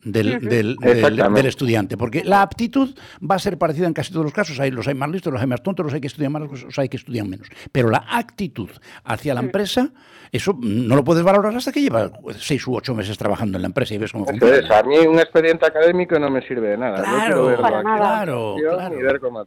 del, 0.03 0.39
del, 0.39 1.45
estudiante, 1.45 1.95
porque 1.95 2.23
la 2.23 2.41
aptitud 2.41 2.89
va 3.22 3.35
a 3.35 3.39
ser 3.39 3.59
parecida 3.59 3.85
en 3.85 3.93
casi 3.93 4.11
todos 4.11 4.26
los 4.26 4.34
casos, 4.34 4.59
hay, 4.59 4.72
los 4.72 4.88
hay 4.88 4.95
más 4.95 5.11
listos, 5.11 5.31
los 5.31 5.39
hay 5.39 5.47
más 5.47 5.61
tontos, 5.61 5.85
los 5.85 5.93
hay 5.93 6.01
que 6.01 6.07
estudiar 6.07 6.31
más, 6.31 6.41
los 6.41 6.80
hay 6.80 6.89
que 6.89 6.97
estudiar 6.97 7.27
menos, 7.27 7.47
pero 7.72 7.91
la 7.91 8.03
actitud 8.09 8.69
hacia 9.03 9.35
la 9.35 9.41
empresa, 9.41 9.91
eso 10.31 10.57
no 10.59 10.95
lo 10.95 11.03
puedes 11.03 11.23
valorar 11.23 11.55
hasta 11.55 11.72
que 11.72 11.81
lleva 11.81 12.11
seis 12.39 12.65
u 12.65 12.76
ocho 12.76 12.95
meses 12.95 13.15
trabajando 13.15 13.59
en 13.59 13.61
la 13.61 13.68
empresa 13.68 13.93
y 13.93 13.99
ves 13.99 14.11
cómo 14.11 14.26
funciona. 14.26 14.80
a 14.80 14.84
mí 14.84 14.97
un 14.97 15.19
expediente 15.19 15.68
académico 15.68 16.18
no 16.18 16.31
me 16.31 16.41
sirve 16.41 16.69
de 16.69 16.77
nada, 16.80 17.03
claro, 17.03 17.55
claro, 17.57 18.55
claro. 18.57 18.97
ver 18.97 19.19
cómo. 19.19 19.45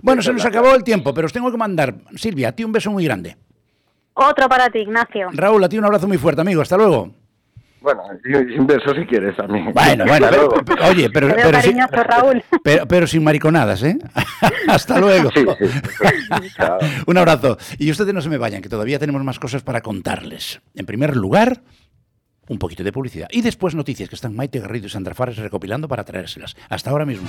Bueno, 0.00 0.22
se 0.22 0.32
nos 0.32 0.44
acabó 0.46 0.74
el 0.74 0.84
tiempo, 0.84 1.12
pero 1.12 1.26
os 1.26 1.34
tengo 1.34 1.50
que 1.50 1.58
mandar, 1.58 1.96
Silvia, 2.16 2.48
a 2.48 2.52
ti 2.52 2.64
un 2.64 2.72
beso 2.72 2.90
muy 2.90 3.04
grande. 3.04 3.36
Otro 4.14 4.48
para 4.48 4.68
ti, 4.68 4.80
Ignacio. 4.80 5.28
Raúl, 5.32 5.64
a 5.64 5.68
ti 5.68 5.78
un 5.78 5.84
abrazo 5.84 6.08
muy 6.08 6.18
fuerte, 6.18 6.40
amigo. 6.40 6.62
Hasta 6.62 6.76
luego. 6.76 7.10
Bueno, 7.82 8.02
inverso 8.56 8.94
si 8.94 9.04
quieres 9.06 9.36
también. 9.36 9.72
Bueno, 9.72 10.04
bueno, 10.06 10.28
oye, 10.88 11.10
pero, 11.10 11.34
pero, 12.86 13.06
sin, 13.08 13.24
mariconadas, 13.24 13.82
¿eh? 13.82 13.98
Hasta 14.68 15.00
luego. 15.00 15.30
Un 17.06 17.18
abrazo. 17.18 17.58
Y 17.78 17.90
ustedes 17.90 18.14
no 18.14 18.20
se 18.20 18.28
me 18.28 18.38
vayan, 18.38 18.62
que 18.62 18.68
todavía 18.68 19.00
tenemos 19.00 19.24
más 19.24 19.40
cosas 19.40 19.62
para 19.62 19.80
contarles. 19.80 20.60
En 20.76 20.86
primer 20.86 21.16
lugar, 21.16 21.60
un 22.48 22.58
poquito 22.58 22.84
de 22.84 22.92
publicidad. 22.92 23.26
Y 23.32 23.42
después 23.42 23.74
noticias 23.74 24.08
que 24.08 24.14
están 24.14 24.36
Maite 24.36 24.60
Garrido 24.60 24.86
y 24.86 24.90
Sandra 24.90 25.14
Fares 25.14 25.38
recopilando 25.38 25.88
para 25.88 26.04
traérselas. 26.04 26.54
Hasta 26.68 26.90
ahora 26.90 27.04
mismo. 27.04 27.28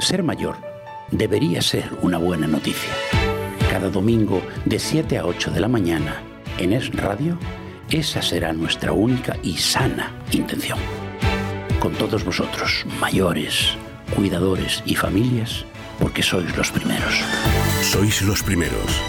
Ser 0.00 0.22
mayor 0.22 0.56
debería 1.10 1.60
ser 1.60 1.90
una 2.00 2.16
buena 2.16 2.46
noticia. 2.46 2.90
Cada 3.70 3.90
domingo 3.90 4.42
de 4.64 4.78
7 4.78 5.18
a 5.18 5.26
8 5.26 5.50
de 5.50 5.60
la 5.60 5.68
mañana 5.68 6.22
en 6.58 6.72
Es 6.72 6.90
Radio, 6.92 7.38
esa 7.90 8.22
será 8.22 8.54
nuestra 8.54 8.92
única 8.92 9.36
y 9.42 9.58
sana 9.58 10.10
intención. 10.32 10.78
Con 11.80 11.92
todos 11.92 12.24
vosotros, 12.24 12.86
mayores, 12.98 13.76
cuidadores 14.16 14.82
y 14.86 14.94
familias, 14.94 15.66
porque 15.98 16.22
sois 16.22 16.56
los 16.56 16.70
primeros. 16.70 17.20
Sois 17.82 18.22
los 18.22 18.42
primeros. 18.42 19.02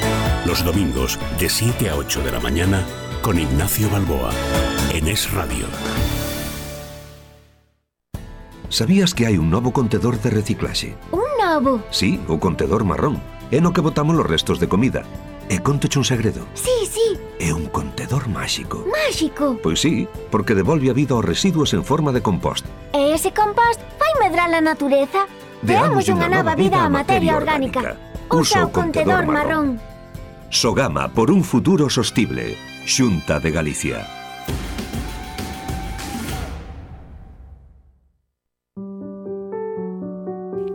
Los 0.45 0.63
domingos 0.63 1.17
de 1.39 1.47
7 1.47 1.89
a 1.89 1.95
8 1.95 2.21
de 2.21 2.31
la 2.33 2.41
mañana 2.41 2.83
con 3.21 3.39
Ignacio 3.39 3.89
Balboa 3.89 4.31
en 4.93 5.07
Es 5.07 5.31
Radio. 5.31 5.67
Sabías 8.71 9.11
que 9.11 9.27
hai 9.27 9.35
un 9.35 9.51
novo 9.51 9.75
contedor 9.75 10.15
de 10.23 10.31
reciclaxe? 10.31 10.95
Un 11.11 11.27
novo? 11.35 11.83
Sí, 11.91 12.23
o 12.31 12.39
contedor 12.39 12.87
marrón. 12.87 13.19
É 13.51 13.59
no 13.59 13.75
que 13.75 13.83
botamos 13.83 14.15
os 14.15 14.23
restos 14.23 14.63
de 14.63 14.71
comida. 14.71 15.03
E 15.51 15.59
contoche 15.59 15.99
un 15.99 16.07
segredo. 16.07 16.47
Sí, 16.55 16.87
sí. 16.87 17.19
É 17.35 17.51
un 17.51 17.67
contedor 17.67 18.31
máxico. 18.31 18.87
Máxico? 18.87 19.59
Pois 19.59 19.83
sí, 19.83 20.07
porque 20.31 20.55
devolve 20.55 20.87
a 20.87 20.95
vida 20.95 21.19
aos 21.19 21.27
residuos 21.27 21.75
en 21.75 21.83
forma 21.83 22.15
de 22.15 22.23
compost. 22.23 22.63
E 22.95 23.11
ese 23.11 23.35
compost 23.35 23.83
fai 23.99 24.13
medrar 24.23 24.47
a 24.47 24.63
natureza. 24.63 25.27
Deamos 25.59 26.07
unha 26.07 26.31
nova 26.31 26.55
vida 26.55 26.79
á 26.79 26.87
materia 26.87 27.35
orgánica. 27.35 27.99
Usa 28.31 28.63
o 28.63 28.71
contedor 28.71 29.27
marrón. 29.27 29.75
marrón. 29.75 30.47
Sogama 30.47 31.11
por 31.11 31.27
un 31.27 31.43
futuro 31.43 31.91
sostible. 31.91 32.55
Xunta 32.87 33.43
de 33.43 33.51
Galicia. 33.51 34.20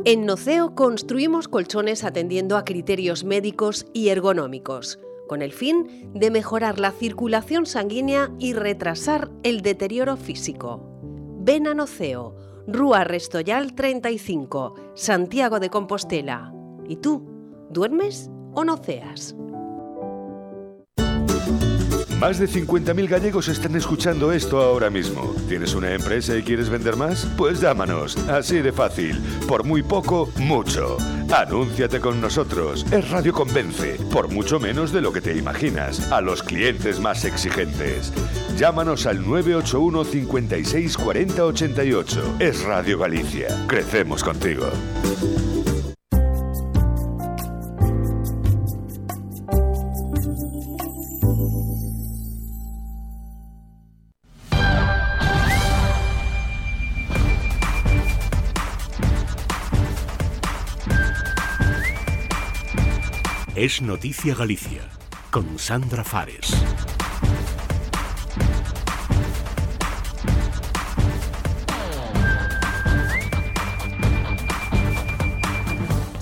En 0.09 0.25
Noceo 0.25 0.77
construimos 0.77 1.49
colchones 1.49 2.05
atendiendo 2.05 2.57
a 2.57 2.65
criterios 2.65 3.25
médicos 3.25 3.87
y 3.93 4.11
ergonómicos, 4.11 5.01
con 5.27 5.43
el 5.43 5.53
fin 5.53 6.13
de 6.15 6.31
mejorar 6.31 6.79
la 6.79 6.93
circulación 6.93 7.67
sanguínea 7.67 8.31
y 8.39 8.53
retrasar 8.53 9.33
el 9.43 9.63
deterioro 9.63 10.17
físico. 10.17 10.81
Ven 11.41 11.67
a 11.67 11.75
Noceo, 11.75 12.37
Rúa 12.69 13.03
Restoyal 13.03 13.75
35, 13.75 14.75
Santiago 14.95 15.59
de 15.59 15.71
Compostela. 15.71 16.55
¿Y 16.89 16.99
tú? 16.99 17.27
¿Duermes 17.71 18.31
o 18.55 18.65
noceas? 18.65 19.35
Más 22.21 22.39
de 22.39 22.49
50.000 22.49 23.09
gallegos 23.09 23.49
están 23.49 23.77
escuchando 23.77 24.33
esto 24.33 24.63
ahora 24.63 24.89
mismo. 24.89 25.35
¿Tienes 25.51 25.75
una 25.75 25.93
empresa 25.93 26.35
y 26.35 26.43
quieres 26.43 26.71
vender 26.71 26.97
más? 26.97 27.27
Pues 27.37 27.61
llámanos, 27.61 28.17
así 28.29 28.63
de 28.63 28.73
fácil. 28.73 29.21
Por 29.47 29.65
muy 29.65 29.83
poco, 29.83 30.31
mucho. 30.37 30.97
Anúnciate 31.31 32.01
con 32.01 32.19
nosotros. 32.23 32.87
Es 32.91 33.11
Radio 33.11 33.35
Convence, 33.35 33.99
por 34.11 34.29
mucho 34.29 34.59
menos 34.59 34.93
de 34.93 35.03
lo 35.03 35.13
que 35.13 35.21
te 35.21 35.37
imaginas, 35.37 36.11
a 36.11 36.23
los 36.23 36.43
clientes 36.43 37.01
más 37.01 37.27
exigentes. 37.27 38.15
Llámanos 38.57 39.05
al 39.05 39.19
981 39.19 40.05
56 40.05 40.97
40 40.97 41.45
88. 41.45 42.37
Es 42.39 42.63
Radio 42.63 42.99
Galicia. 42.99 43.49
Crecemos 43.69 44.25
contigo. 44.25 44.67
Es 63.67 63.83
Noticia 63.83 64.33
Galicia, 64.37 64.89
con 65.33 65.59
Sandra 65.59 66.05
Fares. 66.05 66.55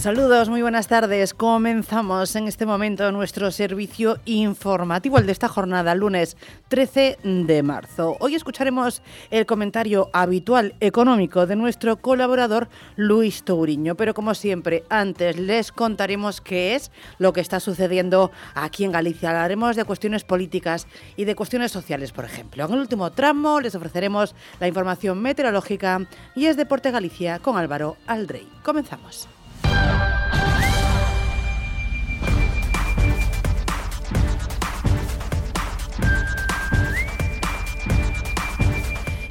Saludos, 0.05 0.51
muy 0.51 0.60
buenas 0.60 0.86
tardes. 0.86 1.32
Comenzamos 1.32 2.36
en 2.36 2.47
este 2.47 2.66
momento 2.66 3.10
nuestro 3.10 3.51
servicio 3.51 4.18
informativo, 4.26 5.16
el 5.16 5.24
de 5.24 5.32
esta 5.32 5.48
jornada, 5.48 5.94
lunes 5.94 6.36
13 6.68 7.20
de 7.22 7.62
marzo. 7.62 8.18
Hoy 8.20 8.35
escucharemos 8.35 9.01
el 9.31 9.47
comentario 9.47 10.10
habitual 10.12 10.74
económico 10.81 11.47
de 11.47 11.56
nuestro 11.56 11.97
colaborador 11.97 12.68
Luis 12.97 13.44
Touriño, 13.44 13.94
pero 13.94 14.12
como 14.12 14.35
siempre, 14.35 14.85
antes 14.90 15.39
les 15.39 15.72
contaremos 15.72 16.43
qué 16.43 16.74
es 16.74 16.90
lo 17.16 17.32
que 17.32 17.40
está 17.40 17.59
sucediendo 17.59 18.31
aquí 18.55 18.85
en 18.85 18.93
Galicia. 18.93 19.31
Hablaremos 19.31 19.74
de 19.74 19.86
cuestiones 19.86 20.22
políticas 20.22 20.86
y 21.16 21.24
de 21.24 21.35
cuestiones 21.35 21.72
sociales, 21.72 22.12
por 22.12 22.26
ejemplo. 22.26 22.66
En 22.66 22.74
el 22.74 22.81
último 22.81 23.10
tramo 23.12 23.59
les 23.59 23.74
ofreceremos 23.74 24.35
la 24.60 24.68
información 24.68 25.22
meteorológica 25.22 26.06
y 26.35 26.44
es 26.44 26.59
Deporte 26.59 26.90
Galicia 26.90 27.39
con 27.39 27.56
Álvaro 27.56 27.97
Aldrey. 28.06 28.47
Comenzamos. 28.62 29.31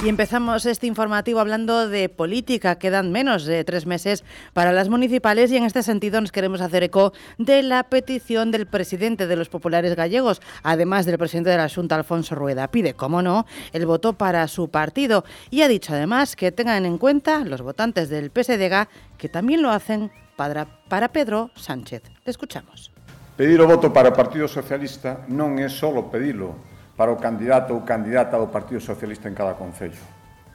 Y 0.04 0.10
empezamos 0.10 0.66
este 0.66 0.86
informativo 0.86 1.40
hablando 1.40 1.88
de 1.88 2.10
política. 2.10 2.78
Quedan 2.78 3.14
menos 3.14 3.46
de 3.46 3.64
tres 3.64 3.86
meses 3.86 4.26
para 4.52 4.74
las 4.74 4.90
municipales 4.90 5.50
y 5.50 5.56
en 5.56 5.64
este 5.64 5.82
sentido 5.82 6.20
nos 6.20 6.34
queremos 6.34 6.60
hacer 6.60 6.84
eco 6.84 7.14
de 7.38 7.64
la 7.64 7.84
petición 7.84 8.52
del 8.52 8.68
presidente 8.68 9.28
de 9.28 9.38
los 9.38 9.48
populares 9.48 9.96
gallegos, 9.96 10.42
además 10.62 11.06
del 11.06 11.18
presidente 11.18 11.52
de 11.52 11.56
la 11.56 11.70
Junta, 11.70 11.96
Alfonso 11.96 12.36
Rueda. 12.36 12.68
Pide, 12.68 12.96
como 12.96 13.22
no, 13.22 13.46
el 13.72 13.86
voto 13.86 14.12
para 14.12 14.46
su 14.50 14.68
partido 14.68 15.24
y 15.50 15.62
ha 15.62 15.70
dicho 15.70 15.94
además 15.94 16.36
que 16.36 16.52
tengan 16.52 16.86
en 16.86 16.98
cuenta 16.98 17.46
los 17.46 17.62
votantes 17.62 18.10
del 18.10 18.30
PSDG 18.30 18.90
que 19.18 19.30
también 19.30 19.62
lo 19.62 19.72
hacen 19.72 20.12
para, 20.36 20.66
para 20.66 21.10
Pedro 21.10 21.52
Sánchez. 21.56 22.04
Le 22.26 22.32
escuchamos. 22.32 22.92
Pedir 23.38 23.60
o 23.62 23.68
voto 23.68 23.90
para 23.90 24.10
o 24.10 24.18
Partido 24.18 24.46
Socialista 24.46 25.26
non 25.34 25.58
é 25.58 25.66
só 25.66 25.90
pedilo 26.10 26.54
para 26.94 27.10
o 27.10 27.18
candidato 27.18 27.74
ou 27.74 27.82
candidata 27.82 28.38
do 28.38 28.54
Partido 28.54 28.78
Socialista 28.78 29.26
en 29.26 29.34
cada 29.34 29.58
concello. 29.58 29.98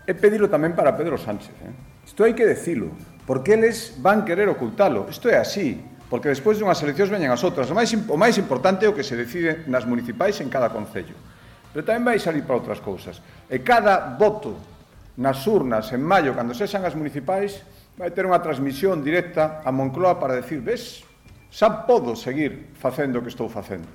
É 0.07 0.15
pedilo 0.15 0.47
tamén 0.47 0.79
para 0.79 0.95
Pedro 0.95 1.19
Sánchez. 1.19 1.55
Eh? 1.67 1.75
Isto 2.07 2.23
hai 2.23 2.33
que 2.39 2.47
decilo, 2.47 2.95
porque 3.27 3.59
eles 3.59 3.99
van 3.99 4.23
querer 4.23 4.47
ocultalo. 4.47 5.11
Isto 5.11 5.27
é 5.27 5.43
así, 5.43 5.83
porque 6.09 6.31
despois 6.31 6.57
de 6.57 6.65
unhas 6.65 6.81
eleccións 6.81 7.11
veñen 7.11 7.35
as 7.35 7.43
outras. 7.43 7.69
O 7.69 7.77
máis, 7.77 7.91
o 7.93 8.17
máis 8.17 8.39
importante 8.39 8.87
é 8.87 8.89
o 8.89 8.97
que 8.97 9.05
se 9.05 9.19
decide 9.19 9.67
nas 9.69 9.85
municipais 9.85 10.39
en 10.41 10.49
cada 10.49 10.71
concello. 10.71 11.19
Pero 11.75 11.85
tamén 11.85 12.07
vai 12.07 12.17
salir 12.23 12.47
para 12.47 12.57
outras 12.57 12.81
cousas. 12.81 13.21
E 13.51 13.61
cada 13.61 14.17
voto 14.17 14.57
nas 15.19 15.43
urnas 15.51 15.91
en 15.93 16.01
maio, 16.01 16.33
cando 16.33 16.55
sexan 16.55 16.87
as 16.87 16.95
municipais, 16.95 17.61
vai 17.99 18.15
ter 18.15 18.23
unha 18.23 18.39
transmisión 18.39 19.03
directa 19.03 19.59
a 19.67 19.75
Moncloa 19.75 20.23
para 20.23 20.39
decir, 20.39 20.63
ves, 20.63 21.03
xa 21.51 21.83
podo 21.83 22.15
seguir 22.15 22.71
facendo 22.79 23.19
o 23.19 23.23
que 23.27 23.35
estou 23.35 23.51
facendo. 23.51 23.91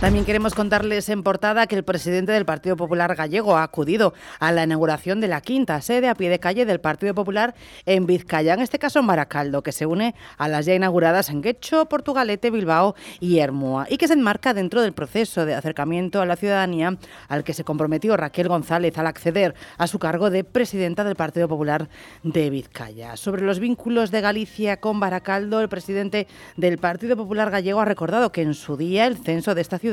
También 0.00 0.26
queremos 0.26 0.54
contarles 0.54 1.08
en 1.08 1.22
portada 1.22 1.66
que 1.66 1.74
el 1.74 1.82
presidente 1.82 2.30
del 2.30 2.44
Partido 2.44 2.76
Popular 2.76 3.14
gallego 3.14 3.56
ha 3.56 3.62
acudido 3.62 4.12
a 4.38 4.52
la 4.52 4.64
inauguración 4.64 5.22
de 5.22 5.26
la 5.26 5.40
quinta 5.40 5.80
sede 5.80 6.10
a 6.10 6.14
pie 6.14 6.28
de 6.28 6.38
calle 6.38 6.66
del 6.66 6.80
Partido 6.80 7.14
Popular 7.14 7.54
en 7.86 8.04
Vizcaya, 8.04 8.52
en 8.52 8.60
este 8.60 8.78
caso 8.78 8.98
en 8.98 9.06
Maracaldo, 9.06 9.62
que 9.62 9.72
se 9.72 9.86
une 9.86 10.14
a 10.36 10.48
las 10.48 10.66
ya 10.66 10.74
inauguradas 10.74 11.30
en 11.30 11.40
Guecho, 11.40 11.86
Portugalete, 11.86 12.50
Bilbao 12.50 12.94
y 13.20 13.38
Hermúa, 13.38 13.86
y 13.88 13.96
que 13.96 14.06
se 14.06 14.12
enmarca 14.12 14.52
dentro 14.52 14.82
del 14.82 14.92
proceso 14.92 15.46
de 15.46 15.54
acercamiento 15.54 16.20
a 16.20 16.26
la 16.26 16.36
ciudadanía 16.36 16.98
al 17.28 17.42
que 17.42 17.54
se 17.54 17.64
comprometió 17.64 18.18
Raquel 18.18 18.48
González 18.48 18.98
al 18.98 19.06
acceder 19.06 19.54
a 19.78 19.86
su 19.86 19.98
cargo 19.98 20.28
de 20.28 20.44
presidenta 20.44 21.04
del 21.04 21.16
Partido 21.16 21.48
Popular 21.48 21.88
de 22.22 22.50
Vizcaya. 22.50 23.16
Sobre 23.16 23.42
los 23.42 23.60
vínculos 23.60 24.10
de 24.10 24.20
Galicia 24.20 24.78
con 24.78 25.00
Baracaldo, 25.00 25.62
el 25.62 25.70
presidente 25.70 26.28
del 26.58 26.76
Partido 26.76 27.16
Popular 27.16 27.50
gallego 27.50 27.80
ha 27.80 27.86
recordado 27.86 28.30
que 28.30 28.42
en 28.42 28.52
su 28.52 28.76
día 28.76 29.06
el 29.06 29.16
censo 29.16 29.54
de 29.54 29.62
esta 29.62 29.78
ciudad 29.78 29.86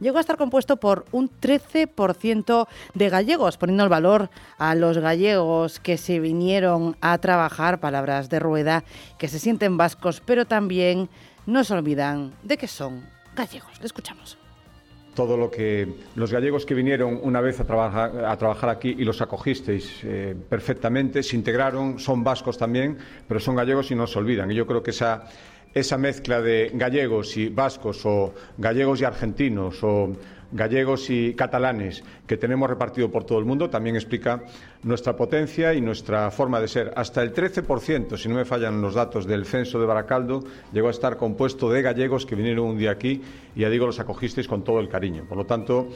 llegó 0.00 0.18
a 0.18 0.20
estar 0.20 0.36
compuesto 0.36 0.76
por 0.76 1.04
un 1.12 1.30
13% 1.30 2.66
de 2.94 3.08
gallegos, 3.08 3.56
poniendo 3.56 3.84
el 3.84 3.90
valor 3.90 4.30
a 4.58 4.74
los 4.74 4.98
gallegos 4.98 5.80
que 5.80 5.96
se 5.96 6.20
vinieron 6.20 6.96
a 7.00 7.18
trabajar, 7.18 7.80
palabras 7.80 8.28
de 8.28 8.38
rueda, 8.38 8.84
que 9.18 9.28
se 9.28 9.38
sienten 9.38 9.76
vascos, 9.76 10.22
pero 10.24 10.44
también 10.44 11.08
no 11.46 11.64
se 11.64 11.74
olvidan 11.74 12.32
de 12.42 12.56
que 12.56 12.68
son 12.68 13.04
gallegos. 13.34 13.80
Le 13.80 13.86
escuchamos 13.86 14.38
todo 15.16 15.36
lo 15.36 15.50
que 15.50 15.88
los 16.14 16.30
gallegos 16.30 16.64
que 16.66 16.74
vinieron 16.74 17.18
una 17.22 17.40
vez 17.40 17.58
a 17.58 17.64
trabajar, 17.64 18.24
a 18.24 18.36
trabajar 18.36 18.70
aquí 18.70 18.94
y 18.96 19.04
los 19.04 19.20
acogisteis 19.20 20.00
eh, 20.04 20.36
perfectamente, 20.48 21.22
se 21.22 21.34
integraron, 21.34 21.98
son 21.98 22.22
vascos 22.22 22.58
también, 22.58 22.98
pero 23.26 23.40
son 23.40 23.56
gallegos 23.56 23.90
y 23.90 23.96
no 23.96 24.06
se 24.06 24.18
olvidan. 24.18 24.50
Y 24.50 24.54
yo 24.54 24.66
creo 24.66 24.82
que 24.82 24.90
esa 24.90 25.24
esa 25.76 25.98
mezcla 25.98 26.40
de 26.40 26.70
gallegos 26.72 27.36
y 27.36 27.50
vascos 27.50 28.00
o 28.06 28.32
gallegos 28.56 29.02
y 29.02 29.04
argentinos 29.04 29.84
o 29.84 30.10
gallegos 30.50 31.10
y 31.10 31.34
catalanes 31.34 32.02
que 32.26 32.38
tenemos 32.38 32.70
repartido 32.70 33.10
por 33.10 33.24
todo 33.24 33.38
el 33.38 33.44
mundo 33.44 33.68
también 33.68 33.94
explica 33.94 34.42
nuestra 34.84 35.14
potencia 35.14 35.74
y 35.74 35.82
nuestra 35.82 36.30
forma 36.30 36.60
de 36.60 36.68
ser. 36.68 36.92
Hasta 36.96 37.22
el 37.22 37.34
13%, 37.34 38.16
si 38.16 38.26
no 38.26 38.36
me 38.36 38.46
fallan 38.46 38.80
los 38.80 38.94
datos 38.94 39.26
del 39.26 39.44
censo 39.44 39.78
de 39.78 39.84
Baracaldo, 39.84 40.44
llegó 40.72 40.88
a 40.88 40.92
estar 40.92 41.18
compuesto 41.18 41.70
de 41.70 41.82
gallegos 41.82 42.24
que 42.24 42.36
vinieron 42.36 42.64
un 42.64 42.78
día 42.78 42.92
aquí 42.92 43.20
y 43.54 43.60
ya 43.60 43.68
digo, 43.68 43.84
los 43.84 44.00
acogisteis 44.00 44.48
con 44.48 44.64
todo 44.64 44.80
el 44.80 44.88
cariño. 44.88 45.26
Por 45.28 45.36
lo 45.36 45.44
tanto, 45.44 45.88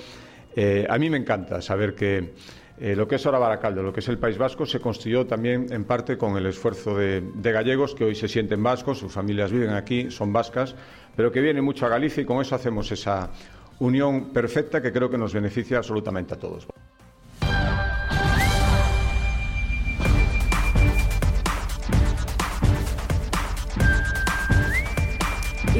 eh, 0.54 0.86
a 0.90 0.98
mí 0.98 1.08
me 1.08 1.16
encanta 1.16 1.62
saber 1.62 1.94
que 1.94 2.34
eh, 2.80 2.96
lo 2.96 3.06
que 3.06 3.16
es 3.16 3.26
ahora 3.26 3.38
Baracaldo, 3.38 3.82
lo 3.82 3.92
que 3.92 4.00
es 4.00 4.08
el 4.08 4.18
País 4.18 4.38
Vasco, 4.38 4.64
se 4.64 4.80
construyó 4.80 5.26
también 5.26 5.66
en 5.70 5.84
parte 5.84 6.16
con 6.16 6.36
el 6.38 6.46
esfuerzo 6.46 6.96
de, 6.96 7.20
de, 7.20 7.52
gallegos 7.52 7.94
que 7.94 8.04
hoy 8.04 8.14
se 8.14 8.26
sienten 8.26 8.62
vascos, 8.62 8.98
sus 8.98 9.12
familias 9.12 9.52
viven 9.52 9.70
aquí, 9.70 10.10
son 10.10 10.32
vascas, 10.32 10.74
pero 11.14 11.30
que 11.30 11.42
vienen 11.42 11.62
mucho 11.62 11.84
a 11.84 11.90
Galicia 11.90 12.22
y 12.22 12.26
con 12.26 12.40
eso 12.40 12.54
hacemos 12.54 12.90
esa 12.90 13.30
unión 13.80 14.32
perfecta 14.32 14.80
que 14.80 14.92
creo 14.92 15.10
que 15.10 15.18
nos 15.18 15.34
beneficia 15.34 15.76
absolutamente 15.76 16.34
a 16.34 16.38
todos. 16.38 16.66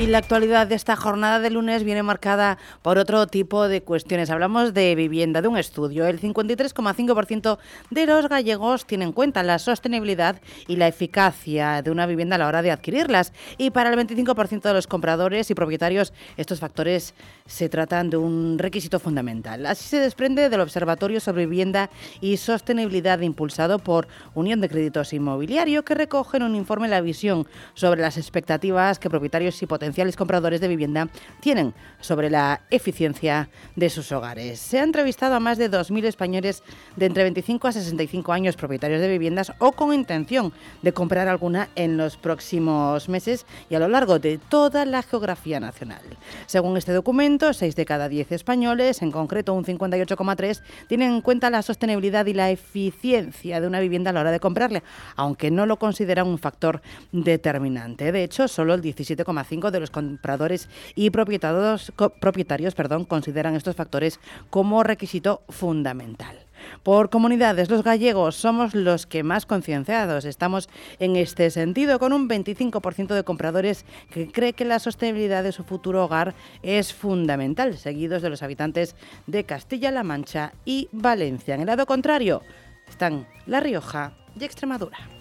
Y 0.00 0.06
la 0.06 0.16
actualidad 0.16 0.66
de 0.66 0.76
esta 0.76 0.96
jornada 0.96 1.40
de 1.40 1.50
lunes 1.50 1.84
viene 1.84 2.02
marcada 2.02 2.56
por 2.80 2.96
otro 2.96 3.26
tipo 3.26 3.68
de 3.68 3.82
cuestiones. 3.82 4.30
Hablamos 4.30 4.72
de 4.72 4.94
vivienda, 4.94 5.42
de 5.42 5.48
un 5.48 5.58
estudio. 5.58 6.06
El 6.06 6.18
53,5% 6.18 7.58
de 7.90 8.06
los 8.06 8.26
gallegos 8.30 8.86
tienen 8.86 9.08
en 9.08 9.12
cuenta 9.12 9.42
la 9.42 9.58
sostenibilidad 9.58 10.40
y 10.66 10.76
la 10.76 10.88
eficacia 10.88 11.82
de 11.82 11.90
una 11.90 12.06
vivienda 12.06 12.36
a 12.36 12.38
la 12.38 12.46
hora 12.46 12.62
de 12.62 12.70
adquirirlas. 12.70 13.34
Y 13.58 13.72
para 13.72 13.92
el 13.92 13.98
25% 13.98 14.62
de 14.62 14.72
los 14.72 14.86
compradores 14.86 15.50
y 15.50 15.54
propietarios, 15.54 16.14
estos 16.38 16.60
factores 16.60 17.12
se 17.44 17.68
tratan 17.68 18.08
de 18.08 18.16
un 18.16 18.58
requisito 18.58 19.00
fundamental. 19.00 19.66
Así 19.66 19.86
se 19.86 19.98
desprende 19.98 20.48
del 20.48 20.62
Observatorio 20.62 21.20
sobre 21.20 21.44
Vivienda 21.44 21.90
y 22.22 22.38
Sostenibilidad 22.38 23.20
impulsado 23.20 23.78
por 23.78 24.08
Unión 24.32 24.62
de 24.62 24.70
Créditos 24.70 25.12
Inmobiliario, 25.12 25.84
que 25.84 25.94
recoge 25.94 26.38
en 26.38 26.44
un 26.44 26.54
informe 26.54 26.88
la 26.88 27.02
visión 27.02 27.46
sobre 27.74 28.00
las 28.00 28.16
expectativas 28.16 28.98
que 28.98 29.10
propietarios 29.10 29.60
y 29.60 29.66
potenciales 29.66 29.89
potenciales 29.90 30.14
compradores 30.14 30.60
de 30.60 30.68
vivienda 30.68 31.08
tienen 31.40 31.74
sobre 32.00 32.30
la 32.30 32.60
eficiencia 32.70 33.48
de 33.74 33.90
sus 33.90 34.12
hogares. 34.12 34.60
Se 34.60 34.78
ha 34.78 34.84
entrevistado 34.84 35.34
a 35.34 35.40
más 35.40 35.58
de 35.58 35.68
2.000 35.68 36.04
españoles 36.04 36.62
de 36.94 37.06
entre 37.06 37.24
25 37.24 37.66
a 37.66 37.72
65 37.72 38.32
años 38.32 38.54
propietarios 38.54 39.00
de 39.00 39.08
viviendas 39.08 39.52
o 39.58 39.72
con 39.72 39.92
intención 39.92 40.52
de 40.82 40.92
comprar 40.92 41.26
alguna 41.26 41.70
en 41.74 41.96
los 41.96 42.16
próximos 42.16 43.08
meses 43.08 43.46
y 43.68 43.74
a 43.74 43.80
lo 43.80 43.88
largo 43.88 44.20
de 44.20 44.38
toda 44.38 44.84
la 44.84 45.02
geografía 45.02 45.58
nacional. 45.58 46.02
Según 46.46 46.76
este 46.76 46.92
documento, 46.92 47.52
6 47.52 47.74
de 47.74 47.84
cada 47.84 48.08
10 48.08 48.30
españoles, 48.30 49.02
en 49.02 49.10
concreto 49.10 49.54
un 49.54 49.64
58,3, 49.64 50.62
tienen 50.86 51.10
en 51.10 51.20
cuenta 51.20 51.50
la 51.50 51.62
sostenibilidad 51.62 52.24
y 52.26 52.34
la 52.34 52.50
eficiencia 52.50 53.60
de 53.60 53.66
una 53.66 53.80
vivienda 53.80 54.10
a 54.10 54.12
la 54.12 54.20
hora 54.20 54.30
de 54.30 54.38
comprarle, 54.38 54.84
aunque 55.16 55.50
no 55.50 55.66
lo 55.66 55.80
consideran 55.80 56.28
un 56.28 56.38
factor 56.38 56.80
determinante. 57.10 58.12
De 58.12 58.22
hecho, 58.22 58.46
solo 58.46 58.74
el 58.74 58.82
17,5 58.82 59.70
de 59.70 59.79
los 59.80 59.90
compradores 59.90 60.68
y 60.94 61.10
propietarios, 61.10 61.92
propietarios 62.20 62.74
perdón, 62.74 63.04
consideran 63.04 63.56
estos 63.56 63.76
factores 63.76 64.20
como 64.50 64.82
requisito 64.82 65.42
fundamental. 65.48 66.46
Por 66.82 67.10
comunidades, 67.10 67.70
los 67.70 67.82
gallegos 67.82 68.36
somos 68.36 68.74
los 68.74 69.06
que 69.06 69.22
más 69.22 69.46
concienciados 69.46 70.24
estamos 70.24 70.68
en 70.98 71.16
este 71.16 71.50
sentido, 71.50 71.98
con 71.98 72.12
un 72.12 72.28
25% 72.28 73.14
de 73.14 73.24
compradores 73.24 73.84
que 74.10 74.30
cree 74.30 74.52
que 74.52 74.64
la 74.64 74.78
sostenibilidad 74.78 75.42
de 75.42 75.52
su 75.52 75.64
futuro 75.64 76.04
hogar 76.04 76.34
es 76.62 76.92
fundamental, 76.92 77.76
seguidos 77.78 78.22
de 78.22 78.30
los 78.30 78.42
habitantes 78.42 78.96
de 79.26 79.44
Castilla-La 79.44 80.02
Mancha 80.02 80.52
y 80.64 80.88
Valencia. 80.92 81.54
En 81.54 81.62
el 81.62 81.66
lado 81.66 81.86
contrario 81.86 82.42
están 82.88 83.26
La 83.46 83.60
Rioja 83.60 84.12
y 84.38 84.44
Extremadura. 84.44 85.19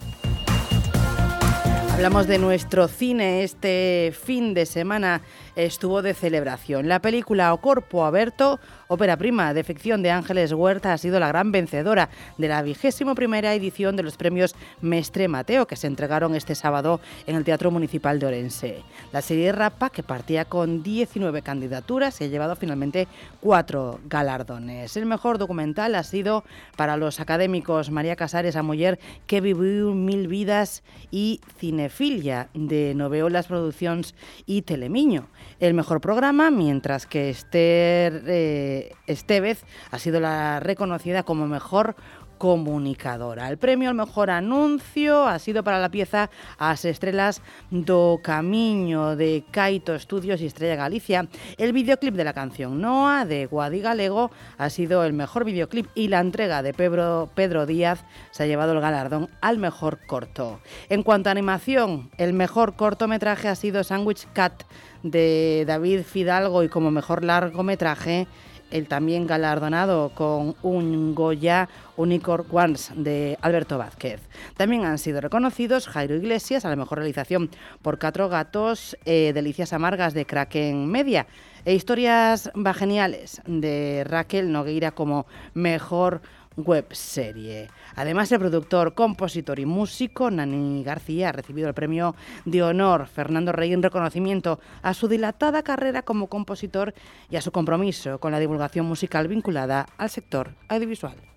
Hablamos 2.00 2.28
de 2.28 2.38
nuestro 2.38 2.88
cine 2.88 3.44
este 3.44 4.14
fin 4.18 4.54
de 4.54 4.66
semana 4.66 5.22
estuvo 5.56 6.02
de 6.02 6.14
celebración. 6.14 6.88
La 6.88 7.02
película 7.02 7.54
O 7.54 7.62
Corpo 7.62 8.06
Aberto, 8.06 8.60
ópera 8.88 9.18
prima 9.18 9.54
de 9.54 9.64
ficción 9.64 10.04
de 10.04 10.12
Ángeles 10.12 10.52
Huerta, 10.54 10.94
ha 10.94 10.98
sido 10.98 11.20
la 11.20 11.28
gran 11.28 11.52
vencedora 11.52 12.10
de 12.38 12.48
la 12.48 12.62
vigésimo 12.62 13.16
primera 13.16 13.54
edición 13.54 13.96
de 13.96 14.04
los 14.04 14.18
premios 14.18 14.56
Mestre 14.82 15.28
Mateo, 15.28 15.68
que 15.68 15.76
se 15.76 15.88
entregaron 15.88 16.36
este 16.36 16.56
sábado 16.56 17.00
en 17.28 17.36
el 17.36 17.44
Teatro 17.44 17.72
Municipal 17.72 18.20
de 18.20 18.26
Orense. 18.26 18.84
La 19.12 19.22
serie 19.22 19.52
Rapa, 19.52 19.90
que 19.90 20.04
partía 20.04 20.46
con 20.46 20.84
19 20.84 21.42
candidaturas, 21.42 22.16
se 22.16 22.26
ha 22.26 22.28
llevado 22.28 22.56
finalmente 22.56 23.08
cuatro 23.42 24.00
galardones. 24.06 24.96
El 24.98 25.06
mejor 25.06 25.38
documental 25.38 25.96
ha 25.96 26.04
sido 26.04 26.44
para 26.76 26.98
los 26.98 27.20
académicos 27.20 27.92
María 27.92 28.16
Casares 28.16 28.56
Amoyer, 28.56 29.00
que 29.28 29.42
vivió 29.42 29.94
mil 29.94 30.28
vidas 30.28 30.84
y 31.12 31.42
Cinefilia, 31.58 32.50
de 32.54 32.94
Noveolas 32.96 33.48
Producciones 33.48 34.16
y 34.46 34.64
Telemiño. 34.64 35.28
El 35.60 35.74
mejor 35.74 36.00
programa, 36.02 36.52
mientras 36.52 37.06
que 37.06 37.30
Esther 37.30 38.24
eh, 38.28 38.92
Estevez 39.08 39.64
ha 39.92 40.00
sido 40.00 40.20
la 40.20 40.60
reconocida 40.60 41.24
como 41.24 41.48
mejor 41.48 41.96
comunicadora. 42.40 43.50
El 43.50 43.58
premio 43.58 43.90
al 43.90 43.96
mejor 43.96 44.32
anuncio 44.32 45.28
ha 45.28 45.38
sido 45.38 45.64
para 45.64 45.78
la 45.78 45.90
pieza 45.90 46.32
As 46.58 46.86
Estrelas 46.86 47.44
do 47.70 48.20
Camiño 48.24 49.16
de 49.16 49.44
Caito 49.52 49.94
Estudios 49.94 50.42
y 50.42 50.48
Estrella 50.48 50.76
Galicia. 50.76 51.28
El 51.58 51.74
videoclip 51.74 52.16
de 52.16 52.24
la 52.24 52.34
canción 52.34 52.82
Noa 52.82 53.26
de 53.26 53.46
Guadi 53.46 53.82
Galego 53.82 54.32
ha 54.58 54.70
sido 54.72 55.04
el 55.04 55.14
mejor 55.14 55.44
videoclip 55.44 55.88
y 55.94 56.08
la 56.08 56.22
entrega 56.22 56.64
de 56.64 56.74
Pedro, 56.74 57.30
Pedro 57.36 57.66
Díaz 57.66 58.06
se 58.32 58.44
ha 58.44 58.48
llevado 58.48 58.72
el 58.72 58.80
galardón 58.80 59.30
al 59.42 59.58
mejor 59.58 60.00
corto. 60.08 60.60
En 60.88 61.04
cuanto 61.04 61.30
a 61.30 61.34
animación, 61.34 62.10
el 62.18 62.34
mejor 62.34 62.76
cortometraje 62.76 63.50
ha 63.50 63.56
sido 63.56 63.84
Sandwich 63.84 64.28
Cat 64.32 64.64
de 65.04 65.66
David 65.68 66.04
Fidalgo 66.04 66.64
y 66.64 66.70
como 66.70 66.90
mejor 66.90 67.24
largometraje 67.26 68.28
el 68.72 68.88
también 68.88 69.28
galardonado 69.28 70.10
con 70.10 70.56
un 70.62 71.16
Goya 71.16 71.70
Unicorn 71.98 72.46
Ones 72.52 72.92
de 72.96 73.38
Alberto 73.42 73.78
Vázquez. 73.78 74.22
También 74.56 74.86
han 74.86 74.98
sido 74.98 75.22
reconocidos 75.22 75.88
Jairo 75.88 76.16
Iglesias 76.16 76.66
a 76.66 76.70
la 76.70 76.76
mejor 76.76 77.00
realización 77.00 77.50
por 77.82 78.00
Cuatro 78.00 78.30
Gatos, 78.30 78.98
eh, 79.06 79.32
Delicias 79.34 79.74
Amargas 79.74 80.14
de 80.14 80.26
Kraken 80.26 80.88
Media 80.88 81.28
e 81.66 81.74
Historias 81.74 82.52
Geniales 82.76 83.42
de 83.46 84.06
Raquel 84.08 84.52
Nogueira 84.52 84.92
como 84.92 85.26
mejor 85.54 86.22
webserie. 86.66 87.70
Además, 87.96 88.32
el 88.32 88.40
productor, 88.40 88.94
compositor 88.94 89.60
y 89.60 89.66
músico 89.66 90.30
Nani 90.32 90.84
García 90.84 91.30
ha 91.30 91.32
recibido 91.32 91.68
el 91.68 91.74
premio 91.74 92.16
de 92.46 92.64
honor 92.64 93.08
Fernando 93.08 93.52
Rey 93.52 93.74
en 93.74 93.84
reconocimiento 93.84 94.60
a 94.82 94.94
su 94.94 95.08
dilatada 95.08 95.64
carrera 95.64 96.02
como 96.02 96.28
compositor 96.28 96.94
y 97.30 97.36
a 97.36 97.42
su 97.42 97.52
compromiso 97.52 98.20
con 98.20 98.32
la 98.32 98.40
divulgación 98.40 98.86
musical 98.86 99.28
vinculada 99.28 99.88
al 99.98 100.10
sector 100.10 100.54
audiovisual. 100.68 101.29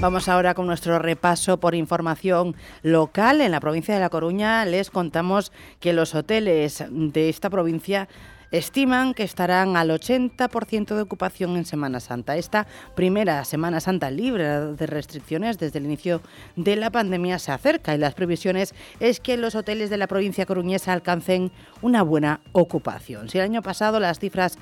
Vamos 0.00 0.28
ahora 0.28 0.54
con 0.54 0.68
nuestro 0.68 1.00
repaso 1.00 1.58
por 1.58 1.74
información 1.74 2.54
local. 2.84 3.40
En 3.40 3.50
la 3.50 3.58
provincia 3.58 3.94
de 3.94 4.00
La 4.00 4.10
Coruña 4.10 4.64
les 4.64 4.90
contamos 4.90 5.50
que 5.80 5.92
los 5.92 6.14
hoteles 6.14 6.84
de 6.88 7.28
esta 7.28 7.50
provincia 7.50 8.08
estiman 8.52 9.12
que 9.12 9.24
estarán 9.24 9.76
al 9.76 9.90
80% 9.90 10.94
de 10.94 11.02
ocupación 11.02 11.56
en 11.56 11.64
Semana 11.64 11.98
Santa. 11.98 12.36
Esta 12.36 12.68
primera 12.94 13.44
Semana 13.44 13.80
Santa 13.80 14.10
libre 14.10 14.44
de 14.44 14.86
restricciones 14.86 15.58
desde 15.58 15.80
el 15.80 15.86
inicio 15.86 16.22
de 16.54 16.76
la 16.76 16.90
pandemia 16.90 17.40
se 17.40 17.50
acerca 17.50 17.94
y 17.94 17.98
las 17.98 18.14
previsiones 18.14 18.74
es 19.00 19.18
que 19.18 19.36
los 19.36 19.56
hoteles 19.56 19.90
de 19.90 19.98
la 19.98 20.06
provincia 20.06 20.46
coruñesa 20.46 20.92
alcancen 20.92 21.50
una 21.82 22.02
buena 22.02 22.40
ocupación. 22.52 23.28
Si 23.28 23.38
el 23.38 23.44
año 23.44 23.62
pasado 23.62 23.98
las 23.98 24.20
cifras 24.20 24.58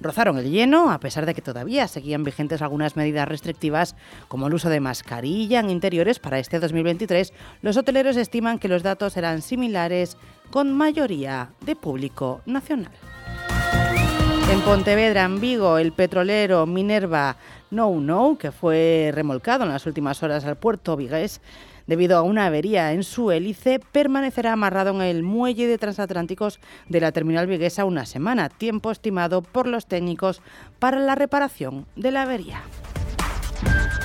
rozaron 0.00 0.38
el 0.38 0.50
lleno, 0.50 0.90
a 0.90 1.00
pesar 1.00 1.26
de 1.26 1.34
que 1.34 1.42
todavía 1.42 1.88
seguían 1.88 2.24
vigentes 2.24 2.62
algunas 2.62 2.96
medidas 2.96 3.28
restrictivas, 3.28 3.96
como 4.28 4.46
el 4.46 4.54
uso 4.54 4.68
de 4.68 4.80
mascarilla 4.80 5.60
en 5.60 5.70
interiores 5.70 6.18
para 6.18 6.38
este 6.38 6.60
2023, 6.60 7.32
los 7.62 7.76
hoteleros 7.76 8.16
estiman 8.16 8.58
que 8.58 8.68
los 8.68 8.82
datos 8.82 9.14
serán 9.14 9.42
similares 9.42 10.16
con 10.50 10.72
mayoría 10.72 11.50
de 11.60 11.76
público 11.76 12.40
nacional. 12.46 12.92
En 14.50 14.60
Pontevedra, 14.60 15.24
en 15.24 15.40
Vigo, 15.40 15.78
el 15.78 15.92
petrolero 15.92 16.66
Minerva 16.66 17.36
No 17.70 17.98
No, 17.98 18.36
que 18.38 18.52
fue 18.52 19.10
remolcado 19.14 19.64
en 19.64 19.70
las 19.70 19.86
últimas 19.86 20.22
horas 20.22 20.44
al 20.44 20.56
puerto 20.56 20.96
vigués, 20.96 21.40
debido 21.86 22.16
a 22.16 22.22
una 22.22 22.46
avería 22.46 22.92
en 22.92 23.02
su 23.02 23.30
hélice, 23.30 23.80
permanecerá 23.92 24.52
amarrado 24.52 24.90
en 24.90 25.02
el 25.02 25.22
muelle 25.22 25.66
de 25.66 25.78
transatlánticos 25.78 26.60
de 26.88 27.00
la 27.00 27.12
terminal 27.12 27.46
viguesa 27.46 27.84
una 27.84 28.06
semana, 28.06 28.48
tiempo 28.48 28.90
estimado 28.90 29.42
por 29.42 29.66
los 29.66 29.86
técnicos 29.86 30.42
para 30.78 30.98
la 30.98 31.14
reparación 31.14 31.86
de 31.96 32.10
la 32.10 32.22
avería. 32.22 32.62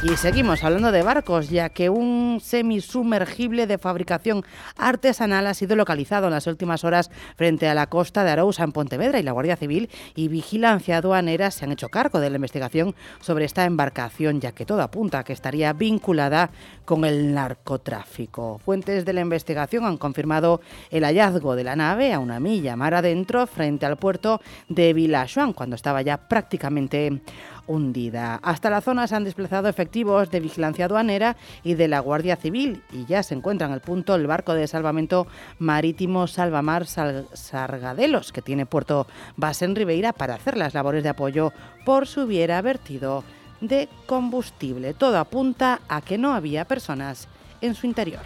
Y 0.02 0.16
seguimos 0.16 0.64
hablando 0.64 0.94
de 0.94 1.04
barcos, 1.04 1.50
ya 1.50 1.68
que 1.68 1.90
un 1.90 2.40
semisumergible 2.42 3.68
de 3.68 3.78
fabricación 3.78 4.46
artesanal 4.78 5.46
ha 5.46 5.54
sido 5.54 5.76
localizado 5.76 6.28
en 6.28 6.34
las 6.34 6.48
últimas 6.48 6.86
horas 6.86 7.12
frente 7.36 7.68
a 7.68 7.74
la 7.74 7.88
costa 7.88 8.24
de 8.24 8.32
Arousa, 8.32 8.64
en 8.64 8.72
Pontevedra, 8.72 9.20
y 9.20 9.24
la 9.24 9.34
Guardia 9.34 9.58
Civil 9.58 9.90
y 10.16 10.30
Vigilancia 10.30 10.96
Aduanera 10.96 11.52
se 11.52 11.66
han 11.66 11.74
hecho 11.74 11.90
cargo 11.90 12.22
de 12.22 12.30
la 12.30 12.38
investigación 12.38 12.96
sobre 13.20 13.44
esta 13.44 13.66
embarcación, 13.66 14.40
ya 14.40 14.54
que 14.54 14.66
todo 14.66 14.82
apunta 14.82 15.20
a 15.20 15.24
que 15.26 15.34
estaría 15.34 15.74
vinculada 15.74 16.50
con 16.86 17.04
el 17.04 17.34
narcotráfico. 17.34 18.58
Fuentes 18.64 19.04
de 19.04 19.12
la 19.12 19.20
investigación 19.20 19.84
han 19.84 19.98
confirmado 19.98 20.62
el 20.92 21.04
hallazgo 21.04 21.58
de 21.58 21.66
la 21.66 21.76
nave 21.76 22.14
a 22.14 22.20
una 22.20 22.40
milla 22.40 22.78
mar 22.78 22.94
adentro 22.94 23.46
frente 23.48 23.86
al 23.86 23.98
puerto 23.98 24.40
de 24.70 24.94
Villajuan, 24.94 25.52
cuando 25.52 25.76
estaba 25.76 26.02
ya 26.02 26.30
prácticamente 26.30 27.22
hundida. 27.70 28.40
Hasta 28.42 28.70
la 28.70 28.82
zona 28.82 29.08
se 29.08 29.16
han 29.16 29.24
desplazado 29.24 29.70
efectivos 29.70 30.32
de 30.32 30.40
vigilancia 30.40 30.86
aduanera 30.86 31.38
y 31.64 31.76
de 31.76 31.88
la 31.88 32.00
Guardia 32.00 32.36
Civil 32.36 32.82
y 32.92 33.06
ya 33.06 33.22
se 33.22 33.36
encuentra 33.36 33.68
en 33.68 33.74
el 33.74 33.80
punto 33.80 34.16
el 34.16 34.28
barco 34.28 34.56
de 34.56 34.68
salvamento 34.68 35.28
marítimo 35.60 36.26
Salvamar 36.26 36.88
Sargadelos, 36.88 38.32
que 38.32 38.42
tiene 38.42 38.66
puerto 38.66 39.08
base 39.38 39.66
en 39.66 39.76
Ribeira 39.76 40.14
para 40.14 40.34
hacer 40.34 40.58
las 40.58 40.74
labores 40.74 41.04
de 41.04 41.10
apoyo 41.10 41.54
por 41.86 42.08
si 42.08 42.22
hubiera 42.22 42.62
vertido 42.62 43.24
de 43.62 43.88
combustible. 44.08 44.96
Todo 44.96 45.20
apunta 45.20 45.80
a 45.88 46.02
que 46.02 46.18
no 46.18 46.34
había 46.34 46.66
personas 46.66 47.28
en 47.62 47.76
su 47.76 47.86
interior. 47.86 48.22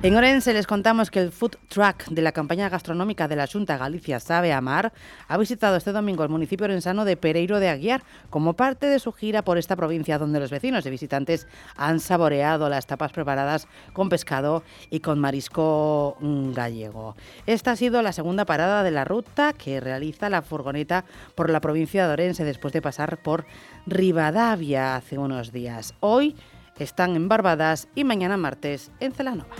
En 0.00 0.14
Orense 0.14 0.54
les 0.54 0.68
contamos 0.68 1.10
que 1.10 1.18
el 1.18 1.32
food 1.32 1.56
truck 1.66 2.04
de 2.04 2.22
la 2.22 2.30
campaña 2.30 2.68
gastronómica 2.68 3.26
de 3.26 3.34
la 3.34 3.48
Junta 3.48 3.76
Galicia 3.76 4.20
Sabe 4.20 4.52
Amar 4.52 4.92
ha 5.26 5.36
visitado 5.36 5.74
este 5.74 5.90
domingo 5.90 6.22
el 6.22 6.28
municipio 6.28 6.66
orensano 6.66 7.04
de 7.04 7.16
Pereiro 7.16 7.58
de 7.58 7.68
Aguiar 7.68 8.04
como 8.30 8.52
parte 8.52 8.86
de 8.86 9.00
su 9.00 9.10
gira 9.10 9.42
por 9.42 9.58
esta 9.58 9.74
provincia 9.74 10.16
donde 10.16 10.38
los 10.38 10.52
vecinos 10.52 10.86
y 10.86 10.90
visitantes 10.90 11.48
han 11.74 11.98
saboreado 11.98 12.68
las 12.68 12.86
tapas 12.86 13.10
preparadas 13.10 13.66
con 13.92 14.08
pescado 14.08 14.62
y 14.88 15.00
con 15.00 15.18
marisco 15.18 16.16
mm, 16.20 16.52
gallego. 16.52 17.16
Esta 17.46 17.72
ha 17.72 17.76
sido 17.76 18.00
la 18.00 18.12
segunda 18.12 18.44
parada 18.44 18.84
de 18.84 18.92
la 18.92 19.04
ruta 19.04 19.52
que 19.52 19.80
realiza 19.80 20.30
la 20.30 20.42
furgoneta 20.42 21.06
por 21.34 21.50
la 21.50 21.60
provincia 21.60 22.06
de 22.06 22.12
Orense 22.12 22.44
después 22.44 22.72
de 22.72 22.82
pasar 22.82 23.18
por 23.20 23.46
Rivadavia 23.88 24.94
hace 24.94 25.18
unos 25.18 25.50
días. 25.50 25.94
Hoy 25.98 26.36
están 26.78 27.16
en 27.16 27.28
Barbadas 27.28 27.88
y 27.94 28.04
mañana 28.04 28.36
martes 28.36 28.90
en 29.00 29.12
Celanova. 29.12 29.54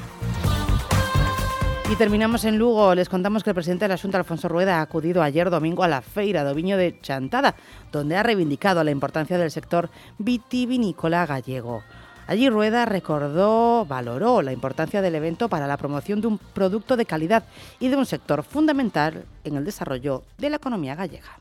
Y 1.90 1.96
terminamos 1.96 2.44
en 2.44 2.58
Lugo. 2.58 2.94
Les 2.94 3.08
contamos 3.08 3.42
que 3.42 3.50
el 3.50 3.54
presidente 3.54 3.86
de 3.86 3.88
la 3.88 3.96
Junta, 3.96 4.18
Alfonso 4.18 4.46
Rueda, 4.46 4.78
ha 4.78 4.82
acudido 4.82 5.22
ayer 5.22 5.48
domingo 5.48 5.82
a 5.82 5.88
la 5.88 6.02
Feira 6.02 6.44
de 6.44 6.50
Oviño 6.50 6.76
de 6.76 7.00
Chantada, 7.00 7.54
donde 7.90 8.14
ha 8.16 8.22
reivindicado 8.22 8.84
la 8.84 8.90
importancia 8.90 9.38
del 9.38 9.50
sector 9.50 9.88
vitivinícola 10.18 11.24
gallego. 11.24 11.82
Allí 12.26 12.50
Rueda 12.50 12.84
recordó, 12.84 13.86
valoró 13.86 14.42
la 14.42 14.52
importancia 14.52 15.00
del 15.00 15.14
evento 15.14 15.48
para 15.48 15.66
la 15.66 15.78
promoción 15.78 16.20
de 16.20 16.26
un 16.26 16.36
producto 16.36 16.94
de 16.94 17.06
calidad 17.06 17.44
y 17.80 17.88
de 17.88 17.96
un 17.96 18.04
sector 18.04 18.42
fundamental 18.42 19.24
en 19.44 19.56
el 19.56 19.64
desarrollo 19.64 20.24
de 20.36 20.50
la 20.50 20.56
economía 20.56 20.94
gallega. 20.94 21.40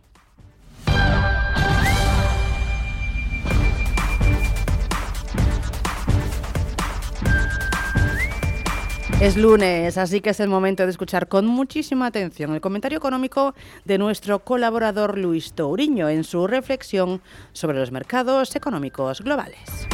Es 9.20 9.36
lunes, 9.36 9.98
así 9.98 10.22
que 10.22 10.30
es 10.30 10.40
el 10.42 10.48
momento 10.48 10.84
de 10.84 10.92
escuchar 10.92 11.28
con 11.28 11.48
muchísima 11.48 12.06
atención 12.06 12.54
el 12.54 12.62
comentario 12.62 13.00
económico 13.00 13.56
de 13.84 13.98
nuestro 13.98 14.44
colaborador 14.44 15.18
Luis 15.18 15.54
Touriño 15.54 16.08
en 16.08 16.24
su 16.24 16.46
reflexión 16.46 17.24
sobre 17.52 17.80
los 17.80 17.92
mercados 17.92 18.56
económicos 18.56 19.22
globales. 19.22 19.88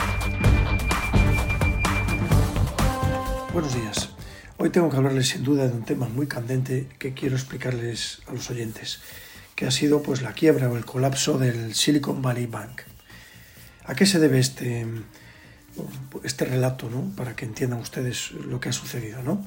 Buenos 3.53 3.73
días. 3.73 4.09
Hoy 4.57 4.71
tengo 4.71 4.89
que 4.89 4.97
hablarles 4.97 5.29
sin 5.29 5.45
duda 5.45 5.69
de 5.69 5.73
un 5.73 5.85
tema 5.85 6.09
muy 6.09 6.27
candente 6.27 6.89
que 6.99 7.13
quiero 7.13 7.37
explicarles 7.37 8.21
a 8.27 8.33
los 8.33 8.49
oyentes, 8.49 8.99
que 9.55 9.65
ha 9.65 9.71
sido 9.71 10.03
pues 10.03 10.21
la 10.21 10.33
quiebra 10.33 10.67
o 10.67 10.75
el 10.75 10.83
colapso 10.83 11.37
del 11.37 11.75
Silicon 11.75 12.21
Valley 12.21 12.47
Bank. 12.47 12.81
¿A 13.85 13.95
qué 13.95 14.05
se 14.05 14.19
debe 14.19 14.39
este, 14.39 14.85
este 16.23 16.45
relato, 16.45 16.89
¿no? 16.89 17.11
para 17.15 17.35
que 17.35 17.45
entiendan 17.45 17.79
ustedes 17.79 18.31
lo 18.31 18.59
que 18.59 18.69
ha 18.69 18.73
sucedido? 18.73 19.21
¿no? 19.23 19.43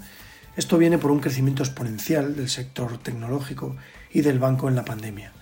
Esto 0.56 0.78
viene 0.78 0.98
por 0.98 1.10
un 1.10 1.20
crecimiento 1.20 1.62
exponencial 1.62 2.34
del 2.34 2.48
sector 2.48 2.98
tecnológico 2.98 3.76
y 4.10 4.22
del 4.22 4.38
banco 4.38 4.68
en 4.68 4.76
la 4.76 4.84
pandemia. 4.84 5.32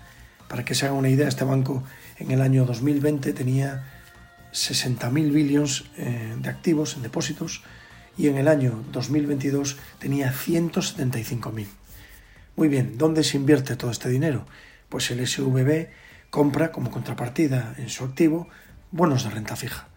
Para 0.48 0.64
que 0.64 0.74
se 0.74 0.86
hagan 0.86 0.98
una 0.98 1.08
idea, 1.08 1.28
este 1.28 1.44
banco 1.44 1.84
en 2.18 2.30
el 2.30 2.40
año 2.40 2.64
2020 2.64 3.32
tenía 3.32 3.84
60.000 4.52 5.32
billones 5.32 5.84
eh, 5.96 6.34
de 6.38 6.48
activos 6.48 6.96
en 6.96 7.02
depósitos 7.02 7.62
y 8.16 8.28
en 8.28 8.38
el 8.38 8.48
año 8.48 8.84
2022 8.92 9.76
tenía 9.98 10.32
175.000. 10.32 11.66
Muy 12.56 12.68
bien, 12.68 12.98
¿dónde 12.98 13.24
se 13.24 13.36
invierte 13.36 13.76
todo 13.76 13.90
este 13.90 14.08
dinero? 14.08 14.46
Pues 14.88 15.10
el 15.10 15.26
SVB 15.26 15.88
compra 16.30 16.70
como 16.70 16.90
contrapartida 16.90 17.74
en 17.78 17.88
su 17.88 18.04
activo 18.04 18.48
bonos 18.92 19.24
de 19.24 19.30
renta 19.30 19.56
fija. 19.56 19.88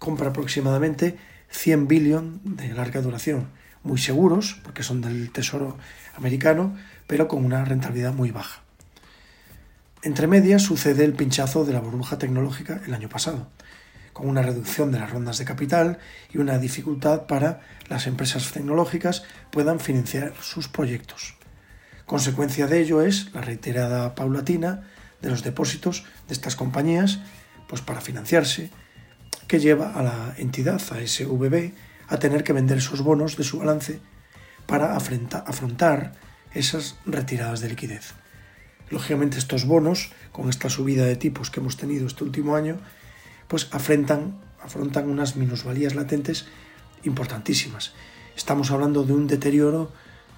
Compra 0.00 0.30
aproximadamente 0.30 1.18
100 1.50 1.86
billones 1.86 2.40
de 2.42 2.72
larga 2.72 3.02
duración, 3.02 3.48
muy 3.82 3.98
seguros, 3.98 4.58
porque 4.64 4.82
son 4.82 5.02
del 5.02 5.30
Tesoro 5.30 5.76
americano, 6.16 6.74
pero 7.06 7.28
con 7.28 7.44
una 7.44 7.66
rentabilidad 7.66 8.14
muy 8.14 8.30
baja. 8.30 8.62
Entre 10.02 10.26
medias 10.26 10.62
sucede 10.62 11.04
el 11.04 11.12
pinchazo 11.12 11.66
de 11.66 11.74
la 11.74 11.80
burbuja 11.80 12.16
tecnológica 12.16 12.80
el 12.86 12.94
año 12.94 13.10
pasado, 13.10 13.48
con 14.14 14.26
una 14.26 14.40
reducción 14.40 14.90
de 14.90 14.98
las 14.98 15.10
rondas 15.10 15.36
de 15.36 15.44
capital 15.44 15.98
y 16.32 16.38
una 16.38 16.58
dificultad 16.58 17.26
para 17.26 17.60
las 17.90 18.06
empresas 18.06 18.52
tecnológicas 18.52 19.24
puedan 19.50 19.80
financiar 19.80 20.32
sus 20.40 20.68
proyectos. 20.68 21.36
Consecuencia 22.06 22.66
de 22.66 22.80
ello 22.80 23.02
es 23.02 23.34
la 23.34 23.42
reiterada 23.42 24.14
paulatina 24.14 24.88
de 25.20 25.28
los 25.28 25.44
depósitos 25.44 26.06
de 26.26 26.32
estas 26.32 26.56
compañías 26.56 27.20
pues 27.68 27.82
para 27.82 28.00
financiarse, 28.00 28.70
que 29.50 29.58
lleva 29.58 29.90
a 29.90 30.02
la 30.04 30.34
entidad, 30.38 30.80
a 30.92 31.04
SVB, 31.04 31.72
a 32.06 32.18
tener 32.20 32.44
que 32.44 32.52
vender 32.52 32.78
esos 32.78 33.00
bonos 33.02 33.36
de 33.36 33.42
su 33.42 33.58
balance 33.58 33.98
para 34.68 34.94
afrontar 34.94 36.12
esas 36.54 36.94
retiradas 37.04 37.58
de 37.58 37.70
liquidez. 37.70 38.14
Lógicamente 38.90 39.38
estos 39.38 39.64
bonos, 39.64 40.12
con 40.30 40.48
esta 40.48 40.70
subida 40.70 41.04
de 41.04 41.16
tipos 41.16 41.50
que 41.50 41.58
hemos 41.58 41.76
tenido 41.76 42.06
este 42.06 42.22
último 42.22 42.54
año, 42.54 42.78
pues 43.48 43.66
afrontan, 43.72 44.38
afrontan 44.62 45.10
unas 45.10 45.34
minusvalías 45.34 45.96
latentes 45.96 46.46
importantísimas. 47.02 47.92
Estamos 48.36 48.70
hablando 48.70 49.02
de 49.02 49.14
un 49.14 49.26
deterioro 49.26 49.90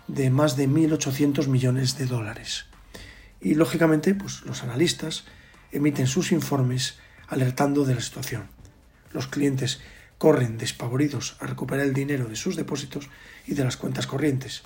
de 0.09 0.31
más 0.31 0.57
de 0.57 0.71
1.800 0.71 1.49
millones 1.49 1.99
de 1.99 2.07
dólares. 2.07 2.65
Y 3.43 3.57
lógicamente, 3.57 4.15
pues 4.15 4.41
los 4.47 4.63
analistas 4.63 5.27
emiten 5.71 6.07
sus 6.07 6.33
informes 6.33 6.99
alertando 7.29 7.85
de 7.85 7.97
la 7.97 8.01
situación. 8.01 8.62
Los 9.13 9.27
clientes 9.27 9.81
corren 10.19 10.57
despavoridos 10.57 11.37
a 11.41 11.47
recuperar 11.47 11.85
el 11.85 11.95
dinero 11.95 12.27
de 12.27 12.37
sus 12.37 12.57
depósitos 12.57 13.09
y 13.47 13.55
de 13.55 13.65
las 13.65 13.77
cuentas 13.77 14.07
corrientes. 14.07 14.63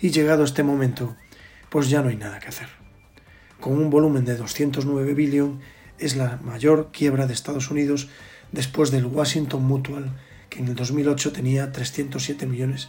Y 0.00 0.10
llegado 0.10 0.44
este 0.44 0.62
momento, 0.62 1.16
pues 1.70 1.88
ya 1.88 2.02
no 2.02 2.08
hay 2.08 2.16
nada 2.16 2.38
que 2.40 2.48
hacer. 2.48 2.68
Con 3.60 3.74
un 3.74 3.88
volumen 3.88 4.24
de 4.24 4.36
209 4.36 5.14
billion, 5.14 5.60
es 5.98 6.16
la 6.16 6.38
mayor 6.38 6.90
quiebra 6.92 7.26
de 7.26 7.32
Estados 7.32 7.70
Unidos 7.70 8.08
después 8.52 8.90
del 8.90 9.06
Washington 9.06 9.64
Mutual, 9.64 10.18
que 10.50 10.58
en 10.58 10.68
el 10.68 10.74
2008 10.74 11.32
tenía 11.32 11.72
307 11.72 12.46
millones 12.46 12.88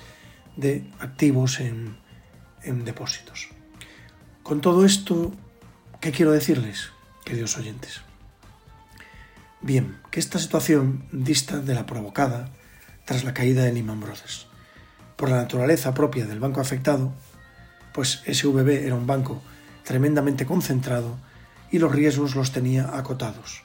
de 0.56 0.90
activos 1.00 1.60
en, 1.60 1.98
en 2.64 2.84
depósitos. 2.84 3.50
Con 4.44 4.62
todo 4.62 4.86
esto, 4.86 5.34
¿qué 6.02 6.12
quiero 6.12 6.32
decirles, 6.32 6.92
queridos 7.26 7.58
oyentes? 7.58 8.02
Bien, 9.62 9.98
esta 10.18 10.39
situación 10.39 11.03
dista 11.11 11.60
de 11.60 11.76
la 11.76 11.85
provocada 11.85 12.49
tras 13.06 13.23
la 13.23 13.35
caída 13.35 13.64
de 13.64 13.72
Lehman 13.72 13.99
Brothers. 13.99 14.48
Por 15.15 15.30
la 15.30 15.38
naturaleza 15.38 15.94
propia 15.94 16.26
del 16.26 16.39
banco 16.39 16.60
afectado, 16.60 17.14
pues 17.94 18.23
SVB 18.26 18.85
era 18.85 18.95
un 18.95 19.06
banco 19.06 19.44
tremendamente 19.84 20.48
concentrado 20.48 21.19
y 21.72 21.77
los 21.77 21.91
riesgos 21.91 22.35
los 22.35 22.52
tenía 22.52 22.98
acotados. 22.98 23.61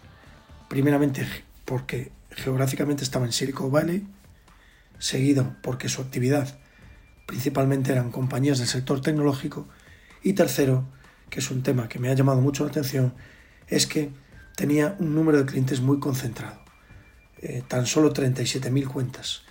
Primeramente 0.69 1.27
porque 1.65 2.13
geográficamente 2.31 3.03
estaba 3.03 3.25
en 3.25 3.33
Silicon 3.33 3.73
Valley, 3.73 4.07
seguido 4.99 5.57
porque 5.63 5.89
su 5.89 6.03
actividad 6.03 6.59
principalmente 7.25 7.93
eran 7.93 8.11
compañías 8.11 8.59
del 8.59 8.69
sector 8.69 9.01
tecnológico 9.01 9.67
y 10.23 10.35
tercero, 10.35 10.85
que 11.31 11.41
es 11.41 11.51
un 11.51 11.63
tema 11.63 11.89
que 11.89 11.99
me 11.99 12.11
ha 12.11 12.15
llamado 12.15 12.43
mucho 12.43 12.65
la 12.65 12.71
atención, 12.71 13.15
es 13.69 13.87
que 13.87 14.11
tenía 14.57 14.97
un 14.99 15.15
número 15.15 15.39
de 15.39 15.47
clientes 15.47 15.81
muy 15.81 15.99
concentrado, 15.99 16.61
eh, 17.41 17.63
tan 17.67 17.87
solo 17.87 18.13
37.000 18.13 18.87
cuentas. 18.87 19.43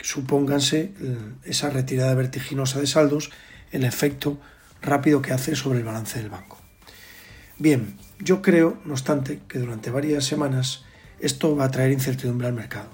Supónganse 0.00 0.92
eh, 1.00 1.18
esa 1.44 1.70
retirada 1.70 2.14
vertiginosa 2.14 2.80
de 2.80 2.86
saldos, 2.86 3.30
el 3.72 3.84
efecto 3.84 4.38
rápido 4.82 5.22
que 5.22 5.32
hace 5.32 5.56
sobre 5.56 5.78
el 5.78 5.84
balance 5.84 6.18
del 6.18 6.30
banco. 6.30 6.58
Bien, 7.58 7.96
yo 8.18 8.42
creo, 8.42 8.78
no 8.84 8.92
obstante, 8.92 9.40
que 9.48 9.58
durante 9.58 9.90
varias 9.90 10.24
semanas 10.24 10.84
esto 11.20 11.56
va 11.56 11.64
a 11.64 11.70
traer 11.70 11.92
incertidumbre 11.92 12.46
al 12.46 12.52
mercado. 12.52 12.90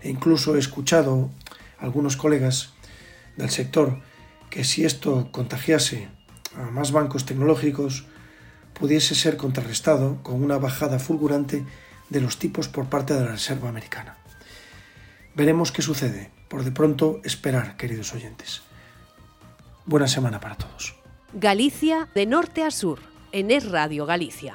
E 0.00 0.08
incluso 0.08 0.56
he 0.56 0.58
escuchado 0.58 1.30
a 1.78 1.84
algunos 1.84 2.16
colegas 2.16 2.72
del 3.36 3.50
sector 3.50 4.00
que 4.48 4.64
si 4.64 4.84
esto 4.84 5.30
contagiase 5.32 6.08
a 6.56 6.70
más 6.70 6.92
bancos 6.92 7.26
tecnológicos, 7.26 8.06
pudiese 8.80 9.14
ser 9.14 9.36
contrarrestado 9.36 10.22
con 10.22 10.42
una 10.42 10.56
bajada 10.56 10.98
fulgurante 10.98 11.64
de 12.08 12.20
los 12.20 12.38
tipos 12.38 12.66
por 12.66 12.86
parte 12.86 13.12
de 13.14 13.20
la 13.20 13.32
Reserva 13.32 13.68
Americana. 13.68 14.16
Veremos 15.34 15.70
qué 15.70 15.82
sucede. 15.82 16.30
Por 16.48 16.64
de 16.64 16.72
pronto, 16.72 17.20
esperar, 17.22 17.76
queridos 17.76 18.14
oyentes. 18.14 18.62
Buena 19.84 20.08
semana 20.08 20.40
para 20.40 20.56
todos. 20.56 20.96
Galicia 21.34 22.08
de 22.14 22.26
norte 22.26 22.64
a 22.64 22.70
sur, 22.70 23.00
en 23.30 23.50
Es 23.50 23.70
Radio 23.70 24.06
Galicia. 24.06 24.54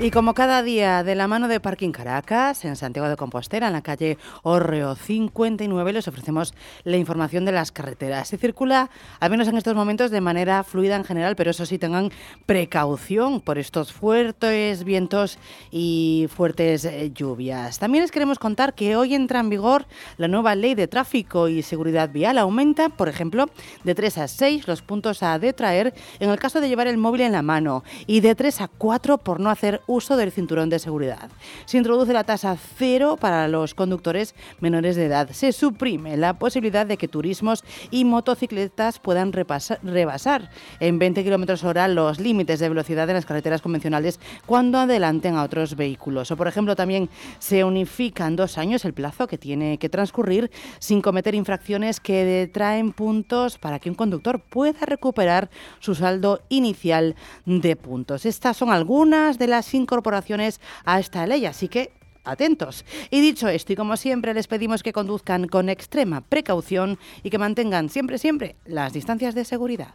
Y 0.00 0.10
como 0.10 0.34
cada 0.34 0.64
día, 0.64 1.04
de 1.04 1.14
la 1.14 1.28
mano 1.28 1.46
de 1.46 1.60
Parking 1.60 1.92
Caracas, 1.92 2.64
en 2.64 2.74
Santiago 2.74 3.08
de 3.08 3.16
Compostela, 3.16 3.68
en 3.68 3.72
la 3.72 3.80
calle 3.80 4.18
Orreo 4.42 4.96
59, 4.96 5.92
les 5.92 6.08
ofrecemos 6.08 6.52
la 6.82 6.96
información 6.96 7.44
de 7.44 7.52
las 7.52 7.70
carreteras. 7.70 8.26
Se 8.26 8.36
circula, 8.36 8.90
al 9.20 9.30
menos 9.30 9.46
en 9.46 9.56
estos 9.56 9.76
momentos, 9.76 10.10
de 10.10 10.20
manera 10.20 10.64
fluida 10.64 10.96
en 10.96 11.04
general, 11.04 11.36
pero 11.36 11.52
eso 11.52 11.64
sí, 11.64 11.78
tengan 11.78 12.10
precaución 12.44 13.40
por 13.40 13.56
estos 13.56 13.92
fuertes 13.92 14.82
vientos 14.82 15.38
y 15.70 16.26
fuertes 16.28 16.84
eh, 16.84 17.12
lluvias. 17.14 17.78
También 17.78 18.02
les 18.02 18.10
queremos 18.10 18.40
contar 18.40 18.74
que 18.74 18.96
hoy 18.96 19.14
entra 19.14 19.38
en 19.38 19.48
vigor 19.48 19.86
la 20.16 20.26
nueva 20.26 20.56
ley 20.56 20.74
de 20.74 20.88
tráfico 20.88 21.48
y 21.48 21.62
seguridad 21.62 22.10
vial. 22.10 22.38
Aumenta, 22.38 22.88
por 22.88 23.08
ejemplo, 23.08 23.48
de 23.84 23.94
3 23.94 24.18
a 24.18 24.28
6 24.28 24.66
los 24.66 24.82
puntos 24.82 25.22
a 25.22 25.38
detraer 25.38 25.94
en 26.18 26.30
el 26.30 26.38
caso 26.40 26.60
de 26.60 26.68
llevar 26.68 26.88
el 26.88 26.98
móvil 26.98 27.20
en 27.20 27.32
la 27.32 27.42
mano 27.42 27.84
y 28.08 28.20
de 28.20 28.34
3 28.34 28.62
a 28.62 28.68
4 28.68 29.18
por 29.18 29.38
no 29.38 29.50
hacer 29.50 29.82
uso 29.86 30.16
del 30.16 30.32
cinturón 30.32 30.70
de 30.70 30.78
seguridad. 30.78 31.30
Se 31.66 31.78
introduce 31.78 32.12
la 32.12 32.24
tasa 32.24 32.56
cero 32.76 33.16
para 33.20 33.48
los 33.48 33.74
conductores 33.74 34.34
menores 34.60 34.96
de 34.96 35.06
edad. 35.06 35.30
Se 35.30 35.52
suprime 35.52 36.16
la 36.16 36.38
posibilidad 36.38 36.86
de 36.86 36.96
que 36.96 37.08
turismos 37.08 37.64
y 37.90 38.04
motocicletas 38.04 38.98
puedan 38.98 39.32
rebasar 39.32 40.50
en 40.80 40.98
20 40.98 41.24
km 41.24 41.64
hora 41.64 41.88
los 41.88 42.20
límites 42.20 42.60
de 42.60 42.68
velocidad 42.68 43.08
en 43.08 43.16
las 43.16 43.26
carreteras 43.26 43.62
convencionales 43.62 44.20
cuando 44.46 44.78
adelanten 44.78 45.36
a 45.36 45.42
otros 45.42 45.76
vehículos. 45.76 46.30
O, 46.30 46.36
por 46.36 46.48
ejemplo, 46.48 46.76
también 46.76 47.08
se 47.38 47.64
unifican 47.64 48.36
dos 48.36 48.58
años 48.58 48.84
el 48.84 48.94
plazo 48.94 49.26
que 49.26 49.38
tiene 49.38 49.78
que 49.78 49.88
transcurrir 49.88 50.50
sin 50.78 51.02
cometer 51.02 51.34
infracciones 51.34 52.00
que 52.00 52.24
detraen 52.24 52.92
puntos 52.92 53.58
para 53.58 53.78
que 53.78 53.90
un 53.90 53.96
conductor 53.96 54.40
pueda 54.40 54.86
recuperar 54.86 55.50
su 55.80 55.94
saldo 55.94 56.40
inicial 56.48 57.14
de 57.46 57.76
puntos. 57.76 58.26
Estas 58.26 58.56
son 58.56 58.70
algunas 58.70 59.38
de 59.38 59.46
las 59.46 59.73
incorporaciones 59.74 60.60
a 60.84 61.00
esta 61.00 61.26
ley, 61.26 61.46
así 61.46 61.68
que 61.68 61.92
atentos. 62.24 62.84
Y 63.10 63.20
dicho 63.20 63.48
esto, 63.48 63.72
y 63.72 63.76
como 63.76 63.96
siempre, 63.96 64.34
les 64.34 64.46
pedimos 64.46 64.82
que 64.82 64.92
conduzcan 64.92 65.46
con 65.46 65.68
extrema 65.68 66.22
precaución 66.22 66.98
y 67.22 67.30
que 67.30 67.38
mantengan 67.38 67.88
siempre, 67.88 68.18
siempre 68.18 68.56
las 68.64 68.92
distancias 68.92 69.34
de 69.34 69.44
seguridad. 69.44 69.94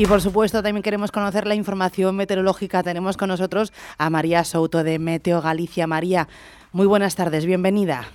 Y 0.00 0.06
por 0.06 0.22
supuesto 0.22 0.62
también 0.62 0.82
queremos 0.82 1.12
conocer 1.12 1.46
la 1.46 1.54
información 1.54 2.16
meteorológica. 2.16 2.82
Tenemos 2.82 3.18
con 3.18 3.28
nosotros 3.28 3.70
a 3.98 4.08
María 4.08 4.44
Souto 4.44 4.82
de 4.82 4.98
Meteo 4.98 5.42
Galicia. 5.42 5.86
María, 5.86 6.26
muy 6.72 6.86
buenas 6.86 7.16
tardes, 7.16 7.44
bienvenida. 7.44 8.06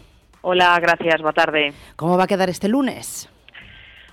Hola, 0.41 0.79
gracias, 0.79 1.21
buena 1.21 1.33
tarde. 1.33 1.73
¿Cómo 1.95 2.17
va 2.17 2.23
a 2.23 2.27
quedar 2.27 2.49
este 2.49 2.69
lunes? 2.69 3.29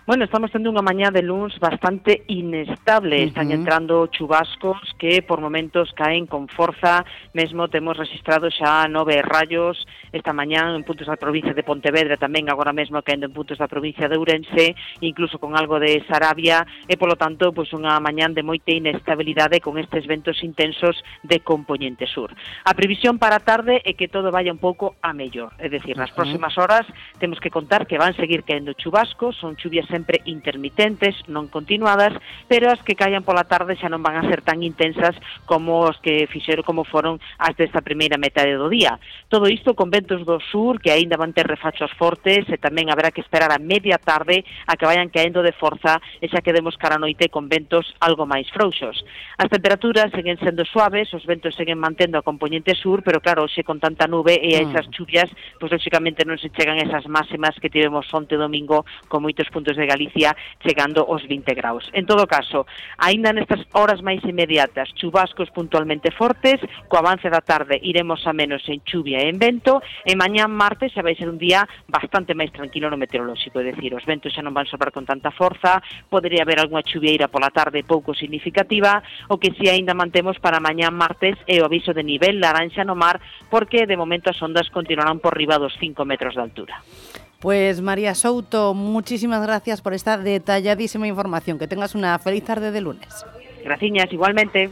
Bueno, 0.05 0.25
estamos 0.25 0.51
tendo 0.51 0.67
unha 0.67 0.83
mañá 0.83 1.15
de 1.15 1.23
luns 1.23 1.55
bastante 1.63 2.27
inestable. 2.27 3.23
Están 3.23 3.47
uh 3.47 3.51
-huh. 3.55 3.59
entrando 3.63 4.11
chubascos 4.11 4.83
que 4.99 5.23
por 5.23 5.39
momentos 5.39 5.95
caen 5.95 6.27
con 6.27 6.51
forza. 6.51 7.07
Mesmo 7.39 7.71
temos 7.71 7.95
registrado 7.95 8.51
xa 8.51 8.91
nove 8.91 9.23
rayos 9.23 9.79
esta 10.11 10.35
mañá 10.35 10.75
en 10.75 10.83
puntos 10.83 11.07
da 11.07 11.15
provincia 11.15 11.55
de 11.55 11.63
Pontevedra 11.63 12.19
tamén 12.19 12.51
agora 12.51 12.75
mesmo 12.75 12.99
caendo 13.07 13.31
en 13.31 13.33
puntos 13.33 13.63
da 13.63 13.71
provincia 13.71 14.11
de 14.11 14.19
Ourense, 14.19 14.75
incluso 15.07 15.39
con 15.39 15.55
algo 15.55 15.79
de 15.79 16.03
Sarabia 16.11 16.67
e 16.91 16.99
polo 16.99 17.15
tanto 17.15 17.55
pois 17.55 17.71
unha 17.71 17.95
mañá 18.03 18.27
de 18.27 18.43
moita 18.43 18.75
inestabilidade 18.75 19.63
con 19.63 19.79
estes 19.79 20.03
ventos 20.11 20.43
intensos 20.43 20.99
de 21.23 21.47
componente 21.47 22.11
sur. 22.11 22.35
A 22.67 22.75
previsión 22.75 23.23
para 23.23 23.39
a 23.39 23.47
tarde 23.47 23.79
é 23.87 23.95
que 23.95 24.11
todo 24.11 24.35
vaya 24.35 24.51
un 24.51 24.59
pouco 24.59 24.99
a 24.99 25.15
mellor, 25.15 25.55
é 25.63 25.71
dicir, 25.71 25.95
nas 25.95 26.11
próximas 26.11 26.59
horas 26.59 26.83
temos 27.23 27.39
que 27.39 27.55
contar 27.55 27.87
que 27.87 28.03
van 28.03 28.19
seguir 28.19 28.43
caendo 28.43 28.75
chubascos, 28.75 29.39
son 29.39 29.55
chuvias 29.55 29.92
sempre 29.93 30.25
intermitentes, 30.25 31.13
non 31.29 31.53
continuadas, 31.53 32.17
pero 32.49 32.73
as 32.73 32.81
que 32.81 32.97
caían 32.97 33.29
pola 33.29 33.45
tarde 33.45 33.77
xa 33.77 33.93
non 33.93 34.01
van 34.01 34.17
a 34.17 34.25
ser 34.25 34.41
tan 34.41 34.65
intensas 34.65 35.13
como 35.45 35.85
os 35.85 36.01
que 36.01 36.25
fixeron 36.33 36.65
como 36.65 36.89
foron 36.89 37.21
as 37.37 37.53
desta 37.61 37.85
primeira 37.85 38.17
metade 38.17 38.57
do 38.57 38.73
día. 38.73 38.97
Todo 39.29 39.53
isto 39.53 39.77
con 39.77 39.93
ventos 39.93 40.25
do 40.25 40.41
sur 40.41 40.81
que 40.81 40.97
aínda 40.97 41.21
van 41.21 41.37
ter 41.37 41.45
refachos 41.45 41.93
fortes 42.01 42.49
e 42.49 42.57
tamén 42.57 42.89
haberá 42.89 43.13
que 43.13 43.21
esperar 43.21 43.53
a 43.53 43.61
media 43.61 44.01
tarde 44.01 44.49
a 44.65 44.81
que 44.81 44.89
vayan 44.89 45.13
caendo 45.13 45.45
de 45.45 45.53
forza 45.53 46.01
e 46.25 46.33
xa 46.33 46.41
quedemos 46.41 46.81
cara 46.81 46.97
a 46.97 47.05
noite 47.05 47.29
con 47.29 47.53
ventos 47.53 47.93
algo 48.01 48.25
máis 48.25 48.49
frouxos. 48.49 49.05
As 49.37 49.53
temperaturas 49.53 50.09
seguen 50.17 50.41
sendo 50.41 50.65
suaves, 50.65 51.13
os 51.13 51.29
ventos 51.29 51.53
seguen 51.53 51.77
mantendo 51.77 52.17
a 52.17 52.25
componente 52.25 52.73
sur, 52.73 53.05
pero 53.05 53.21
claro, 53.21 53.45
xe 53.45 53.61
con 53.61 53.77
tanta 53.77 54.09
nube 54.09 54.41
e 54.41 54.57
a 54.57 54.65
mm. 54.65 54.69
esas 54.73 54.87
chuvias, 54.95 55.29
pois 55.61 55.69
lógicamente 55.69 56.25
non 56.25 56.39
se 56.39 56.49
chegan 56.55 56.81
esas 56.81 57.05
máximas 57.11 57.59
que 57.61 57.69
tivemos 57.69 58.09
onte 58.15 58.39
domingo 58.39 58.87
con 59.11 59.21
moitos 59.21 59.51
puntos 59.51 59.77
de 59.77 59.82
de 59.83 59.91
Galicia 59.91 60.39
chegando 60.63 61.03
aos 61.03 61.27
20 61.27 61.51
graus. 61.59 61.91
En 61.91 62.07
todo 62.07 62.31
caso, 62.31 62.71
aínda 63.03 63.35
nestas 63.35 63.67
horas 63.75 63.99
máis 63.99 64.23
inmediatas, 64.23 64.95
chubascos 64.95 65.51
puntualmente 65.51 66.15
fortes, 66.15 66.63
co 66.87 67.03
avance 67.03 67.27
da 67.27 67.43
tarde 67.43 67.83
iremos 67.83 68.23
a 68.31 68.33
menos 68.33 68.63
en 68.71 68.79
chuvia 68.87 69.19
e 69.19 69.27
en 69.27 69.43
vento, 69.43 69.83
e 70.07 70.15
mañá 70.15 70.47
martes 70.47 70.95
xa 70.95 71.03
vai 71.03 71.19
ser 71.19 71.27
un 71.27 71.43
día 71.43 71.67
bastante 71.91 72.39
máis 72.39 72.55
tranquilo 72.55 72.87
no 72.87 73.01
meteorolóxico, 73.01 73.59
é 73.59 73.67
dicir, 73.67 73.91
os 73.99 74.07
ventos 74.07 74.31
xa 74.31 74.47
non 74.47 74.55
van 74.55 74.71
soprar 74.71 74.95
con 74.95 75.03
tanta 75.03 75.35
forza, 75.35 75.83
podería 76.07 76.47
haber 76.47 76.63
algunha 76.63 76.87
chuvieira 76.87 77.27
pola 77.27 77.51
tarde 77.51 77.83
pouco 77.83 78.15
significativa, 78.15 79.03
o 79.27 79.43
que 79.43 79.51
si 79.59 79.67
aínda 79.67 79.99
mantemos 79.99 80.39
para 80.39 80.63
mañá 80.63 80.95
martes 80.95 81.35
é 81.51 81.59
o 81.59 81.67
aviso 81.67 81.91
de 81.91 82.07
nivel 82.07 82.39
laranxa 82.39 82.87
no 82.87 82.95
mar, 82.95 83.19
porque 83.51 83.89
de 83.89 83.99
momento 83.99 84.31
as 84.31 84.39
ondas 84.39 84.71
continuarán 84.71 85.19
por 85.19 85.35
riba 85.35 85.59
dos 85.59 85.75
5 85.81 86.05
metros 86.05 86.39
de 86.39 86.43
altura. 86.45 86.77
Pues 87.43 87.81
María 87.81 88.15
Souto, 88.15 88.73
muchísimas 88.73 89.43
gracias 89.43 89.83
por 89.83 89.95
esta 89.95 90.17
detalladísima 90.17 91.09
información. 91.09 91.59
Que 91.59 91.67
tengas 91.67 91.97
una 91.97 92.17
feliz 92.21 92.45
tarde 92.45 92.71
de 92.71 92.81
lunes. 92.81 93.27
Gracias, 93.65 94.13
igualmente. 94.13 94.71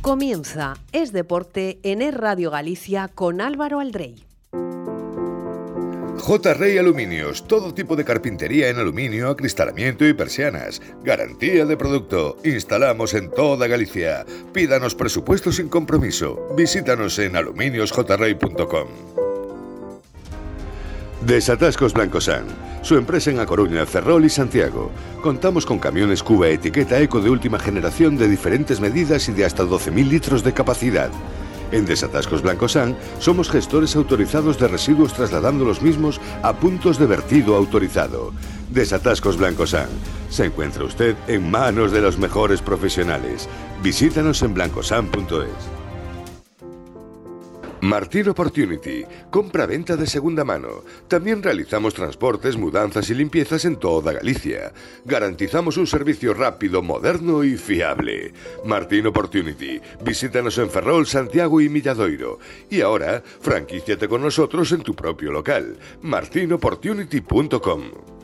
Comienza 0.00 0.74
Es 0.92 1.12
Deporte 1.12 1.80
en 1.82 2.00
Es 2.00 2.14
Radio 2.14 2.52
Galicia 2.52 3.08
con 3.08 3.40
Álvaro 3.40 3.80
Aldrey. 3.80 4.25
J. 6.26 6.54
Rey 6.54 6.76
Aluminios, 6.76 7.46
todo 7.46 7.72
tipo 7.72 7.94
de 7.94 8.04
carpintería 8.04 8.68
en 8.68 8.78
aluminio, 8.78 9.30
acristalamiento 9.30 10.04
y 10.04 10.12
persianas. 10.12 10.82
Garantía 11.04 11.64
de 11.64 11.76
producto. 11.76 12.36
Instalamos 12.42 13.14
en 13.14 13.30
toda 13.30 13.68
Galicia. 13.68 14.26
Pídanos 14.52 14.96
presupuesto 14.96 15.52
sin 15.52 15.68
compromiso. 15.68 16.48
Visítanos 16.56 17.16
en 17.20 17.36
aluminiosjrey.com. 17.36 18.88
Desatascos 21.20 21.92
Blancosan, 21.94 22.46
su 22.82 22.96
empresa 22.96 23.30
en 23.30 23.38
A 23.38 23.46
Coruña, 23.46 23.86
Ferrol 23.86 24.24
y 24.24 24.28
Santiago. 24.28 24.90
Contamos 25.22 25.64
con 25.64 25.78
camiones 25.78 26.24
Cuba 26.24 26.48
etiqueta 26.48 27.00
eco 27.00 27.20
de 27.20 27.30
última 27.30 27.60
generación 27.60 28.16
de 28.16 28.26
diferentes 28.26 28.80
medidas 28.80 29.28
y 29.28 29.32
de 29.32 29.44
hasta 29.44 29.62
12.000 29.62 30.08
litros 30.08 30.42
de 30.42 30.52
capacidad. 30.52 31.10
En 31.72 31.84
Desatascos 31.84 32.42
Blancosan 32.42 32.96
somos 33.18 33.50
gestores 33.50 33.96
autorizados 33.96 34.58
de 34.58 34.68
residuos 34.68 35.12
trasladando 35.12 35.64
los 35.64 35.82
mismos 35.82 36.20
a 36.42 36.54
puntos 36.54 36.98
de 36.98 37.06
vertido 37.06 37.56
autorizado. 37.56 38.32
Desatascos 38.70 39.36
Blancosan. 39.36 39.88
Se 40.30 40.44
encuentra 40.44 40.84
usted 40.84 41.16
en 41.28 41.50
manos 41.50 41.92
de 41.92 42.00
los 42.00 42.18
mejores 42.18 42.62
profesionales. 42.62 43.48
Visítanos 43.82 44.42
en 44.42 44.54
blancosan.es. 44.54 45.75
Martín 47.86 48.28
Opportunity, 48.28 49.04
compra-venta 49.30 49.96
de 49.96 50.08
segunda 50.08 50.42
mano. 50.42 50.82
También 51.06 51.40
realizamos 51.40 51.94
transportes, 51.94 52.56
mudanzas 52.56 53.08
y 53.10 53.14
limpiezas 53.14 53.64
en 53.64 53.76
toda 53.76 54.12
Galicia. 54.12 54.72
Garantizamos 55.04 55.76
un 55.76 55.86
servicio 55.86 56.34
rápido, 56.34 56.82
moderno 56.82 57.44
y 57.44 57.56
fiable. 57.56 58.32
Martín 58.64 59.06
Opportunity, 59.06 59.80
visítanos 60.02 60.58
en 60.58 60.68
Ferrol, 60.68 61.06
Santiago 61.06 61.60
y 61.60 61.68
Milladoiro. 61.68 62.40
Y 62.68 62.80
ahora, 62.80 63.22
franquíciate 63.40 64.08
con 64.08 64.20
nosotros 64.20 64.72
en 64.72 64.82
tu 64.82 64.96
propio 64.96 65.30
local. 65.30 65.78
martinopportunity.com 66.02 68.15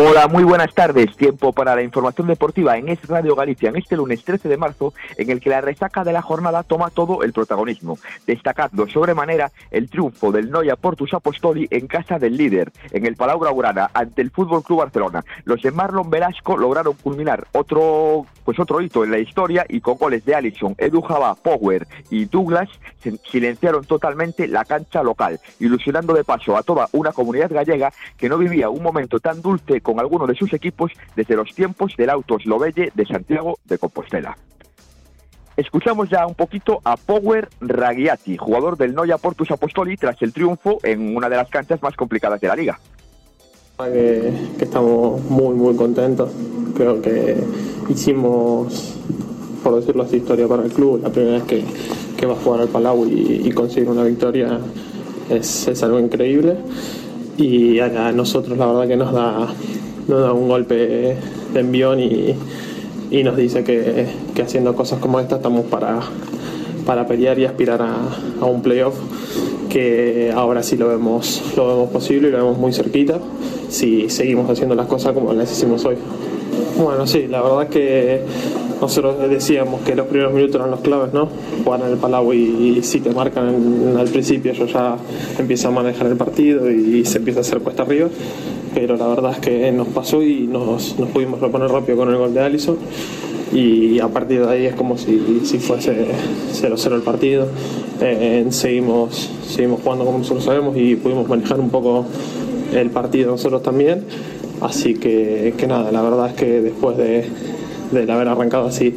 Hola, 0.00 0.28
muy 0.28 0.44
buenas 0.44 0.72
tardes. 0.74 1.16
Tiempo 1.16 1.52
para 1.52 1.74
la 1.74 1.82
información 1.82 2.28
deportiva 2.28 2.76
en 2.76 2.88
Es 2.88 3.04
Radio 3.08 3.34
Galicia 3.34 3.68
en 3.68 3.76
este 3.76 3.96
lunes 3.96 4.22
13 4.22 4.48
de 4.48 4.56
marzo, 4.56 4.94
en 5.16 5.28
el 5.28 5.40
que 5.40 5.50
la 5.50 5.60
resaca 5.60 6.04
de 6.04 6.12
la 6.12 6.22
jornada 6.22 6.62
toma 6.62 6.90
todo 6.90 7.24
el 7.24 7.32
protagonismo, 7.32 7.98
destacando 8.24 8.86
sobremanera 8.86 9.50
el 9.72 9.90
triunfo 9.90 10.30
del 10.30 10.52
Noia 10.52 10.76
Portus 10.76 11.14
Apostoli 11.14 11.66
en 11.70 11.88
casa 11.88 12.20
del 12.20 12.36
líder, 12.36 12.70
en 12.92 13.06
el 13.06 13.16
Palau 13.16 13.40
Graugrana, 13.40 13.90
ante 13.92 14.22
el 14.22 14.30
Fútbol 14.30 14.62
Club 14.62 14.78
Barcelona. 14.78 15.24
Los 15.44 15.62
de 15.62 15.72
Marlon 15.72 16.10
Velasco 16.10 16.56
lograron 16.56 16.94
culminar 16.94 17.48
otro, 17.50 18.24
pues 18.48 18.58
otro 18.60 18.80
hito 18.80 19.04
en 19.04 19.10
la 19.10 19.18
historia 19.18 19.66
y 19.68 19.82
con 19.82 19.98
goles 19.98 20.24
de 20.24 20.34
Allison, 20.34 20.74
Edu 20.78 21.02
Java, 21.02 21.34
Power 21.34 21.86
y 22.08 22.24
Douglas 22.24 22.70
silenciaron 23.30 23.84
totalmente 23.84 24.48
la 24.48 24.64
cancha 24.64 25.02
local, 25.02 25.38
ilusionando 25.60 26.14
de 26.14 26.24
paso 26.24 26.56
a 26.56 26.62
toda 26.62 26.88
una 26.92 27.12
comunidad 27.12 27.52
gallega 27.52 27.92
que 28.16 28.26
no 28.30 28.38
vivía 28.38 28.70
un 28.70 28.82
momento 28.82 29.20
tan 29.20 29.42
dulce 29.42 29.82
con 29.82 30.00
alguno 30.00 30.26
de 30.26 30.34
sus 30.34 30.50
equipos 30.54 30.92
desde 31.14 31.36
los 31.36 31.54
tiempos 31.54 31.92
del 31.98 32.08
Autos 32.08 32.46
Lobelle 32.46 32.90
de 32.94 33.04
Santiago 33.04 33.58
de 33.66 33.76
Compostela. 33.76 34.38
Escuchamos 35.58 36.08
ya 36.08 36.26
un 36.26 36.34
poquito 36.34 36.80
a 36.84 36.96
Power 36.96 37.50
Raghiati, 37.60 38.38
jugador 38.38 38.78
del 38.78 38.94
Noia 38.94 39.18
Portus 39.18 39.50
Apostoli, 39.50 39.98
tras 39.98 40.22
el 40.22 40.32
triunfo 40.32 40.78
en 40.84 41.14
una 41.14 41.28
de 41.28 41.36
las 41.36 41.50
canchas 41.50 41.82
más 41.82 41.94
complicadas 41.96 42.40
de 42.40 42.48
la 42.48 42.56
liga. 42.56 42.78
Que, 43.78 44.32
estamos 44.58 45.22
muy 45.30 45.54
muy 45.54 45.76
contentos. 45.76 46.30
Creo 46.74 47.00
que 47.00 47.36
hicimos, 47.88 48.96
por 49.62 49.76
decirlo 49.76 50.02
así, 50.02 50.16
historia 50.16 50.48
para 50.48 50.64
el 50.64 50.72
club. 50.72 51.00
La 51.00 51.10
primera 51.10 51.34
vez 51.34 51.44
que, 51.44 51.62
que 52.16 52.26
va 52.26 52.32
a 52.32 52.36
jugar 52.36 52.62
al 52.62 52.68
Palau 52.68 53.06
y, 53.06 53.48
conseguir 53.52 53.88
una 53.88 54.02
victoria 54.02 54.58
es, 55.30 55.68
es 55.68 55.80
algo 55.84 56.00
increíble. 56.00 56.56
Y 57.36 57.78
a 57.78 58.10
nosotros 58.10 58.58
la 58.58 58.66
verdad 58.66 58.88
que 58.88 58.96
nos 58.96 59.12
da 59.12 59.46
nos 60.08 60.22
da 60.22 60.32
un 60.32 60.48
golpe 60.48 60.74
de 60.74 61.60
envión 61.60 62.00
y, 62.00 62.34
y 63.12 63.22
nos 63.22 63.36
dice 63.36 63.62
que, 63.62 64.06
que, 64.34 64.42
haciendo 64.42 64.74
cosas 64.74 64.98
como 64.98 65.20
esta 65.20 65.36
estamos 65.36 65.66
para, 65.66 66.00
para 66.88 67.06
pelear 67.06 67.38
y 67.38 67.44
aspirar 67.44 67.82
a, 67.82 67.96
a, 68.40 68.46
un 68.46 68.62
playoff 68.62 68.94
que 69.68 70.32
ahora 70.34 70.62
sí 70.62 70.78
lo 70.78 70.88
vemos, 70.88 71.42
lo 71.54 71.68
vemos 71.68 71.90
posible 71.90 72.28
y 72.28 72.30
lo 72.30 72.38
vemos 72.38 72.56
muy 72.56 72.72
cerquita 72.72 73.18
si 73.68 74.08
seguimos 74.08 74.48
haciendo 74.48 74.74
las 74.74 74.86
cosas 74.86 75.12
como 75.12 75.34
las 75.34 75.52
hicimos 75.52 75.84
hoy. 75.84 75.96
Bueno, 76.82 77.06
sí, 77.06 77.26
la 77.28 77.42
verdad 77.42 77.68
que 77.68 78.22
nosotros 78.80 79.16
decíamos 79.28 79.82
que 79.82 79.94
los 79.94 80.06
primeros 80.06 80.32
minutos 80.32 80.56
eran 80.56 80.70
los 80.70 80.80
claves, 80.80 81.12
¿no? 81.12 81.28
Jugar 81.62 81.82
en 81.82 81.88
el 81.88 81.98
Palau 81.98 82.32
y, 82.32 82.80
si 82.82 83.00
te 83.00 83.10
marcan 83.10 83.94
al 83.98 84.08
principio, 84.08 84.54
yo 84.54 84.64
ya 84.64 84.96
empiezo 85.38 85.68
a 85.68 85.70
manejar 85.70 86.06
el 86.06 86.16
partido 86.16 86.70
y 86.70 87.04
se 87.04 87.18
empieza 87.18 87.40
a 87.40 87.42
hacer 87.42 87.58
cuesta 87.58 87.82
arriba 87.82 88.08
pero 88.74 88.96
la 88.96 89.06
verdad 89.06 89.32
es 89.32 89.38
que 89.38 89.72
nos 89.72 89.88
pasó 89.88 90.22
y 90.22 90.46
nos, 90.46 90.94
pudimos 91.12 91.40
reponer 91.40 91.70
rápido 91.70 91.98
con 91.98 92.10
el 92.10 92.16
gol 92.16 92.34
de 92.34 92.40
Allison 92.40 92.76
y 93.52 93.98
a 94.00 94.08
partir 94.08 94.44
de 94.44 94.52
ahí 94.52 94.66
es 94.66 94.74
como 94.74 94.98
si, 94.98 95.40
si 95.44 95.58
fuese 95.58 96.06
0-0 96.52 96.94
el 96.94 97.02
partido. 97.02 97.46
Eh, 98.00 98.46
seguimos, 98.50 99.30
seguimos 99.46 99.80
jugando 99.82 100.04
como 100.04 100.18
nosotros 100.18 100.44
sabemos 100.44 100.76
y 100.76 100.96
pudimos 100.96 101.28
manejar 101.28 101.58
un 101.58 101.70
poco 101.70 102.04
el 102.72 102.90
partido 102.90 103.30
nosotros 103.30 103.62
también. 103.62 104.04
Así 104.60 104.94
que, 104.94 105.54
que 105.56 105.66
nada, 105.66 105.90
la 105.92 106.02
verdad 106.02 106.28
es 106.28 106.34
que 106.34 106.60
después 106.60 106.96
de, 106.96 107.24
de 107.92 108.12
haber 108.12 108.28
arrancado 108.28 108.66
así, 108.66 108.94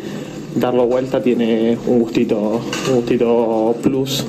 darlo 0.56 0.88
vuelta 0.88 1.22
tiene 1.22 1.78
un 1.88 2.00
gustito, 2.00 2.60
un 2.90 2.96
gustito 2.96 3.76
plus 3.82 4.26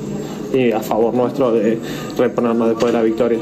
y 0.53 0.71
a 0.71 0.81
favor 0.81 1.15
nuestro 1.15 1.53
de 1.53 1.79
reponernos 2.17 2.69
después 2.69 2.93
de 2.93 2.99
la 2.99 3.03
victoria. 3.03 3.39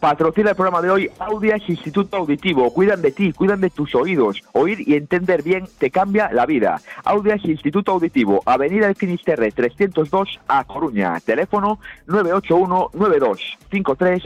Patrocina 0.00 0.50
el 0.50 0.56
programa 0.56 0.82
de 0.82 0.90
hoy 0.90 1.10
Audias 1.18 1.62
Instituto 1.68 2.18
Auditivo. 2.18 2.72
Cuidan 2.72 3.00
de 3.00 3.12
ti, 3.12 3.32
cuidan 3.32 3.60
de 3.60 3.70
tus 3.70 3.94
oídos. 3.94 4.42
Oír 4.52 4.86
y 4.86 4.94
entender 4.94 5.42
bien 5.42 5.66
te 5.78 5.90
cambia 5.90 6.30
la 6.32 6.44
vida. 6.44 6.80
Audias 7.04 7.44
Instituto 7.44 7.92
Auditivo, 7.92 8.42
Avenida 8.44 8.86
del 8.86 8.94
Finisterre 8.94 9.50
302 9.52 10.40
a 10.48 10.64
Coruña. 10.64 11.18
Teléfono 11.20 11.78
981 12.06 12.90
92 12.92 13.58
53 13.70 14.22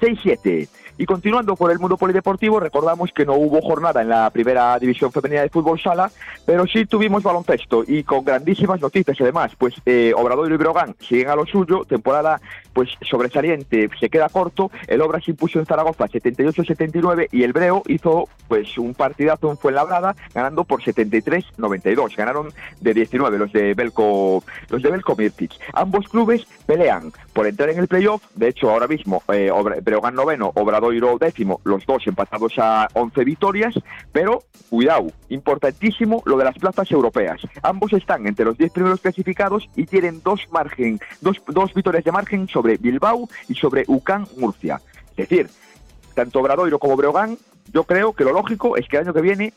67. 0.00 0.68
Y 0.96 1.06
continuando 1.06 1.56
por 1.56 1.72
el 1.72 1.80
mundo 1.80 1.96
polideportivo, 1.96 2.60
recordamos 2.60 3.10
que 3.12 3.26
no 3.26 3.34
hubo 3.34 3.60
jornada 3.60 4.00
en 4.00 4.08
la 4.08 4.30
primera 4.30 4.78
división 4.78 5.10
femenina 5.10 5.42
de 5.42 5.48
fútbol 5.48 5.80
sala, 5.80 6.10
pero 6.46 6.66
sí 6.68 6.86
tuvimos 6.86 7.24
baloncesto 7.24 7.82
y 7.84 8.04
con 8.04 8.24
grandísimas 8.24 8.80
noticias 8.80 9.20
además, 9.20 9.52
pues 9.58 9.74
eh, 9.86 10.12
Obrador 10.16 10.52
y 10.52 10.56
Brogan 10.56 10.94
siguen 11.00 11.30
a 11.30 11.34
lo 11.34 11.46
suyo, 11.46 11.84
temporada 11.84 12.40
pues 12.72 12.90
sobresaliente, 13.02 13.88
se 13.98 14.08
queda 14.08 14.28
corto, 14.28 14.70
el 14.86 15.00
Obra 15.00 15.20
se 15.20 15.32
impuso 15.32 15.58
en 15.58 15.66
Zaragoza 15.66 16.06
78-79 16.06 17.28
y 17.32 17.42
el 17.42 17.52
Breo 17.52 17.82
hizo 17.88 18.28
pues 18.46 18.78
un 18.78 18.94
partidazo 18.94 19.50
en 19.50 19.58
Fuenlabrada 19.58 20.14
ganando 20.32 20.64
por 20.64 20.82
73-92, 20.82 22.16
ganaron 22.16 22.52
de 22.80 22.94
19 22.94 23.38
los 23.38 23.52
de 23.52 23.74
Belco 23.74 24.44
los 24.68 24.82
de 24.82 24.90
Belco 24.90 25.16
Mirtic. 25.16 25.52
Ambos 25.72 26.08
clubes 26.08 26.46
pelean 26.66 27.12
por 27.32 27.46
entrar 27.46 27.70
en 27.70 27.78
el 27.78 27.88
playoff, 27.88 28.22
de 28.34 28.48
hecho 28.48 28.70
ahora 28.70 28.86
mismo 28.86 29.22
eh, 29.32 29.50
Breogán 29.82 30.14
noveno, 30.14 30.52
Obrador 30.54 30.83
décimo, 31.18 31.60
los 31.64 31.84
dos 31.86 32.06
empatados 32.06 32.54
a 32.58 32.88
11 32.94 33.24
victorias, 33.24 33.74
pero 34.12 34.44
cuidado, 34.70 35.06
importantísimo 35.28 36.22
lo 36.26 36.36
de 36.36 36.44
las 36.44 36.58
plazas 36.58 36.90
europeas. 36.90 37.40
Ambos 37.62 37.92
están 37.92 38.26
entre 38.26 38.44
los 38.44 38.58
10 38.58 38.72
primeros 38.72 39.00
clasificados 39.00 39.68
y 39.76 39.86
tienen 39.86 40.22
dos 40.22 40.40
margen, 40.50 41.00
dos, 41.20 41.40
dos 41.48 41.72
victorias 41.74 42.04
de 42.04 42.12
margen 42.12 42.48
sobre 42.48 42.76
Bilbao 42.76 43.28
y 43.48 43.54
sobre 43.54 43.84
UCAN 43.86 44.26
Murcia. 44.38 44.80
Es 45.16 45.28
decir, 45.28 45.48
tanto 46.14 46.40
Obradoiro 46.40 46.78
como 46.78 46.96
Breogán, 46.96 47.38
yo 47.72 47.84
creo 47.84 48.12
que 48.12 48.24
lo 48.24 48.32
lógico 48.32 48.76
es 48.76 48.86
que 48.88 48.96
el 48.96 49.04
año 49.04 49.14
que 49.14 49.20
viene 49.20 49.52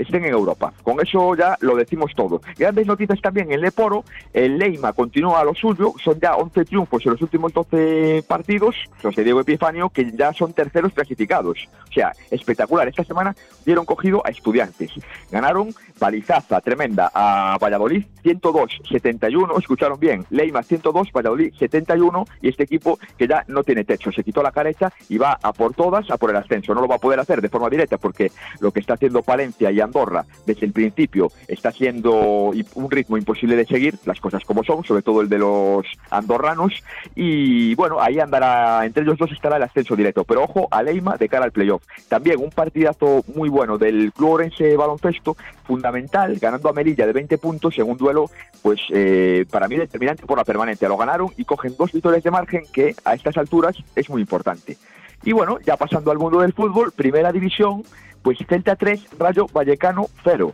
estén 0.00 0.24
en 0.24 0.32
Europa. 0.32 0.72
Con 0.82 1.00
eso 1.00 1.34
ya 1.34 1.56
lo 1.60 1.76
decimos 1.76 2.12
todo. 2.14 2.40
Grandes 2.58 2.86
noticias 2.86 3.20
también 3.20 3.52
en 3.52 3.60
Leporo. 3.60 4.04
El 4.32 4.58
Leima 4.58 4.92
continúa 4.92 5.40
a 5.40 5.44
lo 5.44 5.54
suyo. 5.54 5.94
Son 6.02 6.18
ya 6.20 6.36
11 6.36 6.64
triunfos 6.64 7.04
en 7.04 7.12
los 7.12 7.22
últimos 7.22 7.52
12 7.52 8.24
partidos. 8.26 8.76
De 9.02 9.24
Diego 9.24 9.40
Epifanio, 9.40 9.90
que 9.90 10.12
ya 10.12 10.32
son 10.32 10.52
terceros 10.52 10.92
clasificados. 10.92 11.68
O 11.88 11.92
sea, 11.92 12.12
espectacular. 12.30 12.88
Esta 12.88 13.04
semana 13.04 13.34
dieron 13.66 13.84
cogido 13.84 14.22
a 14.24 14.30
estudiantes. 14.30 14.90
Ganaron 15.30 15.74
palizaza 15.98 16.60
tremenda 16.60 17.10
a 17.12 17.58
Valladolid 17.60 18.04
102-71. 18.24 19.58
Escucharon 19.58 19.98
bien. 19.98 20.24
Leima 20.30 20.62
102, 20.62 21.12
Valladolid 21.12 21.52
71. 21.58 22.24
Y 22.40 22.48
este 22.48 22.64
equipo 22.64 22.98
que 23.18 23.26
ya 23.26 23.44
no 23.48 23.62
tiene 23.62 23.84
techo. 23.84 24.12
Se 24.12 24.22
quitó 24.22 24.42
la 24.42 24.52
careta 24.52 24.92
y 25.08 25.18
va 25.18 25.38
a 25.42 25.52
por 25.52 25.74
todas, 25.74 26.10
a 26.10 26.16
por 26.16 26.30
el 26.30 26.36
ascenso. 26.36 26.74
No 26.74 26.80
lo 26.80 26.88
va 26.88 26.96
a 26.96 26.98
poder 26.98 27.20
hacer 27.20 27.40
de 27.42 27.48
forma 27.48 27.68
directa 27.68 27.98
porque 27.98 28.30
lo 28.60 28.72
que 28.72 28.80
está 28.80 28.94
haciendo 28.94 29.22
Palencia 29.22 29.70
y 29.70 29.80
Andorra 29.90 30.24
desde 30.46 30.66
el 30.66 30.72
principio 30.72 31.30
está 31.48 31.72
siendo 31.72 32.52
un 32.74 32.90
ritmo 32.90 33.16
imposible 33.16 33.56
de 33.56 33.66
seguir, 33.66 33.96
las 34.04 34.20
cosas 34.20 34.44
como 34.44 34.62
son, 34.62 34.84
sobre 34.84 35.02
todo 35.02 35.20
el 35.20 35.28
de 35.28 35.38
los 35.38 35.84
andorranos, 36.10 36.72
y 37.14 37.74
bueno, 37.74 38.00
ahí 38.00 38.20
andará, 38.20 38.86
entre 38.86 39.02
ellos 39.02 39.18
dos 39.18 39.32
estará 39.32 39.56
el 39.56 39.62
ascenso 39.62 39.96
directo, 39.96 40.24
pero 40.24 40.44
ojo 40.44 40.68
a 40.70 40.82
Leima 40.82 41.16
de 41.16 41.28
cara 41.28 41.44
al 41.44 41.52
playoff. 41.52 41.82
También 42.08 42.40
un 42.40 42.50
partidazo 42.50 43.24
muy 43.34 43.48
bueno 43.48 43.78
del 43.78 44.12
Club 44.12 44.30
Orense 44.30 44.76
Baloncesto, 44.76 45.36
fundamental, 45.64 46.36
ganando 46.38 46.68
a 46.68 46.72
Melilla 46.72 47.06
de 47.06 47.12
20 47.12 47.38
puntos 47.38 47.78
en 47.78 47.90
un 47.90 47.96
duelo, 47.96 48.30
pues 48.62 48.80
eh, 48.90 49.44
para 49.50 49.68
mí 49.68 49.76
determinante 49.76 50.26
por 50.26 50.38
la 50.38 50.44
permanencia. 50.44 50.88
Lo 50.88 50.96
ganaron 50.96 51.30
y 51.36 51.44
cogen 51.44 51.74
dos 51.76 51.92
victorias 51.92 52.22
de 52.22 52.30
margen 52.30 52.62
que 52.72 52.94
a 53.04 53.14
estas 53.14 53.36
alturas 53.36 53.76
es 53.96 54.08
muy 54.10 54.20
importante. 54.20 54.76
Y 55.22 55.32
bueno, 55.32 55.58
ya 55.60 55.76
pasando 55.76 56.10
al 56.10 56.18
mundo 56.18 56.40
del 56.40 56.54
fútbol, 56.54 56.92
primera 56.92 57.30
división, 57.30 57.82
pues 58.22 58.38
Celta 58.48 58.76
3, 58.76 59.18
Rayo 59.18 59.46
Vallecano 59.52 60.08
0. 60.24 60.52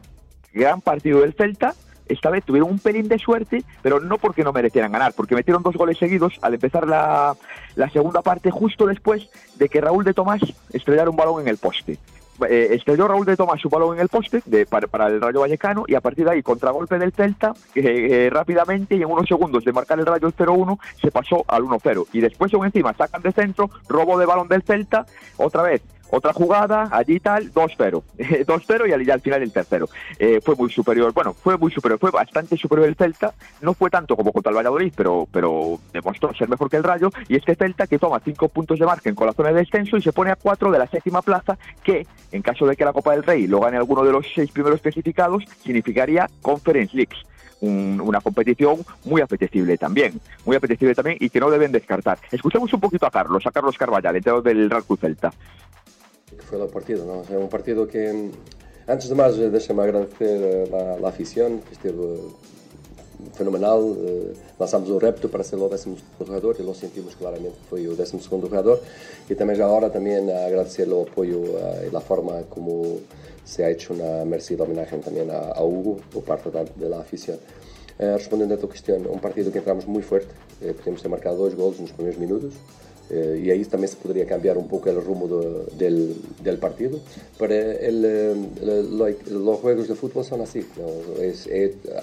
Gran 0.53 0.81
partido 0.81 1.21
del 1.21 1.35
Celta. 1.35 1.75
Esta 2.09 2.31
vez 2.31 2.45
tuvieron 2.45 2.71
un 2.71 2.79
pelín 2.79 3.09
de 3.09 3.19
suerte, 3.19 3.65
pero 3.83 3.99
no 3.99 4.19
porque 4.19 4.45
no 4.45 4.53
merecieran 4.53 4.93
ganar, 4.93 5.13
porque 5.15 5.35
metieron 5.35 5.65
dos 5.65 5.75
goles 5.75 5.99
seguidos 5.99 6.35
al 6.41 6.55
empezar 6.55 6.87
la, 6.87 7.37
la 7.75 7.91
segunda 7.91 8.23
parte, 8.23 8.53
justo 8.53 8.87
después 8.87 9.29
de 9.57 9.69
que 9.69 9.81
Raúl 9.81 10.05
de 10.05 10.15
Tomás 10.15 10.41
estrellara 10.73 11.11
un 11.11 11.17
balón 11.17 11.43
en 11.43 11.49
el 11.49 11.59
poste. 11.59 11.99
Eh, 12.49 12.69
estrelló 12.73 13.09
Raúl 13.09 13.25
de 13.25 13.37
Tomás 13.37 13.61
su 13.61 13.69
balón 13.69 13.95
en 13.95 14.03
el 14.03 14.09
poste 14.09 14.43
de, 14.45 14.67
para, 14.67 15.07
el 15.07 15.21
Rayo 15.21 15.41
Vallecano 15.41 15.85
y 15.87 15.95
a 15.95 16.01
partir 16.01 16.27
de 16.27 16.33
ahí, 16.33 16.43
contragolpe 16.43 16.99
del 16.99 17.13
Celta, 17.13 17.55
eh, 17.75 18.29
rápidamente 18.31 18.95
y 18.97 19.03
en 19.03 19.11
unos 19.11 19.27
segundos 19.27 19.65
de 19.65 19.73
marcar 19.73 19.99
el 19.99 20.07
Rayo 20.07 20.29
el 20.29 20.37
0-1, 20.37 20.79
se 21.01 21.11
pasó 21.11 21.45
al 21.49 21.63
1-0. 21.63 22.07
Y 22.13 22.21
después, 22.21 22.53
aún 22.53 22.67
encima, 22.67 22.93
sacan 22.95 23.23
de 23.23 23.33
centro, 23.33 23.71
robo 23.89 24.19
de 24.19 24.27
balón 24.27 24.49
del 24.49 24.63
Celta, 24.63 25.07
otra 25.39 25.63
vez 25.63 25.83
otra 26.11 26.33
jugada, 26.33 26.89
allí 26.93 27.21
tal, 27.21 27.53
2-0. 27.53 28.03
2-0 28.19 28.89
y 28.89 28.93
al, 28.93 29.11
al 29.11 29.21
final 29.21 29.43
el 29.43 29.53
tercero. 29.53 29.89
Eh, 30.19 30.41
fue 30.43 30.55
muy 30.55 30.71
superior, 30.71 31.13
bueno, 31.13 31.35
fue 31.35 31.57
muy 31.57 31.71
superior, 31.71 31.99
fue 31.99 32.11
bastante 32.11 32.57
superior 32.57 32.89
el 32.89 32.97
Celta. 32.97 33.35
No 33.61 33.75
fue 33.75 33.91
tanto 33.91 34.17
como 34.17 34.33
contra 34.33 34.51
el 34.51 34.57
Valladolid, 34.57 34.93
pero, 34.97 35.27
pero 35.31 35.79
demostró 35.93 36.35
ser 36.35 36.49
mejor 36.49 36.71
que 36.71 36.77
el 36.77 36.85
Rayo. 36.85 37.11
Y 37.29 37.37
este 37.37 37.55
Celta 37.55 37.87
que 37.87 37.99
toma 37.99 38.21
5 38.25 38.49
puntos 38.49 38.79
de 38.79 38.87
margen 38.87 39.15
con 39.15 39.27
la 39.27 39.33
zona 39.33 39.51
de 39.51 39.61
descenso 39.61 39.97
y 39.97 40.03
se 40.03 40.13
pone 40.13 40.31
a 40.31 40.37
4 40.37 40.71
de 40.71 40.79
la 40.79 40.87
séptima 40.87 41.23
plaza, 41.23 41.59
que 41.83 42.07
en 42.33 42.43
caso 42.43 42.67
de 42.67 42.77
que 42.77 42.85
la 42.85 42.93
Copa 42.93 43.13
del 43.13 43.23
Rey 43.23 43.47
lo 43.47 43.61
gane 43.61 43.77
alguno 43.77 44.05
de 44.05 44.13
los 44.13 44.27
seis 44.35 44.51
primeros 44.51 44.81
clasificados, 44.81 45.45
significaría 45.63 46.29
Conference 46.43 46.97
Leagues. 46.97 47.19
una 47.61 48.21
competición 48.21 48.85
muy 49.05 49.23
apetecible 49.23 49.79
también, 49.79 50.21
muy 50.45 50.57
apetecible 50.57 50.95
también 50.95 51.17
y 51.21 51.31
que 51.31 51.41
no 51.41 51.51
deben 51.51 51.73
descartar. 51.73 52.19
Escuchemos 52.31 52.73
un 52.73 52.81
poquito 52.81 53.07
a 53.07 53.11
Carlos, 53.11 53.47
a 53.47 53.51
Carlos 53.51 53.79
Carvallal, 53.79 54.17
entrenador 54.17 54.45
del 54.45 54.69
Real 54.69 54.85
Cruz 54.85 55.01
Celta. 55.01 55.33
Foi 56.47 56.61
o 56.63 56.69
partido. 56.69 57.05
Não? 57.05 57.23
É 57.31 57.39
um 57.39 57.49
partido 57.49 57.87
que, 57.87 58.31
antes 58.89 59.09
de 59.09 59.15
mais, 59.15 59.37
deixa-me 59.37 59.81
agradecer 59.83 60.69
a, 60.73 61.05
a 61.05 61.09
afición, 61.09 61.59
que 61.59 61.73
esteve 61.73 62.21
fenomenal. 63.35 63.81
Lançámos 64.59 64.89
o 64.91 64.99
repto 64.99 65.29
para 65.29 65.45
ser 65.45 65.57
o 65.57 65.69
décimo 65.69 65.97
jogador 66.19 66.57
e 66.59 66.63
lo 66.63 66.75
sentimos 66.75 67.15
claramente 67.15 67.57
que 67.61 67.69
foi 67.69 67.89
o 67.89 67.95
décimo 67.95 68.23
segundo 68.23 68.49
jogador. 68.49 68.81
E 69.29 69.35
também 69.35 69.57
já 69.57 69.67
agora 69.67 69.91
também 69.91 70.17
agradecer 70.33 70.89
o 70.89 71.03
apoio 71.03 71.45
e 71.91 71.95
a 71.95 72.01
forma 72.01 72.45
como 72.49 73.01
se 73.45 73.63
ha 73.63 73.71
hecho 73.71 73.95
una 73.95 74.25
merecida 74.25 74.65
homenaje 74.65 74.97
también 74.99 75.31
a, 75.31 75.63
Hugo 75.63 76.01
por 76.13 76.25
parte 76.25 76.51
da, 76.51 76.65
da 76.65 77.01
afición. 77.01 77.39
Eh, 77.99 78.15
respondendo 78.15 78.53
a 78.53 78.57
tua 78.59 78.69
questão, 78.69 78.99
um 79.11 79.19
partido 79.19 79.51
que 79.51 79.59
entramos 79.59 79.87
muito 79.87 80.07
forte, 80.07 80.29
eh, 80.61 80.75
podemos 80.75 81.01
ter 81.01 81.09
marcado 81.09 81.39
dois 81.39 81.55
gols 81.55 81.79
nos 81.79 81.93
primeiros 81.93 82.21
minutos, 82.21 82.53
Eh, 83.09 83.43
y 83.45 83.51
ahí 83.51 83.65
también 83.65 83.89
se 83.89 83.97
podría 83.97 84.27
cambiar 84.27 84.59
un 84.59 84.69
poco 84.69 84.91
el 84.91 85.03
rumbo 85.03 85.65
del, 85.77 86.17
del, 86.43 86.59
partido. 86.59 86.99
Pero 87.39 87.55
el, 87.55 88.49
los 89.31 89.61
juegos 89.61 89.89
de 89.89 89.95
fútbol 89.95 90.25
son 90.25 90.41
así. 90.41 90.67
Es, 91.21 91.49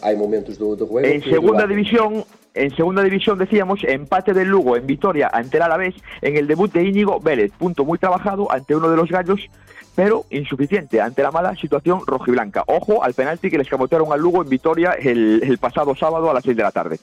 hay 0.01 0.15
momentos 0.15 0.57
de, 0.57 0.65
de 0.65 0.85
juego. 0.85 1.07
En 1.07 1.23
segunda 1.23 1.67
división. 1.67 2.23
En 2.55 2.75
segunda 2.75 3.01
división 3.01 3.39
decíamos 3.39 3.79
empate 3.83 4.31
del 4.31 4.47
Lugo 4.47 4.77
en 4.77 4.85
Vitoria 4.85 5.27
ante 5.33 5.57
el 5.57 5.63
Alavés 5.63 5.95
en 6.21 6.37
el 6.37 6.45
debut 6.45 6.71
de 6.71 6.83
Íñigo 6.83 7.19
Vélez, 7.19 7.51
punto 7.57 7.83
muy 7.83 7.97
trabajado 7.97 8.51
ante 8.51 8.75
uno 8.75 8.91
de 8.91 8.95
los 8.95 9.09
gallos 9.09 9.49
pero 9.95 10.25
insuficiente 10.29 11.01
ante 11.01 11.23
la 11.23 11.31
mala 11.31 11.55
situación 11.55 12.01
rojiblanca. 12.05 12.63
Ojo 12.67 13.03
al 13.03 13.13
penalti 13.13 13.49
que 13.49 13.57
les 13.57 13.67
camotearon 13.67 14.11
al 14.11 14.19
Lugo 14.19 14.41
en 14.41 14.49
Vitoria 14.49 14.91
el, 14.91 15.57
pasado 15.59 15.95
sábado 15.95 16.29
a 16.29 16.33
las 16.33 16.43
6 16.43 16.57
de 16.57 16.63
la 16.63 16.71
tarde. 16.71 16.99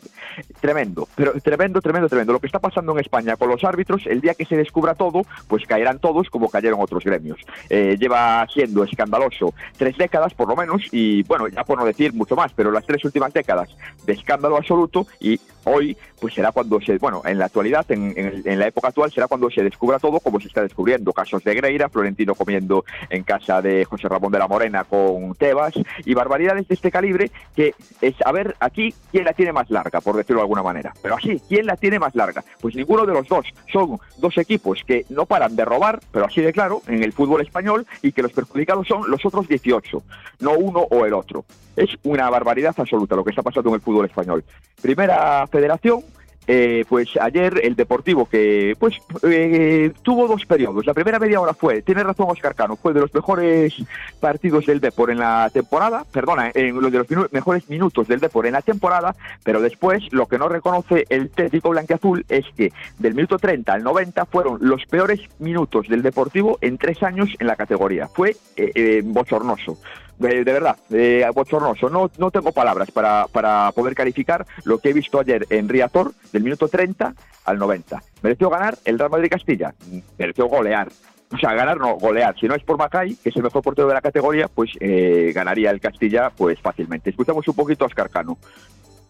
Tremendo, 0.61 1.09
pero 1.15 1.33
tremendo, 1.41 1.81
tremendo, 1.81 2.09
tremendo. 2.09 2.33
Lo 2.33 2.41
que 2.41 2.47
está 2.47 2.59
pasando 2.59 2.93
en 2.93 2.99
España 2.99 3.37
con 3.37 3.49
los 3.49 3.63
árbitros, 3.65 4.07
el 4.07 4.21
día 4.21 4.35
que 4.35 4.45
se 4.45 4.57
descubra 4.57 4.95
todo, 4.95 5.23
pues 5.49 5.67
caerán 5.67 5.99
todos 5.99 6.29
como 6.29 6.49
cayeron 6.49 6.81
otros 6.81 7.05
gremios. 7.05 7.39
Eh, 7.69 7.97
lleva 7.99 8.47
siendo 8.53 8.85
escandaloso 8.85 9.55
tres 9.77 9.97
décadas 9.97 10.35
por 10.35 10.49
lo 10.49 10.57
menos 10.57 10.83
y 10.93 11.23
bueno, 11.25 11.49
ya 11.49 11.65
por 11.65 11.79
no 11.79 11.85
decir 11.85 12.13
mucho 12.13 12.37
más, 12.37 12.53
pero 12.53 12.71
las 12.71 12.85
tres 12.85 13.05
últimas 13.05 13.33
décadas 13.33 13.71
de 14.05 14.13
escándalo 14.13 14.57
absoluto 14.57 15.07
y 15.21 15.41
hoy 15.65 15.97
pues 16.21 16.35
será 16.35 16.53
cuando 16.53 16.81
se, 16.81 16.99
bueno, 16.99 17.23
en 17.25 17.39
la 17.39 17.47
actualidad, 17.47 17.91
en, 17.91 18.13
en 18.17 18.59
la 18.59 18.67
época 18.67 18.89
actual 18.89 19.11
será 19.11 19.27
cuando 19.27 19.51
se 19.51 19.63
descubra 19.63 19.99
todo 19.99 20.21
como 20.21 20.41
se 20.41 20.49
está 20.49 20.63
descubriendo. 20.63 21.13
Casos 21.13 21.43
de 21.45 21.55
Greira, 21.55 21.89
Florentino 21.89 22.35
comiendo 22.35 22.80
en 23.09 23.23
casa 23.23 23.63
de 23.63 23.85
José 23.85 24.09
Ramón 24.09 24.33
de 24.33 24.39
la 24.39 24.49
Morena 24.49 24.85
con 24.85 25.35
Tebas 25.35 25.75
y 26.05 26.15
barbaridades 26.15 26.69
de 26.69 26.75
este 26.75 26.91
calibre 26.91 27.31
que 27.55 27.75
es 28.01 28.15
a 28.25 28.33
ver 28.33 28.57
aquí 28.61 28.95
quién 29.11 29.25
la 29.25 29.33
tiene 29.33 29.53
más 29.53 29.71
larga, 29.71 30.01
por 30.01 30.17
decirlo 30.17 30.41
de 30.41 30.45
alguna 30.45 30.63
manera. 30.63 30.93
Pero 31.03 31.17
así, 31.17 31.41
¿quién 31.49 31.67
la 31.67 31.77
tiene 31.77 31.99
más 31.99 32.15
larga? 32.15 32.45
Pues 32.61 32.75
ninguno 32.75 33.07
de 33.07 33.15
los 33.15 33.29
dos. 33.29 33.47
Son 33.73 33.99
dos 34.19 34.39
equipos 34.39 34.83
que 34.87 35.05
no 35.09 35.27
paran 35.27 35.57
de 35.57 35.65
robar, 35.65 36.01
pero 36.13 36.27
así 36.27 36.41
de 36.41 36.53
claro, 36.53 36.83
en 36.87 37.03
el 37.03 37.13
fútbol 37.13 37.41
español 37.41 37.87
y 38.03 38.13
que 38.13 38.23
los 38.23 38.33
perjudicados 38.33 38.87
son 38.87 39.11
los 39.11 39.25
otros 39.25 39.49
18, 39.49 40.03
no 40.41 40.53
uno 40.53 40.81
o 40.91 41.05
el 41.05 41.15
otro. 41.15 41.45
Es 41.77 41.91
una 42.03 42.29
barbaridad 42.31 42.75
absoluta 42.77 43.17
lo 43.17 43.25
que 43.25 43.31
está 43.31 43.43
pasando 43.43 43.71
en 43.71 43.77
el 43.77 43.81
fútbol 43.81 44.07
español. 44.07 44.45
Primera 44.83 45.47
federación, 45.47 46.03
eh, 46.47 46.85
pues 46.89 47.09
ayer 47.21 47.61
el 47.63 47.77
Deportivo 47.77 48.27
que 48.27 48.75
pues 48.79 48.97
eh, 49.23 49.93
tuvo 50.03 50.27
dos 50.27 50.47
periodos. 50.47 50.87
La 50.87 50.95
primera 50.95 51.19
media 51.19 51.41
hora 51.41 51.55
fue, 51.55 51.83
tiene 51.83 52.03
razón 52.03 52.27
Oscar 52.29 52.55
Cano, 52.55 52.77
fue 52.77 52.93
de 52.93 53.01
los 53.01 53.15
mejores 53.15 53.75
partidos 54.19 54.67
del 54.67 54.81
Depor 54.81 55.11
en 55.11 55.19
la 55.19 55.51
temporada, 55.53 56.05
perdona, 56.11 56.51
en 56.55 56.81
los 56.81 56.91
de 56.91 56.99
los 56.99 57.33
mejores 57.33 57.69
minutos 57.69 58.09
del 58.09 58.21
Depor 58.21 58.47
en 58.47 58.55
la 58.55 58.63
temporada, 58.63 59.15
pero 59.45 59.61
después 59.61 60.03
lo 60.13 60.27
que 60.27 60.39
no 60.39 60.49
reconoce 60.49 61.05
el 61.09 61.31
técnico 61.31 61.71
blanqueazul 61.71 62.25
es 62.29 62.47
que 62.57 62.73
del 62.99 63.15
minuto 63.15 63.39
30 63.39 63.73
al 63.73 63.85
90 63.85 64.27
fueron 64.27 64.59
los 64.61 64.85
peores 64.87 65.21
minutos 65.39 65.89
del 65.89 66.03
Deportivo 66.03 66.59
en 66.61 66.79
tres 66.79 67.03
años 67.03 67.29
en 67.39 67.47
la 67.47 67.57
categoría. 67.57 68.09
Fue 68.09 68.37
eh, 68.57 69.03
bochornoso 69.05 69.79
de, 70.21 70.45
verdad, 70.45 70.77
eh, 70.91 71.27
bochornoso. 71.35 71.89
No, 71.89 72.11
no 72.19 72.31
tengo 72.31 72.53
palabras 72.53 72.91
para, 72.91 73.27
para 73.29 73.73
poder 73.73 73.95
calificar 73.95 74.47
lo 74.65 74.79
que 74.79 74.91
he 74.91 74.93
visto 74.93 75.19
ayer 75.19 75.47
en 75.51 75.69
Riator, 75.69 76.13
del 76.33 76.43
minuto 76.43 76.69
30 76.69 77.15
al 77.45 77.59
90. 77.59 78.03
¿Mereció 78.23 78.51
ganar 78.51 78.77
el 78.85 78.99
Real 78.99 79.11
Madrid 79.11 79.31
Castilla? 79.31 79.75
Mereció 80.19 80.47
golear. 80.47 80.89
O 81.33 81.39
sea, 81.39 81.55
ganar 81.55 81.79
no, 81.79 81.97
golear. 81.97 82.39
Si 82.39 82.47
no 82.47 82.55
es 82.55 82.63
por 82.65 82.77
Macay, 82.77 83.15
que 83.15 83.31
es 83.31 83.37
el 83.37 83.43
mejor 83.43 83.63
portero 83.63 83.89
de 83.89 83.95
la 83.95 84.01
categoría, 84.01 84.49
pues 84.49 84.71
eh, 84.81 85.33
ganaría 85.35 85.71
el 85.71 85.81
Castilla 85.81 86.31
pues 86.37 86.59
fácilmente. 86.61 87.11
Escuchamos 87.11 87.47
un 87.47 87.55
poquito 87.55 87.85
a 87.85 87.87
Oscar 87.87 88.11
Cano. 88.11 88.37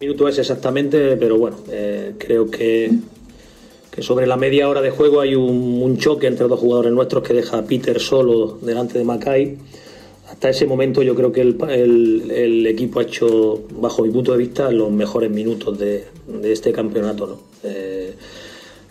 Minuto 0.00 0.28
es 0.28 0.38
exactamente, 0.38 1.16
pero 1.16 1.38
bueno, 1.38 1.56
eh, 1.70 2.14
creo 2.18 2.50
que, 2.50 2.90
que 3.90 4.02
sobre 4.02 4.26
la 4.26 4.36
media 4.36 4.68
hora 4.68 4.80
de 4.80 4.90
juego 4.90 5.20
hay 5.20 5.34
un, 5.34 5.82
un, 5.82 5.98
choque 5.98 6.26
entre 6.26 6.46
dos 6.46 6.60
jugadores 6.60 6.92
nuestros 6.92 7.22
que 7.22 7.34
deja 7.34 7.58
a 7.58 7.62
Peter 7.62 7.98
solo 8.00 8.58
delante 8.62 8.98
de 8.98 9.04
Macay 9.04 9.58
hasta 10.30 10.48
ese 10.48 10.64
momento 10.64 11.02
yo 11.02 11.14
creo 11.16 11.32
que 11.32 11.40
el, 11.40 12.66
equipo 12.66 13.00
ha 13.00 13.02
hecho, 13.02 13.64
bajo 13.80 14.02
mi 14.04 14.10
punto 14.10 14.32
de 14.32 14.38
vista, 14.38 14.70
los 14.70 14.90
mejores 14.90 15.28
minutos 15.30 15.76
de, 15.76 16.04
este 16.44 16.72
campeonato. 16.72 17.26
¿no? 17.26 17.38
Eh, 17.64 18.14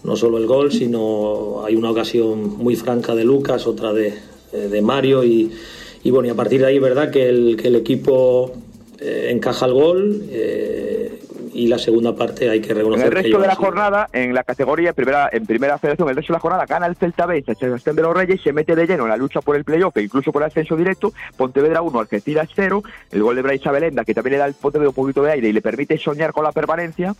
no 0.03 0.17
solo 0.17 0.37
el 0.37 0.45
gol, 0.45 0.71
sino 0.71 1.63
hay 1.63 1.75
una 1.75 1.91
ocasión 1.91 2.57
muy 2.57 2.75
franca 2.75 3.15
de 3.15 3.23
Lucas, 3.23 3.67
otra 3.67 3.93
de, 3.93 4.13
eh, 4.51 4.81
Mario 4.81 5.23
y, 5.23 5.49
bueno, 6.05 6.27
y 6.27 6.31
a 6.31 6.35
partir 6.35 6.59
de 6.59 6.67
ahí, 6.67 6.79
verdad 6.79 7.09
que 7.09 7.29
el, 7.29 7.55
que 7.55 7.69
el 7.69 7.75
equipo 7.77 8.51
eh, 8.99 9.29
encaja 9.31 9.65
el 9.65 9.73
gol 9.73 10.23
y 11.53 11.67
la 11.67 11.77
segunda 11.77 12.15
parte 12.15 12.49
hay 12.49 12.61
que 12.61 12.73
reconocer. 12.73 13.07
En 13.07 13.17
el 13.17 13.23
resto 13.23 13.39
de 13.39 13.47
la 13.47 13.55
jornada, 13.55 14.09
en 14.13 14.34
la 14.34 14.43
categoría 14.43 14.93
primera, 14.93 15.30
en 15.31 15.45
primera 15.45 15.77
federación, 15.77 16.09
el 16.09 16.15
resto 16.15 16.34
de 16.34 16.38
la 16.38 16.41
jornada 16.41 16.65
gana 16.65 16.85
el 16.85 16.95
Celta 16.95 17.26
B, 17.26 17.43
Sebastián 17.59 17.95
de 17.95 18.01
los 18.01 18.15
Reyes, 18.15 18.41
se 18.41 18.53
mete 18.53 18.76
de 18.76 18.85
lleno 18.88 19.03
en 19.03 19.09
la 19.09 19.17
lucha 19.17 19.41
por 19.41 19.55
el 19.55 19.63
playoff 19.63 19.95
e 19.97 20.03
incluso 20.03 20.31
por 20.31 20.41
el 20.41 20.47
ascenso 20.47 20.76
directo. 20.76 21.13
Pontevedra 21.38 21.81
1, 21.81 21.99
Algeciras 21.99 22.49
0, 22.55 22.84
el 23.11 23.23
gol 23.23 23.35
de 23.35 23.41
Brais 23.41 23.63
Belenda, 23.63 24.03
que 24.03 24.13
también 24.13 24.34
le 24.34 24.38
da 24.39 24.45
al 24.45 24.53
Pontevedra 24.53 24.89
un 24.89 24.95
poquito 24.95 25.23
de 25.23 25.31
aire 25.31 25.49
y 25.49 25.53
le 25.53 25.61
permite 25.61 25.97
soñar 25.97 26.31
con 26.31 26.43
la 26.43 26.51
permanencia. 26.51 27.15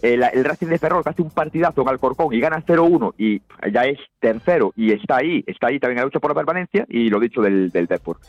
El, 0.00 0.22
Racing 0.44 0.68
de 0.68 0.78
Ferrol, 0.78 1.02
que 1.02 1.10
hace 1.10 1.22
un 1.22 1.30
partidazo 1.30 1.82
en 1.82 1.88
Alcorcón 1.88 2.32
y 2.34 2.40
gana 2.40 2.64
0-1 2.64 3.14
y 3.18 3.40
ya 3.72 3.84
es 3.84 3.98
tercero 4.20 4.72
y 4.76 4.92
está 4.92 5.16
ahí, 5.16 5.44
está 5.46 5.68
ahí 5.68 5.78
también 5.78 5.98
en 5.98 6.02
la 6.02 6.06
lucha 6.06 6.20
por 6.20 6.30
la 6.30 6.34
permanencia 6.34 6.86
y 6.88 7.08
lo 7.10 7.20
dicho 7.20 7.40
del, 7.40 7.70
del 7.70 7.86
Deport. 7.86 8.20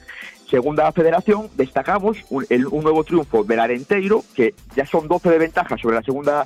Segunda 0.54 0.92
federación, 0.92 1.50
destacamos 1.56 2.16
un, 2.30 2.46
nuevo 2.84 3.04
triunfo 3.04 3.44
del 3.44 3.60
Arenteiro, 3.60 4.22
que 4.36 4.54
ya 4.76 4.86
son 4.86 5.08
12 5.08 5.32
de 5.32 5.40
ventaja 5.40 5.76
sobre 5.80 5.96
la 5.96 6.04
segunda 6.04 6.46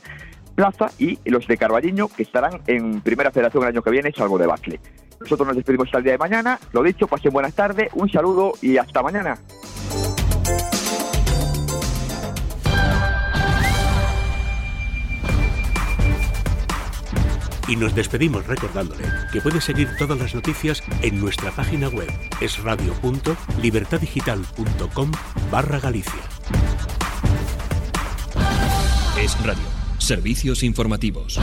plaza, 0.56 0.90
y 0.98 1.20
los 1.26 1.46
de 1.46 1.58
Carballiño, 1.58 2.08
que 2.08 2.24
estarán 2.24 2.62
en 2.68 3.02
primera 3.02 3.32
federación 3.32 3.64
el 3.64 3.70
año 3.72 3.82
que 3.82 3.90
viene, 3.92 4.14
salvo 4.14 4.38
de 4.38 4.48
Bacle. 4.48 4.80
Nosotros 5.20 5.46
nos 5.46 5.58
despedimos 5.58 5.88
hasta 5.88 5.98
el 5.98 6.06
día 6.06 6.14
de 6.14 6.20
mañana. 6.20 6.58
Lo 6.72 6.84
dicho, 6.84 7.06
pasen 7.06 7.34
buenas 7.34 7.54
tardes, 7.54 7.90
un 7.96 8.10
saludo 8.10 8.54
y 8.62 8.78
hasta 8.78 9.04
mañana. 9.04 9.38
Y 17.68 17.76
nos 17.76 17.94
despedimos 17.94 18.48
recordándole 18.48 19.04
que 19.32 19.42
puede 19.42 19.62
seguir 19.62 19.96
todas 19.98 20.18
las 20.18 20.34
noticias 20.34 20.82
en 21.02 21.20
nuestra 21.20 21.52
página 21.52 21.90
web 21.90 22.10
esradio.libertadigital.com 22.40 25.12
barra 25.52 25.80
Galicia. 25.80 26.22
Es 29.20 29.38
Radio. 29.44 29.66
Servicios 29.98 30.64
informativos. 30.64 31.38